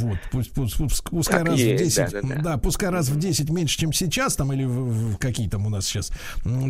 Вот, 0.00 0.18
пусть, 0.30 0.52
пусть, 0.52 0.76
пусть 0.76 1.02
пускай 1.04 1.40
так 1.40 1.48
раз 1.48 1.58
есть, 1.58 1.82
в 1.82 1.84
10, 1.84 1.96
да, 1.96 2.20
да, 2.20 2.28
да. 2.28 2.42
да, 2.42 2.58
пускай 2.58 2.90
раз 2.90 3.08
в 3.08 3.18
10 3.18 3.50
меньше, 3.50 3.78
чем 3.78 3.92
сейчас, 3.92 4.36
там, 4.36 4.52
или 4.52 4.64
в, 4.64 5.14
в 5.14 5.16
какие 5.18 5.48
там 5.48 5.66
у 5.66 5.70
нас 5.70 5.86
сейчас, 5.86 6.10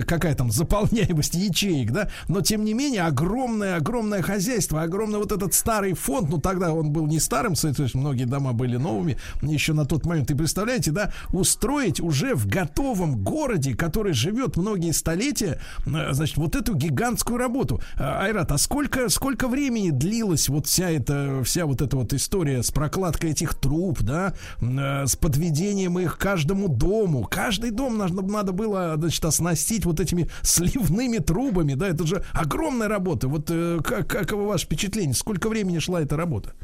какая 0.06 0.34
там 0.34 0.50
заполняемость 0.50 1.34
ячеек, 1.34 1.90
да, 1.90 2.08
но 2.28 2.40
тем 2.40 2.64
не 2.64 2.74
менее 2.74 3.02
огромное, 3.02 3.76
огромное 3.76 4.22
хозяйство, 4.22 4.82
огромный 4.82 5.18
вот 5.18 5.32
этот 5.32 5.54
старый 5.54 5.94
фонд, 5.94 6.30
ну 6.30 6.40
тогда 6.40 6.72
он 6.72 6.90
был 6.90 7.06
не 7.06 7.20
старым, 7.20 7.54
то 7.54 7.68
есть 7.68 7.94
многие 7.94 8.24
дома 8.24 8.52
были 8.52 8.76
новыми 8.76 9.16
еще 9.42 9.72
на 9.72 9.86
тот 9.86 10.06
момент, 10.06 10.30
и 10.30 10.34
представляете, 10.34 10.90
да, 10.90 11.12
устроить 11.32 12.00
уже 12.00 12.34
в 12.34 12.46
готовом 12.46 13.22
городе, 13.22 13.74
который 13.74 14.12
живет 14.12 14.56
многие 14.56 14.92
столетия, 14.92 15.60
э, 15.86 16.12
значит, 16.12 16.36
вот 16.36 16.56
эту 16.56 16.74
гигантскую 16.74 17.38
работу. 17.38 17.80
А, 17.96 18.24
Айрат, 18.24 18.52
а 18.52 18.58
сколько, 18.58 19.08
сколько 19.08 19.48
времени 19.48 19.90
длилась 19.90 20.48
вот 20.48 20.66
вся 20.66 20.90
эта, 20.90 21.42
вся 21.44 21.66
вот 21.66 21.82
эта 21.82 21.96
вот 21.96 22.12
история 22.12 22.62
с 22.62 22.70
прокладкой 22.70 23.13
укладка 23.14 23.28
этих 23.28 23.54
труб, 23.54 24.00
да, 24.02 24.34
э, 24.60 25.06
с 25.06 25.16
подведением 25.16 25.98
их 25.98 26.18
каждому 26.18 26.68
дому. 26.68 27.26
Каждый 27.30 27.70
дом 27.70 27.98
надо, 27.98 28.22
надо 28.22 28.52
было, 28.52 28.94
значит, 28.96 29.24
оснастить 29.24 29.84
вот 29.84 30.00
этими 30.00 30.28
сливными 30.42 31.18
трубами, 31.18 31.74
да, 31.74 31.88
это 31.88 32.06
же 32.06 32.24
огромная 32.32 32.88
работа. 32.88 33.28
Вот 33.28 33.50
э, 33.50 33.78
как, 33.84 34.06
каково 34.08 34.48
ваше 34.48 34.66
впечатление? 34.66 35.14
Сколько 35.14 35.48
времени 35.48 35.78
шла 35.78 36.02
эта 36.02 36.16
работа? 36.16 36.54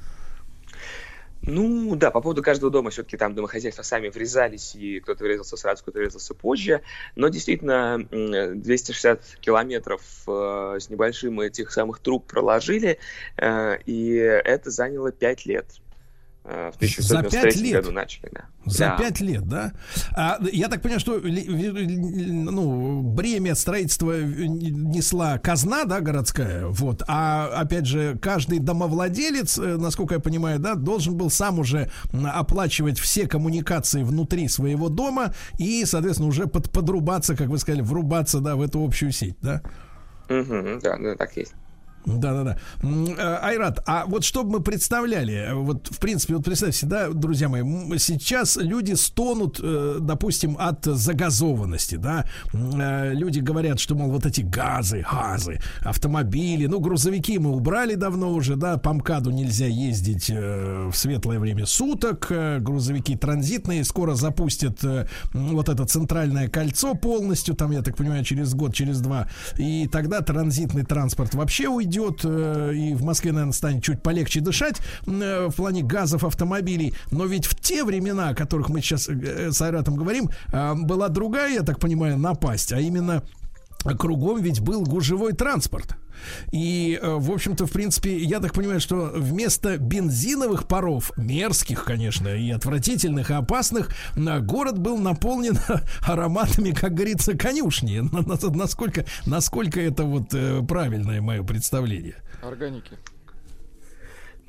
Ну, 1.43 1.97
да, 1.97 2.11
по 2.11 2.21
поводу 2.21 2.43
каждого 2.43 2.71
дома 2.71 2.91
все-таки 2.91 3.17
там 3.17 3.35
домохозяйства 3.35 3.83
сами 3.83 4.11
врезались, 4.11 4.75
и 4.75 5.01
кто-то 5.01 5.25
врезался 5.25 5.57
сразу, 5.57 5.83
кто-то 5.83 5.99
врезался 5.99 6.35
позже. 6.35 6.83
Но 7.17 7.29
действительно, 7.29 7.99
260 8.11 9.23
километров 9.41 10.03
э, 10.27 10.77
с 10.79 10.91
небольшим 10.91 11.41
этих 11.41 11.73
самых 11.73 12.01
труб 12.01 12.27
проложили, 12.27 12.99
э, 13.39 13.79
и 13.87 14.13
это 14.17 14.71
заняло 14.71 15.13
5 15.13 15.47
лет. 15.47 15.81
Э, 16.43 16.71
в 16.73 16.77
1993 16.77 17.73
году 17.73 17.93
начали, 17.93 18.31
да. 18.33 18.45
За 18.65 18.97
пять 18.99 19.21
лет, 19.21 19.47
да? 19.47 19.73
А, 20.13 20.39
я 20.53 20.69
так 20.69 20.81
понимаю, 20.81 21.01
что 21.01 21.21
ну, 21.21 23.03
бремя 23.03 23.55
строительства 23.55 24.19
несла 24.23 25.39
казна, 25.39 25.85
да, 25.85 26.01
городская, 26.01 26.67
вот, 26.67 27.03
а, 27.07 27.47
опять 27.55 27.87
же, 27.87 28.19
каждый 28.21 28.59
домовладелец, 28.59 29.59
э, 29.59 29.77
насколько 29.77 30.15
я 30.15 30.21
понимаю, 30.21 30.59
да, 30.59 30.77
должен 30.77 31.15
был 31.15 31.29
сам 31.31 31.59
уже 31.59 31.91
оплачивать 32.13 32.99
все 32.99 33.27
коммуникации 33.27 34.03
внутри 34.03 34.49
своего 34.49 34.89
дома 34.89 35.35
и, 35.59 35.85
соответственно, 35.85 36.29
уже 36.29 36.47
под, 36.47 36.71
подрубаться, 36.71 37.37
как 37.37 37.49
вы 37.49 37.59
сказали, 37.59 37.83
врубаться, 37.83 38.41
да, 38.41 38.57
в 38.57 38.63
эту 38.63 38.83
общую 38.83 39.13
сеть, 39.13 39.37
да? 39.43 39.63
Угу, 40.31 40.81
да, 40.83 40.97
да, 40.97 41.17
так 41.17 41.37
есть. 41.37 41.55
Да-да-да. 42.07 42.57
Э, 42.83 43.39
Айрат, 43.43 43.83
а 43.87 44.07
вот 44.07 44.25
чтобы 44.25 44.53
мы 44.53 44.61
представляли, 44.61 45.51
вот 45.53 45.89
в 45.89 45.99
принципе, 45.99 46.35
вот 46.35 46.45
представьте, 46.45 46.87
да, 46.87 47.11
друзья 47.11 47.49
мои, 47.49 47.63
сейчас 47.99 48.57
люди 48.57 48.95
стонут, 48.95 49.61
э, 49.63 49.99
допустим, 50.01 50.57
от 50.59 50.85
загазованности, 50.85 51.97
да, 51.97 52.25
э, 52.53 53.13
люди 53.13 53.41
говорят, 53.41 53.81
что, 53.81 53.95
мол, 53.95 54.11
вот 54.11 54.25
эти 54.25 54.41
газы, 54.41 55.05
газы, 55.11 55.61
автомобили, 55.83 56.67
ну, 56.67 56.81
грузовики 56.81 57.39
мы 57.39 57.51
убрали 57.53 57.95
давно 57.95 58.33
уже, 58.33 58.57
да, 58.57 58.79
по 58.79 58.93
МКАДу 58.93 59.31
нельзя 59.31 59.67
ездить 59.67 60.31
в 60.31 60.93
светлое 60.95 61.39
время 61.39 61.67
суток, 61.67 62.33
грузовики 62.61 63.17
транзитные 63.17 63.85
скоро 63.85 64.15
запустят 64.15 64.81
вот 65.33 65.69
это 65.69 65.85
центральное 65.85 66.49
кольцо 66.49 66.95
полностью, 66.95 67.55
там, 67.55 67.73
я 67.73 67.83
так 67.83 67.97
понимаю, 67.97 68.25
через 68.25 68.55
год, 68.55 68.75
через 68.75 69.01
два, 69.01 69.29
и 69.59 69.87
тогда 69.87 70.21
транзитный 70.23 70.85
транспорт 70.85 71.35
вообще 71.35 71.69
уйдет 71.69 71.90
уйдет, 71.91 72.21
э, 72.25 72.73
и 72.75 72.95
в 72.95 73.03
Москве, 73.03 73.33
наверное, 73.33 73.53
станет 73.53 73.83
чуть 73.83 74.03
полегче 74.03 74.41
дышать 74.41 74.81
э, 75.07 75.49
в 75.49 75.55
плане 75.55 75.83
газов 75.83 76.25
автомобилей. 76.25 76.95
Но 77.11 77.27
ведь 77.27 77.47
в 77.47 77.55
те 77.55 77.85
времена, 77.85 78.31
о 78.31 78.35
которых 78.35 78.69
мы 78.69 78.81
сейчас 78.81 79.09
э, 79.09 79.51
с 79.51 79.61
Айратом 79.61 79.97
говорим, 79.97 80.31
была 80.53 81.09
другая, 81.09 81.53
я 81.53 81.63
так 81.63 81.79
понимаю, 81.79 82.19
напасть, 82.19 82.73
а 82.73 82.81
именно 82.81 83.23
кругом 83.99 84.41
ведь 84.41 84.61
был 84.61 84.83
гужевой 84.83 85.33
транспорт. 85.33 85.97
И, 86.53 86.99
в 87.03 87.31
общем-то, 87.31 87.67
в 87.67 87.73
принципе, 87.73 88.17
я 88.19 88.41
так 88.41 88.53
понимаю, 88.55 88.81
что 88.81 89.13
вместо 89.15 89.79
бензиновых 89.79 90.67
паров, 90.67 91.13
мерзких, 91.17 91.85
конечно, 91.85 92.29
и 92.29 92.51
отвратительных, 92.51 93.31
и 93.31 93.35
опасных, 93.35 93.91
город 94.17 94.79
был 94.79 94.99
наполнен 94.99 95.59
ароматами, 96.07 96.71
как 96.71 96.95
говорится, 96.95 97.37
конюшни. 97.37 98.03
Насколько, 98.57 99.05
насколько 99.27 99.81
это 99.81 100.05
вот 100.05 100.31
правильное 100.67 101.21
мое 101.21 101.43
представление? 101.43 102.17
Органики. 102.43 102.93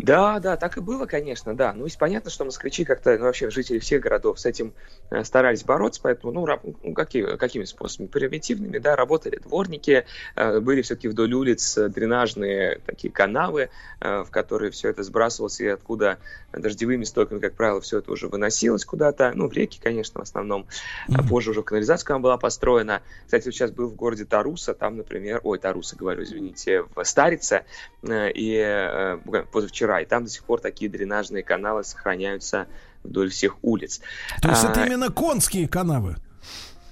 Да, 0.04 0.40
да, 0.40 0.58
так 0.58 0.78
и 0.78 0.82
было, 0.82 1.06
конечно, 1.06 1.56
да. 1.56 1.74
Ну, 1.74 1.86
и 1.86 1.90
понятно, 1.98 2.32
что 2.32 2.46
москвичи 2.46 2.86
как-то, 2.86 3.18
ну, 3.18 3.26
вообще 3.26 3.50
жители 3.50 3.80
всех 3.80 4.02
городов 4.02 4.40
с 4.40 4.46
этим 4.46 4.74
э, 5.10 5.24
старались 5.24 5.64
бороться, 5.64 6.02
поэтому, 6.04 6.34
ну, 6.34 6.46
раб, 6.46 6.62
ну 6.64 6.94
какие, 6.94 7.38
какими 7.38 7.66
способами? 7.66 8.08
Примитивными, 8.08 8.80
да, 8.80 8.96
работали 8.96 9.38
дворники, 9.38 10.06
э, 10.36 10.60
были 10.60 10.82
все-таки 10.82 11.08
вдоль 11.08 11.34
улиц 11.34 11.78
дренажные 11.78 12.80
такие 12.86 13.12
канавы, 13.14 13.70
э, 14.00 14.24
в 14.24 14.32
которые 14.32 14.72
все 14.72 14.90
это 14.90 15.04
сбрасывалось, 15.04 15.60
и 15.60 15.68
откуда 15.68 16.18
дождевыми 16.52 17.04
стоками, 17.04 17.40
как 17.40 17.54
правило, 17.54 17.82
все 17.82 18.00
это 18.00 18.12
уже 18.12 18.28
выносилось 18.28 18.86
куда-то, 18.86 19.32
ну, 19.36 19.48
в 19.48 19.54
реки, 19.54 19.80
конечно, 19.82 20.20
в 20.20 20.24
основном. 20.24 20.66
Mm-hmm. 21.10 21.28
Позже 21.30 21.52
уже 21.52 21.64
канализация 21.64 22.18
была 22.18 22.38
построена. 22.38 23.02
Кстати, 23.26 23.46
вот 23.46 23.54
сейчас 23.54 23.72
был 23.72 23.90
в 23.90 23.96
городе 23.96 24.26
Таруса, 24.26 24.74
там, 24.74 24.98
например, 24.98 25.42
ой, 25.44 25.60
Таруса, 25.60 25.96
говорю, 25.96 26.24
извините, 26.24 26.84
в 26.96 27.04
Старице, 27.04 27.66
э, 28.04 28.32
и 28.32 28.56
э, 28.58 29.18
позавчера 29.52 29.91
и 30.00 30.06
там 30.06 30.24
до 30.24 30.30
сих 30.30 30.44
пор 30.44 30.62
такие 30.62 30.90
дренажные 30.90 31.44
каналы 31.44 31.84
сохраняются 31.84 32.68
вдоль 33.04 33.30
всех 33.30 33.58
улиц. 33.64 34.02
То 34.42 34.50
есть 34.50 34.64
а, 34.64 34.70
это 34.70 34.86
именно 34.86 35.10
конские 35.10 35.68
канавы? 35.68 36.18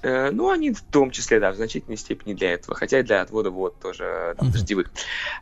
Э, 0.02 0.32
ну, 0.32 0.50
они 0.50 0.72
в 0.72 0.82
том 0.82 1.12
числе, 1.12 1.40
да, 1.40 1.52
в 1.52 1.56
значительной 1.56 1.98
степени 1.98 2.34
для 2.34 2.54
этого, 2.54 2.76
хотя 2.76 3.00
и 3.00 3.04
для 3.04 3.22
отвода 3.22 3.52
вод 3.52 3.80
тоже 3.80 4.36
там, 4.38 4.48
uh-huh. 4.48 4.54
дождевых. 4.54 4.92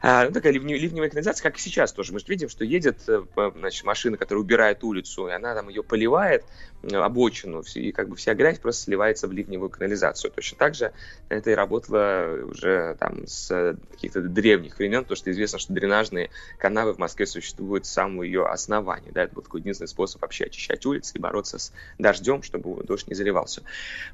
А, 0.02 0.26
ну, 0.26 0.32
такая 0.32 0.52
ливневая, 0.52 0.82
ливневая 0.82 1.10
канализация, 1.10 1.44
как 1.44 1.58
и 1.58 1.62
сейчас 1.62 1.94
тоже. 1.94 2.12
Мы 2.12 2.20
же 2.20 2.26
видим, 2.28 2.50
что 2.50 2.66
едет 2.66 2.98
э, 3.08 3.22
значит, 3.56 3.84
машина, 3.84 4.18
которая 4.18 4.44
убирает 4.44 4.84
улицу, 4.84 5.28
и 5.28 5.32
она 5.32 5.54
там 5.54 5.70
ее 5.70 5.84
поливает, 5.84 6.44
обочину, 6.92 7.64
и 7.76 7.92
как 7.92 8.10
бы 8.10 8.16
вся 8.16 8.34
грязь 8.34 8.60
просто 8.60 8.84
сливается 8.84 9.28
в 9.28 9.32
ливневую 9.32 9.70
канализацию. 9.70 10.32
Точно 10.32 10.58
так 10.58 10.76
же 10.76 10.94
это 11.30 11.52
и 11.52 11.54
работало 11.56 12.46
уже 12.46 12.96
там 13.00 13.28
с 13.28 13.76
каких-то 13.92 14.22
древних 14.22 14.78
времен, 14.78 15.02
потому 15.02 15.18
что 15.18 15.32
известно, 15.32 15.60
что 15.60 15.74
дренажные 15.74 16.30
канавы 16.58 16.94
в 16.94 16.98
Москве 16.98 17.26
существуют 17.26 17.86
с 17.86 17.90
самого 17.90 18.24
ее 18.24 18.46
основания. 18.46 19.12
Да, 19.12 19.24
это 19.24 19.36
был 19.36 19.42
такой 19.42 19.62
единственный 19.62 19.88
способ 19.88 20.22
вообще 20.22 20.46
очищать 20.46 20.86
улицы 20.86 21.18
и 21.18 21.20
бороться 21.20 21.58
с 21.58 21.74
дождем, 21.98 22.44
чтобы 22.44 22.84
дождь 22.84 23.08
не 23.08 23.16
заливался. 23.16 23.64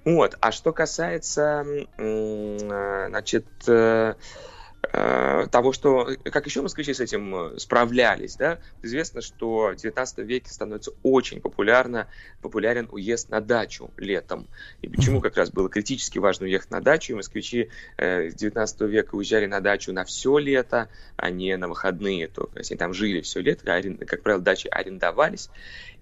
Вот. 0.06 0.38
А 0.40 0.52
что 0.52 0.72
касается, 0.74 1.66
э, 1.98 3.08
значит, 3.10 3.46
э, 3.68 3.84
э, 4.04 4.14
того, 4.92 5.72
что 5.72 6.10
как 6.26 6.46
еще 6.46 6.62
москвичи 6.62 6.94
с 6.94 7.00
этим 7.00 7.36
э, 7.36 7.60
справлялись, 7.60 8.36
да, 8.36 8.60
известно, 8.82 9.22
что 9.22 9.72
в 9.74 9.76
19 9.78 10.20
веке 10.20 10.52
становится 10.52 10.92
очень 11.04 11.42
популярно, 11.42 12.08
популярен 12.42 12.88
уезд 12.92 13.30
на 13.30 13.40
дачу 13.40 13.92
летом. 13.98 14.48
И 14.82 14.90
почему 14.90 15.22
как 15.22 15.38
раз 15.38 15.52
было 15.52 15.70
критически 15.70 16.20
важно 16.20 16.46
уехать 16.46 16.72
на 16.72 16.82
дачу, 16.82 17.14
и 17.14 17.16
москвичи 17.16 17.70
э, 17.98 18.30
с 18.30 18.36
19 18.36 18.82
века 18.82 19.16
уезжали 19.16 19.46
на 19.46 19.62
дачу 19.62 19.94
на 19.94 20.04
все 20.04 20.38
лето, 20.38 20.90
а 21.16 21.30
не 21.30 21.56
на 21.56 21.68
выходные, 21.68 22.28
то 22.28 22.50
есть 22.56 22.72
они 22.72 22.78
там 22.78 22.94
жили 22.94 23.22
все 23.22 23.40
лето, 23.40 23.64
а, 23.74 24.06
как 24.06 24.22
правило, 24.22 24.44
дачи 24.44 24.68
арендовались. 24.68 25.50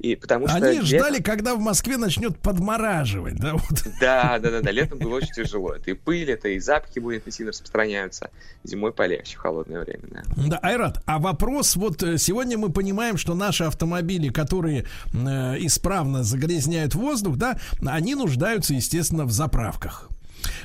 И 0.01 0.15
потому 0.15 0.47
что 0.47 0.57
Они 0.57 0.71
летом... 0.71 0.85
ждали, 0.85 1.21
когда 1.21 1.53
в 1.53 1.59
Москве 1.59 1.97
начнет 1.97 2.39
подмораживать, 2.39 3.35
да? 3.35 3.53
Вот. 3.53 3.83
Да, 3.99 4.39
да, 4.39 4.49
да, 4.49 4.61
да. 4.61 4.71
Летом 4.71 4.97
было 4.97 5.15
очень 5.15 5.31
тяжело. 5.31 5.73
Это 5.73 5.91
и 5.91 5.93
пыль, 5.93 6.31
это 6.31 6.49
и 6.49 6.59
запахи 6.59 6.97
более 6.97 7.19
интенсивно 7.19 7.51
распространяются. 7.51 8.31
Зимой 8.71 8.93
полегче, 8.93 9.37
холодное 9.37 9.81
время, 9.81 10.03
да. 10.09 10.23
Да, 10.47 10.57
Айрат, 10.59 11.03
а 11.05 11.19
вопрос, 11.19 11.75
вот 11.75 12.01
э, 12.03 12.17
сегодня 12.17 12.57
мы 12.57 12.71
понимаем, 12.71 13.17
что 13.17 13.33
наши 13.33 13.65
автомобили, 13.65 14.29
которые 14.29 14.85
э, 15.13 15.17
исправно 15.59 16.23
загрязняют 16.23 16.95
воздух, 16.95 17.35
да, 17.35 17.57
они 17.85 18.15
нуждаются, 18.15 18.73
естественно, 18.73 19.25
в 19.25 19.31
заправках. 19.31 20.09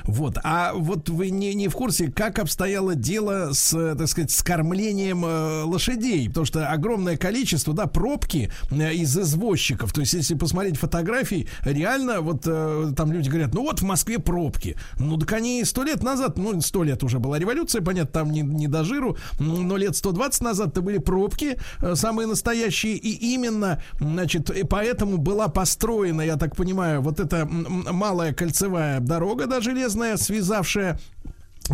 Вот. 0.03 0.37
А 0.43 0.73
вот 0.73 1.09
вы 1.09 1.29
не, 1.29 1.53
не 1.53 1.67
в 1.67 1.73
курсе, 1.73 2.11
как 2.11 2.39
обстояло 2.39 2.95
дело 2.95 3.51
с, 3.53 3.95
так 3.95 4.07
сказать, 4.07 4.31
с 4.31 4.43
кормлением 4.43 5.25
э, 5.25 5.63
лошадей? 5.63 6.27
Потому 6.27 6.45
что 6.45 6.67
огромное 6.67 7.17
количество, 7.17 7.73
да, 7.73 7.87
пробки 7.87 8.51
э, 8.71 8.93
из 8.93 9.17
извозчиков. 9.17 9.93
То 9.93 10.01
есть, 10.01 10.13
если 10.13 10.35
посмотреть 10.35 10.77
фотографии, 10.77 11.47
реально, 11.63 12.21
вот 12.21 12.43
э, 12.45 12.91
там 12.95 13.11
люди 13.11 13.29
говорят, 13.29 13.53
ну 13.53 13.63
вот 13.63 13.81
в 13.81 13.83
Москве 13.83 14.19
пробки. 14.19 14.77
Ну, 14.99 15.17
так 15.17 15.33
они 15.33 15.63
сто 15.65 15.83
лет 15.83 16.03
назад, 16.03 16.37
ну, 16.37 16.59
сто 16.61 16.83
лет 16.83 17.03
уже 17.03 17.19
была 17.19 17.39
революция, 17.39 17.81
понятно, 17.81 18.11
там 18.11 18.31
не, 18.31 18.41
не 18.41 18.67
до 18.67 18.83
жиру, 18.83 19.17
но 19.39 19.77
лет 19.77 19.95
120 19.95 20.41
назад-то 20.41 20.81
были 20.81 20.97
пробки 20.97 21.57
э, 21.79 21.95
самые 21.95 22.27
настоящие. 22.27 22.93
И 22.93 23.33
именно, 23.33 23.81
значит, 23.99 24.49
и 24.49 24.63
поэтому 24.63 25.17
была 25.17 25.47
построена, 25.47 26.21
я 26.21 26.37
так 26.37 26.55
понимаю, 26.55 27.01
вот 27.01 27.19
эта 27.19 27.45
малая 27.45 28.33
кольцевая 28.33 28.99
дорога, 28.99 29.47
да, 29.47 29.61
железная, 29.67 30.15
связавшая 30.15 30.97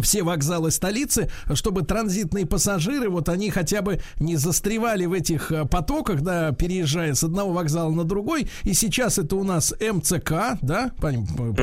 все 0.02 0.24
вокзалы 0.24 0.72
столицы, 0.72 1.30
чтобы 1.54 1.84
транзитные 1.84 2.46
пассажиры, 2.46 3.10
вот 3.10 3.30
они 3.30 3.50
хотя 3.50 3.82
бы 3.82 4.00
не 4.20 4.36
застревали 4.36 5.06
в 5.06 5.14
этих 5.14 5.52
э, 5.52 5.66
потоках, 5.66 6.22
да, 6.22 6.52
переезжая 6.52 7.14
с 7.14 7.24
одного 7.24 7.54
вокзала 7.54 7.92
на 7.92 8.04
другой. 8.04 8.50
И 8.64 8.74
сейчас 8.74 9.18
это 9.18 9.36
у 9.36 9.44
нас 9.44 9.74
МЦК, 9.80 10.58
да, 10.62 10.92
правильно, 10.98 11.26
mm-hmm. 11.26 11.54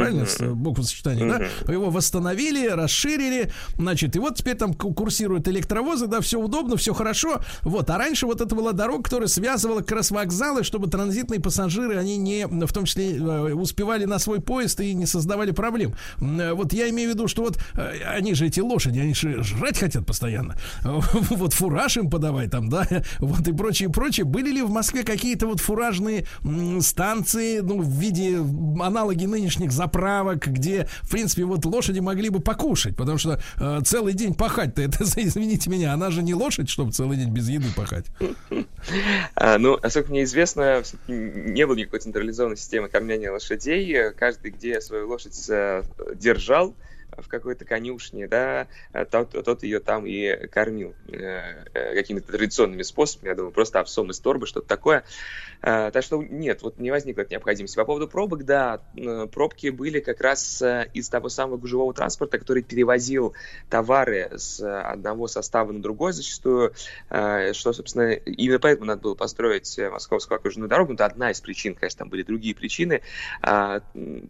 mm-hmm. 1.28 1.48
да, 1.66 1.73
его 1.73 1.90
восстановили, 1.90 2.69
расширили, 2.69 3.52
значит, 3.77 4.16
и 4.16 4.19
вот 4.19 4.36
теперь 4.36 4.57
там 4.57 4.74
курсируют 4.74 5.48
электровозы, 5.48 6.07
да, 6.07 6.20
все 6.20 6.39
удобно, 6.39 6.77
все 6.77 6.94
хорошо, 6.94 7.40
вот, 7.62 7.90
а 7.90 7.98
раньше 7.98 8.27
вот 8.27 8.40
это 8.40 8.55
была 8.55 8.73
дорога, 8.73 9.02
которая 9.05 9.28
связывала 9.28 9.81
как 9.81 9.93
раз 9.93 10.11
вокзалы, 10.11 10.65
чтобы 10.65 10.89
транзитные 10.89 11.40
пассажиры, 11.40 11.97
они 11.97 12.16
не, 12.16 12.47
в 12.47 12.73
том 12.73 12.85
числе, 12.85 13.16
э, 13.16 13.52
успевали 13.52 14.05
на 14.05 14.19
свой 14.19 14.40
поезд 14.40 14.81
и 14.81 14.94
не 14.94 15.07
создавали 15.07 15.51
проблем. 15.51 15.94
Вот 16.19 16.73
я 16.73 16.89
имею 16.90 17.11
в 17.11 17.15
виду, 17.15 17.28
что 17.28 17.43
вот 17.43 17.59
они 18.21 18.35
же 18.35 18.47
эти 18.47 18.61
лошади, 18.61 19.01
они 19.01 19.15
же 19.15 19.43
жрать 19.43 19.79
хотят 19.79 20.07
постоянно. 20.07 20.57
Вот 21.41 21.55
фураж 21.55 21.97
им 21.97 22.11
подавай 22.11 22.49
там, 22.49 22.69
да, 22.69 22.87
вот 23.19 23.49
и 23.49 23.53
прочее, 23.53 23.89
прочее. 23.89 24.25
Были 24.25 24.51
ли 24.51 24.63
в 24.63 24.71
Москве 24.71 25.05
какие-то 25.05 25.47
вот 25.47 25.61
фуражные 25.61 26.27
станции, 26.81 27.61
ну, 27.61 27.81
в 27.81 27.89
виде 27.89 28.37
аналоги 28.81 29.25
нынешних 29.27 29.73
заправок, 29.73 30.47
где, 30.47 30.87
в 31.03 31.11
принципе, 31.11 31.45
вот 31.45 31.65
лошади 31.65 32.01
могли 32.01 32.29
бы 32.29 32.41
покушать, 32.41 32.97
потому 32.97 33.19
что 33.19 33.41
э, 33.59 33.81
целый 33.85 34.13
день 34.13 34.35
пахать-то, 34.35 34.83
это, 34.83 35.05
извините 35.17 35.71
меня, 35.71 35.93
она 35.95 36.11
же 36.11 36.23
не 36.23 36.35
лошадь, 36.35 36.69
чтобы 36.69 36.93
целый 36.93 37.17
день 37.17 37.31
без 37.31 37.49
еды 37.49 37.69
пахать. 37.75 38.07
А, 39.35 39.59
ну, 39.59 39.79
насколько 39.83 40.11
мне 40.11 40.25
известно, 40.25 40.83
не 41.09 41.67
было 41.67 41.75
никакой 41.75 42.01
централизованной 42.01 42.57
системы 42.57 42.89
кормления 42.89 43.33
лошадей. 43.33 44.13
Каждый, 44.13 44.51
где 44.51 44.81
свою 44.81 45.09
лошадь 45.09 45.35
держал, 46.17 46.75
в 47.19 47.28
какой-то 47.28 47.65
конюшне, 47.65 48.28
да, 48.28 48.69
э, 48.93 49.05
тот, 49.05 49.31
тот 49.31 49.62
ее 49.62 49.81
там 49.81 50.07
и 50.07 50.47
кормил 50.49 50.95
э, 51.09 51.65
э, 51.73 51.95
какими-то 51.95 52.32
традиционными 52.32 52.82
способами, 52.82 53.31
я 53.31 53.35
думаю, 53.35 53.53
просто 53.53 53.81
овсом 53.81 54.11
из 54.11 54.20
торбы, 54.20 54.47
что-то 54.47 54.66
такое. 54.66 55.05
Так 55.61 56.03
что 56.03 56.23
нет, 56.23 56.62
вот 56.62 56.78
не 56.78 56.91
возникло 56.91 57.27
необходимости. 57.28 57.77
По 57.77 57.85
поводу 57.85 58.09
пробок, 58.09 58.47
да, 58.47 58.81
пробки 59.31 59.69
были 59.69 60.01
как 60.01 60.20
раз 60.23 60.62
из 60.95 61.09
того 61.11 61.28
самого 61.28 61.59
гужевого 61.59 61.93
транспорта, 61.93 62.39
который 62.39 62.62
перевозил 62.62 63.35
товары 63.69 64.31
с 64.35 64.61
одного 64.61 65.27
состава 65.27 65.70
на 65.73 65.82
другой 65.82 66.15
зачастую, 66.15 66.73
что, 67.09 67.73
собственно, 67.74 68.12
именно 68.12 68.59
поэтому 68.59 68.87
надо 68.87 69.03
было 69.03 69.15
построить 69.15 69.78
Московскую 69.78 70.37
окружную 70.37 70.70
дорогу. 70.70 70.95
Это 70.95 71.05
одна 71.05 71.31
из 71.31 71.43
причин, 71.43 71.74
конечно, 71.74 71.99
там 71.99 72.09
были 72.09 72.23
другие 72.23 72.55
причины. 72.55 73.03
А, 73.43 73.81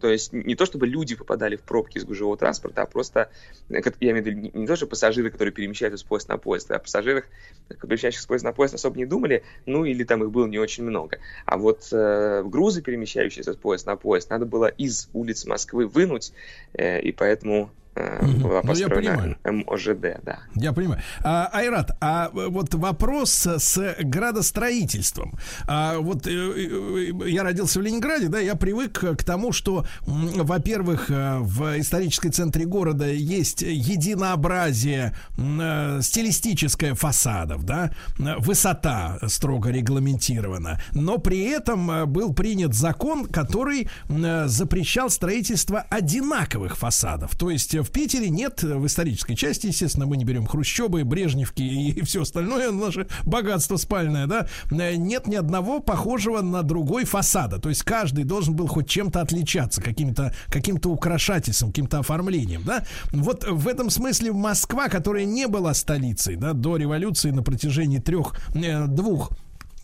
то 0.01 0.09
есть 0.09 0.33
не 0.33 0.55
то, 0.55 0.65
чтобы 0.65 0.87
люди 0.87 1.15
попадали 1.15 1.55
в 1.55 1.61
пробки 1.61 1.97
из 1.97 2.05
гужевого 2.05 2.37
транспорта, 2.37 2.70
а 2.77 2.85
просто, 2.85 3.29
я 3.69 3.79
имею 4.11 4.23
в 4.23 4.27
виду 4.27 4.57
не 4.57 4.67
то, 4.67 4.75
что 4.75 4.87
пассажиры, 4.87 5.29
которые 5.29 5.53
перемещаются 5.53 5.97
с 5.97 6.03
поезда 6.03 6.33
на 6.33 6.37
поезд, 6.37 6.71
а 6.71 6.79
пассажирах, 6.79 7.25
перемещающихся 7.67 8.23
с 8.23 8.27
поезда 8.27 8.49
на 8.49 8.53
поезд, 8.53 8.75
особо 8.75 8.97
не 8.97 9.05
думали, 9.05 9.43
ну 9.65 9.85
или 9.85 10.03
там 10.03 10.23
их 10.23 10.31
было 10.31 10.47
не 10.47 10.59
очень 10.59 10.83
много. 10.83 11.19
А 11.45 11.57
вот 11.57 11.87
э, 11.91 12.43
грузы, 12.45 12.81
перемещающиеся 12.81 13.53
с 13.53 13.57
поезда 13.57 13.91
на 13.91 13.97
поезд, 13.97 14.29
надо 14.29 14.45
было 14.45 14.67
из 14.67 15.09
улиц 15.13 15.45
Москвы 15.45 15.87
вынуть, 15.87 16.33
э, 16.73 17.01
и 17.01 17.11
поэтому 17.11 17.71
была 17.95 18.61
ну, 18.63 18.73
я 18.73 18.89
понимаю. 18.89 19.37
МОЖД, 19.43 20.23
да. 20.23 20.39
Я 20.55 20.73
понимаю. 20.73 21.01
А, 21.23 21.49
Айрат, 21.51 21.91
а 21.99 22.29
вот 22.33 22.73
вопрос 22.73 23.31
с 23.45 23.95
градостроительством. 24.01 25.37
А, 25.67 25.97
вот 25.97 26.25
э, 26.27 26.31
э, 26.31 27.29
я 27.29 27.43
родился 27.43 27.79
в 27.79 27.81
Ленинграде, 27.81 28.27
да, 28.27 28.39
я 28.39 28.55
привык 28.55 29.17
к 29.17 29.23
тому, 29.23 29.51
что, 29.51 29.85
во-первых, 30.05 31.09
э, 31.09 31.39
в 31.39 31.79
историческом 31.79 32.31
центре 32.31 32.65
города 32.65 33.07
есть 33.07 33.61
единообразие 33.61 35.13
стилистическое 35.35 36.95
фасадов, 36.95 37.65
да, 37.65 37.91
высота 38.17 39.19
строго 39.27 39.69
регламентирована, 39.69 40.81
но 40.93 41.17
при 41.17 41.43
этом 41.43 42.11
был 42.11 42.33
принят 42.33 42.73
закон, 42.73 43.25
который 43.25 43.89
запрещал 44.07 45.09
строительство 45.09 45.85
одинаковых 45.89 46.77
фасадов, 46.77 47.35
то 47.35 47.49
есть 47.49 47.75
в 47.83 47.91
Питере 47.91 48.29
нет 48.29 48.63
в 48.63 48.85
исторической 48.85 49.35
части, 49.35 49.67
естественно, 49.67 50.05
мы 50.05 50.17
не 50.17 50.25
берем 50.25 50.45
Хрущебы, 50.45 51.03
Брежневки 51.03 51.61
и 51.61 52.01
все 52.01 52.23
остальное 52.23 52.71
наше 52.71 53.07
богатство 53.23 53.77
спальное, 53.77 54.27
да, 54.27 54.47
нет 54.71 55.27
ни 55.27 55.35
одного 55.35 55.79
похожего 55.79 56.41
на 56.41 56.63
другой 56.63 57.05
фасада. 57.05 57.59
То 57.59 57.69
есть 57.69 57.83
каждый 57.83 58.23
должен 58.23 58.55
был 58.55 58.67
хоть 58.67 58.89
чем-то 58.89 59.21
отличаться, 59.21 59.81
каким-то 59.81 60.33
каким 60.47 60.79
украшательством, 60.83 61.69
каким-то 61.69 61.99
оформлением, 61.99 62.63
да. 62.63 62.85
Вот 63.11 63.45
в 63.47 63.67
этом 63.67 63.89
смысле 63.89 64.31
Москва, 64.31 64.87
которая 64.87 65.25
не 65.25 65.47
была 65.47 65.73
столицей, 65.73 66.35
да, 66.35 66.53
до 66.53 66.77
революции 66.77 67.31
на 67.31 67.43
протяжении 67.43 67.99
трех, 67.99 68.35
э, 68.55 68.87
двух 68.87 69.31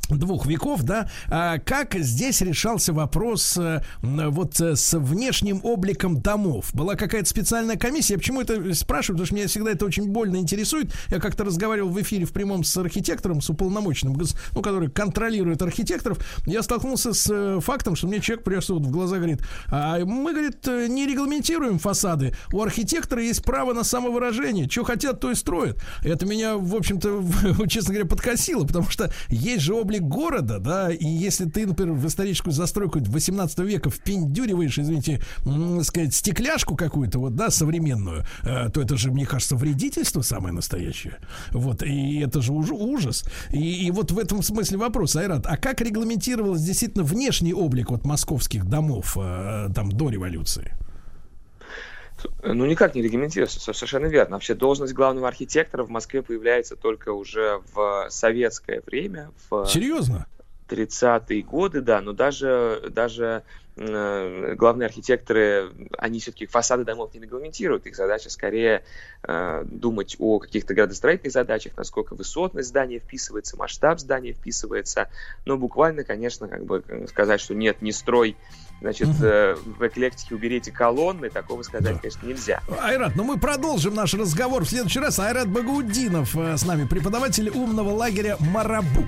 двух 0.09 0.45
веков, 0.45 0.83
да, 0.83 1.09
а 1.29 1.59
как 1.59 1.95
здесь 1.95 2.41
решался 2.41 2.93
вопрос 2.93 3.57
э, 3.57 3.81
вот 4.01 4.59
э, 4.61 4.75
с 4.75 4.97
внешним 4.97 5.59
обликом 5.63 6.21
домов? 6.21 6.69
Была 6.73 6.95
какая-то 6.95 7.29
специальная 7.29 7.77
комиссия? 7.77 8.13
Я 8.13 8.19
почему 8.19 8.41
это 8.41 8.73
спрашиваю? 8.73 9.17
Потому 9.17 9.25
что 9.25 9.35
меня 9.35 9.47
всегда 9.47 9.71
это 9.71 9.85
очень 9.85 10.09
больно 10.09 10.37
интересует. 10.37 10.93
Я 11.09 11.19
как-то 11.19 11.43
разговаривал 11.43 11.89
в 11.89 12.01
эфире 12.01 12.25
в 12.25 12.31
прямом 12.31 12.63
с 12.63 12.77
архитектором, 12.77 13.41
с 13.41 13.49
уполномоченным, 13.49 14.17
ну, 14.53 14.61
который 14.61 14.89
контролирует 14.89 15.61
архитекторов. 15.61 16.19
Я 16.45 16.63
столкнулся 16.63 17.13
с 17.13 17.27
э, 17.29 17.59
фактом, 17.61 17.95
что 17.95 18.07
мне 18.07 18.21
человек 18.21 18.43
прежде 18.45 18.73
вот 18.73 18.83
в 18.83 18.91
глаза 18.91 19.17
говорит, 19.17 19.41
а 19.67 19.99
мы, 20.05 20.31
говорит, 20.31 20.65
не 20.65 21.05
регламентируем 21.05 21.79
фасады. 21.79 22.33
У 22.51 22.61
архитектора 22.61 23.21
есть 23.21 23.43
право 23.43 23.73
на 23.73 23.83
самовыражение. 23.83 24.69
Что 24.69 24.83
хотят, 24.83 25.19
то 25.19 25.31
и 25.31 25.35
строят. 25.35 25.81
Это 26.03 26.25
меня, 26.25 26.57
в 26.57 26.75
общем-то, 26.75 27.23
честно 27.67 27.93
говоря, 27.93 28.09
подкосило, 28.09 28.65
потому 28.65 28.89
что 28.89 29.11
есть 29.29 29.61
же 29.61 29.73
облик 29.73 29.96
облик 29.97 30.03
города, 30.03 30.59
да, 30.59 30.91
и 30.91 31.05
если 31.05 31.45
ты, 31.45 31.65
например, 31.65 31.93
в 31.93 32.07
историческую 32.07 32.53
застройку 32.53 32.99
18 32.99 33.59
века 33.59 33.89
впендюриваешь, 33.89 34.79
извините, 34.79 35.21
сказать, 35.83 36.13
стекляшку 36.13 36.75
какую-то, 36.75 37.19
вот, 37.19 37.35
да, 37.35 37.49
современную, 37.49 38.25
э, 38.43 38.69
то 38.69 38.81
это 38.81 38.97
же, 38.97 39.11
мне 39.11 39.25
кажется, 39.25 39.55
вредительство 39.55 40.21
самое 40.21 40.53
настоящее. 40.53 41.17
Вот, 41.51 41.83
и 41.83 42.19
это 42.19 42.41
же 42.41 42.53
уж, 42.53 42.71
ужас. 42.71 43.25
И, 43.51 43.87
и 43.87 43.91
вот 43.91 44.11
в 44.11 44.19
этом 44.19 44.41
смысле 44.41 44.77
вопрос, 44.77 45.15
Айрат, 45.15 45.45
а 45.45 45.57
как 45.57 45.81
регламентировался 45.81 46.65
действительно 46.65 47.03
внешний 47.03 47.53
облик 47.53 47.91
вот 47.91 48.05
московских 48.05 48.65
домов 48.65 49.17
э, 49.19 49.69
там 49.73 49.91
до 49.91 50.09
революции? 50.09 50.73
Ну, 52.43 52.65
никак 52.65 52.95
не 52.95 53.01
регламентируется, 53.01 53.59
совершенно 53.59 54.07
верно. 54.07 54.35
Вообще, 54.35 54.55
должность 54.55 54.93
главного 54.93 55.27
архитектора 55.27 55.83
в 55.83 55.89
Москве 55.89 56.21
появляется 56.21 56.75
только 56.75 57.11
уже 57.11 57.61
в 57.73 58.07
советское 58.09 58.81
время. 58.85 59.31
В... 59.49 59.65
Серьезно? 59.65 60.27
30-е 60.67 61.41
годы, 61.43 61.81
да, 61.81 62.01
но 62.01 62.13
даже, 62.13 62.83
даже 62.89 63.43
э, 63.77 64.53
главные 64.55 64.87
архитекторы, 64.87 65.71
они 65.97 66.19
все-таки 66.19 66.45
фасады 66.45 66.83
домов 66.83 67.13
не 67.13 67.21
регламентируют. 67.21 67.85
Их 67.85 67.95
задача 67.95 68.29
скорее 68.29 68.83
э, 69.23 69.63
думать 69.65 70.15
о 70.19 70.39
каких-то 70.39 70.73
градостроительных 70.73 71.31
задачах, 71.31 71.77
насколько 71.77 72.15
высотность 72.15 72.69
здания 72.69 72.99
вписывается, 72.99 73.57
масштаб 73.57 73.99
здания 73.99 74.33
вписывается. 74.33 75.09
Но 75.45 75.57
буквально, 75.57 76.03
конечно, 76.03 76.47
как 76.47 76.65
бы 76.65 76.83
сказать, 77.07 77.39
что 77.39 77.55
нет, 77.55 77.81
не 77.81 77.91
строй 77.91 78.35
Значит, 78.79 79.09
э, 79.21 79.55
в 79.55 79.87
эклектике 79.87 80.35
уберите 80.35 80.71
колонны, 80.71 81.29
такого 81.29 81.63
сказать, 81.63 81.95
да. 81.95 81.99
конечно, 81.99 82.25
нельзя. 82.25 82.61
Айрат, 82.81 83.15
ну 83.15 83.23
мы 83.23 83.37
продолжим 83.37 83.95
наш 83.95 84.13
разговор 84.13 84.65
в 84.65 84.69
следующий 84.69 84.99
раз. 84.99 85.19
Айрат 85.19 85.47
Багаудинов 85.47 86.35
э, 86.37 86.57
с 86.57 86.65
нами, 86.65 86.85
преподаватель 86.85 87.49
умного 87.49 87.89
лагеря 87.89 88.37
Марабу. 88.39 89.05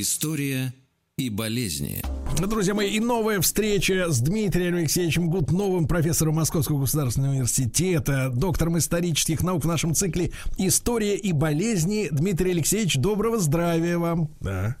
История 0.00 0.72
и 1.18 1.28
болезни. 1.28 2.00
Друзья 2.48 2.72
мои, 2.72 2.88
и 2.88 3.00
новая 3.00 3.38
встреча 3.42 4.06
с 4.08 4.22
Дмитрием 4.22 4.76
Алексеевичем 4.76 5.28
Гуд, 5.28 5.52
новым 5.52 5.86
профессором 5.86 6.36
Московского 6.36 6.80
государственного 6.80 7.32
университета, 7.32 8.30
доктором 8.34 8.78
исторических 8.78 9.42
наук 9.42 9.64
в 9.64 9.68
нашем 9.68 9.92
цикле 9.92 10.30
«История 10.56 11.16
и 11.16 11.34
болезни». 11.34 12.08
Дмитрий 12.10 12.52
Алексеевич, 12.52 12.96
доброго 12.96 13.36
здравия 13.36 13.98
вам. 13.98 14.28
Да. 14.40 14.76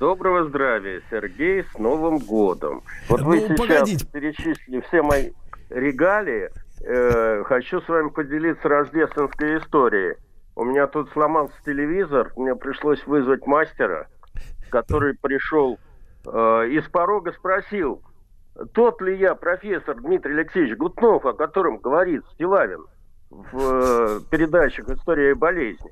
Доброго 0.00 0.48
здравия, 0.48 1.00
Сергей, 1.10 1.62
с 1.72 1.78
Новым 1.78 2.18
годом. 2.18 2.82
Вот 3.08 3.20
ну, 3.20 3.26
вы 3.26 3.38
сейчас 3.38 3.56
погодите. 3.56 4.04
перечислили 4.04 4.82
все 4.88 5.02
мои 5.02 5.30
регалии. 5.68 6.50
Э, 6.84 7.44
хочу 7.44 7.80
с 7.82 7.88
вами 7.88 8.08
поделиться 8.08 8.68
рождественской 8.68 9.58
историей. 9.58 10.16
У 10.56 10.64
меня 10.64 10.88
тут 10.88 11.08
сломался 11.12 11.54
телевизор, 11.64 12.32
мне 12.34 12.56
пришлось 12.56 13.06
вызвать 13.06 13.46
мастера– 13.46 14.08
который 14.70 15.14
пришел 15.14 15.78
э, 16.24 16.30
из 16.70 16.88
порога, 16.88 17.32
спросил, 17.32 18.02
тот 18.72 19.00
ли 19.02 19.18
я 19.18 19.34
профессор 19.34 20.00
Дмитрий 20.00 20.34
Алексеевич 20.34 20.76
Гутнов, 20.76 21.24
о 21.26 21.34
котором 21.34 21.78
говорит 21.78 22.22
Стилавин 22.34 22.86
в 23.30 23.58
э, 23.58 24.20
передачах 24.30 24.88
«История 24.88 25.34
болезни». 25.34 25.90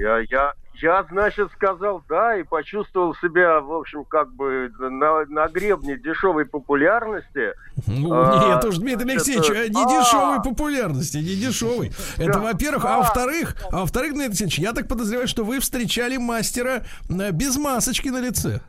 Я, 0.00 0.18
я, 0.30 0.54
я, 0.82 1.04
значит, 1.10 1.50
сказал 1.52 2.02
да 2.08 2.36
и 2.36 2.42
почувствовал 2.42 3.14
себя, 3.16 3.60
в 3.60 3.72
общем, 3.72 4.04
как 4.04 4.32
бы 4.32 4.70
на, 4.78 5.24
на 5.26 5.48
гребне 5.48 5.96
дешевой 5.96 6.46
популярности. 6.46 7.52
Ну, 7.86 8.10
а, 8.12 8.48
нет 8.48 8.64
уж, 8.64 8.78
Дмитрий 8.78 9.12
Алексеевич, 9.12 9.50
это... 9.50 9.68
не 9.68 9.84
дешевой 9.84 10.42
популярности, 10.42 11.18
не 11.18 11.36
дешевой. 11.36 11.92
Это, 12.16 12.38
во-первых, 12.38 12.84
а 12.84 12.98
во-вторых, 12.98 13.56
а 13.70 13.80
во-вторых, 13.80 14.12
Дмитрий 14.12 14.28
Алексеевич, 14.28 14.58
я 14.58 14.72
так 14.72 14.88
подозреваю, 14.88 15.28
что 15.28 15.44
вы 15.44 15.60
встречали 15.60 16.16
мастера 16.16 16.84
без 17.08 17.56
масочки 17.56 18.08
на 18.08 18.20
лице. 18.20 18.60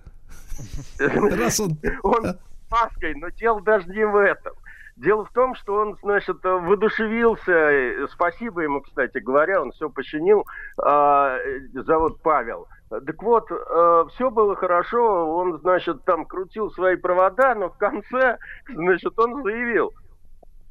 Раз 0.99 1.59
он... 1.59 1.77
Он 2.03 2.37
маской, 2.69 3.15
но 3.15 3.29
дело 3.29 3.61
даже 3.61 3.87
не 3.87 4.05
в 4.05 4.15
этом. 4.15 4.53
Дело 4.99 5.23
в 5.23 5.31
том, 5.31 5.55
что 5.55 5.75
он, 5.75 5.97
значит, 6.03 6.43
воодушевился, 6.43 8.05
спасибо 8.11 8.61
ему, 8.61 8.81
кстати 8.81 9.19
говоря, 9.19 9.61
он 9.61 9.71
все 9.71 9.89
починил, 9.89 10.45
а, 10.77 11.37
зовут 11.73 12.21
Павел. 12.21 12.67
Так 12.89 13.23
вот, 13.23 13.49
э, 13.49 14.05
все 14.13 14.29
было 14.29 14.55
хорошо, 14.55 15.37
он, 15.37 15.59
значит, 15.59 16.03
там 16.03 16.25
крутил 16.25 16.71
свои 16.71 16.97
провода, 16.97 17.55
но 17.55 17.69
в 17.69 17.77
конце, 17.77 18.39
значит, 18.67 19.17
он 19.17 19.41
заявил, 19.43 19.93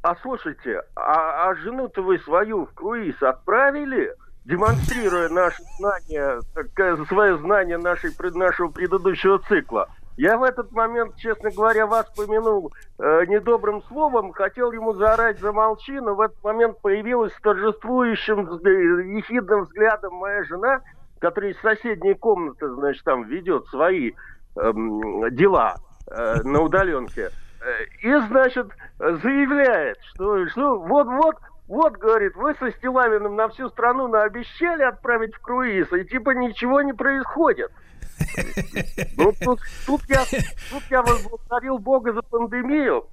а 0.03 0.15
слушайте, 0.17 0.83
а, 0.95 1.49
а 1.49 1.55
жену-то 1.55 2.03
вы 2.03 2.19
свою 2.19 2.67
в 2.67 2.75
круиз 2.75 3.23
отправили? 3.23 4.13
демонстрируя 4.45 5.29
наше 5.29 5.63
знание, 5.79 6.41
свое 7.07 7.37
знание 7.37 7.77
нашей, 7.77 8.11
нашего 8.35 8.69
предыдущего 8.69 9.39
цикла. 9.41 9.91
Я 10.19 10.37
в 10.37 10.43
этот 10.43 10.73
момент, 10.73 11.15
честно 11.15 11.49
говоря, 11.53 11.87
вас 11.87 12.11
помянул 12.17 12.73
э, 12.99 13.25
недобрым 13.27 13.83
словом, 13.85 14.33
хотел 14.33 14.73
ему 14.73 14.93
заорать 14.95 15.39
«замолчи», 15.39 15.93
но 16.01 16.17
в 16.17 16.21
этот 16.21 16.43
момент 16.43 16.81
появилась 16.81 17.33
с 17.35 17.41
торжествующим, 17.41 18.41
ехидным 19.17 19.63
взглядом 19.63 20.15
моя 20.15 20.43
жена, 20.43 20.81
которая 21.21 21.53
из 21.53 21.61
соседней 21.61 22.15
комнаты, 22.15 22.69
значит, 22.69 23.05
там 23.05 23.29
ведет 23.29 23.67
свои 23.69 24.11
э, 24.11 24.73
дела 25.31 25.77
э, 26.11 26.43
на 26.43 26.63
удаленке. 26.63 27.31
Э, 27.61 27.85
и, 28.03 28.13
значит, 28.27 28.67
заявляет, 28.99 29.99
что 30.15 30.81
вот-вот 30.81 31.37
вот, 31.69 31.93
говорит, 31.99 32.35
вы 32.35 32.55
со 32.55 32.73
Стилавиным 32.73 33.37
на 33.37 33.49
всю 33.51 33.69
страну 33.69 34.09
наобещали 34.09 34.83
отправить 34.83 35.35
в 35.35 35.41
круиз, 35.41 35.93
и 35.93 36.05
типа 36.05 36.31
ничего 36.31 36.81
не 36.81 36.95
происходит. 36.95 37.71
Ну, 39.17 39.35
тут, 39.41 39.61
тут, 39.87 40.03
я, 40.09 40.25
тут 40.71 40.83
я 40.91 41.03
возблагодарил 41.03 41.79
Бога 41.79 42.13
за 42.13 42.23
пандемию. 42.23 43.07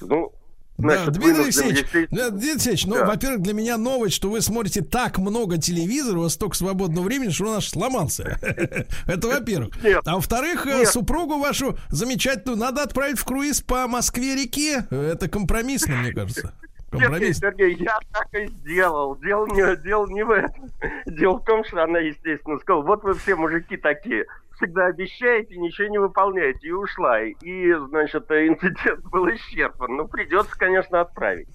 Ну, 0.00 0.32
Значит, 0.76 1.06
да, 1.06 1.10
Дмитрий 1.12 1.42
Алексеевич, 1.44 2.08
да, 2.10 2.30
Дмитрий 2.30 2.50
Алексеевич, 2.50 2.86
ну, 2.86 2.94
да. 2.96 3.06
во-первых, 3.06 3.42
для 3.42 3.52
меня 3.52 3.76
новость, 3.76 4.16
что 4.16 4.28
вы 4.28 4.40
смотрите 4.40 4.82
так 4.82 5.18
много 5.18 5.56
телевизора, 5.56 6.18
у 6.18 6.22
вас 6.22 6.34
столько 6.34 6.56
свободного 6.56 7.04
времени, 7.04 7.30
что 7.30 7.46
он 7.46 7.56
аж 7.58 7.68
сломался. 7.68 8.38
Это 9.06 9.28
во-первых. 9.28 9.72
А 10.04 10.16
во-вторых, 10.16 10.66
э, 10.66 10.84
супругу 10.86 11.38
вашу 11.38 11.78
замечательную 11.90 12.58
надо 12.58 12.82
отправить 12.82 13.18
в 13.18 13.24
круиз 13.24 13.60
по 13.60 13.86
Москве-реке. 13.86 14.86
Это 14.90 15.28
компромиссно, 15.28 15.94
мне 15.96 16.12
кажется. 16.12 16.52
Компромисс. 16.98 17.38
Сергей, 17.38 17.74
я 17.74 17.98
так 18.12 18.28
и 18.34 18.46
сделал. 18.46 19.16
Дело 19.16 19.46
не, 19.46 19.76
дело 19.82 20.06
не 20.06 20.22
в 20.22 20.30
этом. 20.30 20.70
Дело 21.06 21.38
в 21.38 21.44
том, 21.44 21.64
что 21.64 21.82
она, 21.82 21.98
естественно, 21.98 22.58
сказала, 22.58 22.82
вот 22.82 23.02
вы 23.02 23.14
все 23.14 23.36
мужики 23.36 23.76
такие, 23.76 24.26
всегда 24.56 24.86
обещаете, 24.86 25.56
ничего 25.56 25.88
не 25.88 25.98
выполняете, 25.98 26.68
и 26.68 26.72
ушла. 26.72 27.20
И, 27.22 27.72
значит, 27.88 28.30
инцидент 28.30 29.04
был 29.10 29.28
исчерпан. 29.28 29.96
Ну, 29.96 30.08
придется, 30.08 30.56
конечно, 30.58 31.00
отправить. 31.00 31.48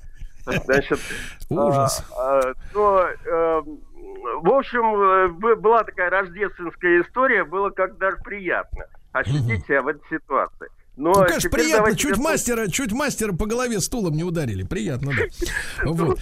Значит, 0.46 1.00
Ужас. 1.50 2.06
А, 2.18 2.40
а, 2.40 2.54
но, 2.74 3.02
э, 3.02 3.62
в 4.42 4.50
общем, 4.50 5.46
э, 5.46 5.56
была 5.56 5.84
такая 5.84 6.10
рождественская 6.10 7.02
история, 7.02 7.44
было 7.44 7.70
как 7.70 7.98
даже 7.98 8.18
приятно 8.18 8.86
ощутить 9.12 9.66
себя 9.66 9.82
в 9.82 9.88
этой 9.88 10.08
ситуации. 10.10 10.70
Но 11.00 11.14
ну, 11.14 11.26
конечно, 11.26 11.50
приятно, 11.50 11.96
чуть 11.96 12.12
это... 12.12 12.22
мастера, 12.22 12.68
чуть 12.68 12.92
мастера 12.92 13.32
по 13.32 13.46
голове 13.46 13.80
стулом 13.80 14.18
не 14.18 14.26
ударили. 14.26 14.64
Приятно, 14.64 15.14
да. 15.14 15.86
Вот. 15.86 16.20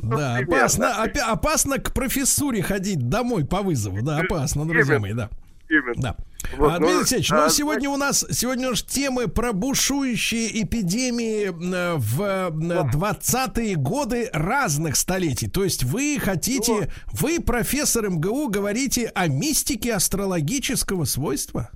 Да, 0.00 0.36
опасно, 0.36 1.02
опасно 1.02 1.78
к 1.78 1.92
профессуре 1.92 2.62
ходить 2.62 3.08
домой 3.08 3.44
по 3.44 3.62
вызову. 3.62 4.00
Да, 4.00 4.18
опасно, 4.18 4.64
друзья 4.64 5.00
мои, 5.00 5.12
да. 5.12 5.28
Именно. 5.68 5.94
Да. 5.96 6.16
Вот, 6.56 6.70
а, 6.70 6.78
Дмитрий 6.78 6.94
ну, 6.94 6.98
Алексеевич, 7.00 7.30
ну, 7.30 7.44
а, 7.44 7.50
сегодня 7.50 7.90
у 7.90 7.96
нас 7.96 8.24
сегодня 8.30 8.70
уж 8.70 8.84
темы 8.84 9.26
про 9.26 9.52
бушующие 9.52 10.62
эпидемии 10.62 11.46
э, 11.46 11.96
в 11.96 12.20
20-е 12.52 13.74
годы 13.76 14.30
разных 14.32 14.96
столетий. 14.96 15.48
То 15.48 15.64
есть 15.64 15.82
вы 15.82 16.18
хотите, 16.20 16.72
ну, 16.72 16.86
вы, 17.12 17.40
профессор 17.40 18.08
МГУ, 18.08 18.48
говорите 18.48 19.10
о 19.14 19.26
мистике 19.26 19.94
астрологического 19.94 21.06
свойства? 21.06 21.70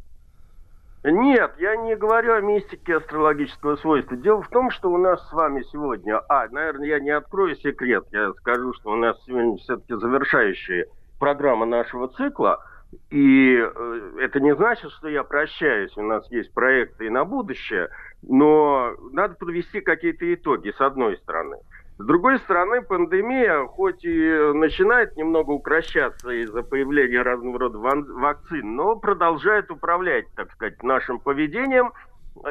Нет, 1.08 1.54
я 1.58 1.76
не 1.76 1.94
говорю 1.94 2.34
о 2.34 2.40
мистике 2.40 2.96
астрологического 2.96 3.76
свойства. 3.76 4.16
Дело 4.16 4.42
в 4.42 4.48
том, 4.48 4.72
что 4.72 4.90
у 4.90 4.98
нас 4.98 5.24
с 5.28 5.32
вами 5.32 5.62
сегодня... 5.70 6.18
А, 6.28 6.48
наверное, 6.48 6.88
я 6.88 6.98
не 6.98 7.10
открою 7.10 7.54
секрет. 7.54 8.04
Я 8.10 8.32
скажу, 8.32 8.72
что 8.74 8.90
у 8.90 8.96
нас 8.96 9.16
сегодня 9.24 9.56
все-таки 9.58 9.94
завершающая 9.94 10.86
программа 11.20 11.64
нашего 11.64 12.08
цикла. 12.08 12.58
И 13.10 13.56
э, 13.56 14.12
это 14.18 14.40
не 14.40 14.56
значит, 14.56 14.90
что 14.90 15.08
я 15.08 15.22
прощаюсь. 15.22 15.96
У 15.96 16.02
нас 16.02 16.28
есть 16.32 16.52
проекты 16.52 17.06
и 17.06 17.10
на 17.10 17.24
будущее. 17.24 17.88
Но 18.22 18.90
надо 19.12 19.36
подвести 19.36 19.80
какие-то 19.80 20.32
итоги, 20.34 20.72
с 20.76 20.80
одной 20.80 21.18
стороны. 21.18 21.58
С 21.98 22.05
другой 22.05 22.39
стороны, 22.40 22.82
пандемия, 22.82 23.64
хоть 23.68 24.05
и 24.05 24.52
начинает 24.52 25.16
немного 25.16 25.52
укращаться 25.52 26.28
из-за 26.31 26.62
появления 26.62 27.23
разного 27.23 27.59
рода 27.59 27.78
вакцин, 27.78 28.77
но 28.77 28.97
продолжает 28.97 29.70
управлять, 29.70 30.27
так 30.36 30.52
сказать, 30.52 30.82
нашим 30.82 31.18
поведением 31.18 31.93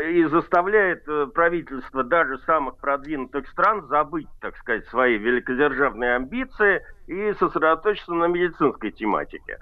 и 0.04 0.24
заставляет 0.26 1.08
э, 1.08 1.28
правительство 1.28 2.04
даже 2.04 2.40
самых 2.40 2.78
продвинутых 2.78 3.48
стран 3.50 3.86
забыть, 3.88 4.28
так 4.42 4.58
сказать, 4.58 4.88
свои 4.88 5.20
великодержавные 5.20 6.16
амбиции 6.16 6.82
и 7.06 7.32
сосредоточиться 7.34 8.14
на 8.14 8.26
медицинской 8.26 8.90
тематике. 8.90 9.60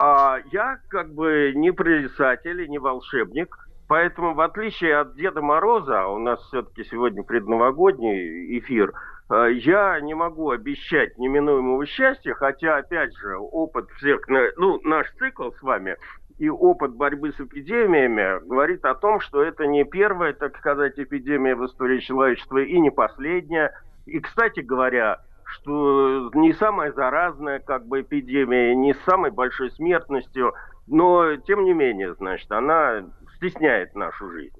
А 0.00 0.38
я 0.50 0.80
как 0.88 1.14
бы 1.14 1.52
не 1.54 1.70
прорицатель 1.70 2.62
и 2.62 2.68
не 2.68 2.80
волшебник, 2.80 3.56
поэтому 3.86 4.34
в 4.34 4.40
отличие 4.40 4.96
от 4.96 5.14
Деда 5.14 5.40
Мороза, 5.40 6.02
а 6.02 6.08
у 6.08 6.18
нас 6.18 6.40
все-таки 6.48 6.82
сегодня 6.82 7.22
предновогодний 7.22 8.58
эфир– 8.58 8.92
я 9.30 10.00
не 10.00 10.14
могу 10.14 10.50
обещать 10.50 11.16
неминуемого 11.18 11.86
счастья, 11.86 12.34
хотя, 12.34 12.78
опять 12.78 13.16
же, 13.16 13.36
опыт 13.36 13.88
всех, 13.96 14.26
ну, 14.56 14.80
наш 14.82 15.10
цикл 15.18 15.50
с 15.50 15.62
вами 15.62 15.96
и 16.40 16.48
опыт 16.48 16.94
борьбы 16.94 17.32
с 17.32 17.40
эпидемиями 17.40 18.42
говорит 18.46 18.84
о 18.86 18.94
том, 18.94 19.20
что 19.20 19.42
это 19.42 19.66
не 19.66 19.84
первая, 19.84 20.32
так 20.32 20.56
сказать, 20.56 20.98
эпидемия 20.98 21.54
в 21.54 21.66
истории 21.66 22.00
человечества 22.00 22.58
и 22.58 22.80
не 22.80 22.90
последняя. 22.90 23.72
И, 24.06 24.20
кстати 24.20 24.60
говоря, 24.60 25.20
что 25.44 26.30
не 26.32 26.54
самая 26.54 26.92
заразная 26.92 27.58
как 27.58 27.86
бы 27.86 28.00
эпидемия, 28.00 28.74
не 28.74 28.94
с 28.94 29.00
самой 29.02 29.30
большой 29.30 29.70
смертностью, 29.72 30.54
но 30.86 31.36
тем 31.36 31.64
не 31.64 31.74
менее, 31.74 32.14
значит, 32.14 32.50
она 32.50 33.04
стесняет 33.36 33.94
нашу 33.94 34.30
жизнь. 34.30 34.59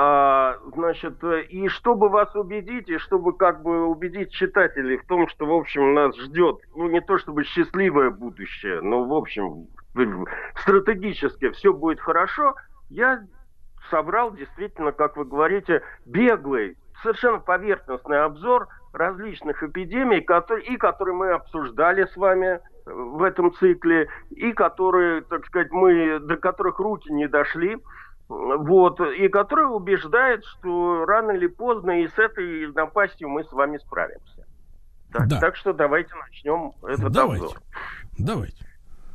А, 0.00 0.58
значит, 0.76 1.16
и 1.50 1.66
чтобы 1.66 2.08
вас 2.08 2.32
убедить, 2.36 2.88
и 2.88 2.98
чтобы 2.98 3.36
как 3.36 3.64
бы 3.64 3.84
убедить 3.86 4.30
читателей 4.30 4.96
в 4.98 5.06
том, 5.06 5.26
что, 5.26 5.44
в 5.44 5.52
общем, 5.52 5.92
нас 5.92 6.16
ждет, 6.16 6.60
ну, 6.76 6.88
не 6.88 7.00
то 7.00 7.18
чтобы 7.18 7.42
счастливое 7.42 8.10
будущее, 8.10 8.80
но, 8.80 9.02
в 9.02 9.12
общем, 9.12 9.66
стратегически 10.62 11.50
все 11.50 11.72
будет 11.72 11.98
хорошо, 11.98 12.54
я 12.90 13.24
собрал 13.90 14.32
действительно, 14.32 14.92
как 14.92 15.16
вы 15.16 15.24
говорите, 15.24 15.82
беглый, 16.06 16.76
совершенно 17.02 17.40
поверхностный 17.40 18.22
обзор 18.22 18.68
различных 18.92 19.64
эпидемий, 19.64 20.20
которые, 20.20 20.64
и 20.64 20.76
которые 20.76 21.16
мы 21.16 21.30
обсуждали 21.32 22.04
с 22.04 22.16
вами 22.16 22.60
в 22.86 23.20
этом 23.24 23.52
цикле, 23.54 24.08
и 24.30 24.52
которые, 24.52 25.22
так 25.22 25.44
сказать, 25.46 25.72
мы, 25.72 26.20
до 26.20 26.36
которых 26.36 26.78
руки 26.78 27.12
не 27.12 27.26
дошли, 27.26 27.78
вот, 28.28 29.00
и 29.00 29.28
которые 29.28 29.68
убеждают, 29.68 30.44
что 30.44 31.04
рано 31.06 31.32
или 31.32 31.46
поздно 31.46 32.02
и 32.02 32.08
с 32.08 32.18
этой 32.18 32.70
напастью 32.72 33.28
мы 33.28 33.44
с 33.44 33.52
вами 33.52 33.78
справимся. 33.78 34.46
Так, 35.12 35.28
да. 35.28 35.40
так 35.40 35.56
что 35.56 35.72
давайте 35.72 36.14
начнем 36.14 36.72
этот 36.86 37.12
давайте. 37.12 37.44
обзор. 37.44 37.58
Давайте. 38.18 38.68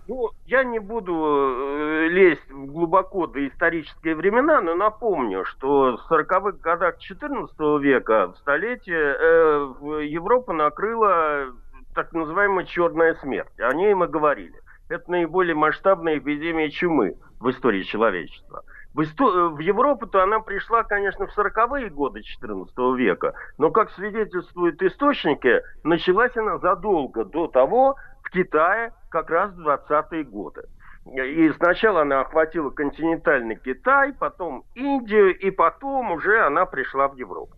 Ну, 0.08 0.32
я 0.46 0.64
не 0.66 0.80
буду 0.80 1.14
э, 1.14 2.08
лезть 2.10 2.50
глубоко 2.50 3.28
до 3.28 3.48
исторические 3.48 4.16
времена, 4.16 4.60
но 4.60 4.76
напомню, 4.76 5.46
что 5.46 5.98
в 5.98 6.12
40-х 6.12 6.58
годах 6.62 7.00
14 7.00 7.56
века, 7.82 8.34
в 8.34 8.38
столетие, 8.40 9.16
э, 9.18 10.06
Европу 10.08 10.52
накрыла 10.52 11.54
так 11.96 12.12
называемая 12.12 12.66
черная 12.66 13.16
смерть. 13.16 13.58
О 13.60 13.74
ней 13.74 13.94
мы 13.94 14.08
говорили. 14.08 14.60
Это 14.90 15.10
наиболее 15.10 15.56
масштабная 15.56 16.18
эпидемия 16.18 16.70
чумы 16.70 17.16
в 17.40 17.50
истории 17.50 17.84
человечества. 17.84 18.64
В, 18.94 19.02
исто... 19.02 19.50
в 19.50 19.60
Европу-то 19.60 20.22
она 20.22 20.40
пришла, 20.40 20.84
конечно, 20.84 21.26
в 21.26 21.38
40-е 21.38 21.90
годы 21.90 22.22
XIV 22.22 22.96
века, 22.96 23.34
но, 23.58 23.72
как 23.72 23.90
свидетельствуют 23.92 24.82
источники, 24.82 25.62
началась 25.84 26.36
она 26.38 26.60
задолго 26.60 27.26
до 27.26 27.48
того, 27.48 27.96
в 28.24 28.30
Китае, 28.30 28.94
как 29.10 29.30
раз 29.30 29.52
в 29.52 29.68
20-е 29.68 30.24
годы. 30.24 30.64
И 31.06 31.52
сначала 31.58 32.02
она 32.02 32.22
охватила 32.22 32.70
континентальный 32.70 33.58
Китай, 33.58 34.14
потом 34.14 34.64
Индию, 34.74 35.38
и 35.38 35.52
потом 35.52 36.12
уже 36.12 36.46
она 36.46 36.66
пришла 36.66 37.10
в 37.10 37.16
Европу. 37.16 37.58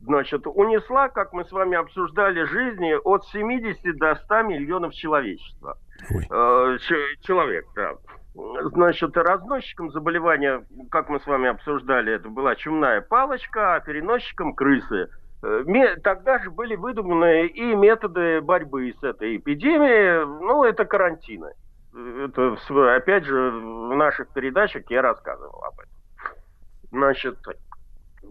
Значит, 0.00 0.46
унесла, 0.46 1.08
как 1.08 1.32
мы 1.32 1.44
с 1.44 1.52
вами 1.52 1.76
обсуждали, 1.76 2.42
жизни 2.42 2.92
от 3.04 3.24
70 3.26 3.96
до 3.96 4.16
100 4.16 4.42
миллионов 4.42 4.94
человечества. 4.94 5.78
Э, 6.10 6.76
человек, 7.20 7.66
да. 7.76 7.94
Значит, 8.34 9.16
разносчиком 9.16 9.90
заболевания, 9.90 10.64
как 10.90 11.10
мы 11.10 11.20
с 11.20 11.26
вами 11.26 11.48
обсуждали, 11.50 12.14
это 12.14 12.28
была 12.28 12.54
чумная 12.54 13.02
палочка, 13.02 13.74
а 13.74 13.80
переносчиком 13.80 14.54
крысы. 14.54 15.10
Э, 15.42 15.96
тогда 16.02 16.38
же 16.38 16.50
были 16.50 16.74
выдуманы 16.74 17.46
и 17.46 17.74
методы 17.74 18.40
борьбы 18.40 18.94
с 18.98 19.02
этой 19.02 19.36
эпидемией, 19.36 20.24
ну, 20.24 20.64
это 20.64 20.84
карантины. 20.84 21.52
Это, 21.94 22.56
опять 22.94 23.24
же, 23.24 23.50
в 23.50 23.94
наших 23.94 24.28
передачах 24.28 24.84
я 24.88 25.02
рассказывал 25.02 25.62
об 25.64 25.78
этом. 25.80 25.92
Значит, 26.90 27.36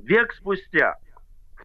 век 0.03 0.33
спустя 0.33 0.97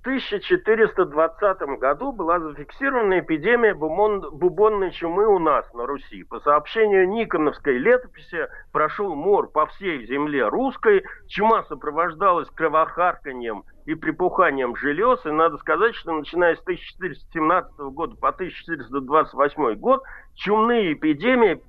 1420 0.07 1.81
году 1.81 2.13
была 2.13 2.39
зафиксирована 2.39 3.19
эпидемия 3.19 3.75
бубонной 3.75 4.93
чумы 4.93 5.27
у 5.27 5.41
нас 5.41 5.67
на 5.75 5.85
Руси. 5.85 6.23
По 6.23 6.39
сообщению 6.39 7.09
Никоновской 7.09 7.77
летописи 7.77 8.47
прошел 8.73 9.17
мор 9.17 9.51
по 9.51 9.67
всей 9.67 10.07
земле 10.07 10.47
русской. 10.47 11.05
Чума 11.27 11.65
сопровождалась 11.65 12.49
кровохарканьем 12.51 13.65
и 13.87 13.95
припуханием 13.95 14.77
желез. 14.77 15.25
И 15.25 15.31
надо 15.31 15.57
сказать, 15.59 15.95
что 15.95 16.13
начиная 16.13 16.57
с 16.57 16.61
1417 16.61 17.79
года 17.79 18.17
по 18.17 18.29
1428 18.29 19.75
год 19.77 20.03
чумные 20.35 20.93
эпидемии 20.93 21.61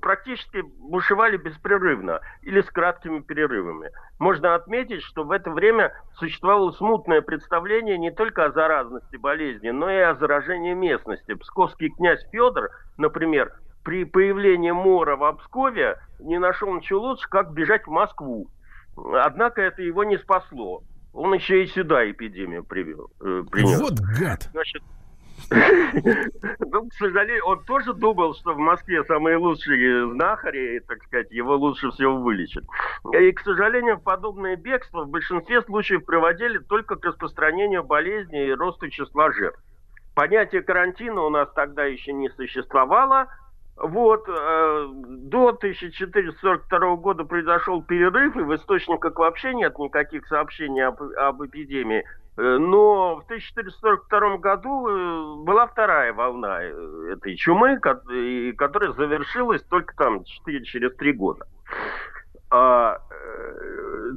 практически 0.00 0.62
бушевали 0.78 1.36
беспрерывно 1.36 2.20
или 2.42 2.62
с 2.62 2.70
краткими 2.70 3.20
перерывами. 3.20 3.90
Можно 4.18 4.54
отметить, 4.54 5.02
что 5.02 5.24
в 5.24 5.32
это 5.32 5.50
время 5.50 5.92
существовало 6.14 6.70
смутное 6.72 7.20
представление 7.20 7.98
не 7.98 8.10
только 8.10 8.44
о 8.44 8.52
заразности 8.52 9.16
болезни, 9.16 9.70
но 9.70 9.90
и 9.90 9.98
о 9.98 10.14
заражении 10.14 10.72
местности. 10.72 11.34
Псковский 11.34 11.90
князь 11.90 12.24
Федор, 12.30 12.70
например, 12.96 13.52
при 13.84 14.04
появлении 14.04 14.70
мора 14.70 15.16
в 15.16 15.24
Обскове 15.24 15.98
не 16.20 16.38
нашел 16.38 16.72
ничего 16.74 17.00
лучше, 17.00 17.28
как 17.28 17.52
бежать 17.52 17.86
в 17.86 17.90
Москву. 17.90 18.48
Однако 19.14 19.62
это 19.62 19.82
его 19.82 20.04
не 20.04 20.18
спасло. 20.18 20.82
Он 21.12 21.34
еще 21.34 21.64
и 21.64 21.66
сюда 21.66 22.10
эпидемию 22.10 22.64
привел, 22.64 23.10
э, 23.20 23.42
принес. 23.50 23.80
Вот 23.80 23.98
гад! 24.00 24.48
Значит, 24.52 24.82
ну, 25.50 26.88
к 26.88 26.94
сожалению, 26.94 27.46
он 27.46 27.64
тоже 27.64 27.94
думал, 27.94 28.34
что 28.34 28.52
в 28.52 28.58
Москве 28.58 29.02
самые 29.04 29.36
лучшие 29.36 30.10
знахари, 30.12 30.80
так 30.86 31.02
сказать, 31.04 31.30
его 31.30 31.56
лучше 31.56 31.90
всего 31.90 32.16
вылечат. 32.16 32.64
И, 33.18 33.32
к 33.32 33.40
сожалению, 33.40 33.98
подобные 33.98 34.56
бегства 34.56 35.04
в 35.04 35.08
большинстве 35.08 35.62
случаев 35.62 36.04
приводили 36.04 36.58
только 36.58 36.96
к 36.96 37.04
распространению 37.04 37.84
болезни 37.84 38.46
и 38.46 38.52
росту 38.52 38.90
числа 38.90 39.32
жертв. 39.32 39.60
Понятие 40.14 40.62
карантина 40.62 41.22
у 41.22 41.30
нас 41.30 41.48
тогда 41.54 41.84
еще 41.84 42.12
не 42.12 42.28
существовало, 42.30 43.28
вот, 43.80 44.28
э, 44.28 44.88
до 44.92 45.48
1442 45.48 46.96
года 46.96 47.24
произошел 47.24 47.82
перерыв, 47.82 48.36
и 48.36 48.40
в 48.40 48.54
источниках 48.54 49.18
вообще 49.18 49.54
нет 49.54 49.78
никаких 49.78 50.26
сообщений 50.26 50.84
об, 50.84 51.02
об 51.02 51.44
эпидемии. 51.44 52.04
Э, 52.38 52.58
но 52.58 53.16
в 53.16 53.24
1442 53.24 54.38
году 54.38 54.88
э, 54.88 55.44
была 55.44 55.66
вторая 55.66 56.12
волна 56.12 56.62
э, 56.62 57.12
этой 57.12 57.34
чумы, 57.36 57.78
которая 57.78 58.92
завершилась 58.92 59.62
только 59.64 59.94
там 59.96 60.22
4, 60.24 60.64
через 60.64 60.94
3 60.94 61.12
года. 61.14 61.46
А, 62.50 62.98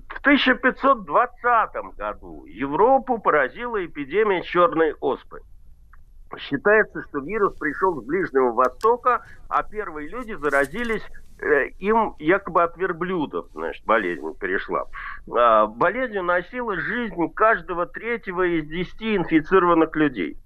в 0.08 0.20
1520 0.22 1.98
году 1.98 2.46
Европу 2.46 3.18
поразила 3.20 3.84
эпидемия 3.84 4.42
черной 4.44 4.94
оспы. 5.02 5.42
Считается, 6.38 7.02
что 7.04 7.20
вирус 7.20 7.58
пришел 7.58 8.02
с 8.02 8.06
Ближнего 8.06 8.52
Востока, 8.52 9.26
а 9.50 9.64
первые 9.64 10.08
люди 10.10 10.34
заразились 10.34 11.04
э, 11.40 11.68
им 11.80 12.16
якобы 12.20 12.64
от 12.64 12.78
верблюдов, 12.78 13.48
значит, 13.54 13.86
болезнь 13.86 14.34
перешла. 14.40 14.86
А, 15.30 15.68
болезнь 15.68 16.18
уносила 16.18 16.78
жизнь 16.78 17.34
каждого 17.34 17.86
третьего 17.86 18.44
из 18.44 18.66
десяти 18.68 19.16
инфицированных 19.16 19.96
людей. 19.96 20.38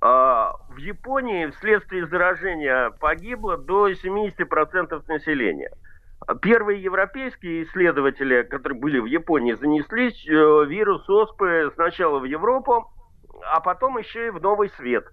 А, 0.00 0.52
в 0.70 0.76
Японии 0.76 1.46
вследствие 1.46 2.06
заражения 2.06 2.90
погибло 3.00 3.56
до 3.56 3.90
70% 3.90 5.02
населения. 5.08 5.72
Первые 6.42 6.82
европейские 6.82 7.64
исследователи, 7.64 8.42
которые 8.42 8.78
были 8.78 8.98
в 8.98 9.06
Японии, 9.06 9.52
занесли 9.52 10.08
э, 10.08 10.64
вирус 10.66 11.08
оспы 11.08 11.70
сначала 11.74 12.18
в 12.18 12.24
Европу, 12.24 12.90
а 13.44 13.60
потом 13.60 13.98
еще 13.98 14.28
и 14.28 14.30
в 14.30 14.40
Новый 14.40 14.70
Свет. 14.76 15.06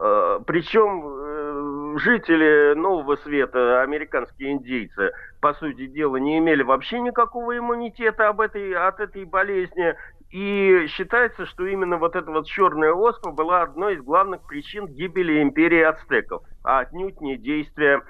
Э, 0.00 0.40
Причем 0.46 1.02
э, 1.04 1.98
жители 1.98 2.74
Нового 2.74 3.16
Света, 3.16 3.82
американские 3.82 4.52
индейцы, 4.52 5.12
по 5.40 5.54
сути 5.54 5.86
дела, 5.86 6.16
не 6.16 6.38
имели 6.38 6.62
вообще 6.62 7.00
никакого 7.00 7.56
иммунитета 7.56 8.28
об 8.28 8.40
этой, 8.40 8.74
от 8.74 9.00
этой 9.00 9.24
болезни. 9.24 9.94
И 10.30 10.86
считается, 10.88 11.44
что 11.46 11.66
именно 11.66 11.98
вот 11.98 12.16
эта 12.16 12.30
вот 12.30 12.46
черная 12.46 12.92
оспа 12.92 13.32
была 13.32 13.62
одной 13.62 13.96
из 13.96 14.02
главных 14.02 14.46
причин 14.46 14.86
гибели 14.86 15.42
империи 15.42 15.82
ацтеков, 15.82 16.42
а 16.64 16.80
отнюдь 16.80 17.20
не 17.20 17.36
действия 17.36 18.02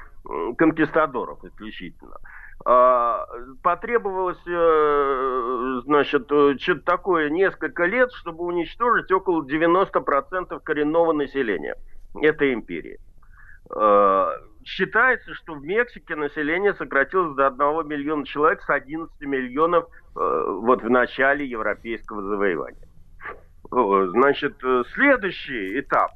конкистадоров 0.57 1.45
исключительно. 1.45 2.17
Потребовалось, 2.65 4.39
э, 4.47 5.81
значит, 5.85 6.27
что-то 6.61 6.81
такое 6.85 7.31
несколько 7.31 7.85
лет, 7.85 8.13
чтобы 8.13 8.45
уничтожить 8.45 9.11
около 9.11 9.45
90% 9.45 10.61
коренного 10.63 11.13
населения 11.13 11.75
этой 12.21 12.53
империи. 12.55 12.99
А, 13.71 14.31
считается, 14.65 15.35
что 15.35 15.55
в 15.55 15.65
Мексике 15.65 16.15
население 16.15 16.75
сократилось 16.75 17.35
до 17.35 17.49
1 17.49 17.89
миллиона 17.89 18.25
человек 18.27 18.63
с 18.63 18.71
11 18.71 19.21
миллионов 19.23 19.87
э, 20.15 20.45
вот 20.61 20.83
в 20.83 20.91
начале 20.91 21.47
европейского 21.47 22.23
завоевания. 22.23 22.89
Значит, 23.71 24.57
э, 24.63 24.83
следующий 24.95 25.81
этап 25.81 26.11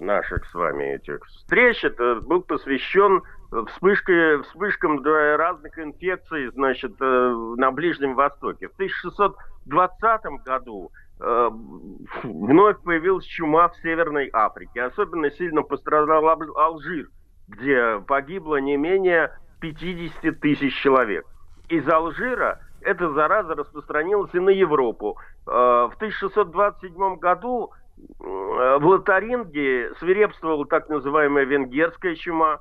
наших 0.00 0.46
с 0.46 0.54
вами 0.54 0.94
этих 0.94 1.24
встреч 1.26 1.84
это 1.84 2.20
был 2.20 2.42
посвящен 2.42 3.22
вспышке, 3.50 4.42
вспышкам 4.42 5.02
разных 5.04 5.78
инфекций, 5.78 6.50
значит, 6.52 6.92
э, 7.00 7.54
на 7.56 7.70
Ближнем 7.72 8.14
Востоке. 8.14 8.68
В 8.68 8.74
1620 8.74 10.44
году 10.44 10.90
э, 11.20 11.50
вновь 12.22 12.80
появилась 12.82 13.24
чума 13.24 13.68
в 13.68 13.76
Северной 13.78 14.30
Африке. 14.32 14.82
Особенно 14.82 15.30
сильно 15.32 15.62
пострадал 15.62 16.28
Алжир, 16.28 17.08
где 17.48 18.00
погибло 18.06 18.56
не 18.56 18.76
менее 18.76 19.32
50 19.60 20.40
тысяч 20.40 20.74
человек. 20.80 21.26
Из 21.68 21.88
Алжира 21.88 22.60
эта 22.80 23.10
зараза 23.12 23.54
распространилась 23.54 24.32
и 24.32 24.38
на 24.38 24.50
Европу. 24.50 25.18
Э, 25.46 25.88
в 25.90 25.94
1627 25.96 27.16
году 27.16 27.72
в 28.18 28.86
Лотаринге 28.86 29.92
свирепствовала 29.98 30.64
так 30.64 30.88
называемая 30.88 31.44
венгерская 31.44 32.14
чума. 32.14 32.60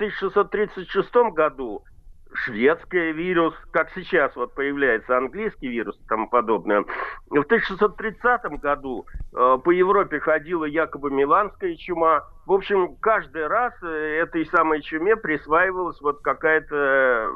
В 0.00 0.02
1636 0.02 1.12
году 1.34 1.84
шведский 2.32 3.12
вирус, 3.12 3.54
как 3.70 3.90
сейчас 3.94 4.34
вот 4.34 4.54
появляется 4.54 5.18
английский 5.18 5.68
вирус 5.68 5.94
и 6.02 6.08
тому 6.08 6.26
подобное. 6.26 6.86
В 7.28 7.40
1630 7.40 8.60
году 8.62 9.04
э, 9.34 9.58
по 9.62 9.70
Европе 9.70 10.18
ходила 10.20 10.64
якобы 10.64 11.10
миланская 11.10 11.76
чума. 11.76 12.22
В 12.46 12.52
общем, 12.52 12.96
каждый 12.96 13.46
раз 13.46 13.74
э, 13.82 14.22
этой 14.22 14.46
самой 14.46 14.80
чуме 14.80 15.16
присваивалась 15.16 16.00
вот 16.00 16.22
какая-то 16.22 17.30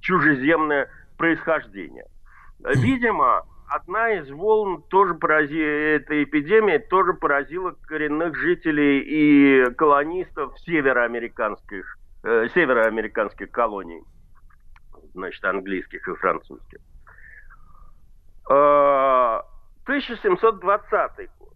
чужеземное 0.00 0.90
происхождение. 1.16 2.06
Видимо, 2.58 3.46
одна 3.70 4.10
из 4.12 4.30
волн 4.30 4.82
тоже 4.82 5.14
порази... 5.14 5.60
этой 5.60 6.24
эпидемии 6.24 6.78
тоже 6.78 7.14
поразила 7.14 7.72
коренных 7.86 8.36
жителей 8.36 9.00
и 9.00 9.70
колонистов 9.74 10.58
североамериканских, 10.60 11.98
э, 12.24 12.48
североамериканских 12.54 13.50
колоний, 13.50 14.02
значит, 15.14 15.44
английских 15.44 16.06
и 16.08 16.14
французских. 16.14 16.78
Э, 18.50 19.40
1720 19.84 21.30
год. 21.38 21.52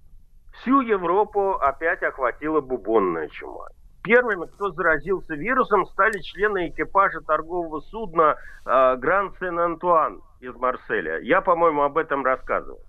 Всю 0.54 0.80
Европу 0.80 1.52
опять 1.52 2.02
охватила 2.02 2.60
бубонная 2.60 3.28
чума. 3.28 3.68
Первыми, 4.02 4.46
кто 4.46 4.70
заразился 4.72 5.34
вирусом, 5.34 5.86
стали 5.86 6.18
члены 6.20 6.68
экипажа 6.68 7.20
торгового 7.20 7.80
судна 7.80 8.36
э, 8.66 8.96
Гранд 8.96 9.36
Сен-Антуан 9.38 10.20
из 10.40 10.54
Марселя. 10.56 11.20
Я, 11.20 11.40
по-моему, 11.40 11.82
об 11.82 11.96
этом 11.96 12.24
рассказывал. 12.24 12.80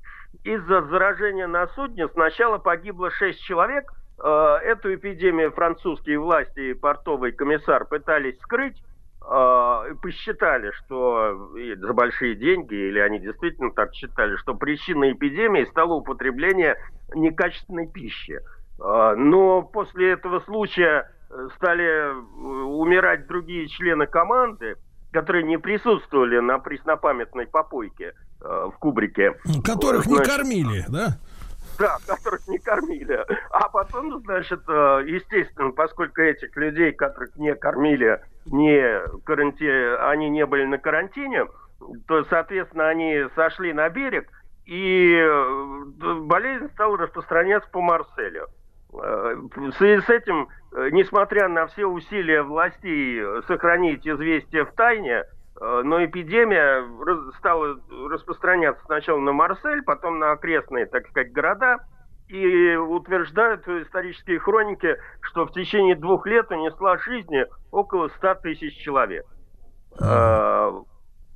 Из-за 0.43 0.81
заражения 0.81 1.45
на 1.45 1.67
судне 1.67 2.07
сначала 2.07 2.57
погибло 2.57 3.11
6 3.11 3.39
человек. 3.41 3.91
Э, 4.23 4.57
эту 4.63 4.95
эпидемию 4.95 5.51
французские 5.51 6.19
власти 6.19 6.71
и 6.71 6.73
портовый 6.73 7.31
комиссар 7.31 7.85
пытались 7.85 8.39
скрыть. 8.39 8.81
Э, 9.21 9.93
посчитали, 10.01 10.71
что 10.71 11.51
за 11.77 11.93
большие 11.93 12.33
деньги, 12.33 12.73
или 12.73 12.97
они 12.97 13.19
действительно 13.19 13.71
так 13.71 13.93
считали, 13.93 14.35
что 14.37 14.55
причиной 14.55 15.11
эпидемии 15.11 15.65
стало 15.65 15.93
употребление 15.93 16.75
некачественной 17.13 17.87
пищи. 17.87 18.39
Э, 18.79 19.15
но 19.15 19.61
после 19.61 20.11
этого 20.11 20.39
случая 20.41 21.09
стали 21.55 22.13
умирать 22.35 23.27
другие 23.27 23.67
члены 23.67 24.05
команды, 24.05 24.75
которые 25.11 25.43
не 25.43 25.57
присутствовали 25.57 26.39
на 26.39 26.59
преснопамятной 26.59 27.47
попойке 27.47 28.13
э, 28.41 28.69
в 28.73 28.77
кубрике. 28.79 29.33
Которых 29.63 30.05
значит, 30.05 30.27
не 30.27 30.35
кормили, 30.35 30.85
да? 30.89 31.07
Да, 31.79 31.97
которых 32.05 32.47
не 32.47 32.59
кормили. 32.59 33.19
А 33.51 33.69
потом, 33.69 34.21
значит, 34.23 34.61
э, 34.67 35.03
естественно, 35.07 35.71
поскольку 35.71 36.21
этих 36.21 36.55
людей, 36.55 36.91
которых 36.91 37.35
не 37.35 37.55
кормили, 37.55 38.21
не 38.45 39.01
каранти... 39.23 39.95
они 40.11 40.29
не 40.29 40.45
были 40.45 40.65
на 40.65 40.77
карантине, 40.77 41.45
то, 42.07 42.23
соответственно, 42.25 42.89
они 42.89 43.25
сошли 43.35 43.73
на 43.73 43.89
берег, 43.89 44.29
и 44.65 45.15
э, 45.15 45.83
болезнь 46.21 46.69
стала 46.73 46.97
распространяться 46.97 47.69
по 47.71 47.81
Марселю. 47.81 48.47
Э, 49.01 49.35
в 49.55 49.71
связи 49.73 50.01
с 50.01 50.09
этим, 50.09 50.49
э, 50.75 50.89
несмотря 50.91 51.47
на 51.47 51.67
все 51.67 51.85
усилия 51.85 52.43
властей 52.43 53.21
сохранить 53.47 54.07
известие 54.07 54.65
в 54.65 54.73
тайне, 54.73 55.23
э, 55.59 55.81
но 55.83 56.03
эпидемия 56.05 56.85
стала 57.39 57.77
распространяться 58.09 58.83
сначала 58.85 59.19
на 59.19 59.31
Марсель, 59.31 59.81
потом 59.83 60.19
на 60.19 60.31
окрестные, 60.31 60.85
так 60.85 61.07
сказать, 61.07 61.31
города. 61.31 61.79
И 62.29 62.75
утверждают 62.75 63.67
исторические 63.67 64.39
хроники, 64.39 64.95
что 65.21 65.45
в 65.45 65.51
течение 65.51 65.95
двух 65.95 66.25
лет 66.25 66.49
унесла 66.51 66.97
жизни 66.97 67.45
около 67.71 68.07
100 68.07 68.35
тысяч 68.35 68.75
человек. 68.77 69.25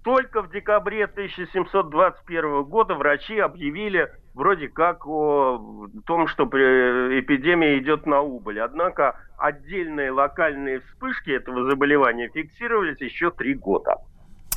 Только 0.07 0.41
в 0.41 0.49
декабре 0.51 1.03
1721 1.03 2.63
года 2.63 2.95
врачи 2.95 3.37
объявили 3.39 4.09
вроде 4.33 4.69
как 4.69 5.05
о 5.05 5.89
том, 6.05 6.27
что 6.27 6.45
эпидемия 6.45 7.77
идет 7.77 8.05
на 8.05 8.21
убыль. 8.21 8.61
Однако 8.61 9.19
отдельные 9.37 10.11
локальные 10.11 10.79
вспышки 10.79 11.31
этого 11.31 11.69
заболевания 11.69 12.29
фиксировались 12.29 13.01
еще 13.01 13.31
три 13.31 13.53
года. 13.53 13.97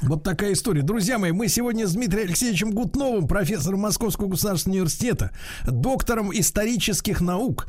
Вот 0.02 0.22
такая 0.22 0.54
история. 0.54 0.82
Друзья 0.82 1.18
мои, 1.18 1.30
мы 1.32 1.48
сегодня 1.48 1.86
с 1.86 1.92
Дмитрием 1.92 2.28
Алексеевичем 2.28 2.70
Гутновым, 2.70 3.28
профессором 3.28 3.80
Московского 3.80 4.28
государственного 4.28 4.78
университета, 4.78 5.30
доктором 5.66 6.32
исторических 6.32 7.20
наук, 7.20 7.68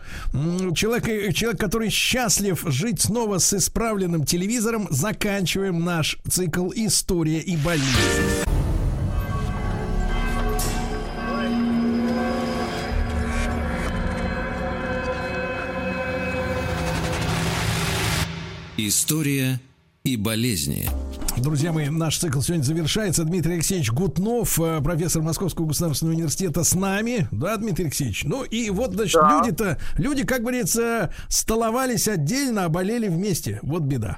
человек, 0.73 1.33
человек, 1.35 1.59
который 1.59 1.89
счастлив 1.89 2.63
жить 2.67 3.01
снова 3.01 3.39
с 3.39 3.53
исправленным 3.53 4.23
телевизором, 4.23 4.87
заканчиваем 4.89 5.83
наш 5.83 6.17
цикл 6.29 6.71
«История 6.73 7.39
и 7.39 7.57
болезнь». 7.57 7.85
История 18.77 19.59
и 20.03 20.17
болезни. 20.17 20.89
Друзья 21.37 21.71
мои, 21.71 21.89
наш 21.89 22.17
цикл 22.17 22.39
сегодня 22.39 22.63
завершается. 22.63 23.23
Дмитрий 23.23 23.53
Алексеевич 23.53 23.91
Гутнов, 23.91 24.59
э, 24.59 24.81
профессор 24.83 25.21
Московского 25.21 25.67
государственного 25.67 26.15
университета, 26.15 26.63
с 26.63 26.73
нами. 26.73 27.27
Да, 27.31 27.55
Дмитрий 27.57 27.85
Алексеевич? 27.85 28.23
Ну 28.25 28.43
и 28.43 28.69
вот, 28.71 28.93
значит, 28.93 29.21
да. 29.21 29.29
люди-то, 29.29 29.77
люди, 29.97 30.25
как 30.25 30.41
говорится, 30.41 31.13
столовались 31.29 32.07
отдельно, 32.07 32.65
а 32.65 32.69
болели 32.69 33.07
вместе. 33.07 33.59
Вот 33.61 33.83
беда. 33.83 34.17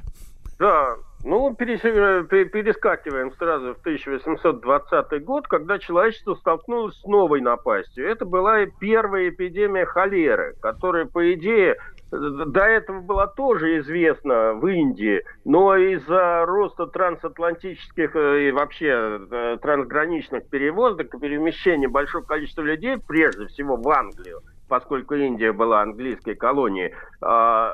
Да, 0.58 0.96
ну, 1.24 1.56
перескакиваем 1.56 3.34
сразу 3.38 3.74
в 3.74 3.80
1820 3.80 5.24
год, 5.24 5.48
когда 5.48 5.80
человечество 5.80 6.36
столкнулось 6.36 7.00
с 7.00 7.04
новой 7.06 7.40
напастью. 7.40 8.10
Это 8.10 8.26
была 8.26 8.66
первая 8.80 9.30
эпидемия 9.30 9.86
холеры, 9.86 10.56
которая, 10.62 11.06
по 11.06 11.34
идее, 11.34 11.78
до 12.14 12.62
этого 12.62 13.02
было 13.02 13.28
тоже 13.28 13.80
известно 13.80 14.54
в 14.54 14.68
Индии, 14.68 15.24
но 15.46 15.76
из-за 15.76 16.46
роста 16.46 16.88
трансатлантических 16.88 18.16
э, 18.16 18.50
и 18.50 18.52
вообще 18.52 19.20
э, 19.32 19.58
трансграничных 19.62 20.48
перевозок 20.50 21.14
и 21.14 21.20
перемещения 21.20 21.88
большого 21.88 22.24
количества 22.24 22.62
людей, 22.62 22.98
прежде 23.08 23.48
всего 23.48 23.78
в 23.78 23.90
Англию, 23.90 24.42
поскольку 24.68 25.16
Индия 25.16 25.52
была 25.52 25.82
английской 25.82 26.36
колонией, 26.36 26.94
а, 27.22 27.74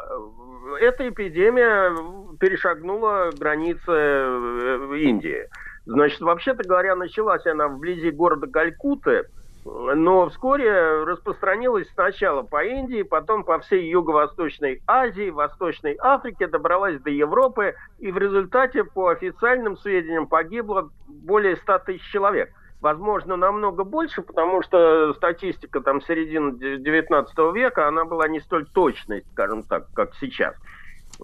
эта 0.80 1.10
эпидемия 1.10 1.94
перешагнула 2.40 3.32
границы 3.38 3.92
э, 3.92 4.98
Индии. 5.00 5.48
Значит, 5.86 6.22
вообще-то 6.22 6.64
говоря, 6.68 6.96
началась 6.96 7.46
она 7.46 7.68
вблизи 7.68 8.12
города 8.12 8.48
Калькутты, 8.48 9.26
но 9.66 10.30
вскоре 10.30 11.04
распространилась 11.04 11.90
сначала 11.94 12.44
по 12.44 12.64
Индии, 12.64 13.04
потом 13.04 13.44
по 13.44 13.60
всей 13.60 13.90
Юго-Восточной 13.90 14.82
Азии, 14.88 15.30
Восточной 15.30 15.98
Африке, 16.00 16.48
добралась 16.48 17.00
до 17.02 17.10
Европы, 17.10 17.76
и 18.00 18.12
в 18.12 18.18
результате, 18.18 18.84
по 18.84 19.10
официальным 19.10 19.78
сведениям, 19.78 20.28
погибло 20.28 20.90
более 21.08 21.58
100 21.58 21.80
тысяч 21.80 22.10
человек. 22.10 22.52
Возможно, 22.82 23.36
намного 23.36 23.84
больше, 23.84 24.22
потому 24.22 24.62
что 24.64 25.14
статистика 25.16 25.82
там 25.82 26.02
середины 26.02 26.58
19 26.80 27.38
века, 27.54 27.90
она 27.90 28.06
была 28.06 28.30
не 28.30 28.40
столь 28.40 28.66
точной, 28.68 29.26
скажем 29.34 29.64
так, 29.64 29.88
как 29.94 30.16
сейчас. 30.16 30.56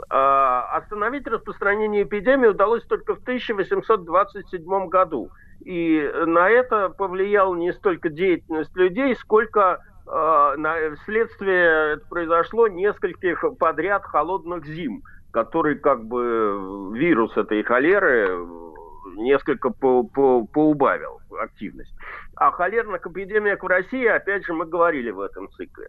А, 0.10 0.64
остановить 0.78 1.28
распространение 1.28 2.04
эпидемии 2.04 2.48
удалось 2.48 2.84
только 2.84 3.16
в 3.16 3.20
1827 3.20 4.88
году– 4.88 5.30
и 5.64 6.12
на 6.26 6.50
это 6.50 6.90
повлиял 6.90 7.56
не 7.56 7.74
столько 7.74 8.10
деятельность 8.10 8.76
людей, 8.76 9.16
сколько 9.16 9.80
э, 10.06 10.96
вследствие 11.02 11.98
произошло 12.10 12.68
нескольких 12.68 13.44
подряд 13.58 14.04
холодных 14.06 14.66
зим, 14.66 15.02
которые 15.32 15.78
как 15.78 16.06
бы 16.06 16.92
вирус 16.94 17.36
этой 17.38 17.64
холеры 17.64 18.46
несколько 19.16 19.70
по, 19.72 20.04
по, 20.04 20.46
поубавил 20.46 21.20
активность. 21.42 21.94
О 22.36 22.52
холерных 22.52 23.08
эпидемиях 23.08 23.64
в 23.64 23.68
России, 23.68 24.06
опять 24.06 24.46
же, 24.46 24.54
мы 24.54 24.66
говорили 24.66 25.10
в 25.10 25.22
этом 25.22 25.50
цикле. 25.52 25.88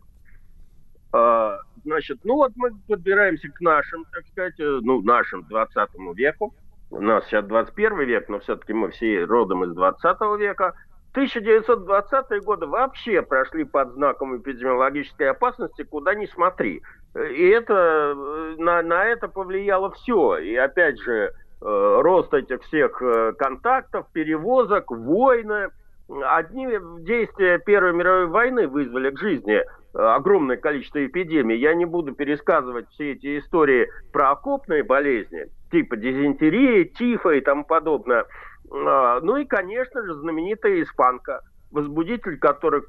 А, 1.16 1.60
значит, 1.84 2.18
ну 2.24 2.34
вот 2.34 2.52
мы 2.56 2.70
подбираемся 2.88 3.48
к 3.48 3.60
нашим, 3.60 4.04
так 4.12 4.26
сказать, 4.26 4.60
э, 4.60 4.80
ну, 4.82 5.00
нашим 5.00 5.44
20 5.44 5.90
веку. 6.14 6.54
У 6.90 7.00
нас 7.00 7.24
сейчас 7.26 7.44
21 7.46 8.00
век, 8.00 8.28
но 8.28 8.38
все-таки 8.40 8.72
мы 8.72 8.90
все 8.90 9.24
родом 9.24 9.64
из 9.64 9.74
20 9.74 10.20
века. 10.38 10.74
1920-е 11.14 12.40
годы 12.42 12.66
вообще 12.66 13.22
прошли 13.22 13.64
под 13.64 13.94
знаком 13.94 14.36
эпидемиологической 14.36 15.30
опасности, 15.30 15.82
куда 15.82 16.14
ни 16.14 16.26
смотри. 16.26 16.82
И 17.14 17.48
это, 17.48 18.14
э, 18.14 18.54
на, 18.58 18.82
на 18.82 19.06
это 19.06 19.28
повлияло 19.28 19.90
все. 19.92 20.36
И 20.36 20.54
опять 20.54 21.00
же, 21.00 21.32
э, 21.32 22.00
рост 22.02 22.34
этих 22.34 22.62
всех 22.64 23.02
контактов, 23.38 24.06
перевозок, 24.12 24.90
войны. 24.90 25.70
Одни 26.08 26.68
действия 27.00 27.58
Первой 27.58 27.94
мировой 27.94 28.26
войны 28.26 28.68
вызвали 28.68 29.10
к 29.10 29.18
жизни 29.18 29.64
огромное 29.96 30.56
количество 30.56 31.04
эпидемий. 31.04 31.56
Я 31.56 31.74
не 31.74 31.84
буду 31.84 32.12
пересказывать 32.12 32.88
все 32.90 33.12
эти 33.12 33.38
истории 33.38 33.88
про 34.12 34.30
окопные 34.30 34.82
болезни, 34.82 35.46
типа 35.70 35.96
дизентерии, 35.96 36.84
тифа 36.84 37.30
и 37.30 37.40
тому 37.40 37.64
подобное. 37.64 38.26
А, 38.70 39.20
ну 39.20 39.36
и, 39.36 39.44
конечно 39.44 40.02
же, 40.04 40.14
знаменитая 40.14 40.82
испанка, 40.82 41.42
возбудитель, 41.70 42.38
который, 42.38 42.82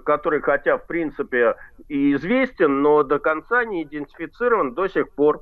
который 0.00 0.40
хотя, 0.40 0.78
в 0.78 0.86
принципе, 0.86 1.54
и 1.88 2.14
известен, 2.14 2.82
но 2.82 3.02
до 3.02 3.18
конца 3.18 3.64
не 3.64 3.84
идентифицирован 3.84 4.74
до 4.74 4.88
сих 4.88 5.10
пор. 5.10 5.40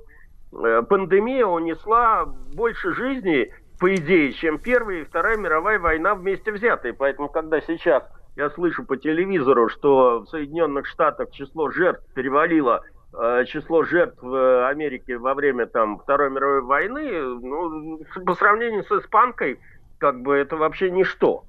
Э, 0.52 0.82
пандемия 0.88 1.46
унесла 1.46 2.26
больше 2.54 2.92
жизней, 2.94 3.52
по 3.78 3.94
идее, 3.94 4.32
чем 4.32 4.58
Первая 4.58 5.00
и 5.00 5.04
Вторая 5.04 5.36
мировая 5.36 5.78
война 5.78 6.14
вместе 6.14 6.50
взятые. 6.52 6.94
Поэтому, 6.94 7.28
когда 7.28 7.60
сейчас 7.60 8.04
я 8.36 8.50
слышу 8.50 8.84
по 8.84 8.96
телевизору, 8.96 9.68
что 9.68 10.20
в 10.20 10.26
Соединенных 10.26 10.86
Штатах 10.86 11.30
число 11.30 11.70
жертв 11.70 12.04
перевалило 12.14 12.82
э, 13.14 13.44
число 13.46 13.82
жертв 13.82 14.18
в 14.22 14.68
Америке 14.68 15.16
во 15.16 15.34
время 15.34 15.66
там 15.66 15.98
Второй 15.98 16.30
мировой 16.30 16.60
войны, 16.60 17.22
ну, 17.22 18.00
по 18.26 18.34
сравнению 18.34 18.84
с 18.84 18.92
испанкой, 18.92 19.58
как 19.98 20.20
бы 20.20 20.36
это 20.36 20.56
вообще 20.56 20.90
ничто. 20.90 21.44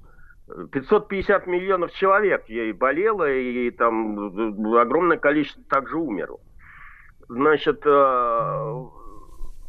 550 0.72 1.46
миллионов 1.46 1.92
человек 1.92 2.48
ей 2.48 2.72
болело, 2.72 3.30
и 3.30 3.70
там 3.70 4.74
огромное 4.78 5.18
количество 5.18 5.62
также 5.68 5.98
умерло. 5.98 6.40
Значит, 7.28 7.82
э, 7.84 8.84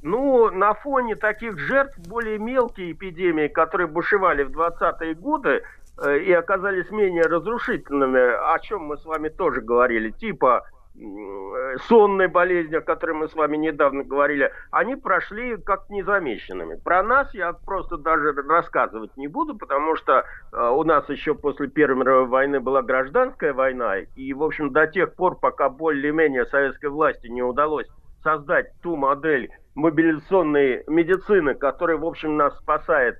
ну, 0.01 0.49
на 0.51 0.73
фоне 0.73 1.15
таких 1.15 1.59
жертв 1.59 1.97
более 2.07 2.39
мелкие 2.39 2.93
эпидемии, 2.93 3.49
которые 3.49 3.87
бушевали 3.87 4.43
в 4.43 4.51
20-е 4.51 5.15
годы, 5.15 5.63
и 6.07 6.31
оказались 6.31 6.89
менее 6.91 7.23
разрушительными, 7.23 8.53
о 8.53 8.59
чем 8.59 8.83
мы 8.83 8.97
с 8.97 9.05
вами 9.05 9.29
тоже 9.29 9.61
говорили, 9.61 10.11
типа 10.11 10.63
э, 10.95 11.77
сонной 11.87 12.27
болезни, 12.27 12.75
о 12.75 12.81
которой 12.81 13.13
мы 13.13 13.27
с 13.27 13.35
вами 13.35 13.57
недавно 13.57 14.03
говорили, 14.03 14.51
они 14.71 14.95
прошли 14.95 15.57
как 15.57 15.89
незамеченными. 15.89 16.75
Про 16.75 17.03
нас 17.03 17.33
я 17.33 17.53
просто 17.53 17.97
даже 17.97 18.33
рассказывать 18.33 19.15
не 19.17 19.27
буду, 19.27 19.57
потому 19.57 19.95
что 19.95 20.23
э, 20.53 20.69
у 20.69 20.83
нас 20.83 21.07
еще 21.09 21.35
после 21.35 21.67
Первой 21.67 21.97
мировой 21.97 22.27
войны 22.27 22.59
была 22.59 22.81
гражданская 22.81 23.53
война, 23.53 23.97
и, 23.97 24.33
в 24.33 24.43
общем, 24.43 24.71
до 24.71 24.87
тех 24.87 25.15
пор, 25.15 25.39
пока 25.39 25.69
более-менее 25.69 26.45
советской 26.45 26.89
власти 26.89 27.27
не 27.27 27.43
удалось 27.43 27.87
создать 28.23 28.73
ту 28.81 28.95
модель 28.95 29.49
мобилизационной 29.75 30.83
медицины, 30.87 31.55
которая, 31.55 31.97
в 31.97 32.05
общем, 32.05 32.37
нас 32.37 32.57
спасает 32.59 33.17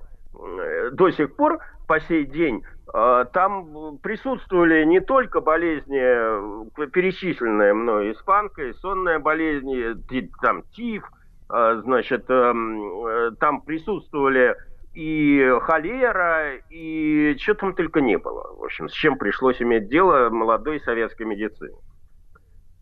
до 0.92 1.10
сих 1.10 1.34
пор, 1.36 1.58
по 1.90 1.98
сей 2.02 2.24
день, 2.24 2.62
а, 2.94 3.24
там 3.24 3.98
присутствовали 3.98 4.84
не 4.84 5.00
только 5.00 5.40
болезни, 5.40 5.98
э, 6.00 6.86
перечисленные 6.86 7.74
мной, 7.74 8.12
испанка, 8.12 8.72
сонная 8.74 9.18
болезнь, 9.18 10.00
там 10.40 10.62
тиф, 10.76 11.02
а, 11.48 11.80
значит, 11.80 12.30
эм, 12.30 13.06
э, 13.06 13.30
там 13.40 13.62
присутствовали 13.62 14.54
и 14.94 15.52
холера, 15.62 16.58
и 16.70 17.36
что 17.40 17.54
там 17.54 17.74
только 17.74 18.00
не 18.00 18.18
было. 18.18 18.54
В 18.54 18.62
общем, 18.62 18.88
с 18.88 18.92
чем 18.92 19.18
пришлось 19.18 19.60
иметь 19.60 19.88
дело 19.88 20.30
молодой 20.30 20.78
советской 20.82 21.24
медицине. 21.24 21.74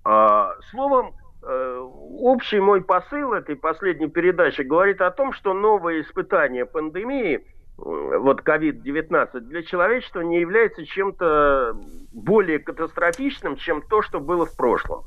А, 0.04 0.52
словом, 0.70 1.14
э, 1.44 1.78
общий 1.80 2.60
мой 2.60 2.82
посыл 2.82 3.32
этой 3.32 3.56
последней 3.56 4.08
передачи 4.08 4.60
говорит 4.60 5.00
о 5.00 5.10
том, 5.10 5.32
что 5.32 5.54
новые 5.54 6.02
испытания 6.02 6.66
пандемии– 6.66 7.42
вот 7.78 8.40
COVID-19 8.40 9.40
для 9.40 9.62
человечества 9.62 10.20
не 10.20 10.40
является 10.40 10.84
чем-то 10.84 11.76
более 12.12 12.58
катастрофичным, 12.58 13.56
чем 13.56 13.82
то, 13.82 14.02
что 14.02 14.18
было 14.18 14.46
в 14.46 14.56
прошлом. 14.56 15.04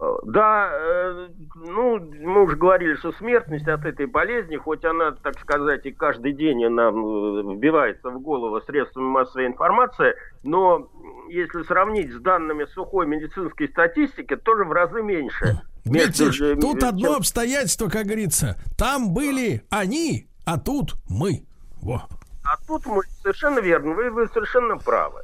Э, 0.00 0.14
да, 0.24 0.70
э, 0.72 1.28
ну, 1.56 1.98
мы 1.98 2.44
уже 2.44 2.56
говорили, 2.56 2.94
что 2.94 3.10
смертность 3.12 3.66
от 3.66 3.84
этой 3.84 4.06
болезни, 4.06 4.56
хоть 4.56 4.84
она, 4.84 5.10
так 5.10 5.40
сказать, 5.40 5.86
и 5.86 5.90
каждый 5.90 6.34
день 6.34 6.64
она 6.64 6.90
вбивается 6.90 8.10
в 8.10 8.20
голову 8.20 8.60
средствами 8.60 9.06
массовой 9.06 9.46
информации, 9.46 10.14
но 10.44 10.88
если 11.28 11.62
сравнить 11.64 12.12
с 12.12 12.20
данными 12.20 12.64
сухой 12.66 13.06
медицинской 13.06 13.68
статистики, 13.68 14.36
тоже 14.36 14.64
в 14.64 14.72
разы 14.72 15.02
меньше. 15.02 15.60
Дмитрич, 15.84 16.60
тут 16.60 16.82
одно 16.84 17.16
обстоятельство, 17.16 17.88
как 17.88 18.04
говорится, 18.04 18.56
там 18.76 19.12
были 19.12 19.62
они, 19.68 20.28
а 20.44 20.60
тут 20.60 20.94
мы. 21.08 21.47
Во. 21.82 22.02
А 22.44 22.56
тут 22.66 22.86
мы 22.86 23.02
совершенно 23.22 23.58
верно, 23.60 23.94
вы, 23.94 24.10
вы 24.10 24.28
совершенно 24.28 24.76
правы. 24.78 25.22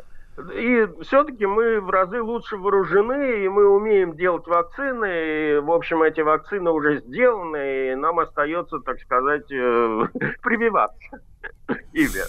И 0.52 0.88
все-таки 1.02 1.46
мы 1.46 1.80
в 1.80 1.90
разы 1.90 2.20
лучше 2.20 2.56
вооружены, 2.56 3.44
и 3.44 3.48
мы 3.48 3.68
умеем 3.68 4.16
делать 4.16 4.46
вакцины, 4.48 5.06
и, 5.06 5.58
в 5.60 5.70
общем, 5.70 6.02
эти 6.02 6.22
вакцины 6.22 6.70
уже 6.70 7.00
сделаны, 7.00 7.92
и 7.92 7.94
нам 7.94 8.18
остается, 8.18 8.80
так 8.80 9.00
сказать, 9.00 9.50
э, 9.52 10.06
прививаться 10.42 11.20
ими. 11.92 12.24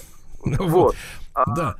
Вот. 0.58 0.94
А 1.34 1.44
да. 1.54 1.74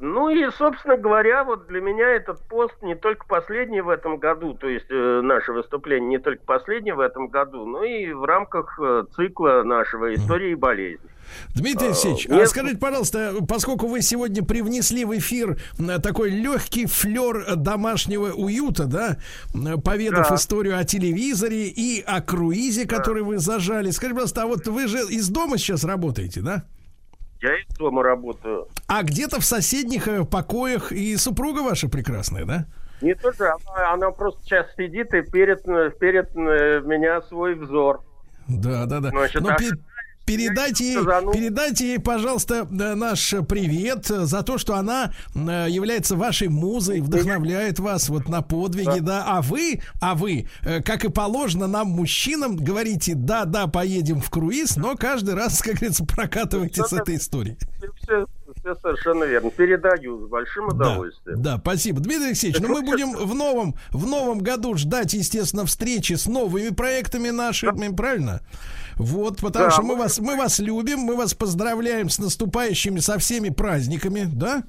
Ну 0.00 0.28
и, 0.28 0.48
собственно 0.56 0.96
говоря, 0.96 1.42
вот 1.42 1.66
для 1.66 1.80
меня 1.80 2.08
этот 2.08 2.38
пост 2.42 2.74
не 2.82 2.94
только 2.94 3.26
последний 3.26 3.80
в 3.80 3.88
этом 3.88 4.18
году, 4.18 4.54
то 4.54 4.68
есть 4.68 4.86
э, 4.90 5.20
наше 5.22 5.52
выступление 5.52 6.08
не 6.08 6.18
только 6.18 6.40
последнее 6.44 6.94
в 6.94 7.00
этом 7.00 7.26
году, 7.26 7.66
но 7.66 7.82
и 7.82 8.12
в 8.12 8.24
рамках 8.24 8.78
э, 8.80 9.04
цикла 9.16 9.62
нашего 9.64 10.14
истории 10.14 10.52
и 10.52 10.54
болезни. 10.54 11.08
Дмитрий 11.56 11.88
Алексеевич, 11.88 12.28
а, 12.30 12.40
а 12.40 12.46
скажите, 12.46 12.78
пожалуйста, 12.78 13.34
поскольку 13.48 13.88
вы 13.88 14.00
сегодня 14.00 14.44
привнесли 14.44 15.04
в 15.04 15.16
эфир 15.18 15.58
э, 15.80 15.98
такой 15.98 16.30
легкий 16.30 16.86
флер 16.86 17.56
домашнего 17.56 18.28
уюта, 18.28 18.84
да, 18.86 19.16
поведав 19.84 20.28
да. 20.28 20.36
историю 20.36 20.78
о 20.78 20.84
телевизоре 20.84 21.66
и 21.66 22.04
о 22.06 22.22
круизе, 22.22 22.86
который 22.86 23.22
да. 23.22 23.28
вы 23.30 23.38
зажали, 23.38 23.90
скажите, 23.90 24.14
пожалуйста, 24.14 24.42
а 24.42 24.46
вот 24.46 24.68
вы 24.68 24.86
же 24.86 24.98
из 24.98 25.28
дома 25.28 25.58
сейчас 25.58 25.82
работаете, 25.82 26.40
да? 26.40 26.64
Я 27.40 27.54
из 27.60 27.66
дома 27.76 28.02
работаю. 28.02 28.66
А 28.86 29.02
где-то 29.02 29.40
в 29.40 29.44
соседних 29.44 30.08
э, 30.08 30.24
покоях 30.24 30.90
и 30.92 31.16
супруга 31.16 31.60
ваша 31.60 31.88
прекрасная, 31.88 32.44
да? 32.44 32.66
Не 33.00 33.14
тоже, 33.14 33.48
она, 33.48 33.92
она 33.92 34.10
просто 34.10 34.42
сейчас 34.42 34.66
сидит 34.76 35.14
и 35.14 35.22
перед, 35.22 35.62
перед 35.98 36.34
меня 36.34 37.22
свой 37.22 37.54
взор. 37.54 38.02
Да, 38.48 38.86
да, 38.86 39.00
да. 39.00 39.10
Значит, 39.10 39.42
Но, 39.42 39.50
а... 39.50 39.56
Передайте 40.28 40.92
ей, 40.92 40.96
передайте 41.32 41.86
ей, 41.88 41.98
пожалуйста, 41.98 42.68
э, 42.70 42.94
наш 42.94 43.34
привет 43.48 44.04
за 44.06 44.42
то, 44.42 44.58
что 44.58 44.74
она 44.74 45.12
э, 45.34 45.66
является 45.70 46.16
вашей 46.16 46.48
музой, 46.48 47.00
вдохновляет 47.00 47.78
вас 47.78 48.10
вот 48.10 48.28
на 48.28 48.42
подвиги, 48.42 48.98
да. 48.98 49.24
да. 49.24 49.24
А 49.26 49.40
вы, 49.40 49.80
а 50.02 50.14
вы, 50.14 50.46
э, 50.64 50.82
как 50.82 51.06
и 51.06 51.10
положено 51.10 51.66
нам, 51.66 51.88
мужчинам, 51.88 52.56
говорите, 52.56 53.14
да, 53.14 53.46
да, 53.46 53.68
поедем 53.68 54.20
в 54.20 54.28
круиз, 54.28 54.76
но 54.76 54.96
каждый 54.96 55.34
раз, 55.34 55.62
как 55.62 55.76
говорится, 55.76 56.04
прокатывайте 56.04 56.84
с 56.84 56.92
этой 56.92 57.16
историей. 57.16 57.56
Все, 58.02 58.26
все 58.58 58.74
совершенно 58.74 59.24
верно. 59.24 59.50
Передаю 59.50 60.26
с 60.26 60.28
большим 60.28 60.68
удовольствием. 60.68 61.40
Да, 61.40 61.54
да 61.54 61.58
спасибо. 61.58 62.00
Дмитрий 62.00 62.26
Алексеевич, 62.26 62.60
ну 62.60 62.68
мы 62.68 62.82
будем 62.82 63.12
в 63.12 63.34
новом, 63.34 63.76
в 63.92 64.06
новом 64.06 64.40
году 64.40 64.74
ждать, 64.76 65.14
естественно, 65.14 65.64
встречи 65.64 66.12
с 66.12 66.26
новыми 66.26 66.68
проектами 66.68 67.30
нашими, 67.30 67.94
правильно? 67.94 68.42
Вот, 68.98 69.40
потому 69.40 69.66
да, 69.66 69.70
что 69.70 69.82
мы, 69.82 69.94
мы 69.94 70.02
вас, 70.02 70.18
мы 70.18 70.36
вас 70.36 70.58
любим, 70.58 70.98
мы 70.98 71.16
вас 71.16 71.34
поздравляем 71.34 72.08
с 72.08 72.18
наступающими 72.18 72.98
со 72.98 73.18
всеми 73.18 73.48
праздниками, 73.48 74.24
да? 74.26 74.64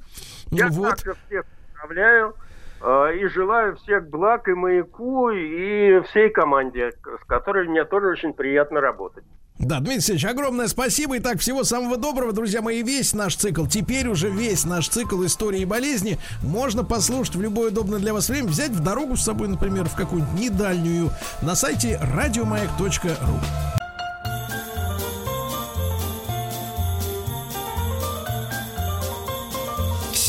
Я 0.51 0.67
вот. 0.69 0.97
также 0.97 1.15
всех 1.27 1.45
поздравляю 1.67 2.35
э, 2.81 3.17
и 3.17 3.27
желаю 3.27 3.75
всех 3.77 4.07
благ 4.09 4.47
и 4.47 4.53
маяку, 4.53 5.29
и 5.31 6.01
всей 6.09 6.29
команде, 6.29 6.91
с 6.91 7.25
которой 7.25 7.67
мне 7.67 7.85
тоже 7.85 8.09
очень 8.09 8.33
приятно 8.33 8.81
работать. 8.81 9.23
Да, 9.59 9.79
Дмитрий 9.79 9.95
Алексеевич, 9.95 10.25
огромное 10.25 10.67
спасибо. 10.67 11.17
И 11.17 11.19
так, 11.19 11.39
всего 11.39 11.65
самого 11.65 11.97
доброго, 11.97 12.31
друзья 12.31 12.61
мои. 12.61 12.81
Весь 12.81 13.13
наш 13.13 13.35
цикл, 13.35 13.65
теперь 13.65 14.07
уже 14.07 14.29
весь 14.29 14.63
наш 14.63 14.87
цикл 14.87 15.25
истории 15.25 15.59
и 15.59 15.65
болезни 15.65 16.17
можно 16.41 16.85
послушать 16.85 17.35
в 17.35 17.41
любое 17.41 17.69
удобное 17.69 17.99
для 17.99 18.13
вас 18.13 18.29
время, 18.29 18.47
взять 18.47 18.71
в 18.71 18.81
дорогу 18.81 19.17
с 19.17 19.23
собой, 19.23 19.49
например, 19.49 19.89
в 19.89 19.95
какую-нибудь 19.95 20.39
недальнюю 20.39 21.09
на 21.41 21.55
сайте 21.55 21.99
радиомаяк.ру. 22.01 23.78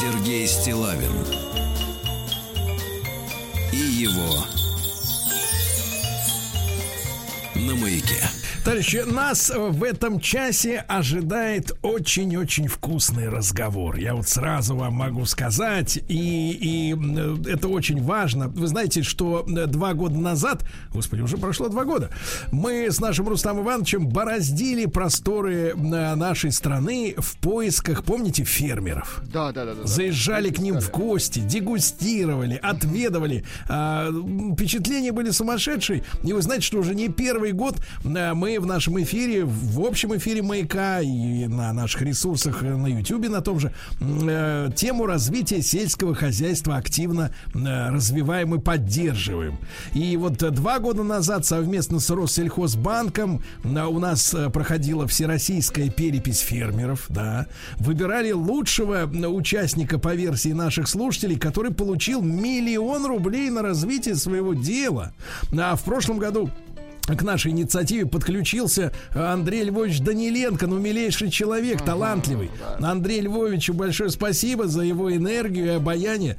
Стилавин 0.00 1.12
и 3.70 3.76
его 3.76 4.46
на 7.54 7.76
маяке. 7.76 8.24
Товарищи, 8.64 9.04
нас 9.06 9.50
в 9.54 9.82
этом 9.82 10.20
часе 10.20 10.84
ожидает 10.86 11.72
очень-очень 11.80 12.68
вкусный 12.68 13.30
разговор. 13.30 13.96
Я 13.96 14.14
вот 14.14 14.28
сразу 14.28 14.76
вам 14.76 14.92
могу 14.94 15.24
сказать, 15.24 15.98
и, 16.08 16.92
и 16.92 17.50
это 17.50 17.68
очень 17.68 18.02
важно. 18.02 18.48
Вы 18.48 18.66
знаете, 18.66 19.02
что 19.02 19.46
два 19.46 19.94
года 19.94 20.18
назад, 20.18 20.62
господи, 20.92 21.22
уже 21.22 21.38
прошло 21.38 21.68
два 21.68 21.84
года, 21.84 22.10
мы 22.52 22.90
с 22.90 23.00
нашим 23.00 23.28
Рустам 23.28 23.60
Ивановичем 23.60 24.08
бороздили 24.08 24.84
просторы 24.84 25.74
нашей 25.74 26.52
страны 26.52 27.14
в 27.16 27.38
поисках, 27.38 28.04
помните, 28.04 28.44
фермеров? 28.44 29.22
Да, 29.32 29.52
да, 29.52 29.64
да. 29.64 29.74
да 29.74 29.86
Заезжали 29.86 30.50
да. 30.50 30.56
к 30.56 30.58
ним 30.58 30.80
в 30.80 30.90
гости, 30.90 31.38
дегустировали, 31.38 32.60
отведывали. 32.62 33.42
А, 33.70 34.10
впечатления 34.52 35.12
были 35.12 35.30
сумасшедшие. 35.30 36.02
И 36.22 36.32
вы 36.34 36.42
знаете, 36.42 36.66
что 36.66 36.78
уже 36.78 36.94
не 36.94 37.08
первый 37.08 37.52
год 37.52 37.76
мы 38.04 38.49
в 38.58 38.66
нашем 38.66 39.00
эфире, 39.02 39.44
в 39.44 39.80
общем 39.84 40.16
эфире 40.16 40.42
«Маяка» 40.42 41.00
и 41.00 41.46
на 41.46 41.72
наших 41.72 42.02
ресурсах 42.02 42.62
на 42.62 42.86
YouTube, 42.86 43.28
на 43.28 43.40
том 43.40 43.60
же, 43.60 43.72
э, 44.00 44.70
тему 44.74 45.06
развития 45.06 45.62
сельского 45.62 46.14
хозяйства 46.14 46.76
активно 46.76 47.32
э, 47.54 47.90
развиваем 47.90 48.54
и 48.54 48.58
поддерживаем. 48.58 49.58
И 49.94 50.16
вот 50.16 50.38
два 50.38 50.78
года 50.78 51.02
назад 51.02 51.44
совместно 51.46 52.00
с 52.00 52.10
Россельхозбанком 52.10 53.42
э, 53.62 53.84
у 53.84 53.98
нас 53.98 54.32
э, 54.34 54.50
проходила 54.50 55.06
всероссийская 55.06 55.90
перепись 55.90 56.40
фермеров, 56.40 57.06
да, 57.08 57.46
выбирали 57.76 58.32
лучшего 58.32 59.04
участника 59.28 59.98
по 59.98 60.14
версии 60.14 60.52
наших 60.52 60.88
слушателей, 60.88 61.38
который 61.38 61.72
получил 61.72 62.22
миллион 62.22 63.06
рублей 63.06 63.50
на 63.50 63.62
развитие 63.62 64.16
своего 64.16 64.54
дела. 64.54 65.12
А 65.52 65.76
в 65.76 65.84
прошлом 65.84 66.18
году 66.18 66.50
к 67.16 67.22
нашей 67.22 67.52
инициативе 67.52 68.06
подключился 68.06 68.92
Андрей 69.14 69.64
Львович 69.64 70.00
Даниленко, 70.00 70.66
ну, 70.66 70.78
милейший 70.78 71.30
человек, 71.30 71.82
талантливый. 71.84 72.50
Андрей 72.80 73.20
Львовичу 73.20 73.74
большое 73.74 74.10
спасибо 74.10 74.66
за 74.66 74.82
его 74.82 75.14
энергию 75.14 75.66
и 75.66 75.76
обаяние. 75.76 76.36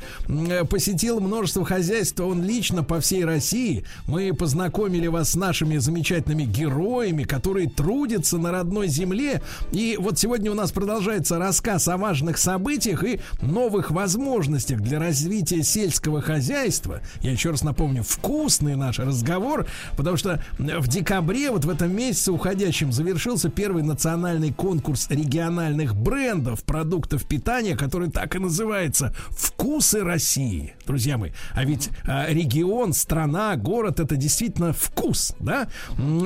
Посетил 0.69 1.19
множество 1.19 1.65
хозяйств, 1.65 2.19
он 2.19 2.43
лично 2.43 2.84
по 2.84 2.99
всей 2.99 3.26
России. 3.26 3.85
Мы 4.07 4.34
познакомили 4.34 5.07
вас 5.07 5.31
с 5.31 5.35
нашими 5.35 5.77
замечательными 5.77 6.43
героями, 6.43 7.23
которые 7.23 7.69
трудятся 7.69 8.38
на 8.38 8.52
родной 8.52 8.88
земле. 8.88 9.41
И 9.72 9.98
вот 9.99 10.19
сегодня 10.19 10.52
у 10.52 10.56
нас 10.56 10.72
продолжается 10.72 11.38
рассказ 11.38 11.88
о 11.88 11.98
важных 11.98 12.38
событиях 12.38 13.03
и 13.03 13.19
новых 13.41 13.91
возможностях 13.91 14.81
для 14.81 14.99
развития 14.99 15.64
сельского 15.64 16.22
хозяйства. 16.22 17.02
Я 17.22 17.31
еще 17.31 17.52
раз 17.52 17.64
напомню, 17.64 18.03
вкусный 18.03 18.76
наш 18.76 18.99
разговор, 18.99 19.68
потому 19.98 20.18
что 20.18 20.43
в 20.62 20.88
декабре, 20.88 21.50
вот 21.50 21.66
в 21.66 21.70
этом 21.70 21.96
месяце 21.96 22.32
уходящем, 22.32 22.92
завершился 22.92 23.50
первый 23.50 23.82
национальный 23.82 24.54
конкурс 24.54 25.08
региональных 25.10 25.96
брендов 25.96 26.64
продуктов 26.64 27.26
питания, 27.26 27.76
который 27.76 28.12
так 28.12 28.36
и 28.36 28.40
называется 28.40 29.16
«Вкусы 29.32 30.02
России». 30.04 30.76
Друзья 30.86 31.18
мои, 31.18 31.32
а 31.54 31.66
ведь 31.66 31.90
а, 32.06 32.28
регион, 32.30 32.94
страна, 32.94 33.56
город— 33.56 34.00
это 34.02 34.16
действительно 34.16 34.72
вкус, 34.74 35.34
да? 35.40 35.68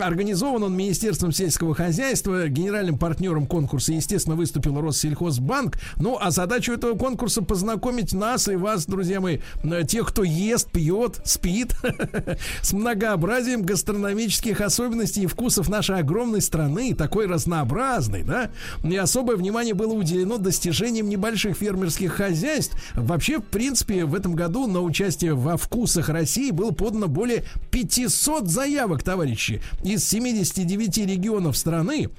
Организован 0.01 0.63
он 0.63 0.75
Министерством 0.75 1.31
сельского 1.31 1.73
хозяйства, 1.73 2.49
генеральным 2.49 2.97
партнером 2.97 3.47
конкурса, 3.47 3.93
естественно, 3.93 4.35
выступил 4.35 4.81
Россельхозбанк. 4.81 5.77
Ну, 5.97 6.17
а 6.19 6.31
задача 6.31 6.73
этого 6.73 6.97
конкурса 6.97 7.41
познакомить 7.41 8.13
нас 8.13 8.49
и 8.49 8.55
вас, 8.55 8.85
друзья 8.85 9.21
мои, 9.21 9.39
тех, 9.87 10.07
кто 10.07 10.23
ест, 10.23 10.71
пьет, 10.71 11.21
спит, 11.23 11.73
с 12.61 12.73
многообразием 12.73 13.61
гастрономии 13.61 14.14
гастрономических 14.15 14.61
особенностей 14.61 15.23
и 15.23 15.27
вкусов 15.27 15.69
нашей 15.69 15.99
огромной 15.99 16.41
страны, 16.41 16.95
такой 16.95 17.27
разнообразной, 17.27 18.23
да, 18.23 18.49
и 18.83 18.95
особое 18.95 19.35
внимание 19.35 19.73
было 19.73 19.93
уделено 19.93 20.37
достижениям 20.37 21.09
небольших 21.09 21.57
фермерских 21.57 22.13
хозяйств. 22.13 22.75
Вообще, 22.95 23.39
в 23.39 23.43
принципе, 23.43 24.05
в 24.05 24.15
этом 24.15 24.33
году 24.33 24.67
на 24.67 24.81
участие 24.81 25.33
во 25.33 25.57
вкусах 25.57 26.09
России 26.09 26.51
было 26.51 26.71
подано 26.71 27.07
более 27.07 27.43
500 27.71 28.47
заявок, 28.47 29.03
товарищи, 29.03 29.61
из 29.83 30.07
79 30.07 30.97
регионов 30.97 31.57
страны. 31.57 32.09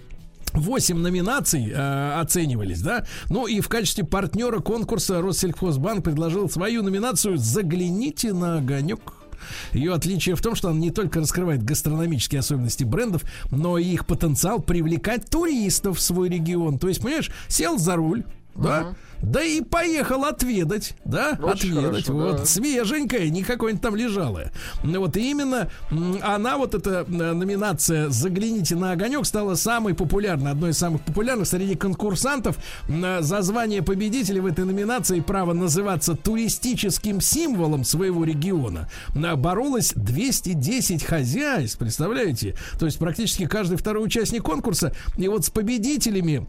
8 0.52 0.96
номинаций 0.96 1.70
э, 1.70 2.20
оценивались, 2.20 2.80
да. 2.80 3.04
Ну 3.28 3.46
и 3.46 3.60
в 3.60 3.68
качестве 3.68 4.04
партнера 4.04 4.60
конкурса 4.60 5.20
Россельхозбанк 5.20 6.04
предложил 6.04 6.48
свою 6.48 6.82
номинацию 6.82 7.36
«Загляните 7.36 8.32
на 8.32 8.58
огонек». 8.58 9.00
Ее 9.72 9.94
отличие 9.94 10.34
в 10.34 10.42
том, 10.42 10.54
что 10.54 10.70
она 10.70 10.78
не 10.78 10.90
только 10.90 11.20
раскрывает 11.20 11.62
гастрономические 11.62 12.40
особенности 12.40 12.84
брендов, 12.84 13.22
но 13.50 13.78
и 13.78 13.84
их 13.84 14.06
потенциал 14.06 14.60
привлекать 14.60 15.28
туристов 15.28 15.98
в 15.98 16.00
свой 16.00 16.28
регион. 16.28 16.78
То 16.78 16.88
есть, 16.88 17.00
понимаешь, 17.00 17.30
сел 17.48 17.78
за 17.78 17.96
руль, 17.96 18.24
да, 18.54 18.94
да 19.22 19.42
и 19.42 19.60
поехал 19.60 20.24
отведать, 20.24 20.94
да, 21.04 21.38
Очень 21.42 21.72
отведать. 21.78 22.06
Хорошо, 22.06 22.12
вот 22.12 22.36
да. 22.36 22.44
свеженькая, 22.44 23.28
не 23.28 23.42
какой-нибудь 23.42 23.82
там 23.82 23.96
лежалая. 23.96 24.52
Вот 24.82 25.16
и 25.16 25.30
именно 25.30 25.70
она, 26.22 26.56
вот 26.58 26.74
эта 26.74 27.04
номинация 27.08 28.08
«Загляните 28.08 28.76
на 28.76 28.92
огонек» 28.92 29.26
стала 29.26 29.54
самой 29.54 29.94
популярной, 29.94 30.52
одной 30.52 30.70
из 30.70 30.78
самых 30.78 31.02
популярных 31.02 31.48
среди 31.48 31.74
конкурсантов. 31.74 32.56
За 32.88 33.42
звание 33.42 33.82
победителя 33.82 34.42
в 34.42 34.46
этой 34.46 34.64
номинации 34.64 35.20
право 35.20 35.52
называться 35.52 36.14
туристическим 36.14 37.20
символом 37.20 37.84
своего 37.84 38.24
региона 38.24 38.88
боролось 39.36 39.92
210 39.94 41.02
хозяйств, 41.04 41.78
представляете? 41.78 42.56
То 42.78 42.86
есть 42.86 42.98
практически 42.98 43.46
каждый 43.46 43.76
второй 43.76 44.04
участник 44.04 44.42
конкурса. 44.42 44.94
И 45.16 45.28
вот 45.28 45.44
с 45.44 45.50
победителями 45.50 46.46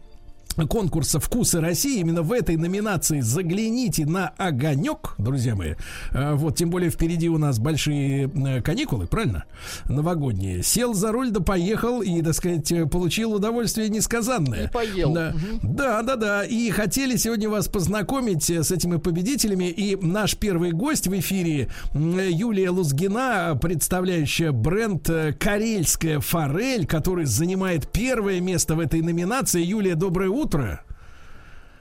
конкурса 0.66 1.20
«Вкусы 1.20 1.60
России». 1.60 2.00
Именно 2.00 2.22
в 2.22 2.32
этой 2.32 2.56
номинации 2.56 3.20
загляните 3.20 4.06
на 4.06 4.28
огонек, 4.36 5.14
друзья 5.18 5.54
мои. 5.54 5.74
А, 6.12 6.34
вот, 6.34 6.56
тем 6.56 6.70
более 6.70 6.90
впереди 6.90 7.28
у 7.28 7.38
нас 7.38 7.58
большие 7.58 8.30
э, 8.34 8.62
каникулы, 8.62 9.06
правильно? 9.06 9.44
Новогодние. 9.86 10.62
Сел 10.62 10.94
за 10.94 11.12
руль, 11.12 11.30
да 11.30 11.40
поехал 11.40 12.02
и, 12.02 12.20
так 12.22 12.34
сказать, 12.34 12.72
получил 12.90 13.34
удовольствие 13.34 13.88
несказанное. 13.88 14.66
И 14.66 14.70
поел. 14.70 15.12
Да, 15.12 15.34
угу. 15.34 15.60
да, 15.62 16.02
да, 16.02 16.16
да. 16.16 16.44
И 16.44 16.70
хотели 16.70 17.16
сегодня 17.16 17.48
вас 17.48 17.68
познакомить 17.68 18.50
с 18.50 18.70
этими 18.70 18.96
победителями. 18.96 19.66
И 19.66 19.96
наш 19.96 20.36
первый 20.36 20.72
гость 20.72 21.06
в 21.06 21.18
эфире 21.18 21.68
Юлия 21.94 22.70
Лузгина, 22.70 23.58
представляющая 23.60 24.52
бренд 24.52 25.08
э, 25.08 25.32
«Карельская 25.38 26.20
форель», 26.20 26.86
который 26.86 27.26
занимает 27.26 27.90
первое 27.92 28.40
место 28.40 28.74
в 28.74 28.80
этой 28.80 29.02
номинации. 29.02 29.62
Юлия, 29.62 29.94
доброе 29.94 30.30
утро 30.30 30.47
утро. 30.48 30.80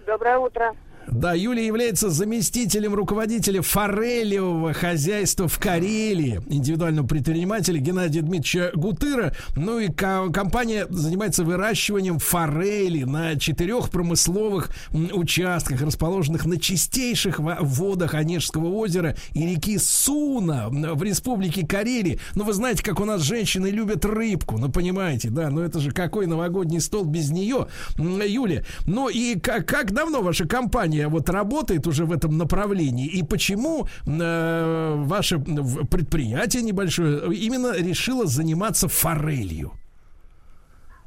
Доброе 0.05 0.37
утро. 0.39 0.75
Да, 1.11 1.33
Юлия 1.33 1.65
является 1.65 2.09
заместителем 2.09 2.93
руководителя 2.93 3.61
форелевого 3.61 4.73
хозяйства 4.73 5.47
в 5.47 5.57
Карелии, 5.57 6.41
индивидуального 6.47 7.07
предпринимателя 7.07 7.79
Геннадия 7.79 8.21
Дмитриевича 8.21 8.71
Гутыра. 8.75 9.33
Ну 9.55 9.79
и 9.79 9.87
компания 9.87 10.85
занимается 10.89 11.45
выращиванием 11.45 12.19
форели 12.19 13.03
на 13.03 13.37
четырех 13.39 13.89
промысловых 13.89 14.69
участках, 14.91 15.81
расположенных 15.81 16.45
на 16.45 16.59
чистейших 16.59 17.39
водах 17.39 18.13
Онежского 18.13 18.67
озера 18.67 19.15
и 19.33 19.45
реки 19.45 19.77
Суна 19.77 20.67
в 20.69 21.01
республике 21.03 21.65
Карелии. 21.65 22.19
Ну, 22.35 22.43
вы 22.43 22.51
знаете, 22.51 22.83
как 22.83 22.99
у 22.99 23.05
нас 23.05 23.21
женщины 23.21 23.67
любят 23.67 24.03
рыбку, 24.03 24.57
ну, 24.57 24.69
понимаете, 24.69 25.29
да, 25.29 25.49
ну 25.49 25.61
это 25.61 25.79
же 25.79 25.91
какой 25.91 26.27
новогодний 26.27 26.81
стол 26.81 27.05
без 27.05 27.31
нее, 27.31 27.67
Юлия. 27.97 28.65
Ну 28.85 29.07
и 29.07 29.39
как, 29.39 29.65
как 29.65 29.93
давно 29.93 30.21
ваша 30.21 30.45
компания 30.47 30.96
компания 30.97 31.07
вот 31.07 31.29
работает 31.29 31.87
уже 31.87 32.05
в 32.05 32.11
этом 32.11 32.37
направлении 32.37 33.07
и 33.07 33.23
почему 33.23 33.85
э, 34.05 34.93
ваше 34.95 35.39
предприятие 35.39 36.63
небольшое 36.63 37.33
именно 37.33 37.73
решило 37.73 38.25
заниматься 38.25 38.87
форелью? 38.87 39.71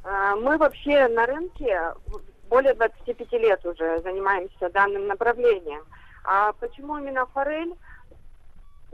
А, 0.05 0.37
мы 0.37 0.59
вообще 0.59 1.09
на 1.09 1.27
рынке 1.27 1.79
более 2.49 2.75
25 2.75 3.33
лет 3.33 3.67
уже 3.67 4.01
занимаемся 4.03 4.71
данным 4.71 5.07
направлением. 5.07 5.83
А 6.25 6.53
почему 6.53 6.99
именно 6.99 7.27
форель? 7.27 7.75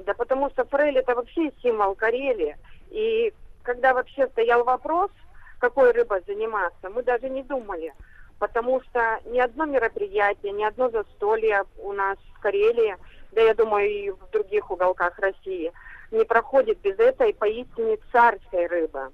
Да 0.07 0.15
потому 0.15 0.51
что 0.51 0.65
форель 0.65 0.99
это 0.99 1.15
вообще 1.15 1.51
символ 1.63 1.95
Карелии. 1.95 2.57
И 2.91 3.33
когда 3.63 3.95
вообще 3.95 4.27
стоял 4.29 4.65
вопрос, 4.65 5.11
какой 5.59 5.93
рыбой 5.93 6.21
заниматься, 6.27 6.91
мы 6.91 7.03
даже 7.03 7.29
не 7.31 7.43
думали 7.43 7.93
потому 8.39 8.81
что 8.83 9.21
ни 9.27 9.39
одно 9.39 9.65
мероприятие, 9.65 10.53
ни 10.53 10.65
одно 10.65 10.91
застолье 10.91 11.65
у 11.79 11.93
нас 11.93 12.19
в 12.35 12.41
Карелии, 12.41 12.97
да 13.33 13.43
я 13.43 13.55
думаю 13.55 13.89
и 13.89 14.11
в 14.11 14.31
других 14.31 14.71
уголках 14.71 15.19
России, 15.19 15.73
не 16.11 16.25
проходит 16.25 16.79
без 16.81 16.99
этой 16.99 17.35
поистине 17.35 17.99
царской 18.13 18.67
рыбы. 18.67 19.11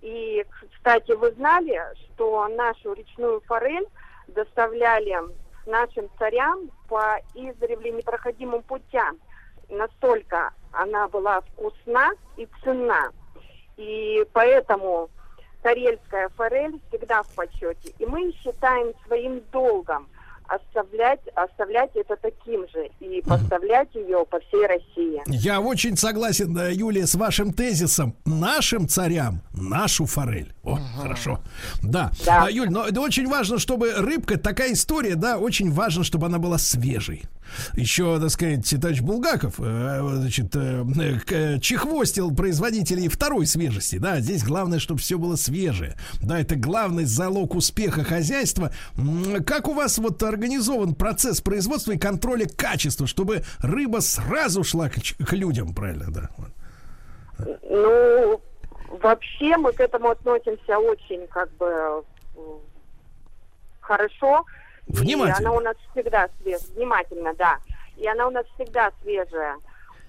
И, 0.00 0.44
кстати, 0.74 1.12
вы 1.12 1.30
знали, 1.32 1.80
что 1.96 2.48
нашу 2.48 2.92
речную 2.94 3.40
форель 3.42 3.86
доставляли 4.26 5.16
нашим 5.66 6.10
царям 6.18 6.70
по 6.88 7.18
издревле 7.34 7.92
непроходимым 7.92 8.62
путям. 8.62 9.18
Настолько 9.68 10.52
она 10.72 11.06
была 11.08 11.40
вкусна 11.40 12.10
и 12.36 12.48
ценна. 12.62 13.12
И 13.76 14.26
поэтому 14.32 15.08
карельская 15.62 16.28
форель 16.36 16.80
всегда 16.88 17.22
в 17.22 17.28
почете. 17.28 17.92
И 17.98 18.06
мы 18.06 18.32
считаем 18.42 18.92
своим 19.06 19.42
долгом 19.52 20.08
оставлять, 20.48 21.20
оставлять 21.34 21.90
это 21.94 22.16
таким 22.16 22.66
же 22.68 22.90
и 23.00 23.22
поставлять 23.22 23.88
ее 23.94 24.24
по 24.26 24.38
всей 24.40 24.66
России. 24.66 25.22
Я 25.26 25.60
очень 25.60 25.96
согласен, 25.96 26.56
э, 26.58 26.72
Юлия, 26.74 27.06
с 27.06 27.14
вашим 27.14 27.52
тезисом. 27.52 28.14
Нашим 28.26 28.88
царям 28.88 29.40
нашу 29.54 30.06
форель. 30.06 30.52
О, 30.62 30.78
хорошо. 31.00 31.40
Да. 31.82 32.10
Да. 32.26 32.44
А, 32.44 32.50
Юль, 32.50 32.70
но 32.70 32.86
это 32.86 33.00
очень 33.00 33.26
важно, 33.28 33.58
чтобы 33.58 33.92
рыбка, 33.92 34.38
такая 34.38 34.72
история, 34.72 35.14
да, 35.14 35.38
очень 35.38 35.70
важно, 35.70 36.04
чтобы 36.04 36.26
она 36.26 36.38
была 36.38 36.58
свежей. 36.58 37.22
Еще, 37.74 38.18
так 38.20 38.30
сказать, 38.30 38.68
товарищ 38.80 39.00
Булгаков, 39.00 39.54
э, 39.58 40.00
значит, 40.14 40.54
э, 40.56 40.84
э, 41.30 41.58
чехвостил 41.60 42.34
производителей 42.34 43.08
второй 43.08 43.46
свежести, 43.46 43.98
да, 43.98 44.20
здесь 44.20 44.44
главное, 44.44 44.78
чтобы 44.78 45.00
все 45.00 45.18
было 45.18 45.36
свежее. 45.36 45.96
Да, 46.22 46.40
это 46.40 46.56
главный 46.56 47.04
залог 47.04 47.54
успеха 47.54 48.04
хозяйства. 48.04 48.72
Как 49.46 49.68
у 49.68 49.74
вас 49.74 49.98
вот 49.98 50.22
организован 50.22 50.94
процесс 50.94 51.40
производства 51.40 51.92
и 51.92 51.98
контроля 51.98 52.46
качества, 52.46 53.06
чтобы 53.06 53.42
рыба 53.58 54.00
сразу 54.00 54.64
шла 54.64 54.88
к, 54.88 54.94
к 54.94 55.32
людям, 55.32 55.74
правильно, 55.74 56.06
да? 56.10 56.30
Ну, 57.68 58.40
вообще 59.02 59.56
мы 59.56 59.72
к 59.72 59.80
этому 59.80 60.10
относимся 60.10 60.78
очень 60.78 61.26
как 61.28 61.50
бы 61.56 62.04
хорошо. 63.80 64.44
Внимательно. 64.86 65.36
И 65.36 65.46
она 65.46 65.52
у 65.52 65.60
нас 65.60 65.76
всегда 65.92 66.28
свежая. 66.40 66.74
Внимательно, 66.74 67.34
да. 67.34 67.58
И 67.96 68.06
она 68.06 68.26
у 68.26 68.30
нас 68.30 68.46
всегда 68.54 68.90
свежая. 69.02 69.58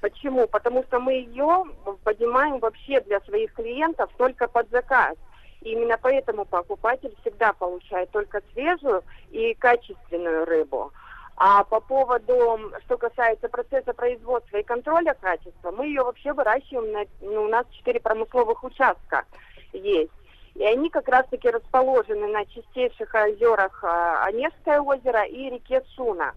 Почему? 0.01 0.47
Потому 0.47 0.83
что 0.83 0.99
мы 0.99 1.13
ее 1.13 1.63
поднимаем 2.03 2.59
вообще 2.59 2.99
для 3.01 3.21
своих 3.21 3.53
клиентов 3.53 4.09
только 4.17 4.47
под 4.47 4.69
заказ. 4.69 5.15
И 5.61 5.71
именно 5.71 5.97
поэтому 6.01 6.43
покупатель 6.43 7.15
всегда 7.21 7.53
получает 7.53 8.11
только 8.11 8.41
свежую 8.51 9.01
и 9.31 9.53
качественную 9.53 10.45
рыбу. 10.45 10.91
А 11.35 11.63
по 11.63 11.79
поводу, 11.79 12.59
что 12.85 12.97
касается 12.97 13.49
процесса 13.49 13.93
производства 13.93 14.57
и 14.57 14.63
контроля 14.63 15.15
качества, 15.19 15.71
мы 15.71 15.87
ее 15.87 16.03
вообще 16.03 16.33
выращиваем, 16.33 16.91
на, 16.91 17.05
ну, 17.21 17.43
у 17.43 17.47
нас 17.47 17.65
четыре 17.71 17.99
промысловых 17.99 18.63
участка 18.63 19.25
есть. 19.71 20.11
И 20.55 20.63
они 20.63 20.89
как 20.89 21.07
раз-таки 21.07 21.49
расположены 21.49 22.27
на 22.27 22.45
чистейших 22.45 23.13
озерах 23.13 23.83
а, 23.83 24.25
Онежское 24.25 24.79
озеро 24.79 25.23
и 25.23 25.49
реке 25.49 25.81
Суна. 25.95 26.33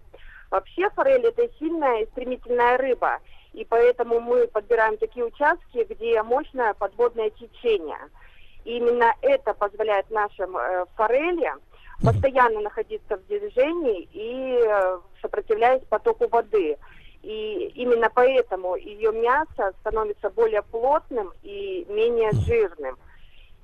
Вообще 0.49 0.89
форель 0.91 1.25
это 1.25 1.47
сильная 1.59 2.01
и 2.01 2.07
стремительная 2.07 2.77
рыба, 2.77 3.19
и 3.53 3.65
поэтому 3.65 4.19
мы 4.19 4.47
подбираем 4.47 4.97
такие 4.97 5.25
участки, 5.25 5.85
где 5.89 6.21
мощное 6.23 6.73
подводное 6.73 7.29
течение. 7.31 7.99
И 8.63 8.77
именно 8.77 9.13
это 9.21 9.53
позволяет 9.53 10.09
нашим 10.09 10.57
э, 10.57 10.85
форели 10.95 11.51
постоянно 12.03 12.61
находиться 12.61 13.17
в 13.17 13.25
движении 13.27 14.07
и 14.13 14.61
э, 14.63 14.99
сопротивляясь 15.21 15.83
потоку 15.89 16.27
воды. 16.27 16.77
И 17.23 17.71
именно 17.75 18.09
поэтому 18.13 18.75
ее 18.75 19.11
мясо 19.11 19.73
становится 19.81 20.29
более 20.29 20.61
плотным 20.61 21.33
и 21.43 21.85
менее 21.89 22.31
жирным. 22.31 22.97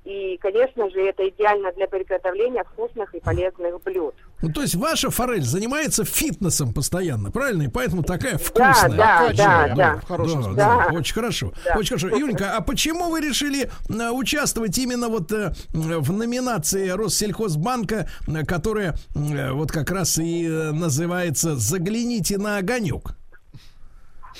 И, 0.04 0.36
конечно 0.36 0.90
же, 0.90 1.00
это 1.00 1.26
идеально 1.30 1.72
для 1.72 1.86
приготовления 1.88 2.62
вкусных 2.64 3.14
и 3.14 3.20
полезных 3.20 3.82
блюд. 3.82 4.14
Ну, 4.42 4.52
то 4.52 4.60
есть 4.60 4.74
ваша 4.74 5.08
форель 5.10 5.40
занимается 5.42 6.04
фитнесом 6.04 6.74
постоянно, 6.74 7.30
правильно? 7.30 7.62
И 7.62 7.68
поэтому 7.68 8.02
такая 8.02 8.36
вкусная. 8.36 8.90
да, 8.90 9.32
да, 9.34 9.74
да. 9.74 9.96
В 9.96 10.06
хорошем 10.06 10.40
Да. 10.40 10.42
смысле. 10.44 10.62
Да. 10.92 10.98
Очень 10.98 11.14
хорошо. 11.14 11.52
Да. 11.64 11.76
Очень 11.78 11.98
хорошо. 11.98 12.16
Юленька, 12.18 12.54
а 12.54 12.60
почему 12.60 13.08
вы 13.08 13.20
решили 13.22 13.70
э, 13.88 14.10
участвовать 14.10 14.76
именно 14.76 15.08
вот 15.08 15.32
э, 15.32 15.52
в 15.72 16.12
номинации 16.12 16.90
Россельхозбанка, 16.90 18.06
э, 18.28 18.44
которая 18.44 18.96
вот 19.14 19.72
как 19.72 19.90
раз 19.90 20.18
и 20.18 20.46
называется 20.46 21.56
«Загляните 21.56 22.36
на 22.36 22.58
огонек»? 22.58 23.16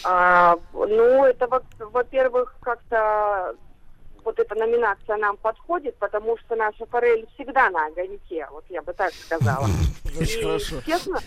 А, 0.05 0.57
ну, 0.75 1.25
это, 1.25 1.47
во- 1.47 1.63
во-первых, 1.79 2.55
как-то 2.61 3.55
вот 4.25 4.39
эта 4.39 4.55
номинация 4.55 5.17
нам 5.17 5.37
подходит, 5.37 5.97
потому 5.99 6.37
что 6.39 6.57
наша 6.57 6.87
форель 6.87 7.27
всегда 7.35 7.71
на 7.71 7.87
огоньке, 7.87 8.47
вот 8.51 8.65
я 8.69 8.83
бы 8.83 8.93
так 8.93 9.13
сказала. 9.13 9.67
Очень 10.19 10.43
хорошо. 10.43 10.77
Честно, 10.87 11.19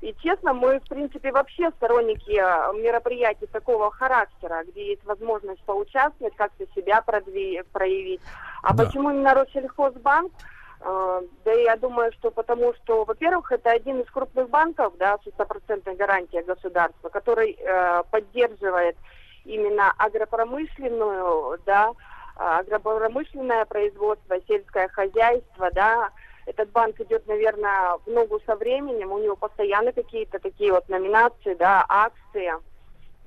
и 0.00 0.14
честно, 0.22 0.54
мы, 0.54 0.80
в 0.80 0.88
принципе, 0.88 1.30
вообще 1.30 1.70
сторонники 1.76 2.32
э, 2.32 2.80
мероприятий 2.82 3.46
такого 3.46 3.90
характера, 3.90 4.64
где 4.66 4.88
есть 4.92 5.04
возможность 5.04 5.62
поучаствовать, 5.64 6.34
как-то 6.36 6.64
себя 6.74 7.02
продви- 7.06 7.62
проявить. 7.72 8.20
А 8.62 8.74
Да. 8.74 8.84
почему 8.86 9.10
именно 9.10 9.34
Россельхозбанк? 9.34 10.32
Э, 10.80 11.20
Да 11.44 11.52
я 11.52 11.76
думаю, 11.76 12.12
что 12.12 12.30
потому 12.30 12.72
что, 12.74 13.04
во-первых, 13.04 13.52
это 13.52 13.70
один 13.70 14.00
из 14.00 14.10
крупных 14.10 14.48
банков, 14.48 14.94
да, 14.98 15.18
с 15.22 15.30
стопроцентной 15.30 15.94
гарантией 15.96 16.42
государства, 16.44 17.10
который 17.10 17.58
э, 17.60 18.02
поддерживает 18.10 18.96
именно 19.44 19.92
агропромышленную, 19.96 21.58
да, 21.66 21.92
а, 22.36 22.58
агропромышленное 22.60 23.64
производство, 23.64 24.36
сельское 24.48 24.88
хозяйство, 24.88 25.70
да. 25.72 26.10
Этот 26.46 26.70
банк 26.70 26.98
идет, 27.00 27.26
наверное, 27.26 27.98
в 28.04 28.10
ногу 28.10 28.40
со 28.46 28.56
временем, 28.56 29.12
у 29.12 29.18
него 29.18 29.36
постоянно 29.36 29.92
какие-то 29.92 30.38
такие 30.38 30.72
вот 30.72 30.88
номинации, 30.88 31.54
да, 31.54 31.84
акции, 31.88 32.52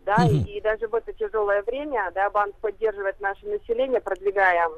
да, 0.05 0.25
и, 0.25 0.57
и 0.57 0.61
даже 0.61 0.87
в 0.87 0.95
это 0.95 1.13
тяжелое 1.13 1.61
время, 1.63 2.11
да, 2.13 2.29
банк 2.29 2.55
поддерживает 2.55 3.19
наше 3.21 3.45
население, 3.45 4.01
продвигая, 4.01 4.69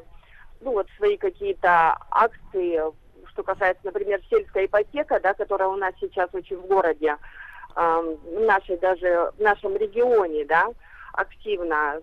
ну, 0.62 0.74
вот 0.74 0.88
свои 0.98 1.18
какие-то 1.18 1.98
акции, 2.12 2.82
что 3.30 3.44
касается, 3.44 3.86
например, 3.86 4.22
сельская 4.30 4.66
ипотека, 4.66 5.20
да, 5.20 5.34
которая 5.34 5.70
у 5.70 5.76
нас 5.76 5.94
сейчас 6.00 6.30
очень 6.34 6.58
в 6.58 6.68
городе, 6.68 7.18
эм, 7.76 8.18
в 8.18 8.42
нашей 8.42 8.78
даже, 8.78 9.32
в 9.38 9.42
нашем 9.42 9.76
регионе, 9.76 10.46
да, 10.46 10.68
активно 11.16 12.02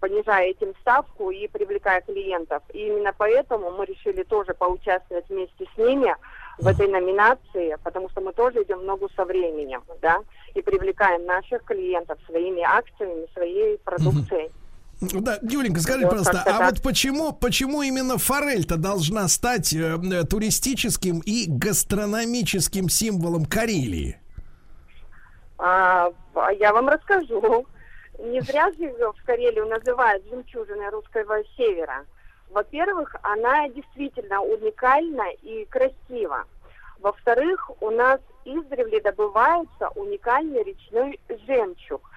понижая 0.00 0.50
этим 0.50 0.74
ставку 0.80 1.30
и 1.30 1.48
привлекая 1.48 2.00
клиентов. 2.02 2.62
И 2.72 2.86
именно 2.86 3.12
поэтому 3.16 3.70
мы 3.70 3.84
решили 3.84 4.22
тоже 4.22 4.54
поучаствовать 4.54 5.28
вместе 5.28 5.66
с 5.74 5.78
ними 5.78 6.14
в 6.58 6.66
этой 6.66 6.88
номинации, 6.88 7.76
потому 7.82 8.08
что 8.10 8.20
мы 8.20 8.32
тоже 8.32 8.62
идем 8.62 8.80
в 8.80 8.84
ногу 8.84 9.08
со 9.16 9.24
временем, 9.24 9.82
да, 10.02 10.18
и 10.54 10.62
привлекаем 10.62 11.24
наших 11.24 11.64
клиентов 11.64 12.18
своими 12.26 12.62
акциями, 12.62 13.26
своей 13.34 13.78
продукцией. 13.78 14.50
Да, 15.00 15.38
Юленька, 15.42 15.80
скажи, 15.80 16.00
Вот 16.00 16.10
пожалуйста, 16.10 16.42
а 16.44 16.58
так. 16.58 16.70
вот 16.72 16.82
почему, 16.82 17.32
почему 17.32 17.82
именно 17.82 18.18
форель-то 18.18 18.76
должна 18.76 19.28
стать 19.28 19.72
э, 19.72 19.96
э, 19.96 20.24
туристическим 20.24 21.20
и 21.20 21.44
гастрономическим 21.46 22.88
символом 22.88 23.44
Карелии? 23.44 24.18
А, 25.58 26.10
а 26.34 26.52
я 26.52 26.72
вам 26.72 26.88
расскажу. 26.88 27.64
Не 28.18 28.40
зря 28.40 28.70
же 28.72 28.82
ее 28.84 29.12
в 29.12 29.24
Карелию 29.24 29.66
называют 29.66 30.26
жемчужиной 30.28 30.90
русского 30.90 31.42
севера. 31.56 32.04
Во-первых, 32.50 33.14
она 33.22 33.68
действительно 33.68 34.42
уникальна 34.42 35.30
и 35.42 35.64
красива. 35.66 36.44
Во-вторых, 37.00 37.70
у 37.80 37.90
нас 37.90 38.20
издревле 38.44 39.00
добывается 39.00 39.88
уникальный 39.94 40.64
речной 40.64 41.20
жемчуг. 41.46 42.10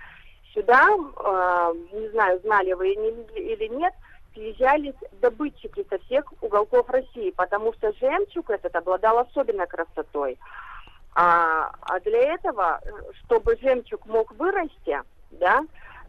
Сюда, 0.53 0.87
э, 0.89 1.73
не 1.93 2.09
знаю, 2.09 2.39
знали 2.39 2.73
вы 2.73 2.93
или- 2.93 3.67
нет, 3.67 3.93
съезжались 4.33 4.95
добытчики 5.21 5.85
со 5.89 5.99
всех 5.99 6.25
уголков 6.41 6.89
России, 6.89 7.31
потому 7.31 7.73
что 7.73 7.93
жемчуг 7.93 8.49
этот 8.49 8.75
обладал 8.75 9.19
особенной 9.19 9.67
красотой. 9.67 10.39
А, 11.13 11.71
а 11.81 11.99
для 11.99 12.33
этого, 12.33 12.79
э, 12.83 12.89
чтобы 13.23 13.57
жемчуг 13.57 14.05
мог 14.05 14.31
вырасти, 14.31 15.01
да, 15.31 15.61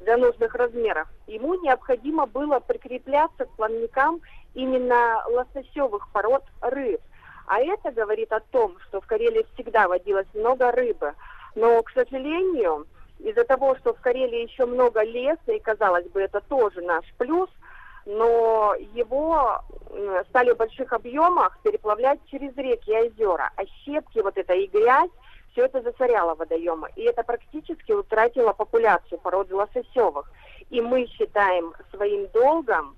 до 0.03 0.17
нужных 0.17 0.55
размеров, 0.55 1.09
ему 1.27 1.55
необходимо 1.55 2.27
было 2.27 2.61
прикрепляться 2.61 3.47
к 3.47 3.51
плавникам 3.57 4.21
именно 4.55 5.23
лососевых 5.29 6.09
пород 6.13 6.45
рыб. 6.61 7.01
А 7.47 7.61
это 7.61 7.91
говорит 7.91 8.33
о 8.33 8.41
том, 8.41 8.77
что 8.89 9.01
в 9.01 9.07
Карелии 9.07 9.47
всегда 9.55 9.89
водилось 9.89 10.29
много 10.35 10.71
рыбы. 10.71 11.15
Но, 11.55 11.83
к 11.83 11.91
сожалению, 11.91 12.87
из-за 13.19 13.45
того, 13.45 13.77
что 13.77 13.95
в 13.95 14.01
Карелии 14.01 14.49
еще 14.49 14.67
много 14.67 15.03
леса, 15.03 15.53
и, 15.53 15.59
казалось 15.59 16.07
бы, 16.09 16.23
это 16.23 16.41
тоже 16.41 16.81
наш 16.81 17.05
плюс, 17.19 17.51
но 18.05 18.75
его 18.95 19.61
стали 20.31 20.53
в 20.53 20.57
больших 20.57 20.93
объемах 20.93 21.59
переплавлять 21.63 22.21
через 22.31 22.57
реки 22.57 22.91
и 22.91 23.09
озера. 23.09 23.51
А 23.57 23.65
щепки, 23.85 24.21
вот 24.21 24.37
это 24.37 24.55
и 24.55 24.67
грязь, 24.67 25.11
все 25.53 25.67
это 25.67 25.83
засоряло 25.83 26.35
водоемы. 26.35 26.89
И 26.97 27.03
это 27.03 27.23
практически 27.23 27.93
утратило 27.93 28.53
популяцию 28.53 29.19
породы 29.21 29.55
лососевых. 29.55 30.31
И 30.71 30.81
мы 30.81 31.07
считаем 31.07 31.75
своим 31.95 32.27
долгом, 32.29 32.97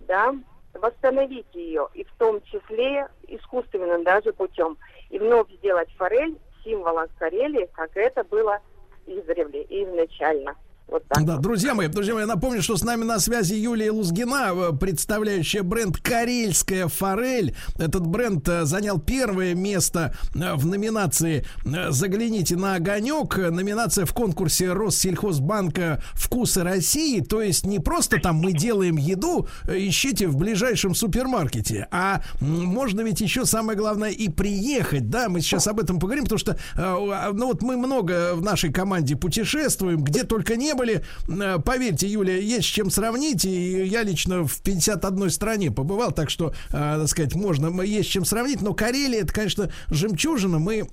да, 0.00 0.34
восстановить 0.74 1.52
ее, 1.52 1.88
и 1.94 2.04
в 2.04 2.12
том 2.18 2.40
числе 2.42 3.08
искусственным 3.28 4.04
даже 4.04 4.32
путем. 4.32 4.78
и 5.10 5.18
вновь 5.18 5.50
сделать 5.50 5.90
форель 5.96 6.38
символом 6.62 7.08
Карелии, 7.18 7.68
как 7.72 7.96
это 7.96 8.22
было 8.24 8.60
издревле 9.06 9.62
и 9.64 9.84
изначально. 9.84 10.54
Вот. 10.90 11.04
Да, 11.08 11.36
друзья 11.36 11.74
мои, 11.74 11.86
друзья 11.86 12.14
мои, 12.14 12.24
напомню, 12.24 12.62
что 12.62 12.76
с 12.76 12.82
нами 12.82 13.04
на 13.04 13.20
связи 13.20 13.54
Юлия 13.54 13.92
Лузгина, 13.92 14.50
э, 14.52 14.72
представляющая 14.76 15.62
бренд 15.62 15.96
«Карельская 15.98 16.88
форель». 16.88 17.54
Этот 17.78 18.04
бренд 18.04 18.48
э, 18.48 18.64
занял 18.64 18.98
первое 18.98 19.54
место 19.54 20.16
э, 20.34 20.54
в 20.54 20.66
номинации 20.66 21.46
«Загляните 21.90 22.56
на 22.56 22.74
огонек». 22.74 23.36
Номинация 23.38 24.04
в 24.04 24.12
конкурсе 24.12 24.72
Россельхозбанка 24.72 26.02
«Вкусы 26.14 26.64
России». 26.64 27.20
То 27.20 27.40
есть 27.40 27.64
не 27.64 27.78
просто 27.78 28.18
там 28.20 28.36
мы 28.36 28.52
делаем 28.52 28.96
еду, 28.96 29.46
ищите 29.68 30.26
в 30.26 30.36
ближайшем 30.36 30.96
супермаркете, 30.96 31.86
а 31.92 32.22
можно 32.40 33.02
ведь 33.02 33.20
еще 33.20 33.44
самое 33.44 33.78
главное 33.78 34.10
и 34.10 34.28
приехать. 34.28 35.08
Да, 35.08 35.28
мы 35.28 35.40
сейчас 35.40 35.68
об 35.68 35.78
этом 35.78 36.00
поговорим, 36.00 36.24
потому 36.24 36.38
что 36.38 36.58
ну 36.76 37.46
вот 37.46 37.62
мы 37.62 37.76
много 37.76 38.34
в 38.34 38.42
нашей 38.42 38.72
команде 38.72 39.14
путешествуем, 39.14 40.02
где 40.02 40.24
только 40.24 40.56
не 40.56 40.74
были. 40.80 41.02
Э, 41.28 41.58
поверьте, 41.58 42.06
Юля, 42.06 42.36
есть 42.36 42.64
с 42.64 42.70
чем 42.70 42.90
сравнить. 42.90 43.44
И 43.44 43.84
я 43.84 44.02
лично 44.02 44.46
в 44.46 44.62
51 44.62 45.30
стране 45.30 45.70
побывал, 45.70 46.10
так 46.12 46.30
что, 46.30 46.54
э, 46.70 46.72
так 46.72 47.08
сказать, 47.08 47.34
можно, 47.34 47.82
есть 47.82 48.08
с 48.08 48.12
чем 48.12 48.24
сравнить. 48.24 48.62
Но 48.62 48.72
Карелия, 48.72 49.20
это, 49.20 49.32
конечно, 49.32 49.70
жемчужина. 49.88 50.58
Мы 50.58 50.88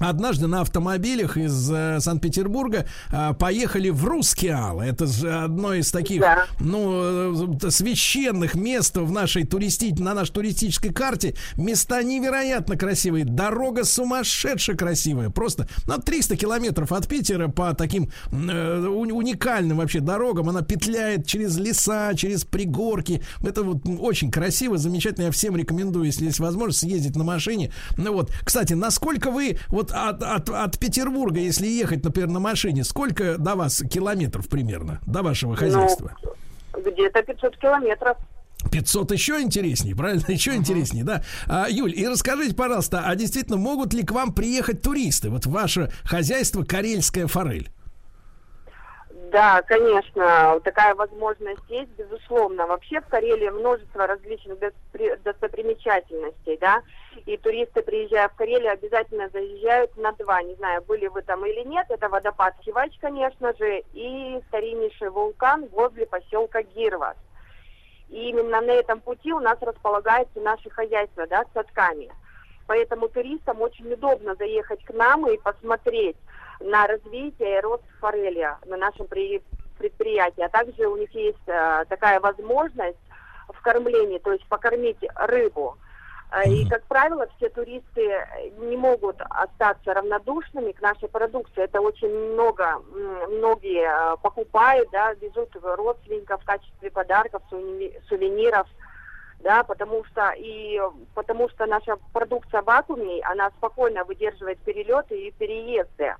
Однажды 0.00 0.46
на 0.46 0.62
автомобилях 0.62 1.36
из 1.36 1.70
э, 1.70 2.00
Санкт-Петербурга 2.00 2.86
э, 3.12 3.34
поехали 3.38 3.90
в 3.90 4.04
Рускеал. 4.04 4.80
Это 4.80 5.06
же 5.06 5.30
одно 5.30 5.74
из 5.74 5.90
таких, 5.90 6.22
да. 6.22 6.46
ну, 6.58 7.54
э, 7.62 7.70
священных 7.70 8.54
мест 8.54 8.96
в 8.96 9.12
нашей 9.12 9.44
туристи... 9.44 9.94
на 9.98 10.14
нашей 10.14 10.32
туристической 10.32 10.92
карте. 10.92 11.34
Места 11.56 12.02
невероятно 12.02 12.76
красивые. 12.76 13.24
Дорога 13.24 13.84
сумасшедше 13.84 14.74
красивая. 14.74 15.28
Просто 15.28 15.68
на 15.86 15.98
300 15.98 16.36
километров 16.36 16.92
от 16.92 17.06
Питера 17.06 17.48
по 17.48 17.74
таким 17.74 18.10
э, 18.32 18.86
уникальным 18.86 19.76
вообще 19.78 20.00
дорогам. 20.00 20.48
Она 20.48 20.62
петляет 20.62 21.26
через 21.26 21.58
леса, 21.58 22.14
через 22.14 22.44
пригорки. 22.44 23.22
Это 23.42 23.62
вот 23.62 23.82
очень 23.86 24.30
красиво, 24.30 24.78
замечательно. 24.78 25.24
Я 25.24 25.30
всем 25.30 25.56
рекомендую, 25.56 26.06
если 26.06 26.24
есть 26.24 26.40
возможность, 26.40 26.80
съездить 26.80 27.16
на 27.16 27.24
машине. 27.24 27.70
Ну 27.98 28.14
вот, 28.14 28.32
кстати, 28.44 28.72
насколько 28.72 29.30
вы 29.30 29.58
вот 29.68 29.89
от, 29.92 30.22
от, 30.22 30.48
от 30.48 30.78
Петербурга, 30.78 31.40
если 31.40 31.66
ехать, 31.66 32.04
например, 32.04 32.30
на 32.30 32.40
машине, 32.40 32.84
сколько 32.84 33.38
до 33.38 33.54
вас 33.54 33.82
километров 33.90 34.48
примерно, 34.48 35.00
до 35.06 35.22
вашего 35.22 35.56
хозяйства? 35.56 36.16
Ну, 36.22 36.90
где-то 36.90 37.22
500 37.22 37.56
километров. 37.56 38.16
500 38.70 39.12
еще 39.12 39.40
интереснее, 39.40 39.96
правильно? 39.96 40.22
Еще 40.28 40.52
uh-huh. 40.52 40.56
интереснее, 40.56 41.04
да? 41.04 41.22
А, 41.48 41.66
Юль, 41.68 41.92
и 41.94 42.06
расскажите, 42.06 42.54
пожалуйста, 42.54 43.02
а 43.06 43.14
действительно 43.14 43.56
могут 43.56 43.94
ли 43.94 44.04
к 44.04 44.12
вам 44.12 44.34
приехать 44.34 44.82
туристы? 44.82 45.30
Вот 45.30 45.46
ваше 45.46 45.90
хозяйство 46.04 46.62
Карельская 46.62 47.26
форель. 47.26 47.70
Да, 49.32 49.62
конечно, 49.62 50.60
такая 50.64 50.94
возможность 50.94 51.62
есть, 51.68 51.90
безусловно. 51.96 52.66
Вообще 52.66 53.00
в 53.00 53.06
Карелии 53.06 53.48
множество 53.48 54.06
различных 54.06 54.58
достопримечательностей, 55.24 56.58
да, 56.60 56.82
и 57.26 57.36
туристы, 57.36 57.82
приезжая 57.82 58.28
в 58.28 58.34
Карелию, 58.34 58.72
обязательно 58.72 59.28
заезжают 59.30 59.96
на 59.96 60.12
два, 60.12 60.42
не 60.42 60.54
знаю, 60.54 60.82
были 60.82 61.06
вы 61.08 61.22
там 61.22 61.44
или 61.44 61.62
нет, 61.64 61.86
это 61.88 62.08
водопад 62.08 62.54
Хивач, 62.62 62.96
конечно 63.00 63.54
же, 63.56 63.82
и 63.92 64.40
стариннейший 64.48 65.10
вулкан 65.10 65.66
возле 65.68 66.06
поселка 66.06 66.62
Гирвас. 66.62 67.16
И 68.08 68.28
именно 68.28 68.60
на 68.60 68.72
этом 68.72 69.00
пути 69.00 69.32
у 69.32 69.40
нас 69.40 69.58
располагается 69.60 70.40
наше 70.40 70.68
хозяйство, 70.70 71.26
да, 71.26 71.44
с 71.44 71.52
садками. 71.52 72.10
Поэтому 72.66 73.08
туристам 73.08 73.60
очень 73.62 73.92
удобно 73.92 74.34
заехать 74.34 74.84
к 74.84 74.92
нам 74.92 75.28
и 75.28 75.38
посмотреть 75.38 76.16
на 76.60 76.86
развитие 76.86 77.58
и 77.58 77.60
рост 77.60 77.84
форели 78.00 78.48
на 78.66 78.76
нашем 78.76 79.06
предприятии. 79.06 80.42
А 80.42 80.48
также 80.48 80.86
у 80.86 80.96
них 80.96 81.12
есть 81.14 81.38
э, 81.46 81.84
такая 81.88 82.20
возможность 82.20 82.98
в 83.48 83.60
кормлении, 83.62 84.18
то 84.18 84.32
есть 84.32 84.46
покормить 84.46 84.98
рыбу. 85.16 85.76
Э, 86.32 86.48
и, 86.48 86.68
как 86.68 86.84
правило, 86.84 87.26
все 87.36 87.48
туристы 87.48 88.26
не 88.58 88.76
могут 88.76 89.20
остаться 89.30 89.94
равнодушными 89.94 90.72
к 90.72 90.80
нашей 90.80 91.08
продукции. 91.08 91.64
Это 91.64 91.80
очень 91.80 92.08
много, 92.32 92.80
многие 93.28 93.84
э, 93.84 94.16
покупают, 94.22 94.88
да, 94.92 95.12
везут 95.14 95.50
родственников 95.62 96.42
в 96.42 96.46
качестве 96.46 96.90
подарков, 96.90 97.42
сувениров, 98.08 98.68
да, 99.40 99.64
потому 99.64 100.04
что 100.04 100.32
и 100.36 100.80
потому 101.14 101.48
что 101.48 101.66
наша 101.66 101.96
продукция 102.12 102.62
в 102.62 102.66
вакууме, 102.66 103.22
она 103.24 103.50
спокойно 103.50 104.04
выдерживает 104.04 104.58
перелеты 104.60 105.18
и 105.18 105.32
переезды. 105.32 106.14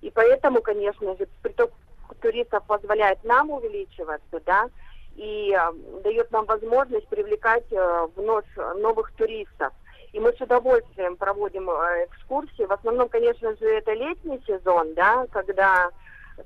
И 0.00 0.10
поэтому, 0.10 0.62
конечно 0.62 1.16
же, 1.16 1.28
приток 1.42 1.70
туристов 2.20 2.64
позволяет 2.66 3.22
нам 3.22 3.50
увеличиваться, 3.50 4.40
да, 4.46 4.68
и 5.18 5.52
э, 5.52 5.72
дает 6.04 6.30
нам 6.30 6.46
возможность 6.46 7.08
привлекать 7.08 7.64
э, 7.72 8.08
вновь 8.14 8.46
новых 8.76 9.10
туристов. 9.12 9.72
И 10.12 10.20
мы 10.20 10.32
с 10.32 10.40
удовольствием 10.40 11.16
проводим 11.16 11.68
э, 11.68 12.06
экскурсии. 12.06 12.64
В 12.64 12.72
основном, 12.72 13.08
конечно 13.08 13.54
же, 13.56 13.66
это 13.66 13.92
летний 13.92 14.40
сезон, 14.46 14.94
да, 14.94 15.26
когда 15.32 15.90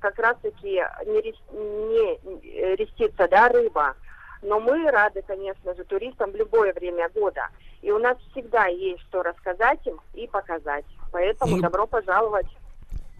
как 0.00 0.18
раз-таки 0.18 0.82
не, 1.06 1.20
рес, 1.20 1.36
не 1.52 2.76
рестится, 2.76 3.28
да, 3.28 3.48
рыба. 3.48 3.94
Но 4.40 4.58
мы 4.58 4.90
рады, 4.90 5.22
конечно 5.26 5.74
же, 5.74 5.84
туристам 5.84 6.32
в 6.32 6.36
любое 6.36 6.72
время 6.72 7.10
года. 7.10 7.48
И 7.82 7.92
у 7.92 7.98
нас 7.98 8.16
всегда 8.30 8.66
есть 8.66 9.02
что 9.02 9.22
рассказать 9.22 9.86
им 9.86 10.00
и 10.14 10.26
показать. 10.26 10.86
Поэтому 11.12 11.56
ну, 11.56 11.62
добро 11.62 11.86
пожаловать. 11.86 12.46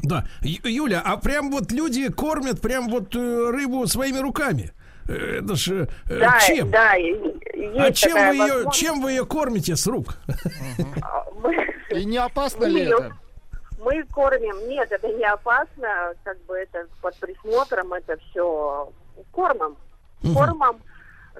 Да. 0.03 0.25
Юля, 0.41 1.03
а 1.05 1.19
прям 1.19 1.51
вот 1.51 1.71
люди 1.71 2.11
кормят 2.11 2.63
прям 2.63 2.89
вот 2.89 3.15
рыбу 3.15 3.87
своими 3.87 4.19
руками? 4.19 4.73
Э, 5.09 5.41
это 5.41 5.55
же 5.57 5.89
э, 6.09 6.19
да, 6.19 6.39
чем? 6.41 6.71
Да, 6.71 6.93
а 6.93 7.93
чем 7.93 8.29
вы 8.29 8.35
ее, 8.37 8.71
чем 8.73 9.03
вы 9.03 9.11
ее 9.13 9.27
кормите 9.27 9.77
с 9.77 9.87
рук? 9.87 10.17
И 11.91 12.05
не 12.05 12.19
опасно 12.19 12.65
ли 12.65 12.83
это? 12.83 13.13
Мы 13.79 14.05
кормим, 14.05 14.69
нет, 14.69 14.91
это 14.93 15.09
не 15.09 15.25
опасно, 15.25 16.15
как 16.23 16.41
бы 16.45 16.57
это 16.57 16.87
под 17.01 17.17
присмотром, 17.17 17.93
это 17.93 18.17
все 18.19 18.93
кормом, 19.33 19.77
кормом, 20.35 20.81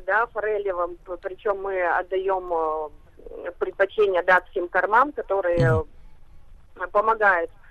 да, 0.07 0.27
форелевым, 0.27 0.99
причем 1.23 1.63
мы 1.63 1.81
отдаем 1.87 2.91
предпочтение 3.61 4.25
датским 4.25 4.67
кормам, 4.67 5.13
которые 5.13 5.85
помогают 6.91 7.51
Э, 7.53 7.62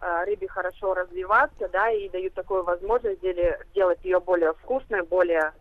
рыбе 0.00 0.48
хорошо 0.48 0.94
развиваться, 0.94 1.68
да, 1.68 1.90
и 1.90 2.08
дают 2.08 2.34
такую 2.34 2.62
возможность 2.62 3.20
сделать 3.20 3.98
ее 4.04 4.20
более 4.20 4.52
вкусной, 4.54 5.02
более. 5.02 5.52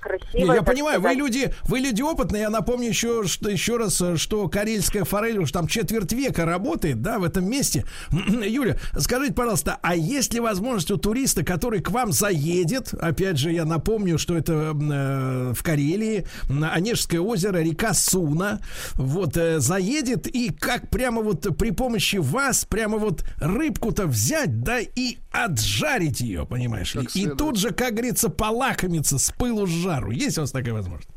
Красиво. 0.00 0.52
Я 0.52 0.62
понимаю, 0.62 1.00
сказать. 1.00 1.16
вы 1.16 1.22
люди, 1.22 1.54
вы 1.64 1.78
люди 1.80 2.02
опытные. 2.02 2.42
Я 2.42 2.50
напомню 2.50 2.88
еще, 2.88 3.24
что 3.24 3.48
еще 3.48 3.76
раз, 3.76 4.02
что 4.16 4.48
карельская 4.48 5.04
форель 5.04 5.38
уж 5.38 5.52
там 5.52 5.66
четверть 5.66 6.12
века 6.12 6.44
работает, 6.44 7.02
да, 7.02 7.18
в 7.18 7.24
этом 7.24 7.48
месте. 7.48 7.84
Юля, 8.10 8.76
скажите, 8.96 9.34
пожалуйста, 9.34 9.78
а 9.82 9.94
есть 9.94 10.34
ли 10.34 10.40
возможность 10.40 10.90
у 10.90 10.96
туриста, 10.96 11.44
который 11.44 11.80
к 11.80 11.90
вам 11.90 12.12
заедет, 12.12 12.94
опять 12.94 13.38
же, 13.38 13.52
я 13.52 13.64
напомню, 13.64 14.18
что 14.18 14.36
это 14.36 14.52
э, 14.52 15.52
в 15.54 15.62
Карелии, 15.62 16.26
Онежское 16.48 17.20
озеро, 17.20 17.58
река 17.58 17.94
Суна, 17.94 18.60
вот, 18.94 19.36
э, 19.36 19.60
заедет 19.60 20.26
и 20.26 20.50
как 20.50 20.90
прямо 20.90 21.22
вот 21.22 21.46
при 21.58 21.70
помощи 21.70 22.16
вас, 22.16 22.64
прямо 22.64 22.98
вот 22.98 23.24
рыбку-то 23.40 24.06
взять, 24.06 24.62
да, 24.62 24.78
и 24.80 25.18
отжарить 25.44 26.20
ее, 26.20 26.46
понимаешь 26.46 26.94
ли? 26.94 27.06
И 27.14 27.28
тут 27.28 27.56
же, 27.56 27.72
как 27.72 27.92
говорится, 27.92 28.30
полакомиться 28.30 29.18
с 29.18 29.30
пылу 29.30 29.66
с 29.66 29.70
жару. 29.70 30.10
Есть 30.10 30.38
у 30.38 30.42
вас 30.42 30.50
такая 30.50 30.74
возможность? 30.74 31.10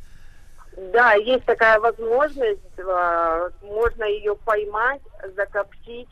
Да, 0.94 1.14
есть 1.14 1.46
такая 1.46 1.80
возможность. 1.80 2.60
А, 2.80 3.50
можно 3.62 4.04
ее 4.04 4.36
поймать, 4.36 5.02
закоптить. 5.36 6.10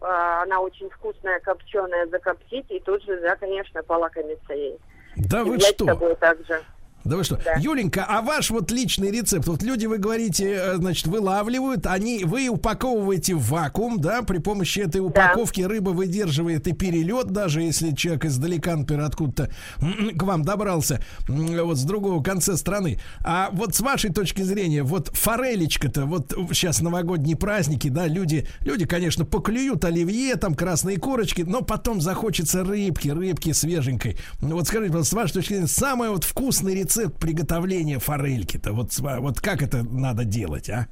А, 0.00 0.42
она 0.42 0.60
очень 0.60 0.88
вкусная, 0.90 1.40
копченая, 1.40 2.06
закоптить 2.06 2.66
и 2.70 2.78
тут 2.80 3.02
же, 3.02 3.20
да, 3.20 3.36
конечно, 3.36 3.82
полакомиться 3.82 4.52
ей. 4.52 4.78
Да 5.16 5.42
вы 5.42 5.58
что? 5.58 6.14
Также. 6.16 6.62
Да 7.08 7.16
вы 7.16 7.24
что? 7.24 7.40
Да. 7.42 7.54
Юленька, 7.54 8.04
а 8.06 8.20
ваш 8.20 8.50
вот 8.50 8.70
личный 8.70 9.10
рецепт? 9.10 9.48
Вот 9.48 9.62
люди, 9.62 9.86
вы 9.86 9.96
говорите, 9.98 10.52
э, 10.52 10.76
значит, 10.76 11.06
вылавливают, 11.06 11.86
они, 11.86 12.24
вы 12.24 12.48
упаковываете 12.48 13.34
в 13.34 13.48
вакуум, 13.48 13.98
да, 13.98 14.22
при 14.22 14.38
помощи 14.38 14.80
этой 14.80 15.00
упаковки 15.00 15.62
да. 15.62 15.68
рыба 15.68 15.90
выдерживает 15.90 16.66
и 16.68 16.72
перелет, 16.72 17.28
даже 17.28 17.62
если 17.62 17.92
человек 17.92 18.26
издалека, 18.26 18.76
например, 18.76 19.04
откуда-то 19.04 19.50
к 20.16 20.22
вам 20.22 20.44
добрался, 20.44 21.02
вот 21.26 21.78
с 21.78 21.84
другого 21.84 22.22
конца 22.22 22.56
страны. 22.58 23.00
А 23.24 23.48
вот 23.52 23.74
с 23.74 23.80
вашей 23.80 24.12
точки 24.12 24.42
зрения, 24.42 24.82
вот 24.82 25.08
форелечка-то, 25.08 26.04
вот 26.04 26.34
сейчас 26.52 26.82
новогодние 26.82 27.36
праздники, 27.36 27.88
да, 27.88 28.06
люди, 28.06 28.46
люди, 28.60 28.84
конечно, 28.84 29.24
поклюют 29.24 29.84
оливье, 29.86 30.36
там 30.36 30.54
красные 30.54 30.98
корочки, 30.98 31.40
но 31.40 31.62
потом 31.62 32.02
захочется 32.02 32.64
рыбки, 32.64 33.08
рыбки 33.08 33.52
свеженькой. 33.52 34.18
Вот 34.40 34.68
скажите, 34.68 35.02
с 35.02 35.12
вашей 35.14 35.32
точки 35.32 35.52
зрения, 35.54 35.68
самый 35.68 36.10
вот 36.10 36.24
вкусный 36.24 36.74
рецепт 36.74 36.97
рецепт 36.98 37.18
приготовления 37.18 37.98
форельки-то? 37.98 38.72
Вот, 38.72 38.90
вот 38.98 39.40
как 39.40 39.62
это 39.62 39.82
надо 39.82 40.24
делать, 40.24 40.68
а? 40.70 40.86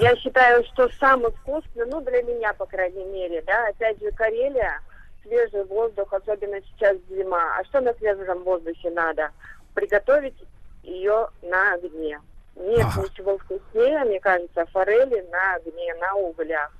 Я 0.00 0.16
считаю, 0.16 0.64
что 0.72 0.88
самый 1.00 1.32
вкусный, 1.32 1.86
ну, 1.86 2.00
для 2.00 2.22
меня, 2.22 2.54
по 2.54 2.66
крайней 2.66 3.04
мере, 3.04 3.42
да, 3.46 3.68
опять 3.68 4.00
же, 4.00 4.10
Карелия, 4.12 4.80
свежий 5.22 5.64
воздух, 5.64 6.12
особенно 6.12 6.56
сейчас 6.62 6.96
зима. 7.10 7.58
А 7.58 7.64
что 7.64 7.80
на 7.80 7.92
свежем 7.94 8.42
воздухе 8.44 8.90
надо? 8.90 9.30
Приготовить 9.74 10.36
ее 10.82 11.28
на 11.42 11.74
огне. 11.74 12.18
Нет 12.54 12.86
Ага. 12.86 13.02
ничего 13.02 13.38
вкуснее, 13.38 14.04
мне 14.04 14.20
кажется, 14.20 14.64
форели 14.72 15.26
на 15.30 15.54
огне, 15.56 15.94
на 16.00 16.14
углях. 16.14 16.70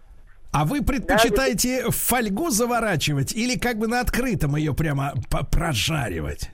А 0.53 0.65
вы 0.65 0.83
предпочитаете 0.83 1.87
в 1.89 1.97
фольгу 1.97 2.51
заворачивать 2.51 3.33
или 3.33 3.59
как 3.59 3.79
бы 3.79 3.89
на 3.89 4.01
открытом 4.01 4.55
ее 4.57 4.75
прямо 4.75 5.15
прожаривать? 5.51 6.51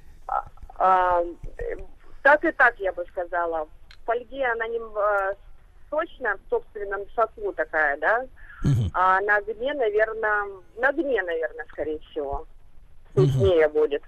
А, 0.78 1.22
так 2.22 2.44
и 2.44 2.52
так, 2.52 2.78
я 2.78 2.92
бы 2.92 3.04
сказала. 3.10 3.66
В 3.66 4.06
фольге 4.06 4.46
она 4.46 4.66
не 4.68 4.78
э, 4.78 5.34
сочная 5.90 6.36
в 6.36 6.50
собственном 6.50 7.02
соку 7.14 7.52
такая, 7.52 7.96
да? 7.98 8.26
А 8.94 9.20
на 9.20 9.36
огне, 9.36 9.72
наверное, 9.74 10.44
на 10.76 10.88
огне, 10.88 11.22
наверное, 11.22 11.66
скорее 11.70 11.98
всего. 12.10 12.46
Вкуснее 13.10 13.68
будет. 13.68 14.02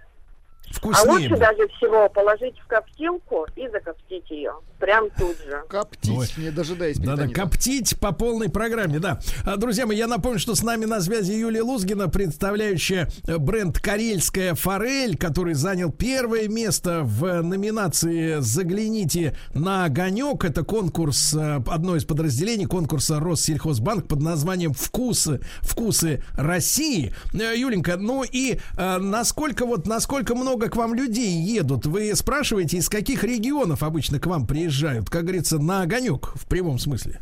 А 0.82 0.86
Вкуснее 0.86 1.12
лучше 1.12 1.28
будет. 1.30 1.40
даже 1.40 1.68
всего 1.76 2.08
положить 2.08 2.58
в 2.58 2.66
коптилку 2.66 3.46
и 3.54 3.68
закоптить 3.68 4.30
ее. 4.30 4.52
Прям 4.78 5.10
тут 5.10 5.36
же. 5.38 5.62
Коптить, 5.68 6.38
не 6.38 6.50
дожидаясь 6.50 6.96
Да-да, 6.96 7.28
коптить 7.28 7.98
по 8.00 8.12
полной 8.12 8.48
программе, 8.48 8.98
да. 8.98 9.20
А, 9.44 9.56
Друзья 9.56 9.84
мои, 9.84 9.98
я 9.98 10.06
напомню, 10.06 10.38
что 10.38 10.54
с 10.54 10.62
нами 10.62 10.86
на 10.86 11.02
связи 11.02 11.32
Юлия 11.32 11.60
Лузгина, 11.62 12.08
представляющая 12.08 13.08
э, 13.26 13.36
бренд 13.36 13.78
«Карельская 13.78 14.54
форель», 14.54 15.18
который 15.18 15.52
занял 15.52 15.92
первое 15.92 16.48
место 16.48 17.00
в 17.02 17.42
номинации 17.42 18.36
«Загляните 18.40 19.36
на 19.52 19.84
огонек». 19.84 20.44
Это 20.46 20.64
конкурс, 20.64 21.34
э, 21.34 21.60
одно 21.66 21.96
из 21.96 22.06
подразделений 22.06 22.66
конкурса 22.66 23.20
Россельхозбанк 23.20 24.08
под 24.08 24.22
названием 24.22 24.72
«Вкусы, 24.72 25.40
вкусы 25.60 26.24
России». 26.38 27.14
Э, 27.34 27.54
Юленька, 27.54 27.98
ну 27.98 28.24
и 28.24 28.58
э, 28.78 28.98
насколько 28.98 29.66
вот, 29.66 29.86
насколько 29.86 30.34
много 30.34 30.69
к 30.70 30.76
вам 30.76 30.94
людей 30.94 31.30
едут? 31.30 31.86
Вы 31.86 32.14
спрашиваете, 32.14 32.78
из 32.78 32.88
каких 32.88 33.24
регионов 33.24 33.82
обычно 33.82 34.18
к 34.18 34.26
вам 34.26 34.46
приезжают, 34.46 35.10
как 35.10 35.22
говорится, 35.22 35.58
на 35.58 35.82
огонек 35.82 36.28
в 36.34 36.48
прямом 36.48 36.78
смысле? 36.78 37.20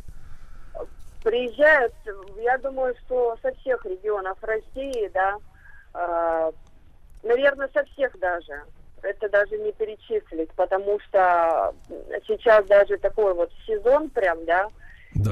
Приезжают, 1.25 1.93
я 2.41 2.59
думаю, 2.59 2.95
что 3.05 3.37
со 3.43 3.53
всех 3.57 3.85
регионов 3.85 4.39
России, 4.43 5.11
да, 5.12 5.37
э, 5.95 6.53
наверное, 7.23 7.69
со 7.75 7.85
всех 7.87 8.19
даже. 8.19 8.62
Это 9.03 9.29
даже 9.29 9.57
не 9.59 9.73
перечислить, 9.73 10.51
потому 10.53 10.99
что 11.01 11.75
сейчас 12.27 12.66
даже 12.66 12.99
такой 12.99 13.35
вот 13.35 13.51
сезон 13.66 14.11
прям, 14.11 14.45
да, 14.45 14.69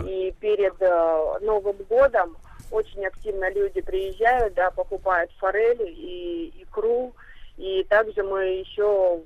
и 0.07 0.33
перед 0.41 0.75
э, 0.81 1.39
Новым 1.43 1.77
годом 1.89 2.37
очень 2.71 3.07
активно 3.07 3.51
люди 3.51 3.81
приезжают, 3.81 4.55
да, 4.55 4.71
покупают 4.71 5.31
форели 5.39 5.89
и 5.89 6.63
икру, 6.63 7.15
и 7.57 7.85
также 7.89 8.23
мы 8.23 8.45
еще 8.61 9.21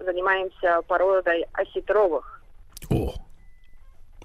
занимаемся 0.00 0.82
породой 0.88 1.46
осетровых. 1.52 2.42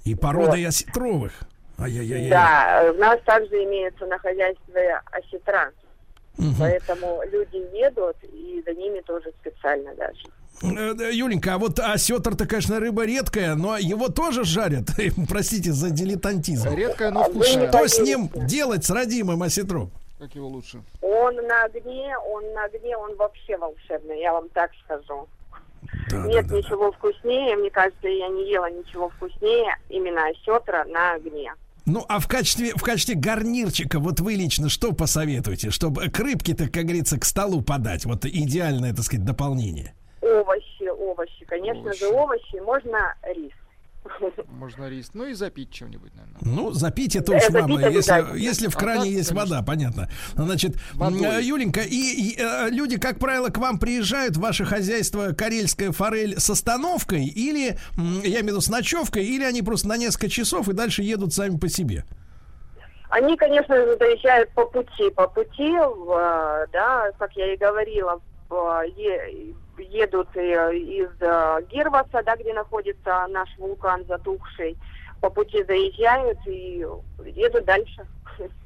И 0.03 0.15
породой 0.15 0.64
Вот. 0.64 0.69
осетровых. 0.69 1.34
Ай-яй-яй. 1.80 2.30
Да, 2.30 2.84
э, 2.84 2.91
у 2.91 2.97
нас 2.97 3.19
также 3.26 3.64
имеется 3.65 4.05
на 4.05 4.18
хозяйстве 4.18 4.99
осетра. 5.11 5.72
Поэтому 6.59 7.22
люди 7.31 7.57
едут, 7.76 8.15
и 8.23 8.61
за 8.65 8.73
ними 8.73 9.01
тоже 9.01 9.31
специально 9.41 9.93
даже. 9.95 10.19
Э, 10.61 11.11
Юленька, 11.11 11.55
а 11.55 11.57
вот 11.57 11.80
осетр-то, 11.80 12.47
конечно, 12.47 12.80
рыба 12.80 13.05
редкая, 13.05 13.55
но 13.55 13.77
его 13.77 14.09
тоже 14.09 14.43
жарят. 14.43 14.85
Простите 15.30 15.72
за 15.72 15.89
дилетантизм. 15.89 16.73
Редкая, 16.76 17.11
но 17.11 17.22
А 17.22 17.23
вкусная. 17.30 17.68
Что 17.69 17.88
с 17.88 17.99
ним 17.99 18.30
делать, 18.34 18.85
с 18.85 18.89
родимым 18.89 19.43
осетром? 19.43 19.91
Как 20.19 20.34
его 20.34 20.48
лучше? 20.48 20.81
Он 21.02 21.35
на 21.35 21.64
огне, 21.64 22.18
он 22.18 22.53
на 22.53 22.64
огне, 22.65 22.98
он 22.98 23.15
вообще 23.18 23.57
волшебный, 23.57 24.19
я 24.19 24.34
вам 24.34 24.49
так 24.49 24.72
скажу. 24.84 25.27
Нет 26.11 26.49
ничего 26.49 26.91
вкуснее, 26.91 27.56
мне 27.56 27.69
кажется, 27.69 28.07
я 28.07 28.27
не 28.30 28.49
ела 28.49 28.69
ничего 28.72 29.10
вкуснее 29.10 29.76
именно 29.89 30.27
осетра 30.27 30.85
на 30.85 31.14
огне. 31.14 31.53
Ну, 31.85 32.03
а 32.10 32.19
в 32.19 32.27
качестве, 32.27 32.73
в 32.76 32.81
качестве 32.81 33.15
гарнирчика, 33.15 33.99
вот 33.99 34.19
вы 34.19 34.34
лично 34.34 34.68
что 34.68 34.91
посоветуете, 34.91 35.69
чтобы 35.69 36.10
к 36.10 36.19
рыбке-то, 36.19 36.65
как 36.65 36.84
говорится, 36.84 37.19
к 37.19 37.23
столу 37.23 37.61
подать? 37.61 38.06
Вот 38.06 38.26
идеальное, 38.26 38.94
так 38.94 39.06
сказать, 39.06 39.26
дополнение. 39.26 39.94
Овощи, 40.22 40.89
овощи, 40.89 41.45
конечно 41.45 41.94
же, 41.94 42.07
овощи, 42.07 42.60
можно 42.60 43.15
рис. 43.23 43.53
Можно 44.49 44.89
рис. 44.89 45.11
Ну 45.14 45.26
и 45.26 45.34
запить 45.34 45.72
чем-нибудь, 45.72 46.11
наверное. 46.15 46.39
Ну, 46.41 46.72
запить 46.72 47.15
это 47.15 47.31
Да, 47.31 47.38
уж 47.38 47.44
запить 47.44 47.61
вам, 47.81 47.91
если, 47.91 48.39
если 48.39 48.68
в 48.68 48.76
А 48.76 48.80
кране 48.80 48.99
так, 49.02 49.10
есть 49.10 49.30
конечно. 49.30 49.56
вода, 49.56 49.65
понятно. 49.65 50.10
Значит, 50.35 50.76
Водой. 50.94 51.22
э, 51.22 51.41
Юленька, 51.44 51.81
и, 51.81 51.95
и, 51.95 52.35
э, 52.39 52.69
люди, 52.69 52.98
как 52.98 53.19
правило, 53.19 53.49
к 53.49 53.57
вам 53.57 53.77
приезжают 53.80 54.38
в 54.38 54.39
ваше 54.41 54.65
хозяйство 54.65 55.34
карельская 55.34 55.91
форель 55.91 56.39
с 56.39 56.49
остановкой 56.49 57.26
или, 57.26 57.77
я 57.98 58.41
имею 58.41 58.44
в 58.44 58.48
виду, 58.48 58.61
с 58.61 58.69
ночевкой, 58.69 59.26
или 59.26 59.44
они 59.44 59.61
просто 59.61 59.88
на 59.88 59.98
несколько 59.98 60.30
часов 60.30 60.68
и 60.69 60.73
дальше 60.73 61.03
едут 61.03 61.34
сами 61.34 61.57
по 61.57 61.69
себе? 61.69 62.06
Они, 63.10 63.38
конечно 63.38 63.73
же, 63.76 63.95
доезжают 63.98 64.49
по 64.52 64.65
пути, 64.65 65.10
по 65.15 65.27
пути, 65.27 65.72
в, 65.72 66.11
э, 66.11 66.68
да, 66.73 67.10
как 67.18 67.31
я 67.38 67.53
и 67.53 67.57
говорила, 67.57 68.19
в, 68.49 68.84
е- 68.98 69.53
едут 69.80 70.30
э, 70.36 70.76
из 70.76 71.10
э, 71.20 71.62
Гирваса, 71.72 72.24
да, 72.26 72.36
где 72.36 72.54
находится 72.54 73.28
наш 73.30 73.49
вулкан 73.58 74.06
затухший, 74.08 74.78
по 75.22 75.30
пути 75.30 75.64
заезжают 75.64 76.40
и 76.45 76.86
едут 77.26 77.66
дальше. 77.66 78.06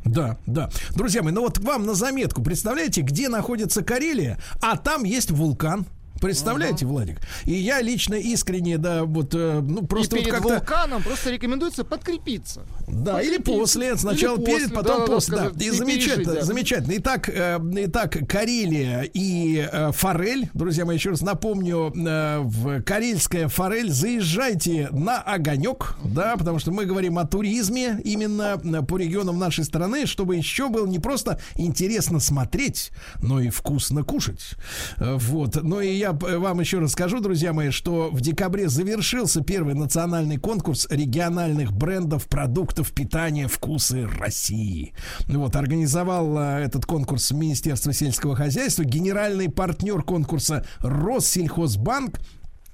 Да, 0.04 0.38
да. 0.46 0.70
Друзья 0.96 1.24
мои, 1.24 1.32
ну 1.32 1.42
вот 1.42 1.58
вам 1.60 1.86
на 1.86 1.94
заметку, 1.94 2.44
представляете, 2.44 3.02
где 3.02 3.30
находится 3.30 3.84
Карелия, 3.84 4.38
а 4.62 4.78
там 4.78 5.04
есть 5.04 5.32
вулкан. 5.32 5.86
Представляете, 6.22 6.85
Владик? 6.85 7.19
И 7.45 7.53
я 7.53 7.81
лично 7.81 8.15
искренне, 8.15 8.77
да, 8.77 9.03
вот, 9.03 9.34
э, 9.34 9.60
ну, 9.61 9.85
просто 9.85 10.15
и 10.15 10.19
вот 10.19 10.26
перед 10.26 10.39
как-то... 10.39 10.53
вулканом 10.56 11.03
просто 11.03 11.31
рекомендуется 11.31 11.84
подкрепиться. 11.84 12.61
Да, 12.88 13.22
или 13.22 13.38
Подкрепиться. 13.38 13.60
после, 13.60 13.98
сначала 13.98 14.38
Или 14.38 14.45
перед, 14.45 14.60
после, 14.61 14.76
потом 14.76 14.93
да-да-да, 14.99 15.14
после, 15.14 15.35
да. 15.35 15.43
сказать, 15.45 15.61
И 15.61 15.65
и 15.65 15.72
замечательно, 15.72 16.15
пережить, 16.15 16.39
да. 16.39 16.45
замечательно. 16.45 16.93
Итак, 16.98 17.30
э, 17.30 17.60
итак, 17.85 18.18
Карелия 18.27 19.02
и 19.02 19.68
э, 19.72 19.91
форель, 19.93 20.49
друзья 20.53 20.85
мои, 20.85 20.95
еще 20.98 21.10
раз 21.11 21.22
напомню, 21.22 21.91
э, 21.95 22.39
в 22.39 22.81
карельская 22.84 23.48
форель 23.48 23.89
заезжайте 23.91 24.89
на 24.91 25.22
огонек, 25.22 25.95
да, 26.03 26.38
потому 26.38 26.60
что 26.60 26.72
мы 26.72 26.85
говорим 26.85 27.18
о 27.18 27.26
туризме 27.26 27.99
именно 28.03 28.61
э, 28.64 28.81
по 28.84 28.98
регионам 28.98 29.39
нашей 29.39 29.64
страны, 29.64 30.06
чтобы 30.06 30.35
еще 30.35 30.69
было 30.69 30.85
не 30.85 30.99
просто 30.99 31.39
интересно 31.56 32.19
смотреть, 32.19 32.91
но 33.22 33.39
и 33.39 33.49
вкусно 33.49 34.03
кушать. 34.03 34.52
Э, 34.98 35.15
Вот. 35.18 35.56
Ну 35.61 35.80
и 35.81 35.91
я 35.91 36.11
вам 36.14 36.60
еще 36.60 36.80
раз 36.80 36.92
скажу, 36.92 37.20
друзья 37.20 37.54
мои, 37.54 37.70
что 37.70 38.10
в 38.12 38.22
декабре 38.22 38.70
завершился 38.70 39.42
первый 39.42 39.74
национальный 39.74 40.38
конкурс 40.38 40.88
региональных 40.90 41.72
брендов 41.74 42.28
продуктов 42.28 42.92
питания 42.92 43.48
«Вкусы 43.48 44.08
России». 44.08 44.94
Вот, 45.28 45.56
организовал 45.56 46.38
э, 46.38 46.64
этот 46.64 46.86
конкурс 46.86 47.32
Министерство 47.32 47.94
сельского 47.94 48.36
хозяйства, 48.36 48.84
генеральный 48.84 49.50
партнер 49.50 50.04
конкурса 50.04 50.66
Россельхозбанк, 50.80 52.20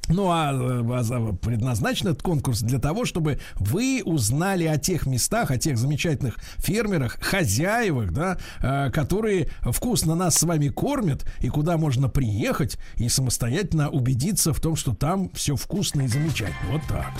ну, 0.09 0.29
а 0.29 0.51
э, 0.53 0.83
а 0.83 1.33
предназначен 1.33 2.07
этот 2.07 2.21
конкурс 2.21 2.61
для 2.61 2.79
того, 2.79 3.05
чтобы 3.05 3.39
вы 3.55 4.01
узнали 4.05 4.65
о 4.65 4.77
тех 4.77 5.05
местах, 5.05 5.51
о 5.51 5.57
тех 5.57 5.77
замечательных 5.77 6.37
фермерах, 6.57 7.17
хозяевах, 7.21 8.11
да, 8.11 8.37
э, 8.61 8.89
которые 8.91 9.49
вкусно 9.61 10.15
нас 10.15 10.35
с 10.35 10.43
вами 10.43 10.69
кормят, 10.69 11.25
и 11.39 11.49
куда 11.49 11.77
можно 11.77 12.09
приехать 12.09 12.77
и 12.95 13.09
самостоятельно 13.09 13.89
убедиться 13.89 14.53
в 14.53 14.59
том, 14.59 14.75
что 14.75 14.93
там 14.93 15.29
все 15.31 15.55
вкусно 15.55 16.01
и 16.03 16.07
замечательно. 16.07 16.71
Вот 16.71 16.81
так. 16.87 17.11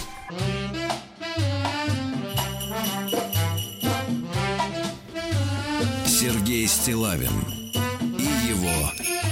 Сергей 6.05 6.67
Стилавин 6.67 7.31
и 8.17 8.49
его 8.49 9.26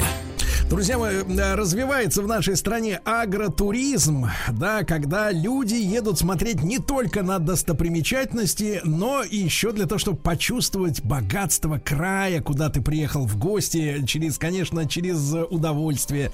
на 0.00 0.04
маяке. 0.04 0.25
Друзья 0.68 0.98
мои, 0.98 1.18
э, 1.18 1.54
развивается 1.54 2.22
в 2.22 2.26
нашей 2.26 2.56
стране 2.56 3.00
агротуризм, 3.04 4.26
да, 4.50 4.82
когда 4.82 5.30
люди 5.30 5.74
едут 5.74 6.18
смотреть 6.18 6.64
не 6.64 6.78
только 6.80 7.22
на 7.22 7.38
достопримечательности, 7.38 8.80
но 8.82 9.22
и 9.22 9.36
еще 9.36 9.70
для 9.70 9.86
того, 9.86 10.00
чтобы 10.00 10.18
почувствовать 10.18 11.04
богатство 11.04 11.78
края, 11.78 12.42
куда 12.42 12.68
ты 12.68 12.82
приехал 12.82 13.28
в 13.28 13.38
гости, 13.38 14.04
через, 14.08 14.38
конечно, 14.38 14.88
через 14.88 15.32
удовольствие 15.50 16.32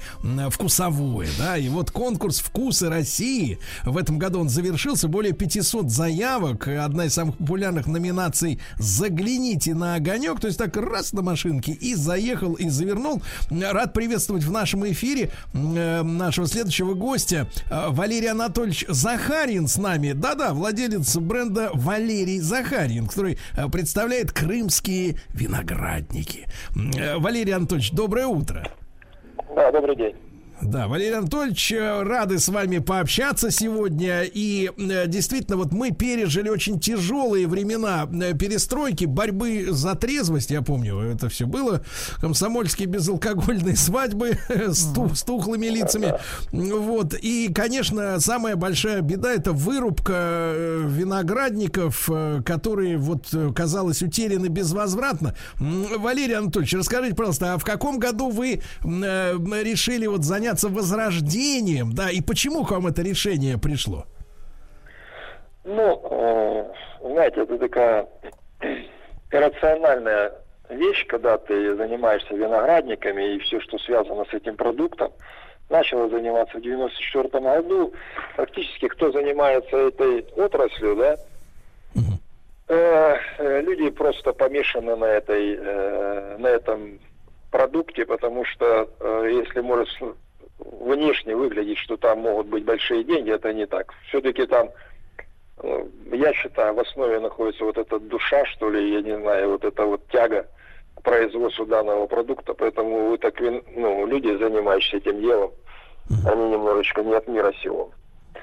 вкусовое, 0.49 1.29
да, 1.37 1.55
и 1.55 1.69
вот 1.69 1.91
конкурс 1.91 2.39
«Вкусы 2.39 2.89
России» 2.89 3.59
в 3.85 3.95
этом 3.97 4.17
году 4.17 4.39
он 4.39 4.49
завершился, 4.49 5.07
более 5.07 5.33
500 5.33 5.91
заявок, 5.91 6.67
одна 6.67 7.05
из 7.05 7.13
самых 7.13 7.37
популярных 7.37 7.85
номинаций 7.85 8.59
«Загляните 8.79 9.75
на 9.75 9.93
огонек», 9.93 10.39
то 10.39 10.47
есть 10.47 10.57
так 10.57 10.75
раз 10.75 11.13
на 11.13 11.21
машинке 11.21 11.73
и 11.73 11.93
заехал, 11.93 12.53
и 12.53 12.67
завернул. 12.69 13.21
Рад 13.51 13.93
приветствовать 13.93 14.22
приветствовать 14.23 14.43
в 14.43 14.51
нашем 14.51 14.85
эфире 14.91 15.29
э, 15.53 16.01
нашего 16.01 16.47
следующего 16.47 16.93
гостя 16.93 17.47
э, 17.69 17.89
Валерий 17.89 18.29
Анатольевич 18.29 18.85
Захарин 18.87 19.67
с 19.67 19.77
нами. 19.77 20.13
Да-да, 20.13 20.53
владелец 20.53 21.17
бренда 21.17 21.69
Валерий 21.73 22.39
Захарин, 22.39 23.07
который 23.07 23.37
э, 23.57 23.67
представляет 23.69 24.31
крымские 24.31 25.15
виноградники. 25.33 26.47
Валерий 27.17 27.53
Анатольевич, 27.53 27.91
доброе 27.91 28.27
утро. 28.27 28.67
Да, 29.55 29.71
добрый 29.71 29.95
день. 29.95 30.15
Да, 30.65 30.87
Валерий 30.87 31.17
Анатольевич, 31.17 31.71
э, 31.73 32.03
рады 32.03 32.39
с 32.39 32.47
вами 32.47 32.77
пообщаться 32.77 33.51
сегодня. 33.51 34.23
И 34.23 34.71
э, 34.77 35.07
действительно, 35.07 35.57
вот 35.57 35.71
мы 35.73 35.91
пережили 35.91 36.47
очень 36.49 36.79
тяжелые 36.79 37.47
времена 37.47 38.07
э, 38.11 38.33
перестройки, 38.33 39.05
борьбы 39.05 39.67
за 39.71 39.95
трезвость. 39.95 40.51
Я 40.51 40.61
помню, 40.61 40.99
это 40.99 41.27
все 41.27 41.45
было. 41.45 41.83
Комсомольские 42.21 42.87
безалкогольные 42.87 43.75
свадьбы 43.75 44.39
с, 44.49 44.93
с 44.93 45.23
тухлыми 45.23 45.67
лицами. 45.67 46.13
Вот. 46.51 47.13
И, 47.13 47.51
конечно, 47.53 48.19
самая 48.19 48.55
большая 48.55 49.01
беда 49.01 49.33
это 49.33 49.51
вырубка 49.51 50.53
виноградников, 50.85 52.09
которые, 52.45 52.97
вот, 52.97 53.33
казалось, 53.55 54.01
утеряны 54.01 54.47
безвозвратно. 54.47 55.35
Валерий 55.59 56.35
Анатольевич, 56.35 56.73
расскажите, 56.73 57.15
пожалуйста, 57.15 57.53
а 57.53 57.57
в 57.57 57.65
каком 57.65 57.99
году 57.99 58.29
вы 58.29 58.61
решили 58.83 60.07
вот 60.07 60.23
заняться 60.23 60.52
заняться 60.53 60.69
возрождением, 60.69 61.93
да, 61.93 62.09
и 62.09 62.21
почему 62.21 62.65
к 62.65 62.71
вам 62.71 62.87
это 62.87 63.01
решение 63.01 63.57
пришло? 63.57 64.05
Ну, 65.63 66.01
э, 66.11 66.65
знаете, 67.01 67.41
это 67.41 67.57
такая 67.57 68.07
иррациональная 69.31 70.33
вещь, 70.69 71.05
когда 71.07 71.37
ты 71.37 71.75
занимаешься 71.75 72.35
виноградниками 72.35 73.35
и 73.35 73.39
все, 73.39 73.59
что 73.61 73.77
связано 73.79 74.25
с 74.25 74.33
этим 74.33 74.55
продуктом. 74.55 75.11
Начала 75.69 76.09
заниматься 76.09 76.57
в 76.57 76.61
94 76.61 77.29
году. 77.39 77.93
Практически 78.35 78.87
кто 78.89 79.11
занимается 79.11 79.77
этой 79.77 80.25
отраслью, 80.35 80.95
да, 80.95 81.15
э, 82.67 83.15
э, 83.39 83.61
люди 83.61 83.89
просто 83.89 84.33
помешаны 84.33 84.95
на 84.95 85.05
этой, 85.05 85.55
э, 85.57 86.37
на 86.37 86.47
этом 86.47 86.99
продукте, 87.49 88.05
потому 88.05 88.43
что 88.45 88.89
э, 88.99 89.29
если 89.31 89.61
может 89.61 89.87
внешне 90.79 91.35
выглядеть, 91.35 91.77
что 91.77 91.97
там 91.97 92.19
могут 92.19 92.47
быть 92.47 92.63
большие 92.63 93.03
деньги, 93.03 93.31
это 93.31 93.53
не 93.53 93.65
так. 93.65 93.93
Все-таки 94.07 94.45
там, 94.45 94.69
э, 95.61 95.85
я 96.11 96.33
считаю, 96.33 96.73
в 96.73 96.79
основе 96.79 97.19
находится 97.19 97.63
вот 97.65 97.77
эта 97.77 97.99
душа, 97.99 98.45
что 98.45 98.69
ли, 98.69 98.93
я 98.93 99.01
не 99.01 99.17
знаю, 99.19 99.51
вот 99.51 99.63
эта 99.63 99.85
вот 99.85 100.07
тяга 100.09 100.47
к 100.95 101.01
производству 101.01 101.65
данного 101.65 102.07
продукта, 102.07 102.53
поэтому 102.53 103.09
вы 103.09 103.17
так, 103.17 103.39
ну, 103.39 104.05
люди, 104.05 104.35
занимающиеся 104.37 104.97
этим 104.97 105.21
делом, 105.21 105.51
они 106.25 106.49
немножечко 106.49 107.01
не 107.01 107.13
от 107.13 107.27
мира 107.27 107.51
сего. 107.61 107.91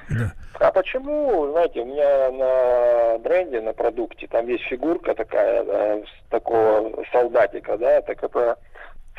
Да. 0.09 0.33
А 0.59 0.73
почему, 0.73 1.51
знаете, 1.53 1.81
у 1.81 1.87
меня 1.87 2.31
на 2.33 3.19
бренде, 3.19 3.61
на 3.61 3.73
продукте, 3.73 4.27
там 4.27 4.47
есть 4.47 4.65
фигурка 4.65 5.15
такая, 5.15 5.65
да, 5.65 5.99
такого 6.29 7.03
солдатика, 7.13 7.79
да, 7.79 8.03
так 8.03 8.23
это 8.23 8.59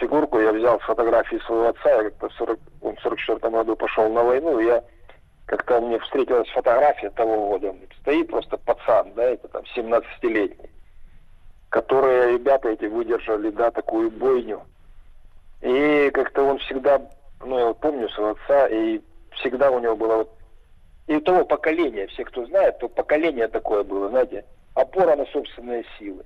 фигурку 0.02 0.40
я 0.40 0.52
взял 0.52 0.80
фотографии 0.80 1.40
своего 1.46 1.70
отца, 1.70 1.90
я 1.90 2.04
как-то 2.04 2.30
в 2.30 2.34
40, 2.34 2.60
он 2.82 2.96
в 2.96 3.02
44 3.02 3.40
году 3.52 3.76
пошел 3.76 4.10
на 4.10 4.24
войну, 4.24 4.60
и 4.60 4.66
я 4.66 4.84
как-то 5.46 5.80
мне 5.80 6.00
встретилась 6.00 6.50
фотография 6.50 7.12
того 7.12 7.50
года, 7.50 7.76
стоит 8.02 8.30
просто 8.30 8.58
пацан, 8.58 9.14
да, 9.14 9.24
это 9.24 9.48
там 9.48 9.64
17-летний, 9.76 10.70
которые 11.70 12.34
ребята 12.34 12.70
эти 12.70 12.86
выдержали, 12.86 13.52
да, 13.52 13.70
такую 13.72 14.10
бойню. 14.12 14.64
И 15.62 16.10
как-то 16.14 16.44
он 16.44 16.58
всегда, 16.60 17.02
ну, 17.46 17.60
я 17.60 17.66
вот 17.68 17.80
помню 17.80 18.10
своего 18.10 18.32
отца, 18.32 18.68
и 18.68 19.02
всегда 19.34 19.70
у 19.70 19.80
него 19.80 19.96
было 19.96 20.16
вот, 20.18 20.32
и 21.08 21.16
у 21.16 21.22
того 21.22 21.46
поколения, 21.46 22.08
все, 22.08 22.26
кто 22.26 22.46
знает, 22.46 22.80
то 22.80 22.88
поколение 22.88 23.48
такое 23.48 23.84
было, 23.84 24.10
знаете, 24.10 24.46
опора 24.74 25.16
на 25.16 25.26
собственные 25.26 25.86
силы, 26.00 26.24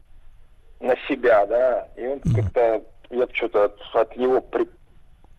на 0.79 0.95
себя, 1.07 1.45
да, 1.47 1.89
и 1.97 2.07
он 2.07 2.21
как-то 2.35 2.83
я 3.09 3.27
что-то 3.33 3.65
от, 3.65 3.79
от 3.93 4.15
него 4.17 4.41
при, 4.41 4.67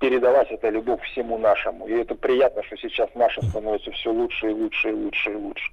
передалась 0.00 0.48
эта 0.50 0.68
любовь 0.68 1.00
всему 1.12 1.38
нашему. 1.38 1.86
И 1.86 1.92
это 1.92 2.14
приятно, 2.14 2.62
что 2.64 2.76
сейчас 2.76 3.08
наше 3.14 3.42
становится 3.42 3.90
все 3.92 4.12
лучше 4.12 4.50
и 4.50 4.52
лучше 4.52 4.90
и 4.90 4.92
лучше 4.92 5.30
и 5.30 5.34
лучше. 5.34 5.72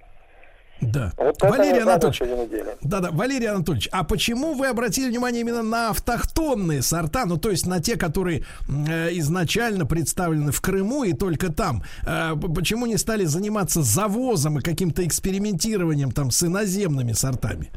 Да. 0.81 1.11
Вот 1.17 1.41
Валерий 1.41 1.81
Анатольевич, 1.81 2.77
да, 2.81 2.99
да, 2.99 3.11
Валерий 3.11 3.47
Анатольевич, 3.47 3.87
а 3.91 4.03
почему 4.03 4.53
вы 4.53 4.67
обратили 4.67 5.09
внимание 5.09 5.41
именно 5.41 5.63
на 5.63 5.89
автохтонные 5.89 6.81
сорта, 6.81 7.25
ну 7.25 7.37
то 7.37 7.51
есть 7.51 7.65
на 7.65 7.79
те, 7.79 7.95
которые 7.95 8.43
э, 8.67 9.09
изначально 9.13 9.85
представлены 9.85 10.51
в 10.51 10.61
Крыму 10.61 11.03
и 11.03 11.13
только 11.13 11.53
там? 11.53 11.83
Э, 12.05 12.33
почему 12.35 12.85
не 12.85 12.97
стали 12.97 13.23
заниматься 13.25 13.81
завозом 13.81 14.59
и 14.59 14.61
каким-то 14.61 15.05
экспериментированием 15.05 16.11
там 16.11 16.31
с 16.31 16.43
иноземными 16.43 17.13
сортами? 17.13 17.71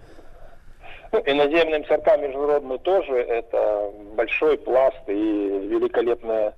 Иноземным 1.25 1.85
сортам 1.87 2.23
международные 2.23 2.79
тоже 2.79 3.15
это 3.15 3.91
большой 4.15 4.59
пласт 4.59 5.01
и 5.07 5.13
великолепные 5.13 6.55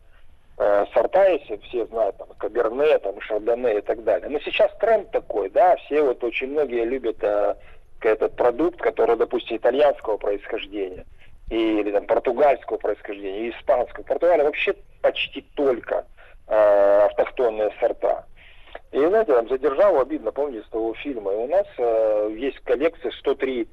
э, 0.59 0.87
сорта, 0.93 1.28
если 1.28 1.57
все 1.69 1.87
знают, 1.87 2.17
там, 2.17 2.28
Каберне, 2.39 2.99
там, 2.99 3.20
Шардоне 3.20 3.78
и 3.78 3.81
так 3.81 4.05
далее. 4.05 4.28
Но 4.28 4.39
сейчас 4.41 4.70
тренд 4.78 5.11
такой, 5.11 5.51
да, 5.51 5.77
все 5.77 6.03
вот 6.03 6.23
очень 6.25 6.49
многие 6.49 6.85
любят 6.85 7.17
э, 7.23 7.55
этот 8.01 8.37
продукт, 8.37 8.81
который, 8.81 9.17
допустим, 9.17 9.57
итальянского 9.57 10.17
происхождения, 10.17 11.05
или 11.51 11.91
там 11.91 12.07
португальского 12.07 12.77
происхождения, 12.77 13.49
и 13.49 13.51
испанского. 13.51 14.05
Португалия 14.05 14.45
вообще 14.45 14.75
почти 15.03 15.43
только 15.55 16.07
э, 16.47 17.01
автохтонные 17.07 17.73
сорта. 17.81 18.25
И, 18.93 18.99
знаете, 18.99 19.35
там 19.35 19.49
задержал, 19.49 20.01
обидно, 20.01 20.33
помните, 20.33 20.65
с 20.67 20.70
того 20.70 20.95
фильма. 20.95 21.33
И 21.33 21.37
у 21.37 21.47
нас 21.47 21.67
э, 21.77 22.35
есть 22.37 22.59
коллекция 22.61 23.11
103 23.12 23.62
Э, 23.62 23.65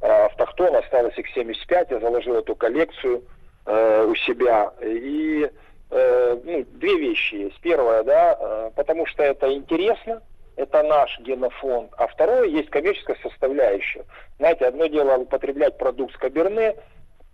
автохтон, 0.00 0.76
осталось 0.76 1.18
их 1.18 1.28
75, 1.28 1.90
я 1.90 2.00
заложил 2.00 2.36
эту 2.36 2.54
коллекцию 2.54 3.22
э, 3.66 4.04
у 4.04 4.14
себя. 4.14 4.72
И 4.80 5.50
э, 5.90 6.38
ну, 6.44 6.64
две 6.72 6.98
вещи 6.98 7.34
есть. 7.34 7.60
Первое, 7.60 8.02
да, 8.02 8.36
э, 8.38 8.70
потому 8.76 9.06
что 9.06 9.22
это 9.22 9.52
интересно, 9.52 10.22
это 10.56 10.82
наш 10.82 11.18
генофонд, 11.20 11.92
а 11.96 12.08
второе, 12.08 12.44
есть 12.44 12.70
коммерческая 12.70 13.16
составляющая. 13.22 14.04
Знаете, 14.38 14.66
одно 14.66 14.86
дело 14.86 15.16
употреблять 15.16 15.78
продукт 15.78 16.14
с 16.14 16.16
Каберне, 16.16 16.74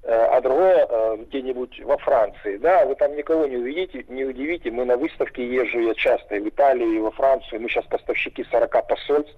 э, 0.02 0.12
а 0.12 0.40
другое 0.42 0.86
э, 0.88 1.16
где-нибудь 1.28 1.80
во 1.84 1.96
Франции. 1.98 2.58
Да, 2.58 2.84
вы 2.84 2.94
там 2.96 3.16
никого 3.16 3.46
не 3.46 3.56
увидите, 3.56 4.04
не 4.08 4.24
удивите, 4.24 4.70
мы 4.70 4.84
на 4.84 4.96
выставке 4.96 5.46
езжу 5.46 5.80
я 5.80 5.94
часто 5.94 6.36
и 6.36 6.40
в 6.40 6.48
Италию, 6.48 6.90
и 6.92 6.98
во 6.98 7.10
Францию, 7.12 7.62
мы 7.62 7.68
сейчас 7.68 7.86
поставщики 7.86 8.44
40 8.50 8.86
посольств, 8.86 9.34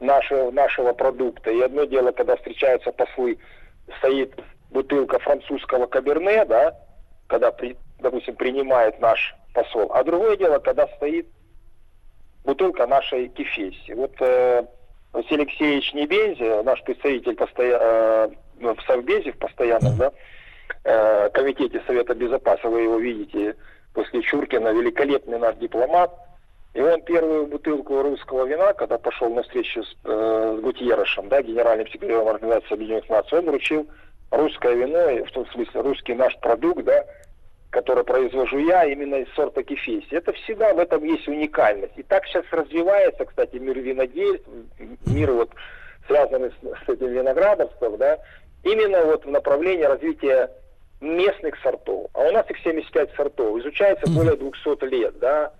нашего, 0.00 0.50
нашего 0.50 0.92
продукта. 0.92 1.50
И 1.50 1.60
одно 1.60 1.84
дело, 1.84 2.12
когда 2.12 2.36
встречаются 2.36 2.92
послы, 2.92 3.38
стоит 3.98 4.34
бутылка 4.70 5.18
французского 5.18 5.86
каберне, 5.86 6.44
да, 6.44 6.76
когда, 7.26 7.50
при, 7.52 7.76
допустим, 8.00 8.36
принимает 8.36 9.00
наш 9.00 9.34
посол. 9.54 9.90
А 9.92 10.04
другое 10.04 10.36
дело, 10.36 10.58
когда 10.58 10.86
стоит 10.96 11.26
бутылка 12.44 12.86
нашей 12.86 13.28
кефеси. 13.28 13.92
Вот 13.94 14.12
э, 14.20 14.64
Василий 15.12 15.42
Алексеевич 15.42 15.94
Небензи, 15.94 16.62
наш 16.62 16.82
представитель 16.84 17.34
постоя... 17.34 17.78
э, 17.80 18.28
в 18.60 18.80
Совбезе 18.86 19.32
в 19.32 19.38
постоянном 19.38 19.96
да, 19.96 20.12
э, 20.84 21.30
комитете 21.30 21.82
Совета 21.86 22.14
Безопасности, 22.14 22.66
вы 22.66 22.82
его 22.82 22.98
видите 22.98 23.56
после 23.92 24.22
Чуркина, 24.22 24.72
великолепный 24.72 25.38
наш 25.38 25.56
дипломат, 25.56 26.10
и 26.76 26.80
он 26.82 27.00
первую 27.00 27.46
бутылку 27.46 28.02
русского 28.02 28.44
вина, 28.44 28.74
когда 28.74 28.98
пошел 28.98 29.30
на 29.30 29.42
встречу 29.42 29.82
с, 29.82 29.96
э, 30.04 30.56
с 30.58 30.60
Гутьерошем, 30.60 31.30
да, 31.30 31.40
генеральным 31.40 31.88
секретарем 31.88 32.28
Организации 32.28 32.74
Объединенных 32.74 33.08
Наций, 33.08 33.38
он 33.38 33.46
вручил 33.46 33.88
русское 34.30 34.74
вино, 34.74 35.24
в 35.24 35.30
том 35.30 35.46
смысле 35.46 35.80
русский 35.80 36.12
наш 36.12 36.38
продукт, 36.40 36.84
да, 36.84 37.06
который 37.70 38.04
произвожу 38.04 38.58
я, 38.58 38.84
именно 38.84 39.14
из 39.14 39.32
сорта 39.32 39.62
кефеси. 39.62 40.14
Это 40.14 40.34
всегда 40.34 40.74
в 40.74 40.78
этом 40.78 41.02
есть 41.02 41.26
уникальность. 41.26 41.96
И 41.96 42.02
так 42.02 42.26
сейчас 42.26 42.44
развивается, 42.50 43.24
кстати, 43.24 43.56
мир 43.56 43.78
винодель, 43.78 44.42
мир 45.06 45.32
вот 45.32 45.52
связанный 46.06 46.50
с, 46.50 46.84
с 46.84 46.88
этим 46.90 47.08
виноградарством, 47.08 47.96
да, 47.96 48.18
именно 48.64 49.02
вот 49.02 49.24
в 49.24 49.30
направлении 49.30 49.84
развития 49.84 50.50
местных 51.00 51.58
сортов. 51.62 52.10
А 52.12 52.20
у 52.20 52.32
нас 52.32 52.44
их 52.50 52.58
75 52.58 53.14
сортов. 53.14 53.58
Изучается 53.60 54.10
более 54.10 54.36
200 54.36 54.84
лет, 54.90 55.18
да 55.18 55.54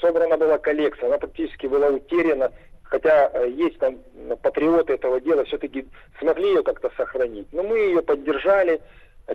собрана 0.00 0.36
была 0.36 0.58
коллекция, 0.58 1.08
она 1.08 1.18
практически 1.18 1.66
была 1.66 1.88
утеряна, 1.88 2.52
хотя 2.82 3.30
э, 3.32 3.50
есть 3.50 3.78
там 3.78 3.98
патриоты 4.42 4.94
этого 4.94 5.20
дела, 5.20 5.44
все-таки 5.44 5.86
смогли 6.18 6.48
ее 6.48 6.62
как-то 6.62 6.90
сохранить. 6.96 7.46
Но 7.52 7.62
мы 7.62 7.78
ее 7.78 8.02
поддержали, 8.02 8.80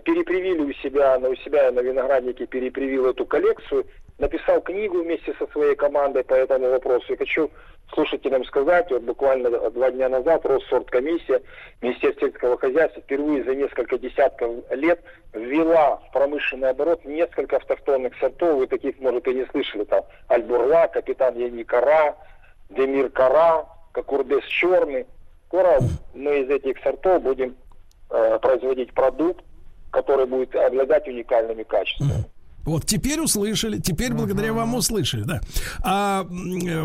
перепривили 0.02 0.62
у 0.62 0.72
себя, 0.74 1.18
на, 1.18 1.28
у 1.28 1.36
себя 1.36 1.70
на 1.70 1.80
винограднике 1.80 2.46
перепривил 2.46 3.06
эту 3.06 3.26
коллекцию, 3.26 3.86
написал 4.18 4.60
книгу 4.60 5.02
вместе 5.02 5.34
со 5.38 5.46
своей 5.48 5.74
командой 5.74 6.24
по 6.24 6.34
этому 6.34 6.70
вопросу. 6.70 7.12
И 7.12 7.16
хочу 7.16 7.50
слушателям 7.92 8.44
сказать, 8.44 8.90
вот 8.90 9.02
буквально 9.02 9.50
два 9.70 9.90
дня 9.90 10.08
назад 10.08 10.44
Россорткомиссия 10.46 11.42
Министерства 11.80 12.28
сельского 12.28 12.58
хозяйства 12.58 13.02
впервые 13.02 13.44
за 13.44 13.54
несколько 13.54 13.98
десятков 13.98 14.50
лет 14.70 15.00
ввела 15.32 15.96
в 15.96 16.12
промышленный 16.12 16.70
оборот 16.70 17.04
несколько 17.04 17.56
автохтонных 17.56 18.14
сортов. 18.18 18.58
Вы 18.58 18.66
таких, 18.66 18.98
может, 19.00 19.26
и 19.28 19.34
не 19.34 19.46
слышали. 19.46 19.84
Там 19.84 20.04
Альбурла, 20.28 20.88
Капитан 20.88 21.36
Яникара, 21.36 22.16
Демир 22.70 23.10
Кара, 23.10 23.66
Кокурдес 23.92 24.44
Черный. 24.44 25.06
Скоро 25.46 25.78
мы 26.14 26.40
из 26.40 26.50
этих 26.50 26.82
сортов 26.82 27.22
будем 27.22 27.56
э, 28.10 28.38
производить 28.40 28.92
продукт, 28.92 29.44
который 29.94 30.26
будет 30.26 30.54
обладать 30.56 31.06
уникальными 31.08 31.62
качествами. 31.62 32.24
Вот 32.64 32.86
теперь 32.86 33.20
услышали, 33.20 33.78
теперь 33.78 34.10
uh-huh. 34.10 34.16
благодаря 34.16 34.52
вам 34.52 34.74
услышали, 34.74 35.22
да. 35.22 35.40
А, 35.82 36.26
э, 36.26 36.84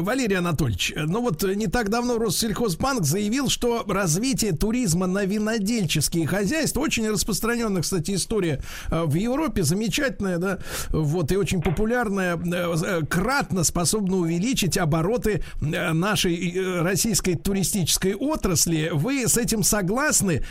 Валерий 0.00 0.38
Анатольевич, 0.38 0.92
ну 0.96 1.22
вот 1.22 1.42
не 1.42 1.66
так 1.66 1.90
давно 1.90 2.18
Россельхозбанк 2.18 3.04
заявил, 3.04 3.48
что 3.48 3.84
развитие 3.86 4.52
туризма 4.52 5.06
на 5.06 5.24
винодельческие 5.24 6.26
хозяйства, 6.26 6.80
очень 6.80 7.08
распространенная, 7.08 7.82
кстати, 7.82 8.14
история 8.14 8.62
э, 8.90 9.02
в 9.04 9.14
Европе, 9.14 9.64
замечательная, 9.64 10.38
да, 10.38 10.58
вот, 10.90 11.32
и 11.32 11.36
очень 11.36 11.60
популярная, 11.62 12.36
э, 12.36 13.00
кратно 13.06 13.64
способна 13.64 14.16
увеличить 14.16 14.78
обороты 14.78 15.42
нашей 15.60 16.80
российской 16.82 17.34
туристической 17.34 18.14
отрасли. 18.14 18.90
Вы 18.92 19.26
с 19.26 19.36
этим 19.36 19.62
согласны? 19.62 20.44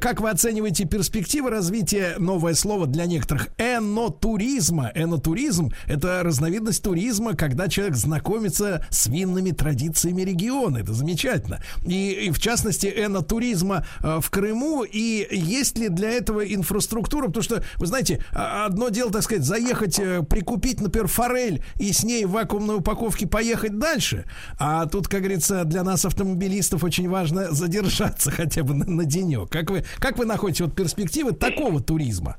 Как 0.00 0.20
вы 0.20 0.30
оцениваете 0.30 0.84
перспективы 0.84 1.50
развития, 1.50 2.14
новое 2.18 2.54
слово 2.54 2.86
для 2.86 3.06
некоторых, 3.06 3.48
энотуризма. 3.88 4.92
Энотуризм– 4.94 5.70
это 5.86 6.22
разновидность 6.22 6.82
туризма, 6.82 7.34
когда 7.34 7.68
человек 7.68 7.96
знакомится 7.96 8.84
с 8.90 9.06
винными 9.06 9.50
традициями 9.50 10.22
региона. 10.22 10.78
Это 10.78 10.92
замечательно. 10.92 11.60
И, 11.86 12.26
и 12.26 12.30
в 12.30 12.38
частности, 12.38 12.86
энотуризма 12.86 13.86
э, 14.02 14.20
в 14.20 14.30
Крыму. 14.30 14.84
И 14.84 15.26
есть 15.30 15.78
ли 15.78 15.88
для 15.88 16.10
этого 16.10 16.40
инфраструктура? 16.40 17.26
Потому 17.26 17.42
что, 17.42 17.64
вы 17.76 17.86
знаете, 17.86 18.22
а, 18.32 18.66
одно 18.66 18.90
дело, 18.90 19.10
так 19.10 19.22
сказать, 19.22 19.44
заехать, 19.44 19.98
э, 19.98 20.22
прикупить, 20.22 20.80
например, 20.80 21.08
форель 21.08 21.62
и 21.78 21.92
с 21.92 22.04
ней 22.04 22.24
в 22.24 22.32
вакуумной 22.32 22.76
упаковке 22.76 23.26
поехать 23.26 23.78
дальше. 23.78 24.24
А 24.58 24.86
тут, 24.86 25.08
как 25.08 25.20
говорится, 25.20 25.64
для 25.64 25.82
нас, 25.82 26.04
автомобилистов, 26.04 26.84
очень 26.84 27.08
важно 27.08 27.52
задержаться 27.52 28.30
хотя 28.38 28.62
бы 28.62 28.74
на, 28.74 28.84
на 28.84 29.04
денек. 29.04 29.48
Как 29.50 29.70
вы, 29.70 29.84
как 29.98 30.18
вы 30.18 30.24
находите 30.24 30.64
вот 30.64 30.74
перспективы 30.74 31.32
такого 31.32 31.80
туризма? 31.80 32.36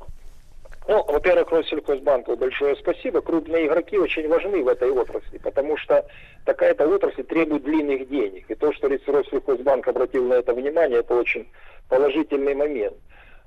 Ну, 0.90 1.06
во-первых, 1.08 1.52
Россельхозбанку 1.52 2.36
большое 2.36 2.76
спасибо. 2.76 3.22
Крупные 3.22 3.68
игроки 3.68 3.96
очень 3.96 4.28
важны 4.28 4.64
в 4.64 4.68
этой 4.68 4.90
отрасли, 4.90 5.38
потому 5.38 5.78
что 5.78 6.04
такая-то 6.46 6.88
отрасль 6.88 7.22
требует 7.22 7.64
длинных 7.64 8.10
денег. 8.10 8.50
И 8.50 8.56
то, 8.56 8.74
что 8.74 8.90
Россельхозбанк 8.90 9.88
обратил 9.88 10.26
на 10.26 10.34
это 10.34 10.52
внимание, 10.56 11.02
это 11.02 11.14
очень 11.14 11.48
положительный 11.90 12.56
момент. 12.56 12.96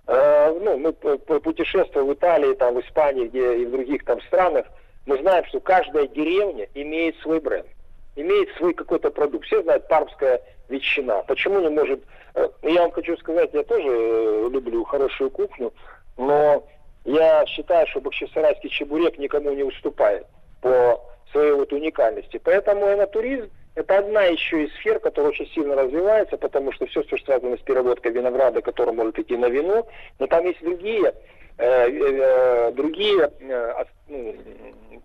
Э, 0.06 0.56
ну, 0.56 0.78
мы 0.78 0.92
путешествуем 0.92 2.06
в 2.06 2.12
Италии, 2.12 2.54
там, 2.54 2.76
в 2.76 2.80
Испании, 2.80 3.26
где 3.26 3.56
и 3.56 3.66
в 3.66 3.72
других 3.72 4.04
там 4.04 4.20
странах, 4.20 4.66
мы 5.06 5.18
знаем, 5.18 5.44
что 5.46 5.58
каждая 5.58 6.06
деревня 6.06 6.68
имеет 6.74 7.16
свой 7.22 7.40
бренд, 7.40 7.66
имеет 8.14 8.50
свой 8.56 8.72
какой-то 8.72 9.10
продукт. 9.10 9.46
Все 9.46 9.64
знают 9.64 9.88
пармская 9.88 10.40
ветчина. 10.68 11.24
Почему 11.26 11.58
не 11.58 11.70
может... 11.70 12.04
Э, 12.36 12.48
я 12.62 12.82
вам 12.82 12.92
хочу 12.92 13.16
сказать, 13.16 13.50
я 13.52 13.64
тоже 13.64 13.88
э, 13.88 14.48
люблю 14.48 14.84
хорошую 14.84 15.30
кухню, 15.30 15.72
но 16.16 16.64
я 17.04 17.44
считаю, 17.46 17.86
что 17.88 18.00
бахчисарайский 18.00 18.70
чебурек 18.70 19.18
никому 19.18 19.52
не 19.52 19.62
уступает 19.62 20.26
по 20.60 21.00
своей 21.32 21.52
вот 21.52 21.72
уникальности. 21.72 22.40
Поэтому 22.42 22.92
энотуризм– 22.92 23.50
это 23.74 23.98
одна 23.98 24.24
еще 24.24 24.64
из 24.64 24.74
сфер, 24.74 25.00
которая 25.00 25.32
очень 25.32 25.48
сильно 25.48 25.74
развивается, 25.74 26.36
потому 26.36 26.72
что 26.72 26.86
все, 26.86 27.02
что 27.02 27.16
связано 27.18 27.56
с 27.56 27.60
переработкой 27.60 28.12
винограда, 28.12 28.60
который 28.60 28.92
может 28.92 29.18
идти 29.18 29.36
на 29.36 29.48
вино, 29.48 29.86
но 30.18 30.26
там 30.26 30.44
есть 30.44 30.62
другие, 30.62 31.14
э, 31.56 31.88
э, 31.88 32.72
другие 32.72 33.30
э, 33.40 33.84
ну, 34.08 34.34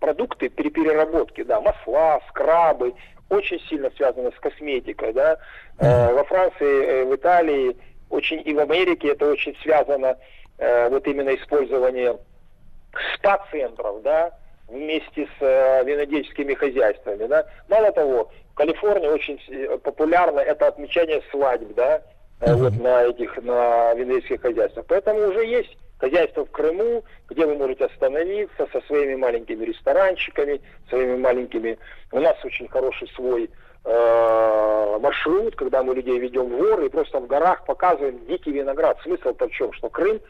продукты 0.00 0.50
при 0.50 0.68
переработке, 0.68 1.44
да, 1.44 1.60
масла, 1.62 2.20
скрабы, 2.28 2.92
очень 3.30 3.60
сильно 3.68 3.90
связано 3.96 4.30
с 4.32 4.40
косметикой, 4.40 5.12
да. 5.12 5.38
Во 5.78 6.24
Франции, 6.24 7.04
в 7.04 7.14
Италии, 7.14 7.76
очень 8.10 8.42
и 8.44 8.54
в 8.54 8.58
Америке 8.58 9.08
это 9.08 9.30
очень 9.30 9.54
связано 9.62 10.16
э, 10.58 10.88
вот 10.88 11.06
именно 11.06 11.34
использование 11.34 12.18
спа-центров, 13.14 14.02
да, 14.02 14.32
вместе 14.68 15.26
с 15.38 15.42
э, 15.42 15.84
винодельческими 15.84 16.54
хозяйствами, 16.54 17.26
да. 17.26 17.46
Мало 17.68 17.92
того, 17.92 18.30
в 18.52 18.54
Калифорнии 18.54 19.08
очень 19.08 19.40
э, 19.48 19.78
популярно 19.78 20.40
это 20.40 20.66
отмечание 20.66 21.22
свадьб, 21.30 21.74
да, 21.74 22.02
э, 22.40 22.54
вот 22.54 22.74
на 22.80 23.04
этих, 23.04 23.36
на 23.42 23.94
винодельских 23.94 24.42
хозяйствах. 24.42 24.86
Поэтому 24.88 25.28
уже 25.28 25.46
есть 25.46 25.76
хозяйство 25.98 26.44
в 26.44 26.50
Крыму, 26.50 27.04
где 27.28 27.46
вы 27.46 27.56
можете 27.56 27.86
остановиться 27.86 28.68
со 28.72 28.80
своими 28.82 29.16
маленькими 29.16 29.64
ресторанчиками, 29.64 30.60
своими 30.88 31.16
маленькими... 31.16 31.78
У 32.12 32.20
нас 32.20 32.36
очень 32.44 32.68
хороший 32.68 33.08
свой 33.08 33.50
э, 33.84 34.98
маршрут, 35.00 35.56
когда 35.56 35.82
мы 35.82 35.94
людей 35.94 36.18
ведем 36.18 36.46
в 36.46 36.58
горы 36.58 36.86
и 36.86 36.90
просто 36.90 37.20
в 37.20 37.26
горах 37.26 37.64
показываем 37.64 38.24
дикий 38.26 38.52
виноград. 38.52 38.98
Смысл-то 39.02 39.48
в 39.48 39.52
чем? 39.52 39.72
Что 39.72 39.88
Крым 39.88 40.20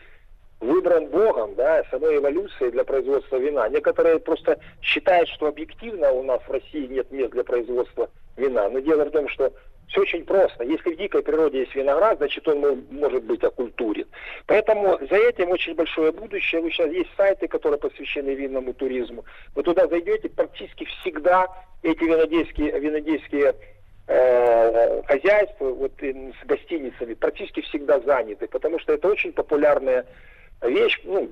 выбран 0.60 1.06
Богом, 1.06 1.54
да, 1.54 1.84
самой 1.90 2.16
эволюцией 2.16 2.70
для 2.70 2.84
производства 2.84 3.36
вина. 3.36 3.68
Некоторые 3.68 4.18
просто 4.18 4.58
считают, 4.82 5.28
что 5.28 5.46
объективно 5.46 6.10
у 6.12 6.22
нас 6.22 6.40
в 6.42 6.50
России 6.50 6.86
нет 6.86 7.10
мест 7.10 7.30
для 7.32 7.44
производства 7.44 8.10
вина. 8.36 8.68
Но 8.68 8.80
дело 8.80 9.04
в 9.04 9.10
том, 9.10 9.28
что 9.28 9.52
все 9.88 10.02
очень 10.02 10.24
просто. 10.24 10.64
Если 10.64 10.92
в 10.92 10.96
дикой 10.96 11.22
природе 11.22 11.60
есть 11.60 11.74
виноград, 11.74 12.18
значит 12.18 12.46
он 12.46 12.84
может 12.90 13.24
быть 13.24 13.42
окультурен. 13.42 14.06
Поэтому 14.46 14.98
за 15.08 15.16
этим 15.16 15.50
очень 15.50 15.74
большое 15.74 16.12
будущее. 16.12 16.60
Вы 16.60 16.70
сейчас 16.70 16.90
есть 16.90 17.10
сайты, 17.16 17.48
которые 17.48 17.78
посвящены 17.78 18.34
винному 18.34 18.74
туризму. 18.74 19.24
Вы 19.54 19.62
туда 19.62 19.86
зайдете, 19.86 20.28
практически 20.28 20.84
всегда 20.84 21.46
эти 21.82 22.04
винодельские, 22.04 22.78
винодельские 22.78 23.54
э, 24.08 25.02
хозяйства 25.04 25.70
вот, 25.70 25.92
с 26.00 26.46
гостиницами 26.46 27.14
практически 27.14 27.62
всегда 27.62 28.00
заняты, 28.00 28.46
потому 28.48 28.78
что 28.80 28.92
это 28.92 29.08
очень 29.08 29.32
популярная 29.32 30.04
вещь, 30.62 31.00
ну, 31.04 31.30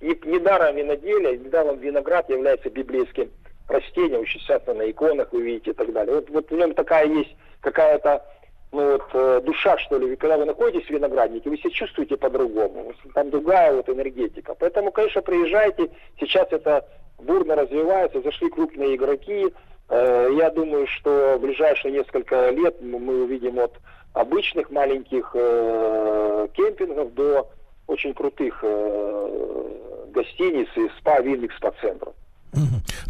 недаром 0.00 0.76
не 0.76 0.82
виноделие, 0.82 1.38
недаром 1.38 1.78
виноград 1.78 2.28
является 2.28 2.70
библейским 2.70 3.30
растением, 3.68 4.20
очень 4.20 4.40
часто 4.40 4.74
на 4.74 4.90
иконах 4.90 5.32
вы 5.32 5.42
видите 5.42 5.70
и 5.70 5.74
так 5.74 5.92
далее. 5.92 6.16
Вот, 6.16 6.30
вот 6.30 6.50
в 6.50 6.54
нем 6.54 6.74
такая 6.74 7.06
есть 7.06 7.34
какая-то 7.60 8.24
ну, 8.72 8.92
вот, 8.92 9.04
э, 9.12 9.40
душа, 9.44 9.78
что 9.78 9.98
ли, 9.98 10.16
когда 10.16 10.36
вы 10.38 10.44
находитесь 10.44 10.86
в 10.86 10.90
винограднике, 10.90 11.48
вы 11.48 11.56
себя 11.56 11.70
чувствуете 11.70 12.16
по-другому, 12.16 12.92
там 13.14 13.30
другая 13.30 13.72
вот 13.72 13.88
энергетика. 13.88 14.54
Поэтому, 14.58 14.92
конечно, 14.92 15.22
приезжайте, 15.22 15.90
сейчас 16.20 16.48
это 16.50 16.86
бурно 17.18 17.54
развивается, 17.54 18.20
зашли 18.20 18.50
крупные 18.50 18.96
игроки, 18.96 19.52
э, 19.88 20.30
я 20.36 20.50
думаю, 20.50 20.86
что 20.88 21.36
в 21.38 21.40
ближайшие 21.40 21.92
несколько 21.92 22.50
лет 22.50 22.80
мы 22.82 23.22
увидим 23.22 23.58
от 23.58 23.72
обычных 24.12 24.70
маленьких 24.70 25.30
э, 25.34 26.48
кемпингов 26.54 27.14
до 27.14 27.50
очень 27.86 28.14
крутых 28.14 28.58
э, 28.62 30.06
гостиниц 30.08 30.68
и 30.76 30.88
спа, 30.98 31.20
винных 31.20 31.52
спа-центров. 31.56 32.14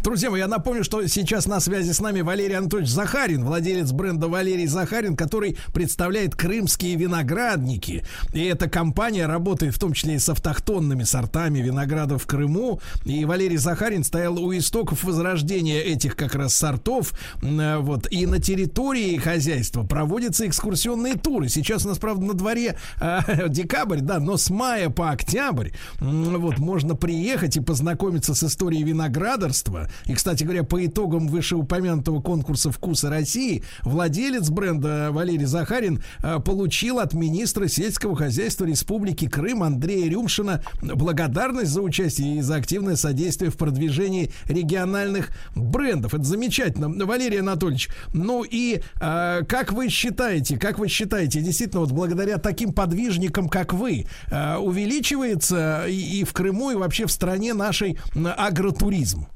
Друзья 0.03 0.29
мои, 0.29 0.39
я 0.39 0.47
напомню, 0.47 0.83
что 0.83 1.05
сейчас 1.07 1.45
на 1.45 1.59
связи 1.59 1.91
с 1.91 1.99
нами 1.99 2.21
Валерий 2.21 2.57
Анатольевич 2.57 2.91
Захарин, 2.91 3.45
владелец 3.45 3.91
бренда 3.91 4.27
Валерий 4.27 4.67
Захарин, 4.67 5.15
который 5.15 5.57
представляет 5.73 6.35
крымские 6.35 6.95
виноградники. 6.95 8.03
И 8.33 8.43
эта 8.43 8.69
компания 8.69 9.25
работает 9.25 9.75
в 9.75 9.79
том 9.79 9.93
числе 9.93 10.15
и 10.15 10.19
с 10.19 10.29
автохтонными 10.29 11.03
сортами 11.03 11.59
винограда 11.59 12.17
в 12.17 12.25
Крыму. 12.25 12.81
И 13.05 13.25
Валерий 13.25 13.57
Захарин 13.57 14.03
стоял 14.03 14.37
у 14.39 14.55
истоков 14.55 15.03
возрождения 15.03 15.81
этих 15.81 16.15
как 16.15 16.35
раз 16.35 16.55
сортов. 16.55 17.13
Вот. 17.41 18.11
И 18.11 18.25
на 18.25 18.39
территории 18.39 19.17
хозяйства 19.17 19.83
проводятся 19.83 20.47
экскурсионные 20.47 21.15
туры. 21.15 21.49
Сейчас 21.49 21.85
у 21.85 21.89
нас, 21.89 21.97
правда, 21.97 22.25
на 22.25 22.33
дворе 22.33 22.77
э, 22.99 23.19
декабрь, 23.49 24.01
да, 24.01 24.19
но 24.19 24.37
с 24.37 24.49
мая 24.49 24.89
по 24.89 25.11
октябрь 25.11 25.69
вот 25.99 26.57
можно 26.57 26.95
приехать 26.95 27.57
и 27.57 27.61
познакомиться 27.61 28.33
с 28.33 28.43
историей 28.43 28.83
винограда 28.83 29.36
амбассадорство. 29.37 29.89
И, 30.05 30.13
кстати 30.13 30.43
говоря, 30.43 30.63
по 30.63 30.85
итогам 30.85 31.27
вышеупомянутого 31.27 32.21
конкурса 32.21 32.71
«Вкусы 32.71 33.09
России» 33.09 33.63
владелец 33.83 34.49
бренда 34.49 35.09
Валерий 35.11 35.45
Захарин 35.45 36.01
э, 36.23 36.39
получил 36.39 36.99
от 36.99 37.13
министра 37.13 37.67
сельского 37.67 38.15
хозяйства 38.15 38.65
Республики 38.65 39.27
Крым 39.27 39.63
Андрея 39.63 40.09
Рюмшина 40.09 40.63
благодарность 40.81 41.71
за 41.71 41.81
участие 41.81 42.37
и 42.37 42.41
за 42.41 42.55
активное 42.55 42.95
содействие 42.95 43.51
в 43.51 43.57
продвижении 43.57 44.31
региональных 44.45 45.29
брендов. 45.55 46.13
Это 46.13 46.23
замечательно. 46.23 46.89
Валерий 47.05 47.39
Анатольевич, 47.39 47.89
ну 48.13 48.43
и 48.43 48.81
э, 48.99 49.41
как 49.47 49.71
вы 49.71 49.89
считаете, 49.89 50.57
как 50.57 50.79
вы 50.79 50.87
считаете, 50.87 51.41
действительно, 51.41 51.81
вот 51.81 51.91
благодаря 51.91 52.37
таким 52.37 52.73
подвижникам, 52.73 53.49
как 53.49 53.73
вы, 53.73 54.05
э, 54.29 54.55
увеличивается 54.57 55.85
и, 55.87 56.21
и 56.21 56.23
в 56.23 56.33
Крыму, 56.33 56.71
и 56.71 56.75
вообще 56.75 57.05
в 57.05 57.11
стране 57.11 57.53
нашей 57.53 57.97
агротуризм? 58.15 59.26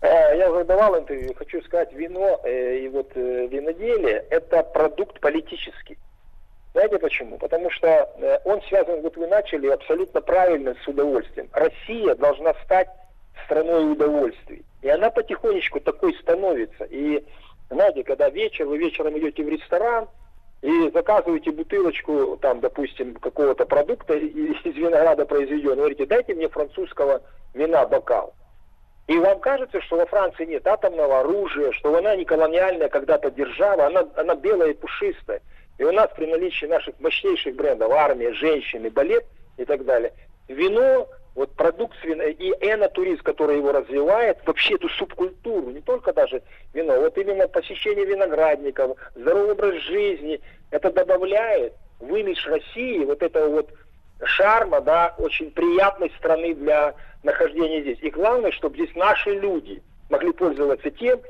Э, 0.00 0.36
Я 0.36 0.50
уже 0.50 0.64
давал 0.64 0.98
интервью, 0.98 1.34
хочу 1.34 1.60
сказать, 1.62 1.92
вино 1.92 2.40
э, 2.44 2.78
и 2.78 2.88
вот 2.88 3.10
э, 3.14 3.46
виноделие– 3.46 4.24
это 4.30 4.62
продукт 4.62 5.18
политический. 5.20 5.98
Знаете 6.72 6.98
почему? 6.98 7.38
Потому 7.38 7.70
что 7.70 8.08
он 8.44 8.62
связан, 8.62 9.00
вот 9.00 9.16
вы 9.16 9.26
начали 9.26 9.66
абсолютно 9.68 10.20
правильно 10.20 10.76
с 10.84 10.86
удовольствием. 10.86 11.48
Россия 11.52 12.14
должна 12.14 12.54
стать 12.64 12.88
страной 13.44 13.90
удовольствий. 13.90 14.64
И 14.82 14.88
она 14.88 15.10
потихонечку 15.10 15.80
такой 15.80 16.14
становится. 16.20 16.84
И 16.84 17.24
знаете, 17.70 18.04
когда 18.04 18.28
вечер, 18.28 18.66
вы 18.66 18.78
вечером 18.78 19.18
идете 19.18 19.42
в 19.42 19.48
ресторан 19.48 20.08
и 20.62 20.90
заказываете 20.90 21.50
бутылочку, 21.50 22.36
там, 22.40 22.60
допустим, 22.60 23.14
какого-то 23.14 23.64
продукта 23.64 24.14
из 24.14 24.76
винограда 24.76 25.24
произведенного, 25.24 25.76
говорите, 25.76 26.06
дайте 26.06 26.34
мне 26.34 26.48
французского 26.48 27.22
вина 27.54 27.86
бокал. 27.86 28.34
И 29.08 29.18
вам 29.18 29.40
кажется, 29.40 29.80
что 29.80 29.96
во 29.96 30.06
Франции 30.06 30.44
нет 30.44 30.66
атомного 30.66 31.20
оружия, 31.20 31.72
что 31.72 31.96
она 31.96 32.14
не 32.14 32.26
колониальная 32.26 32.90
когда-то 32.90 33.30
держава, 33.30 33.86
она, 33.86 34.06
она 34.16 34.34
белая 34.34 34.70
и 34.70 34.74
пушистая. 34.74 35.40
И 35.78 35.84
у 35.84 35.92
нас 35.92 36.10
при 36.14 36.26
наличии 36.26 36.66
наших 36.66 37.00
мощнейших 37.00 37.56
брендов, 37.56 37.90
армия, 37.90 38.34
женщины, 38.34 38.90
балет 38.90 39.24
и 39.56 39.64
так 39.64 39.86
далее, 39.86 40.12
вино, 40.46 41.08
вот 41.34 41.50
продукт 41.52 41.96
свина 42.02 42.22
и 42.22 42.50
энотуризм, 42.60 43.22
который 43.22 43.56
его 43.56 43.72
развивает, 43.72 44.38
вообще 44.44 44.74
эту 44.74 44.90
субкультуру, 44.90 45.70
не 45.70 45.80
только 45.80 46.12
даже 46.12 46.42
вино, 46.74 47.00
вот 47.00 47.16
именно 47.16 47.48
посещение 47.48 48.04
виноградников, 48.04 48.98
здоровый 49.14 49.52
образ 49.52 49.76
жизни, 49.84 50.38
это 50.70 50.92
добавляет 50.92 51.72
в 51.98 52.14
имидж 52.14 52.46
России 52.46 53.04
вот 53.06 53.22
этого 53.22 53.48
вот 53.48 53.70
шарма, 54.22 54.82
да, 54.82 55.14
очень 55.18 55.50
приятной 55.50 56.10
страны 56.18 56.54
для 56.54 56.94
нахождения 57.22 57.82
здесь. 57.82 57.98
И 58.00 58.10
главное, 58.10 58.50
чтобы 58.52 58.76
здесь 58.76 58.94
наши 58.94 59.30
люди 59.30 59.82
могли 60.10 60.32
пользоваться 60.32 60.90
тем, 60.90 61.20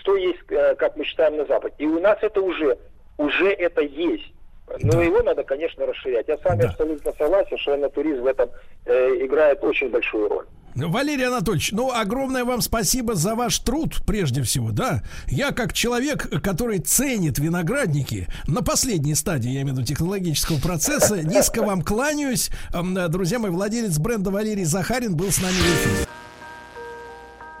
что 0.00 0.16
есть, 0.16 0.40
э, 0.48 0.74
как 0.76 0.96
мы 0.96 1.04
считаем, 1.04 1.36
на 1.36 1.44
Западе. 1.44 1.74
И 1.78 1.86
у 1.86 2.00
нас 2.00 2.18
это 2.22 2.40
уже, 2.40 2.78
уже 3.16 3.50
это 3.52 3.82
есть. 3.82 4.32
Но 4.80 5.02
его 5.02 5.22
надо, 5.22 5.44
конечно, 5.44 5.86
расширять. 5.86 6.28
Я 6.28 6.38
с 6.38 6.44
вами 6.44 6.64
абсолютно 6.64 7.12
согласен, 7.18 7.58
что 7.58 7.88
туризм 7.88 8.22
в 8.22 8.26
этом 8.26 8.50
э, 8.84 9.24
играет 9.24 9.62
очень 9.62 9.90
большую 9.90 10.28
роль. 10.28 10.46
Валерий 10.74 11.26
Анатольевич, 11.26 11.72
ну, 11.72 11.90
огромное 11.92 12.44
вам 12.44 12.60
спасибо 12.60 13.14
за 13.14 13.34
ваш 13.34 13.58
труд, 13.58 13.96
прежде 14.06 14.42
всего, 14.42 14.70
да. 14.70 15.02
Я, 15.26 15.50
как 15.50 15.72
человек, 15.72 16.28
который 16.42 16.78
ценит 16.78 17.38
виноградники, 17.38 18.28
на 18.46 18.62
последней 18.62 19.14
стадии, 19.14 19.50
я 19.50 19.62
имею 19.62 19.74
в 19.74 19.78
виду, 19.78 19.86
технологического 19.86 20.60
процесса, 20.60 21.20
низко 21.22 21.62
вам 21.62 21.82
кланяюсь. 21.82 22.50
Эм, 22.72 22.96
Друзья 23.10 23.38
мои, 23.38 23.50
владелец 23.50 23.98
бренда 23.98 24.30
Валерий 24.30 24.64
Захарин 24.64 25.16
был 25.16 25.32
с 25.32 25.40
нами 25.40 25.54
в 25.54 25.56
эфире. 25.56 26.06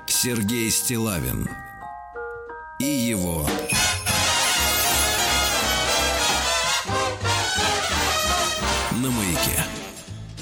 Сергей 0.06 0.70
Стилавин 0.70 1.48
и 2.80 2.84
его 2.84 3.46
на 9.02 9.10
маяке. 9.10 9.64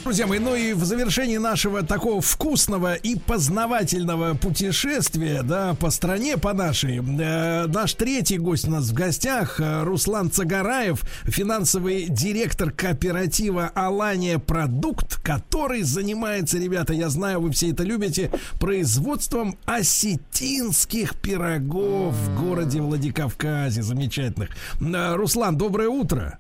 Друзья 0.07 0.28
мои, 0.28 0.39
ну 0.39 0.55
и 0.55 0.73
в 0.73 0.85
завершении 0.85 1.36
нашего 1.36 1.83
такого 1.83 2.20
вкусного 2.20 2.94
и 2.94 3.18
познавательного 3.18 4.35
путешествия, 4.35 5.43
да, 5.43 5.75
по 5.75 5.91
стране, 5.91 6.36
по 6.36 6.52
нашей, 6.52 6.99
э, 6.99 7.67
наш 7.67 7.94
третий 7.94 8.39
гость 8.39 8.68
у 8.68 8.70
нас 8.70 8.89
в 8.89 8.94
гостях, 8.94 9.59
э, 9.59 9.83
Руслан 9.83 10.31
Цагараев, 10.31 11.01
финансовый 11.25 12.05
директор 12.05 12.70
кооператива 12.70 13.73
«Алания 13.75 14.39
Продукт», 14.39 15.20
который 15.25 15.83
занимается, 15.83 16.57
ребята, 16.59 16.93
я 16.93 17.09
знаю, 17.09 17.41
вы 17.41 17.51
все 17.51 17.73
это 17.73 17.83
любите, 17.83 18.31
производством 18.60 19.59
осетинских 19.65 21.20
пирогов 21.20 22.15
в 22.15 22.41
городе 22.41 22.81
Владикавказе, 22.81 23.83
замечательных. 23.83 24.51
Э, 24.81 25.17
Руслан, 25.17 25.59
доброе 25.59 25.89
утро. 25.89 26.39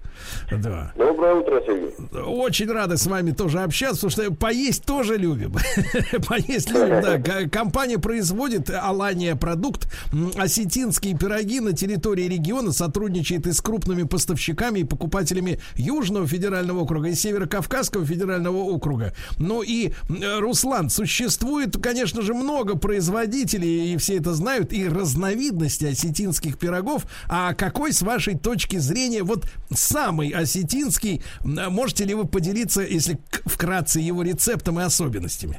Да. 0.52 0.92
Доброе 0.96 1.34
утро, 1.34 1.60
Сергей. 1.66 1.95
Очень 2.12 2.70
рады 2.70 2.96
с 2.96 3.06
вами 3.06 3.32
тоже 3.32 3.60
общаться, 3.60 4.06
потому 4.08 4.10
что 4.28 4.34
поесть 4.34 4.84
тоже 4.84 5.16
любим. 5.16 5.54
поесть 6.26 6.70
любим, 6.70 7.00
да. 7.02 7.48
Компания 7.48 7.98
производит 7.98 8.70
Алания 8.70 9.36
продукт. 9.36 9.88
Осетинские 10.36 11.16
пироги 11.16 11.60
на 11.60 11.72
территории 11.72 12.24
региона 12.24 12.72
сотрудничает 12.72 13.46
и 13.46 13.52
с 13.52 13.60
крупными 13.60 14.04
поставщиками 14.04 14.80
и 14.80 14.84
покупателями 14.84 15.60
Южного 15.76 16.26
федерального 16.26 16.80
округа 16.80 17.08
и 17.08 17.14
Северо-Кавказского 17.14 18.04
федерального 18.04 18.56
округа. 18.58 19.14
Ну 19.38 19.62
и, 19.62 19.92
Руслан, 20.38 20.90
существует, 20.90 21.76
конечно 21.82 22.22
же, 22.22 22.34
много 22.34 22.76
производителей, 22.76 23.94
и 23.94 23.96
все 23.96 24.16
это 24.18 24.34
знают, 24.34 24.72
и 24.72 24.88
разновидности 24.88 25.86
осетинских 25.86 26.58
пирогов. 26.58 27.06
А 27.28 27.54
какой, 27.54 27.92
с 27.92 28.02
вашей 28.02 28.36
точки 28.36 28.76
зрения, 28.78 29.22
вот 29.22 29.46
самый 29.70 30.30
осетинский, 30.30 31.22
м, 31.44 31.72
можете 31.96 32.04
ли 32.04 32.14
вы 32.14 32.26
поделиться, 32.26 32.82
если 32.82 33.16
вкратце, 33.46 34.00
его 34.00 34.22
рецептом 34.22 34.78
и 34.78 34.82
особенностями? 34.82 35.56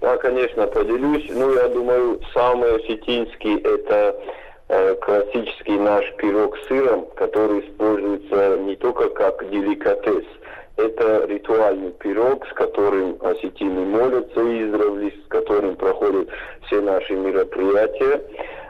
Да, 0.00 0.16
конечно, 0.18 0.66
поделюсь. 0.66 1.26
Ну, 1.30 1.52
я 1.54 1.68
думаю, 1.68 2.20
самый 2.32 2.76
осетинский 2.76 3.58
это 3.58 4.14
э, 4.68 4.94
классический 4.94 5.78
наш 5.78 6.04
пирог 6.16 6.56
с 6.58 6.68
сыром, 6.68 7.06
который 7.16 7.60
используется 7.60 8.58
не 8.58 8.76
только 8.76 9.08
как 9.08 9.50
деликатес. 9.50 10.24
Это 10.76 11.26
ритуальный 11.26 11.90
пирог, 11.92 12.46
с 12.46 12.52
которым 12.52 13.16
осетины 13.20 13.84
молятся 13.84 14.40
издревле, 14.40 15.10
с 15.10 15.28
которым 15.28 15.74
проходят 15.74 16.28
все 16.66 16.80
наши 16.80 17.14
мероприятия. 17.14 18.20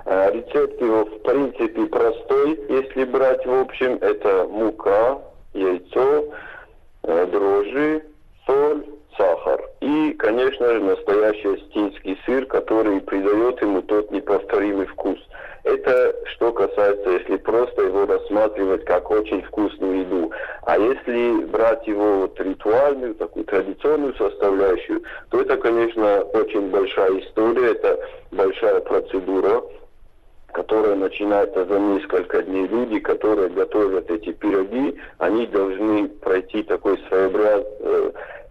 А 0.06 0.30
Рецепт 0.30 0.80
его, 0.80 1.04
в 1.04 1.22
принципе, 1.22 1.86
простой, 1.86 2.60
если 2.68 3.04
брать 3.04 3.44
в 3.44 3.52
общем. 3.52 3.98
Это 4.00 4.46
мука, 4.50 5.18
яйцо, 5.54 6.24
э, 7.04 7.26
дрожжи, 7.26 8.02
соль, 8.46 8.84
сахар. 9.16 9.62
И, 9.80 10.12
конечно 10.18 10.66
же, 10.66 10.80
настоящий 10.80 11.54
осетинский 11.54 12.18
сыр, 12.26 12.46
который 12.46 13.00
придает 13.00 13.60
ему 13.62 13.82
тот 13.82 14.10
неповторимый 14.10 14.86
вкус. 14.86 15.18
Это 15.64 16.14
что 16.26 16.52
касается, 16.52 17.08
если 17.10 17.36
просто 17.38 17.82
его 17.82 18.04
рассматривать 18.04 18.84
как 18.84 19.10
очень 19.10 19.40
вкусную 19.42 20.00
еду. 20.00 20.30
А 20.66 20.76
если 20.76 21.44
брать 21.46 21.86
его 21.86 22.20
вот 22.22 22.38
ритуальную, 22.38 23.14
такую 23.14 23.46
традиционную 23.46 24.14
составляющую, 24.16 25.02
то 25.30 25.40
это, 25.40 25.56
конечно, 25.56 26.20
очень 26.34 26.68
большая 26.68 27.18
история, 27.20 27.70
это 27.72 27.98
большая 28.30 28.80
процедура, 28.80 29.62
которая 30.54 30.94
начинается 30.94 31.64
за 31.64 31.78
несколько 31.78 32.42
дней. 32.42 32.66
Люди, 32.68 33.00
которые 33.00 33.48
готовят 33.48 34.08
эти 34.08 34.32
пироги, 34.32 34.96
они 35.18 35.46
должны 35.48 36.08
пройти 36.08 36.62
такой 36.62 36.96
своеобраз, 37.08 37.64
э, 37.80 38.10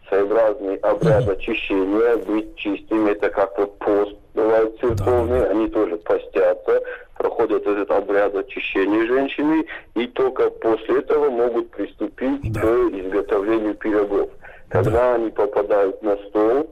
своеобразный 0.09 0.75
обряд 0.77 1.27
очищения, 1.29 2.17
быть 2.17 2.55
чистыми. 2.57 3.11
Это 3.11 3.29
как 3.29 3.57
вот 3.57 3.79
пост 3.79 4.17
бывает 4.33 4.77
церковный, 4.81 5.47
они 5.49 5.69
тоже 5.69 5.95
постятся, 5.95 6.83
проходят 7.17 7.65
этот 7.65 7.89
обряд 7.89 8.35
очищения 8.35 9.05
женщины, 9.07 9.65
и 9.95 10.05
только 10.07 10.49
после 10.49 10.99
этого 10.99 11.29
могут 11.29 11.71
приступить 11.71 12.53
к 12.53 12.65
изготовлению 12.65 13.75
пирогов. 13.75 14.29
Когда 14.67 15.15
они 15.15 15.29
попадают 15.29 16.01
на 16.03 16.17
стол, 16.17 16.69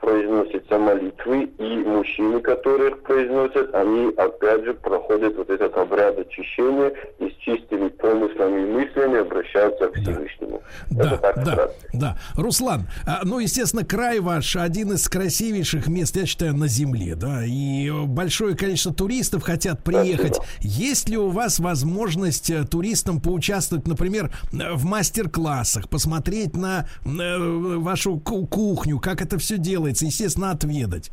произносятся 0.00 0.78
молитвы, 0.78 1.44
и 1.58 1.76
мужчины, 1.78 2.40
которые 2.40 2.90
их 2.92 3.02
произносят, 3.02 3.74
они 3.74 4.12
опять 4.16 4.64
же 4.64 4.74
проходят 4.74 5.36
вот 5.36 5.50
этот 5.50 5.76
обряд 5.76 6.18
очищения 6.18 6.92
и 7.18 7.28
с 7.30 7.34
чистыми 7.42 7.88
помыслами 7.88 8.60
и 8.62 8.66
мыслями 8.66 9.20
обращаются 9.20 9.88
к 9.88 9.94
Всевышнему. 9.96 10.62
Да, 10.90 11.06
Это 11.06 11.16
так 11.18 11.36
да, 11.44 11.52
вкратце. 11.52 11.88
да. 11.92 12.18
Руслан, 12.36 12.86
а, 13.06 13.20
ну, 13.24 13.40
естественно, 13.40 13.84
край 13.84 14.20
ваш 14.20 14.54
один 14.56 14.92
из 14.92 15.08
красивейших 15.08 15.88
мест, 15.88 16.16
я 16.16 16.26
считаю, 16.26 16.54
на 16.56 16.68
Земле, 16.68 17.14
да, 17.16 17.44
и 17.44 17.90
большое 18.06 18.56
количество 18.56 18.94
туристов 18.94 19.42
хотят 19.42 19.82
приехать. 19.82 20.36
Спасибо. 20.36 20.46
Есть 20.60 21.08
ли 21.08 21.16
у 21.16 21.30
вас 21.30 21.58
возможность 21.58 22.50
э, 22.50 22.64
туристам 22.64 23.20
поучаствовать, 23.20 23.86
например, 23.88 24.30
в 24.52 24.84
мастер-классах, 24.84 25.88
посмотреть 25.88 26.56
на 26.56 26.86
э, 27.04 27.38
вашу 27.78 28.18
ку- 28.20 28.46
кухню, 28.46 29.00
как 29.00 29.20
это 29.22 29.38
все 29.38 29.58
делается, 29.58 29.87
естественно, 29.90 30.50
отведать? 30.50 31.10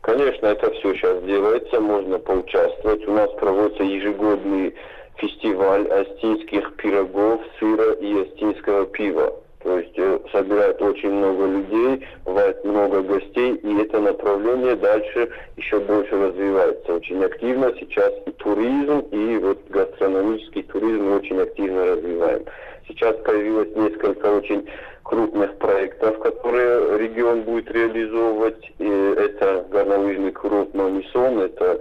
Конечно, 0.00 0.46
это 0.46 0.70
все 0.70 0.94
сейчас 0.94 1.22
делается, 1.24 1.80
можно 1.80 2.18
поучаствовать. 2.18 3.06
У 3.08 3.12
нас 3.12 3.28
проводится 3.40 3.82
ежегодный 3.82 4.74
фестиваль 5.16 5.86
астинских 5.88 6.76
пирогов, 6.76 7.40
сыра 7.58 7.92
и 7.92 8.22
астинского 8.22 8.86
пива. 8.86 9.34
То 9.66 9.80
есть 9.80 9.98
э, 9.98 10.20
собирает 10.30 10.80
очень 10.80 11.10
много 11.10 11.46
людей, 11.46 12.06
бывает 12.24 12.64
много 12.64 13.02
гостей, 13.02 13.56
и 13.56 13.78
это 13.82 13.98
направление 13.98 14.76
дальше 14.76 15.28
еще 15.56 15.80
больше 15.80 16.12
развивается. 16.12 16.94
Очень 16.94 17.24
активно 17.24 17.74
сейчас 17.80 18.12
и 18.26 18.30
туризм, 18.30 19.00
и 19.10 19.38
вот 19.38 19.58
гастрономический 19.68 20.62
туризм 20.62 21.10
очень 21.14 21.40
активно 21.40 21.84
развиваем. 21.84 22.44
Сейчас 22.88 23.16
появилось 23.24 23.74
несколько 23.74 24.26
очень 24.26 24.66
крупных 25.02 25.56
проектов, 25.58 26.18
которые 26.18 26.98
регион 26.98 27.42
будет 27.42 27.70
реализовывать. 27.70 28.72
И 28.78 28.88
это 28.88 29.64
горнолыжный 29.70 30.32
курорт 30.32 30.74
Мамисон, 30.74 31.40
это 31.40 31.80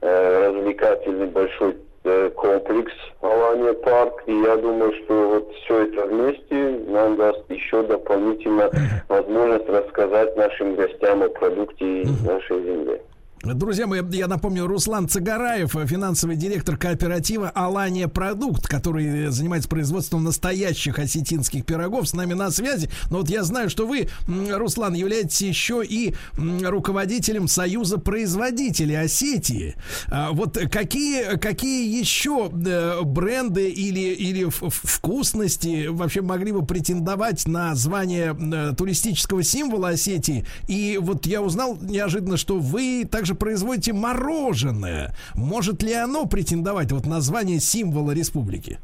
э, 0.00 0.48
развлекательный 0.48 1.26
большой 1.26 1.76
э, 2.04 2.30
комплекс 2.30 2.92
Алания 3.20 3.74
парк. 3.74 4.22
И 4.26 4.34
я 4.34 4.56
думаю, 4.56 4.92
что 5.04 5.28
вот 5.28 5.54
все 5.56 5.84
это 5.84 6.06
вместе 6.06 6.80
нам 6.88 7.16
даст 7.16 7.44
еще 7.50 7.82
дополнительно 7.82 8.70
возможность 9.08 9.68
рассказать 9.68 10.36
нашим 10.36 10.74
гостям 10.74 11.22
о 11.22 11.28
продукте 11.28 12.04
нашей 12.24 12.62
земли. 12.62 13.00
Друзья 13.44 13.88
мои, 13.88 14.00
я 14.12 14.28
напомню, 14.28 14.68
Руслан 14.68 15.08
Цагараев, 15.08 15.72
финансовый 15.86 16.36
директор 16.36 16.76
кооператива 16.76 17.50
«Алания 17.50 18.06
Продукт», 18.06 18.68
который 18.68 19.32
занимается 19.32 19.68
производством 19.68 20.22
настоящих 20.22 21.00
осетинских 21.00 21.64
пирогов, 21.64 22.08
с 22.08 22.12
нами 22.12 22.34
на 22.34 22.52
связи. 22.52 22.88
Но 23.10 23.18
вот 23.18 23.28
я 23.28 23.42
знаю, 23.42 23.68
что 23.68 23.84
вы, 23.84 24.08
Руслан, 24.28 24.94
являетесь 24.94 25.42
еще 25.42 25.82
и 25.84 26.14
руководителем 26.36 27.48
Союза 27.48 27.98
производителей 27.98 29.00
Осетии. 29.00 29.74
А 30.06 30.30
Вот 30.30 30.56
какие, 30.70 31.36
какие 31.36 31.98
еще 31.98 32.48
э, 32.48 33.00
бренды 33.02 33.70
или, 33.70 34.14
или 34.14 34.46
вкусности 34.48 35.88
вообще 35.88 36.20
могли 36.20 36.52
бы 36.52 36.64
претендовать 36.64 37.48
на 37.48 37.74
звание 37.74 38.36
э, 38.38 38.72
туристического 38.76 39.42
символа 39.42 39.88
Осетии? 39.88 40.46
И 40.68 40.96
вот 41.02 41.26
я 41.26 41.42
узнал 41.42 41.76
неожиданно, 41.80 42.36
что 42.36 42.60
вы 42.60 43.04
также 43.10 43.31
производите 43.34 43.92
мороженое. 43.92 45.14
Может 45.34 45.82
ли 45.82 45.92
оно 45.92 46.26
претендовать 46.26 46.92
вот 46.92 47.06
на 47.06 47.20
звание 47.20 47.60
символа 47.60 48.12
республики? 48.12 48.78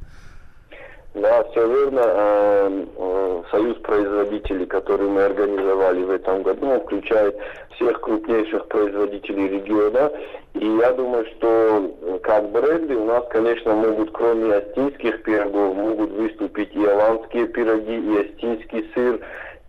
Да, 1.15 1.43
все 1.45 1.67
верно. 1.67 2.03
Э, 2.05 2.85
э, 2.97 3.43
Союз 3.51 3.79
производителей, 3.79 4.67
который 4.67 5.09
мы 5.09 5.23
организовали 5.23 6.05
в 6.05 6.11
этом 6.11 6.43
году, 6.43 6.81
включает 6.81 7.37
всех 7.75 8.01
крупнейших 8.01 8.67
производителей 8.69 9.49
региона. 9.49 10.13
И 10.55 10.67
я 10.67 10.93
думаю, 10.93 11.25
что 11.37 11.97
э, 12.03 12.19
как 12.23 12.51
бренды 12.51 12.95
у 12.95 13.05
нас, 13.07 13.25
конечно, 13.31 13.75
могут, 13.75 14.13
кроме 14.13 14.55
астинских 14.55 15.23
пирогов, 15.23 15.75
могут 15.75 16.11
выступить 16.11 16.75
и 16.75 16.85
аланские 16.85 17.49
пироги, 17.49 17.97
и 17.97 18.19
астинский 18.19 18.91
сыр, 18.95 19.21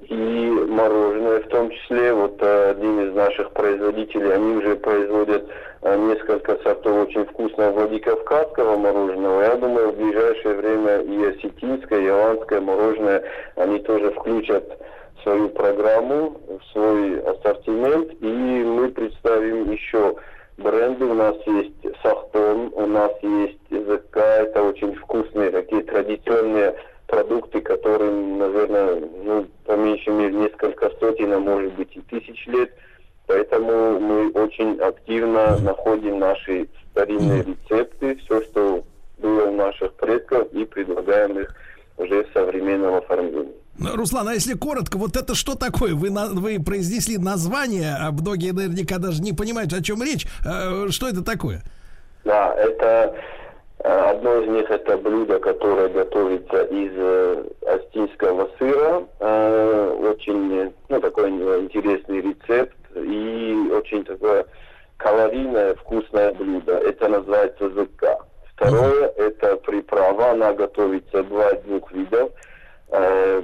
и 0.09 0.49
мороженое 0.67 1.41
в 1.41 1.47
том 1.49 1.69
числе. 1.69 2.13
Вот 2.13 2.41
э, 2.41 2.71
один 2.71 3.07
из 3.07 3.13
наших 3.13 3.51
производителей, 3.51 4.33
они 4.33 4.57
уже 4.57 4.75
производят 4.75 5.47
э, 5.81 5.97
несколько 5.97 6.57
сортов 6.63 7.07
очень 7.07 7.25
вкусного 7.25 7.71
владикавказского 7.71 8.77
мороженого. 8.77 9.41
Я 9.41 9.55
думаю, 9.55 9.91
в 9.91 9.97
ближайшее 9.97 10.55
время 10.55 11.01
и 11.01 11.25
осетинское, 11.25 12.01
и 12.01 12.07
аланское 12.07 12.59
мороженое 12.59 13.23
они 13.55 13.79
тоже 13.79 14.11
включат 14.11 14.63
свою 15.21 15.49
программу, 15.49 16.39
свой 16.71 17.19
ассортимент. 17.21 18.11
И 18.19 18.25
мы 18.25 18.89
представим 18.89 19.71
еще 19.71 20.15
бренды. 20.57 21.05
У 21.05 21.13
нас 21.13 21.35
есть 21.45 21.97
Сахтон, 22.01 22.71
у 22.73 22.85
нас 22.87 23.11
есть 23.21 23.59
ЗК. 23.69 24.17
Это 24.17 24.63
очень 24.63 24.95
вкусные 24.95 25.51
такие 25.51 25.83
традиционные 25.83 26.75
продукты, 27.09 27.61
которым, 27.61 28.37
наверное, 28.37 29.01
ну, 29.23 29.47
по 29.65 29.75
меньшей 29.75 30.13
мере 30.13 30.33
несколько 30.33 30.89
сотен, 30.99 31.33
а 31.33 31.39
может 31.39 31.73
быть 31.73 31.95
и 31.95 32.01
тысяч 32.01 32.45
лет. 32.47 32.71
Поэтому 33.27 33.99
мы 33.99 34.29
очень 34.31 34.79
активно 34.79 35.57
находим 35.59 36.19
наши 36.19 36.67
старинные 36.91 37.43
рецепты, 37.43 38.15
все, 38.17 38.41
что 38.43 38.83
было 39.19 39.45
у 39.47 39.55
наших 39.55 39.93
предков, 39.93 40.47
и 40.53 40.65
предлагаем 40.65 41.37
их 41.39 41.53
уже 41.97 42.23
в 42.23 42.33
современном 42.33 42.95
оформлении. 42.95 43.53
Ну, 43.77 43.95
Руслан, 43.95 44.27
а 44.27 44.33
если 44.33 44.55
коротко, 44.55 44.97
вот 44.97 45.15
это 45.15 45.35
что 45.35 45.55
такое? 45.55 45.93
Вы, 45.95 46.09
на- 46.09 46.27
вы 46.29 46.59
произнесли 46.61 47.17
название, 47.17 47.95
а 47.99 48.11
многие 48.11 48.51
наверняка 48.51 48.97
даже 48.97 49.21
не 49.21 49.31
понимают, 49.33 49.71
о 49.73 49.81
чем 49.81 50.01
речь. 50.03 50.25
Э, 50.45 50.87
Что 50.89 51.07
это 51.07 51.23
такое? 51.23 51.61
Да, 52.25 52.53
это 52.55 53.15
одно 53.83 54.41
из 54.41 54.49
них 54.49 54.69
это 54.69 54.97
блюдо, 54.97 55.39
которое 55.39 55.89
готовится 55.89 56.63
из 56.63 56.91
э, 56.95 57.43
астинского 57.65 58.49
сыра. 58.57 59.03
Э, 59.19 59.97
очень, 60.01 60.59
э, 60.59 60.71
ну, 60.89 60.99
такой 60.99 61.31
э, 61.31 61.59
интересный 61.61 62.21
рецепт 62.21 62.75
и 62.95 63.69
очень 63.71 64.03
такое 64.03 64.45
калорийное, 64.97 65.75
вкусное 65.75 66.33
блюдо. 66.33 66.77
Это 66.77 67.07
называется 67.07 67.69
зыка. 67.69 68.17
Второе 68.53 69.07
это 69.15 69.55
приправа, 69.57 70.31
она 70.31 70.51
готовится 70.53 71.23
два 71.23 71.53
двух 71.53 71.91
видов. 71.93 72.31
Э, 72.89 73.41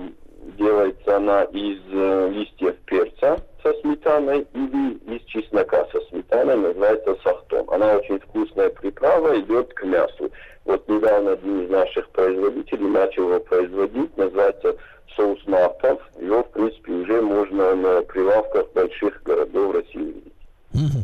делается 0.57 1.15
она 1.15 1.43
из 1.43 1.79
э, 1.91 2.29
листьев 2.29 2.75
перца 2.85 3.37
со 3.65 3.73
сметаной 3.81 4.45
или 4.53 5.15
из 5.15 5.23
чеснока 5.23 5.87
со 5.91 5.99
сметаной, 6.01 6.55
называется 6.55 7.17
сахтон. 7.23 7.65
Она 7.69 7.95
очень 7.95 8.19
вкусная 8.19 8.69
приправа, 8.69 9.39
идет 9.39 9.73
к 9.73 9.83
мясу. 9.83 10.29
Вот 10.65 10.87
недавно 10.87 11.31
один 11.31 11.63
из 11.63 11.69
наших 11.71 12.07
производителей 12.09 12.87
начал 12.87 13.29
его 13.29 13.39
производить, 13.39 14.15
называется 14.17 14.75
соус 15.15 15.39
Мартов. 15.47 15.99
Его, 16.19 16.43
в 16.43 16.51
принципе, 16.51 16.91
уже 16.91 17.21
можно 17.21 17.75
на 17.75 18.01
прилавках 18.03 18.71
больших 18.73 19.23
городов 19.23 19.73
России 19.73 19.97
увидеть. 19.97 20.34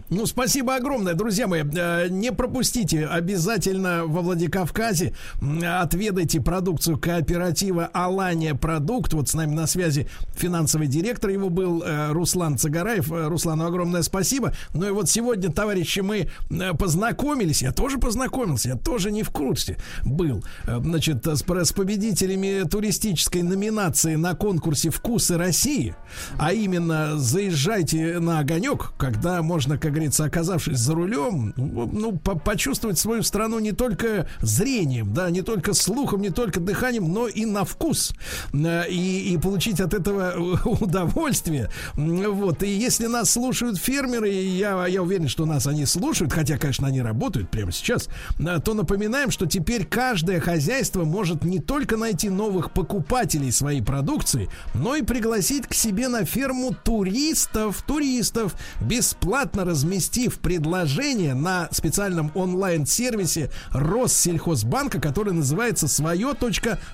Ну, 0.10 0.26
спасибо 0.26 0.76
огромное, 0.76 1.14
друзья 1.14 1.48
мои. 1.48 1.64
Э, 1.64 2.08
Не 2.10 2.32
пропустите 2.32 3.06
обязательно 3.06 4.06
во 4.06 4.22
Владикавказе. 4.22 5.14
Отведайте 5.64 6.42
продукцию 6.42 6.98
кооператива 7.00 7.90
Алания 7.94 8.54
Продукт. 8.54 9.14
Вот 9.14 9.30
с 9.30 9.34
нами 9.34 9.54
на 9.54 9.68
связи 9.68 10.08
финансовый 10.36 10.88
директор 10.88 11.30
его 11.30 11.50
был 11.50 11.84
э, 11.84 12.12
Руслан 12.12 12.58
Цагараев. 12.58 13.12
Э, 13.12 13.28
Руслану 13.28 13.66
огромное 13.66 14.02
спасибо. 14.02 14.54
Ну 14.74 14.88
и 14.88 14.92
вот 14.92 15.10
сегодня, 15.10 15.52
товарищи, 15.52 16.00
мы 16.00 16.30
познакомились. 16.78 17.62
Я 17.62 17.72
тоже 17.72 17.98
познакомился. 17.98 18.70
Я 18.70 18.76
тоже 18.76 19.12
не 19.12 19.24
в 19.24 19.30
курсе 19.30 19.78
был. 20.04 20.44
Значит, 20.66 21.26
с, 21.26 21.44
с 21.44 21.72
победителями 21.74 22.68
туристической 22.68 23.42
номинации 23.44 24.16
на 24.16 24.34
конкурсе 24.36 24.90
«Вкусы 24.90 25.38
России». 25.38 25.96
А 26.38 26.52
именно, 26.54 27.18
заезжайте 27.18 28.20
на 28.20 28.40
огонек, 28.40 28.94
когда 28.98 29.42
можно, 29.42 29.61
как 29.70 29.92
говорится, 29.92 30.26
оказавшись 30.26 30.78
за 30.78 30.94
рулем, 30.94 31.54
ну, 31.58 32.18
по- 32.18 32.38
почувствовать 32.38 32.98
свою 32.98 33.24
страну 33.24 33.60
не 33.60 33.72
только 33.72 34.28
зрением, 34.40 35.14
да, 35.14 35.30
не 35.30 35.42
только 35.42 35.74
слухом, 35.74 36.22
не 36.22 36.30
только 36.30 36.60
дыханием, 36.60 37.12
но 37.12 37.28
и 37.28 37.46
на 37.46 37.64
вкус. 37.66 38.14
Э, 38.54 38.90
И, 38.90 39.34
и 39.34 39.38
получить 39.38 39.80
от 39.80 39.94
этого 39.94 40.34
удовольствие. 40.66 41.70
Вот. 41.96 42.64
И 42.64 42.68
если 42.70 43.08
нас 43.08 43.32
слушают 43.32 43.78
фермеры, 43.78 44.30
я, 44.30 44.86
я 44.88 45.02
уверен, 45.02 45.28
что 45.28 45.46
нас 45.46 45.68
они 45.68 45.86
слушают, 45.86 46.34
хотя, 46.34 46.58
конечно, 46.58 46.88
они 46.88 47.02
работают 47.02 47.50
прямо 47.50 47.72
сейчас, 47.72 48.08
э, 48.40 48.60
то 48.64 48.74
напоминаем, 48.74 49.32
что 49.32 49.46
теперь 49.46 49.86
каждое 49.86 50.40
хозяйство 50.40 51.04
может 51.04 51.44
не 51.44 51.60
только 51.60 51.98
найти 51.98 52.30
новых 52.30 52.72
покупателей 52.72 53.52
своей 53.52 53.82
продукции, 53.82 54.50
но 54.74 54.96
и 54.96 55.02
пригласить 55.02 55.68
к 55.68 55.74
себе 55.74 56.08
на 56.08 56.26
ферму 56.26 56.74
туристов, 56.84 57.84
туристов, 57.86 58.56
бесплатно 58.80 59.51
разместив 59.56 60.40
предложение 60.40 61.34
на 61.34 61.68
специальном 61.72 62.32
онлайн-сервисе 62.36 63.52
Россельхозбанка, 63.72 65.00
который 65.00 65.34
называется 65.34 65.88
«Свое 65.88 66.34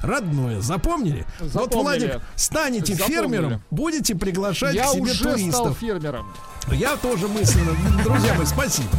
родное». 0.01 0.61
Запомнили? 0.61 1.25
Вот, 1.39 1.51
Запомнили. 1.51 2.05
Владик, 2.07 2.21
станете 2.35 2.95
Запомнили. 2.95 3.21
фермером, 3.21 3.63
будете 3.71 4.15
приглашать 4.15 4.75
Я 4.75 4.85
к 4.85 4.91
себе 4.91 5.01
уже 5.03 5.13
стал 5.15 5.33
туристов. 5.33 5.77
фермером. 5.79 6.27
Я 6.71 6.97
тоже 6.97 7.27
мысленно. 7.27 7.71
Друзья 8.03 8.33
мои, 8.33 8.45
спасибо. 8.45 8.89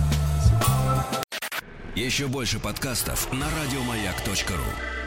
Еще 1.95 2.27
больше 2.29 2.59
подкастов 2.59 3.29
на 3.33 3.47
радиомаяк.ру. 3.61 4.98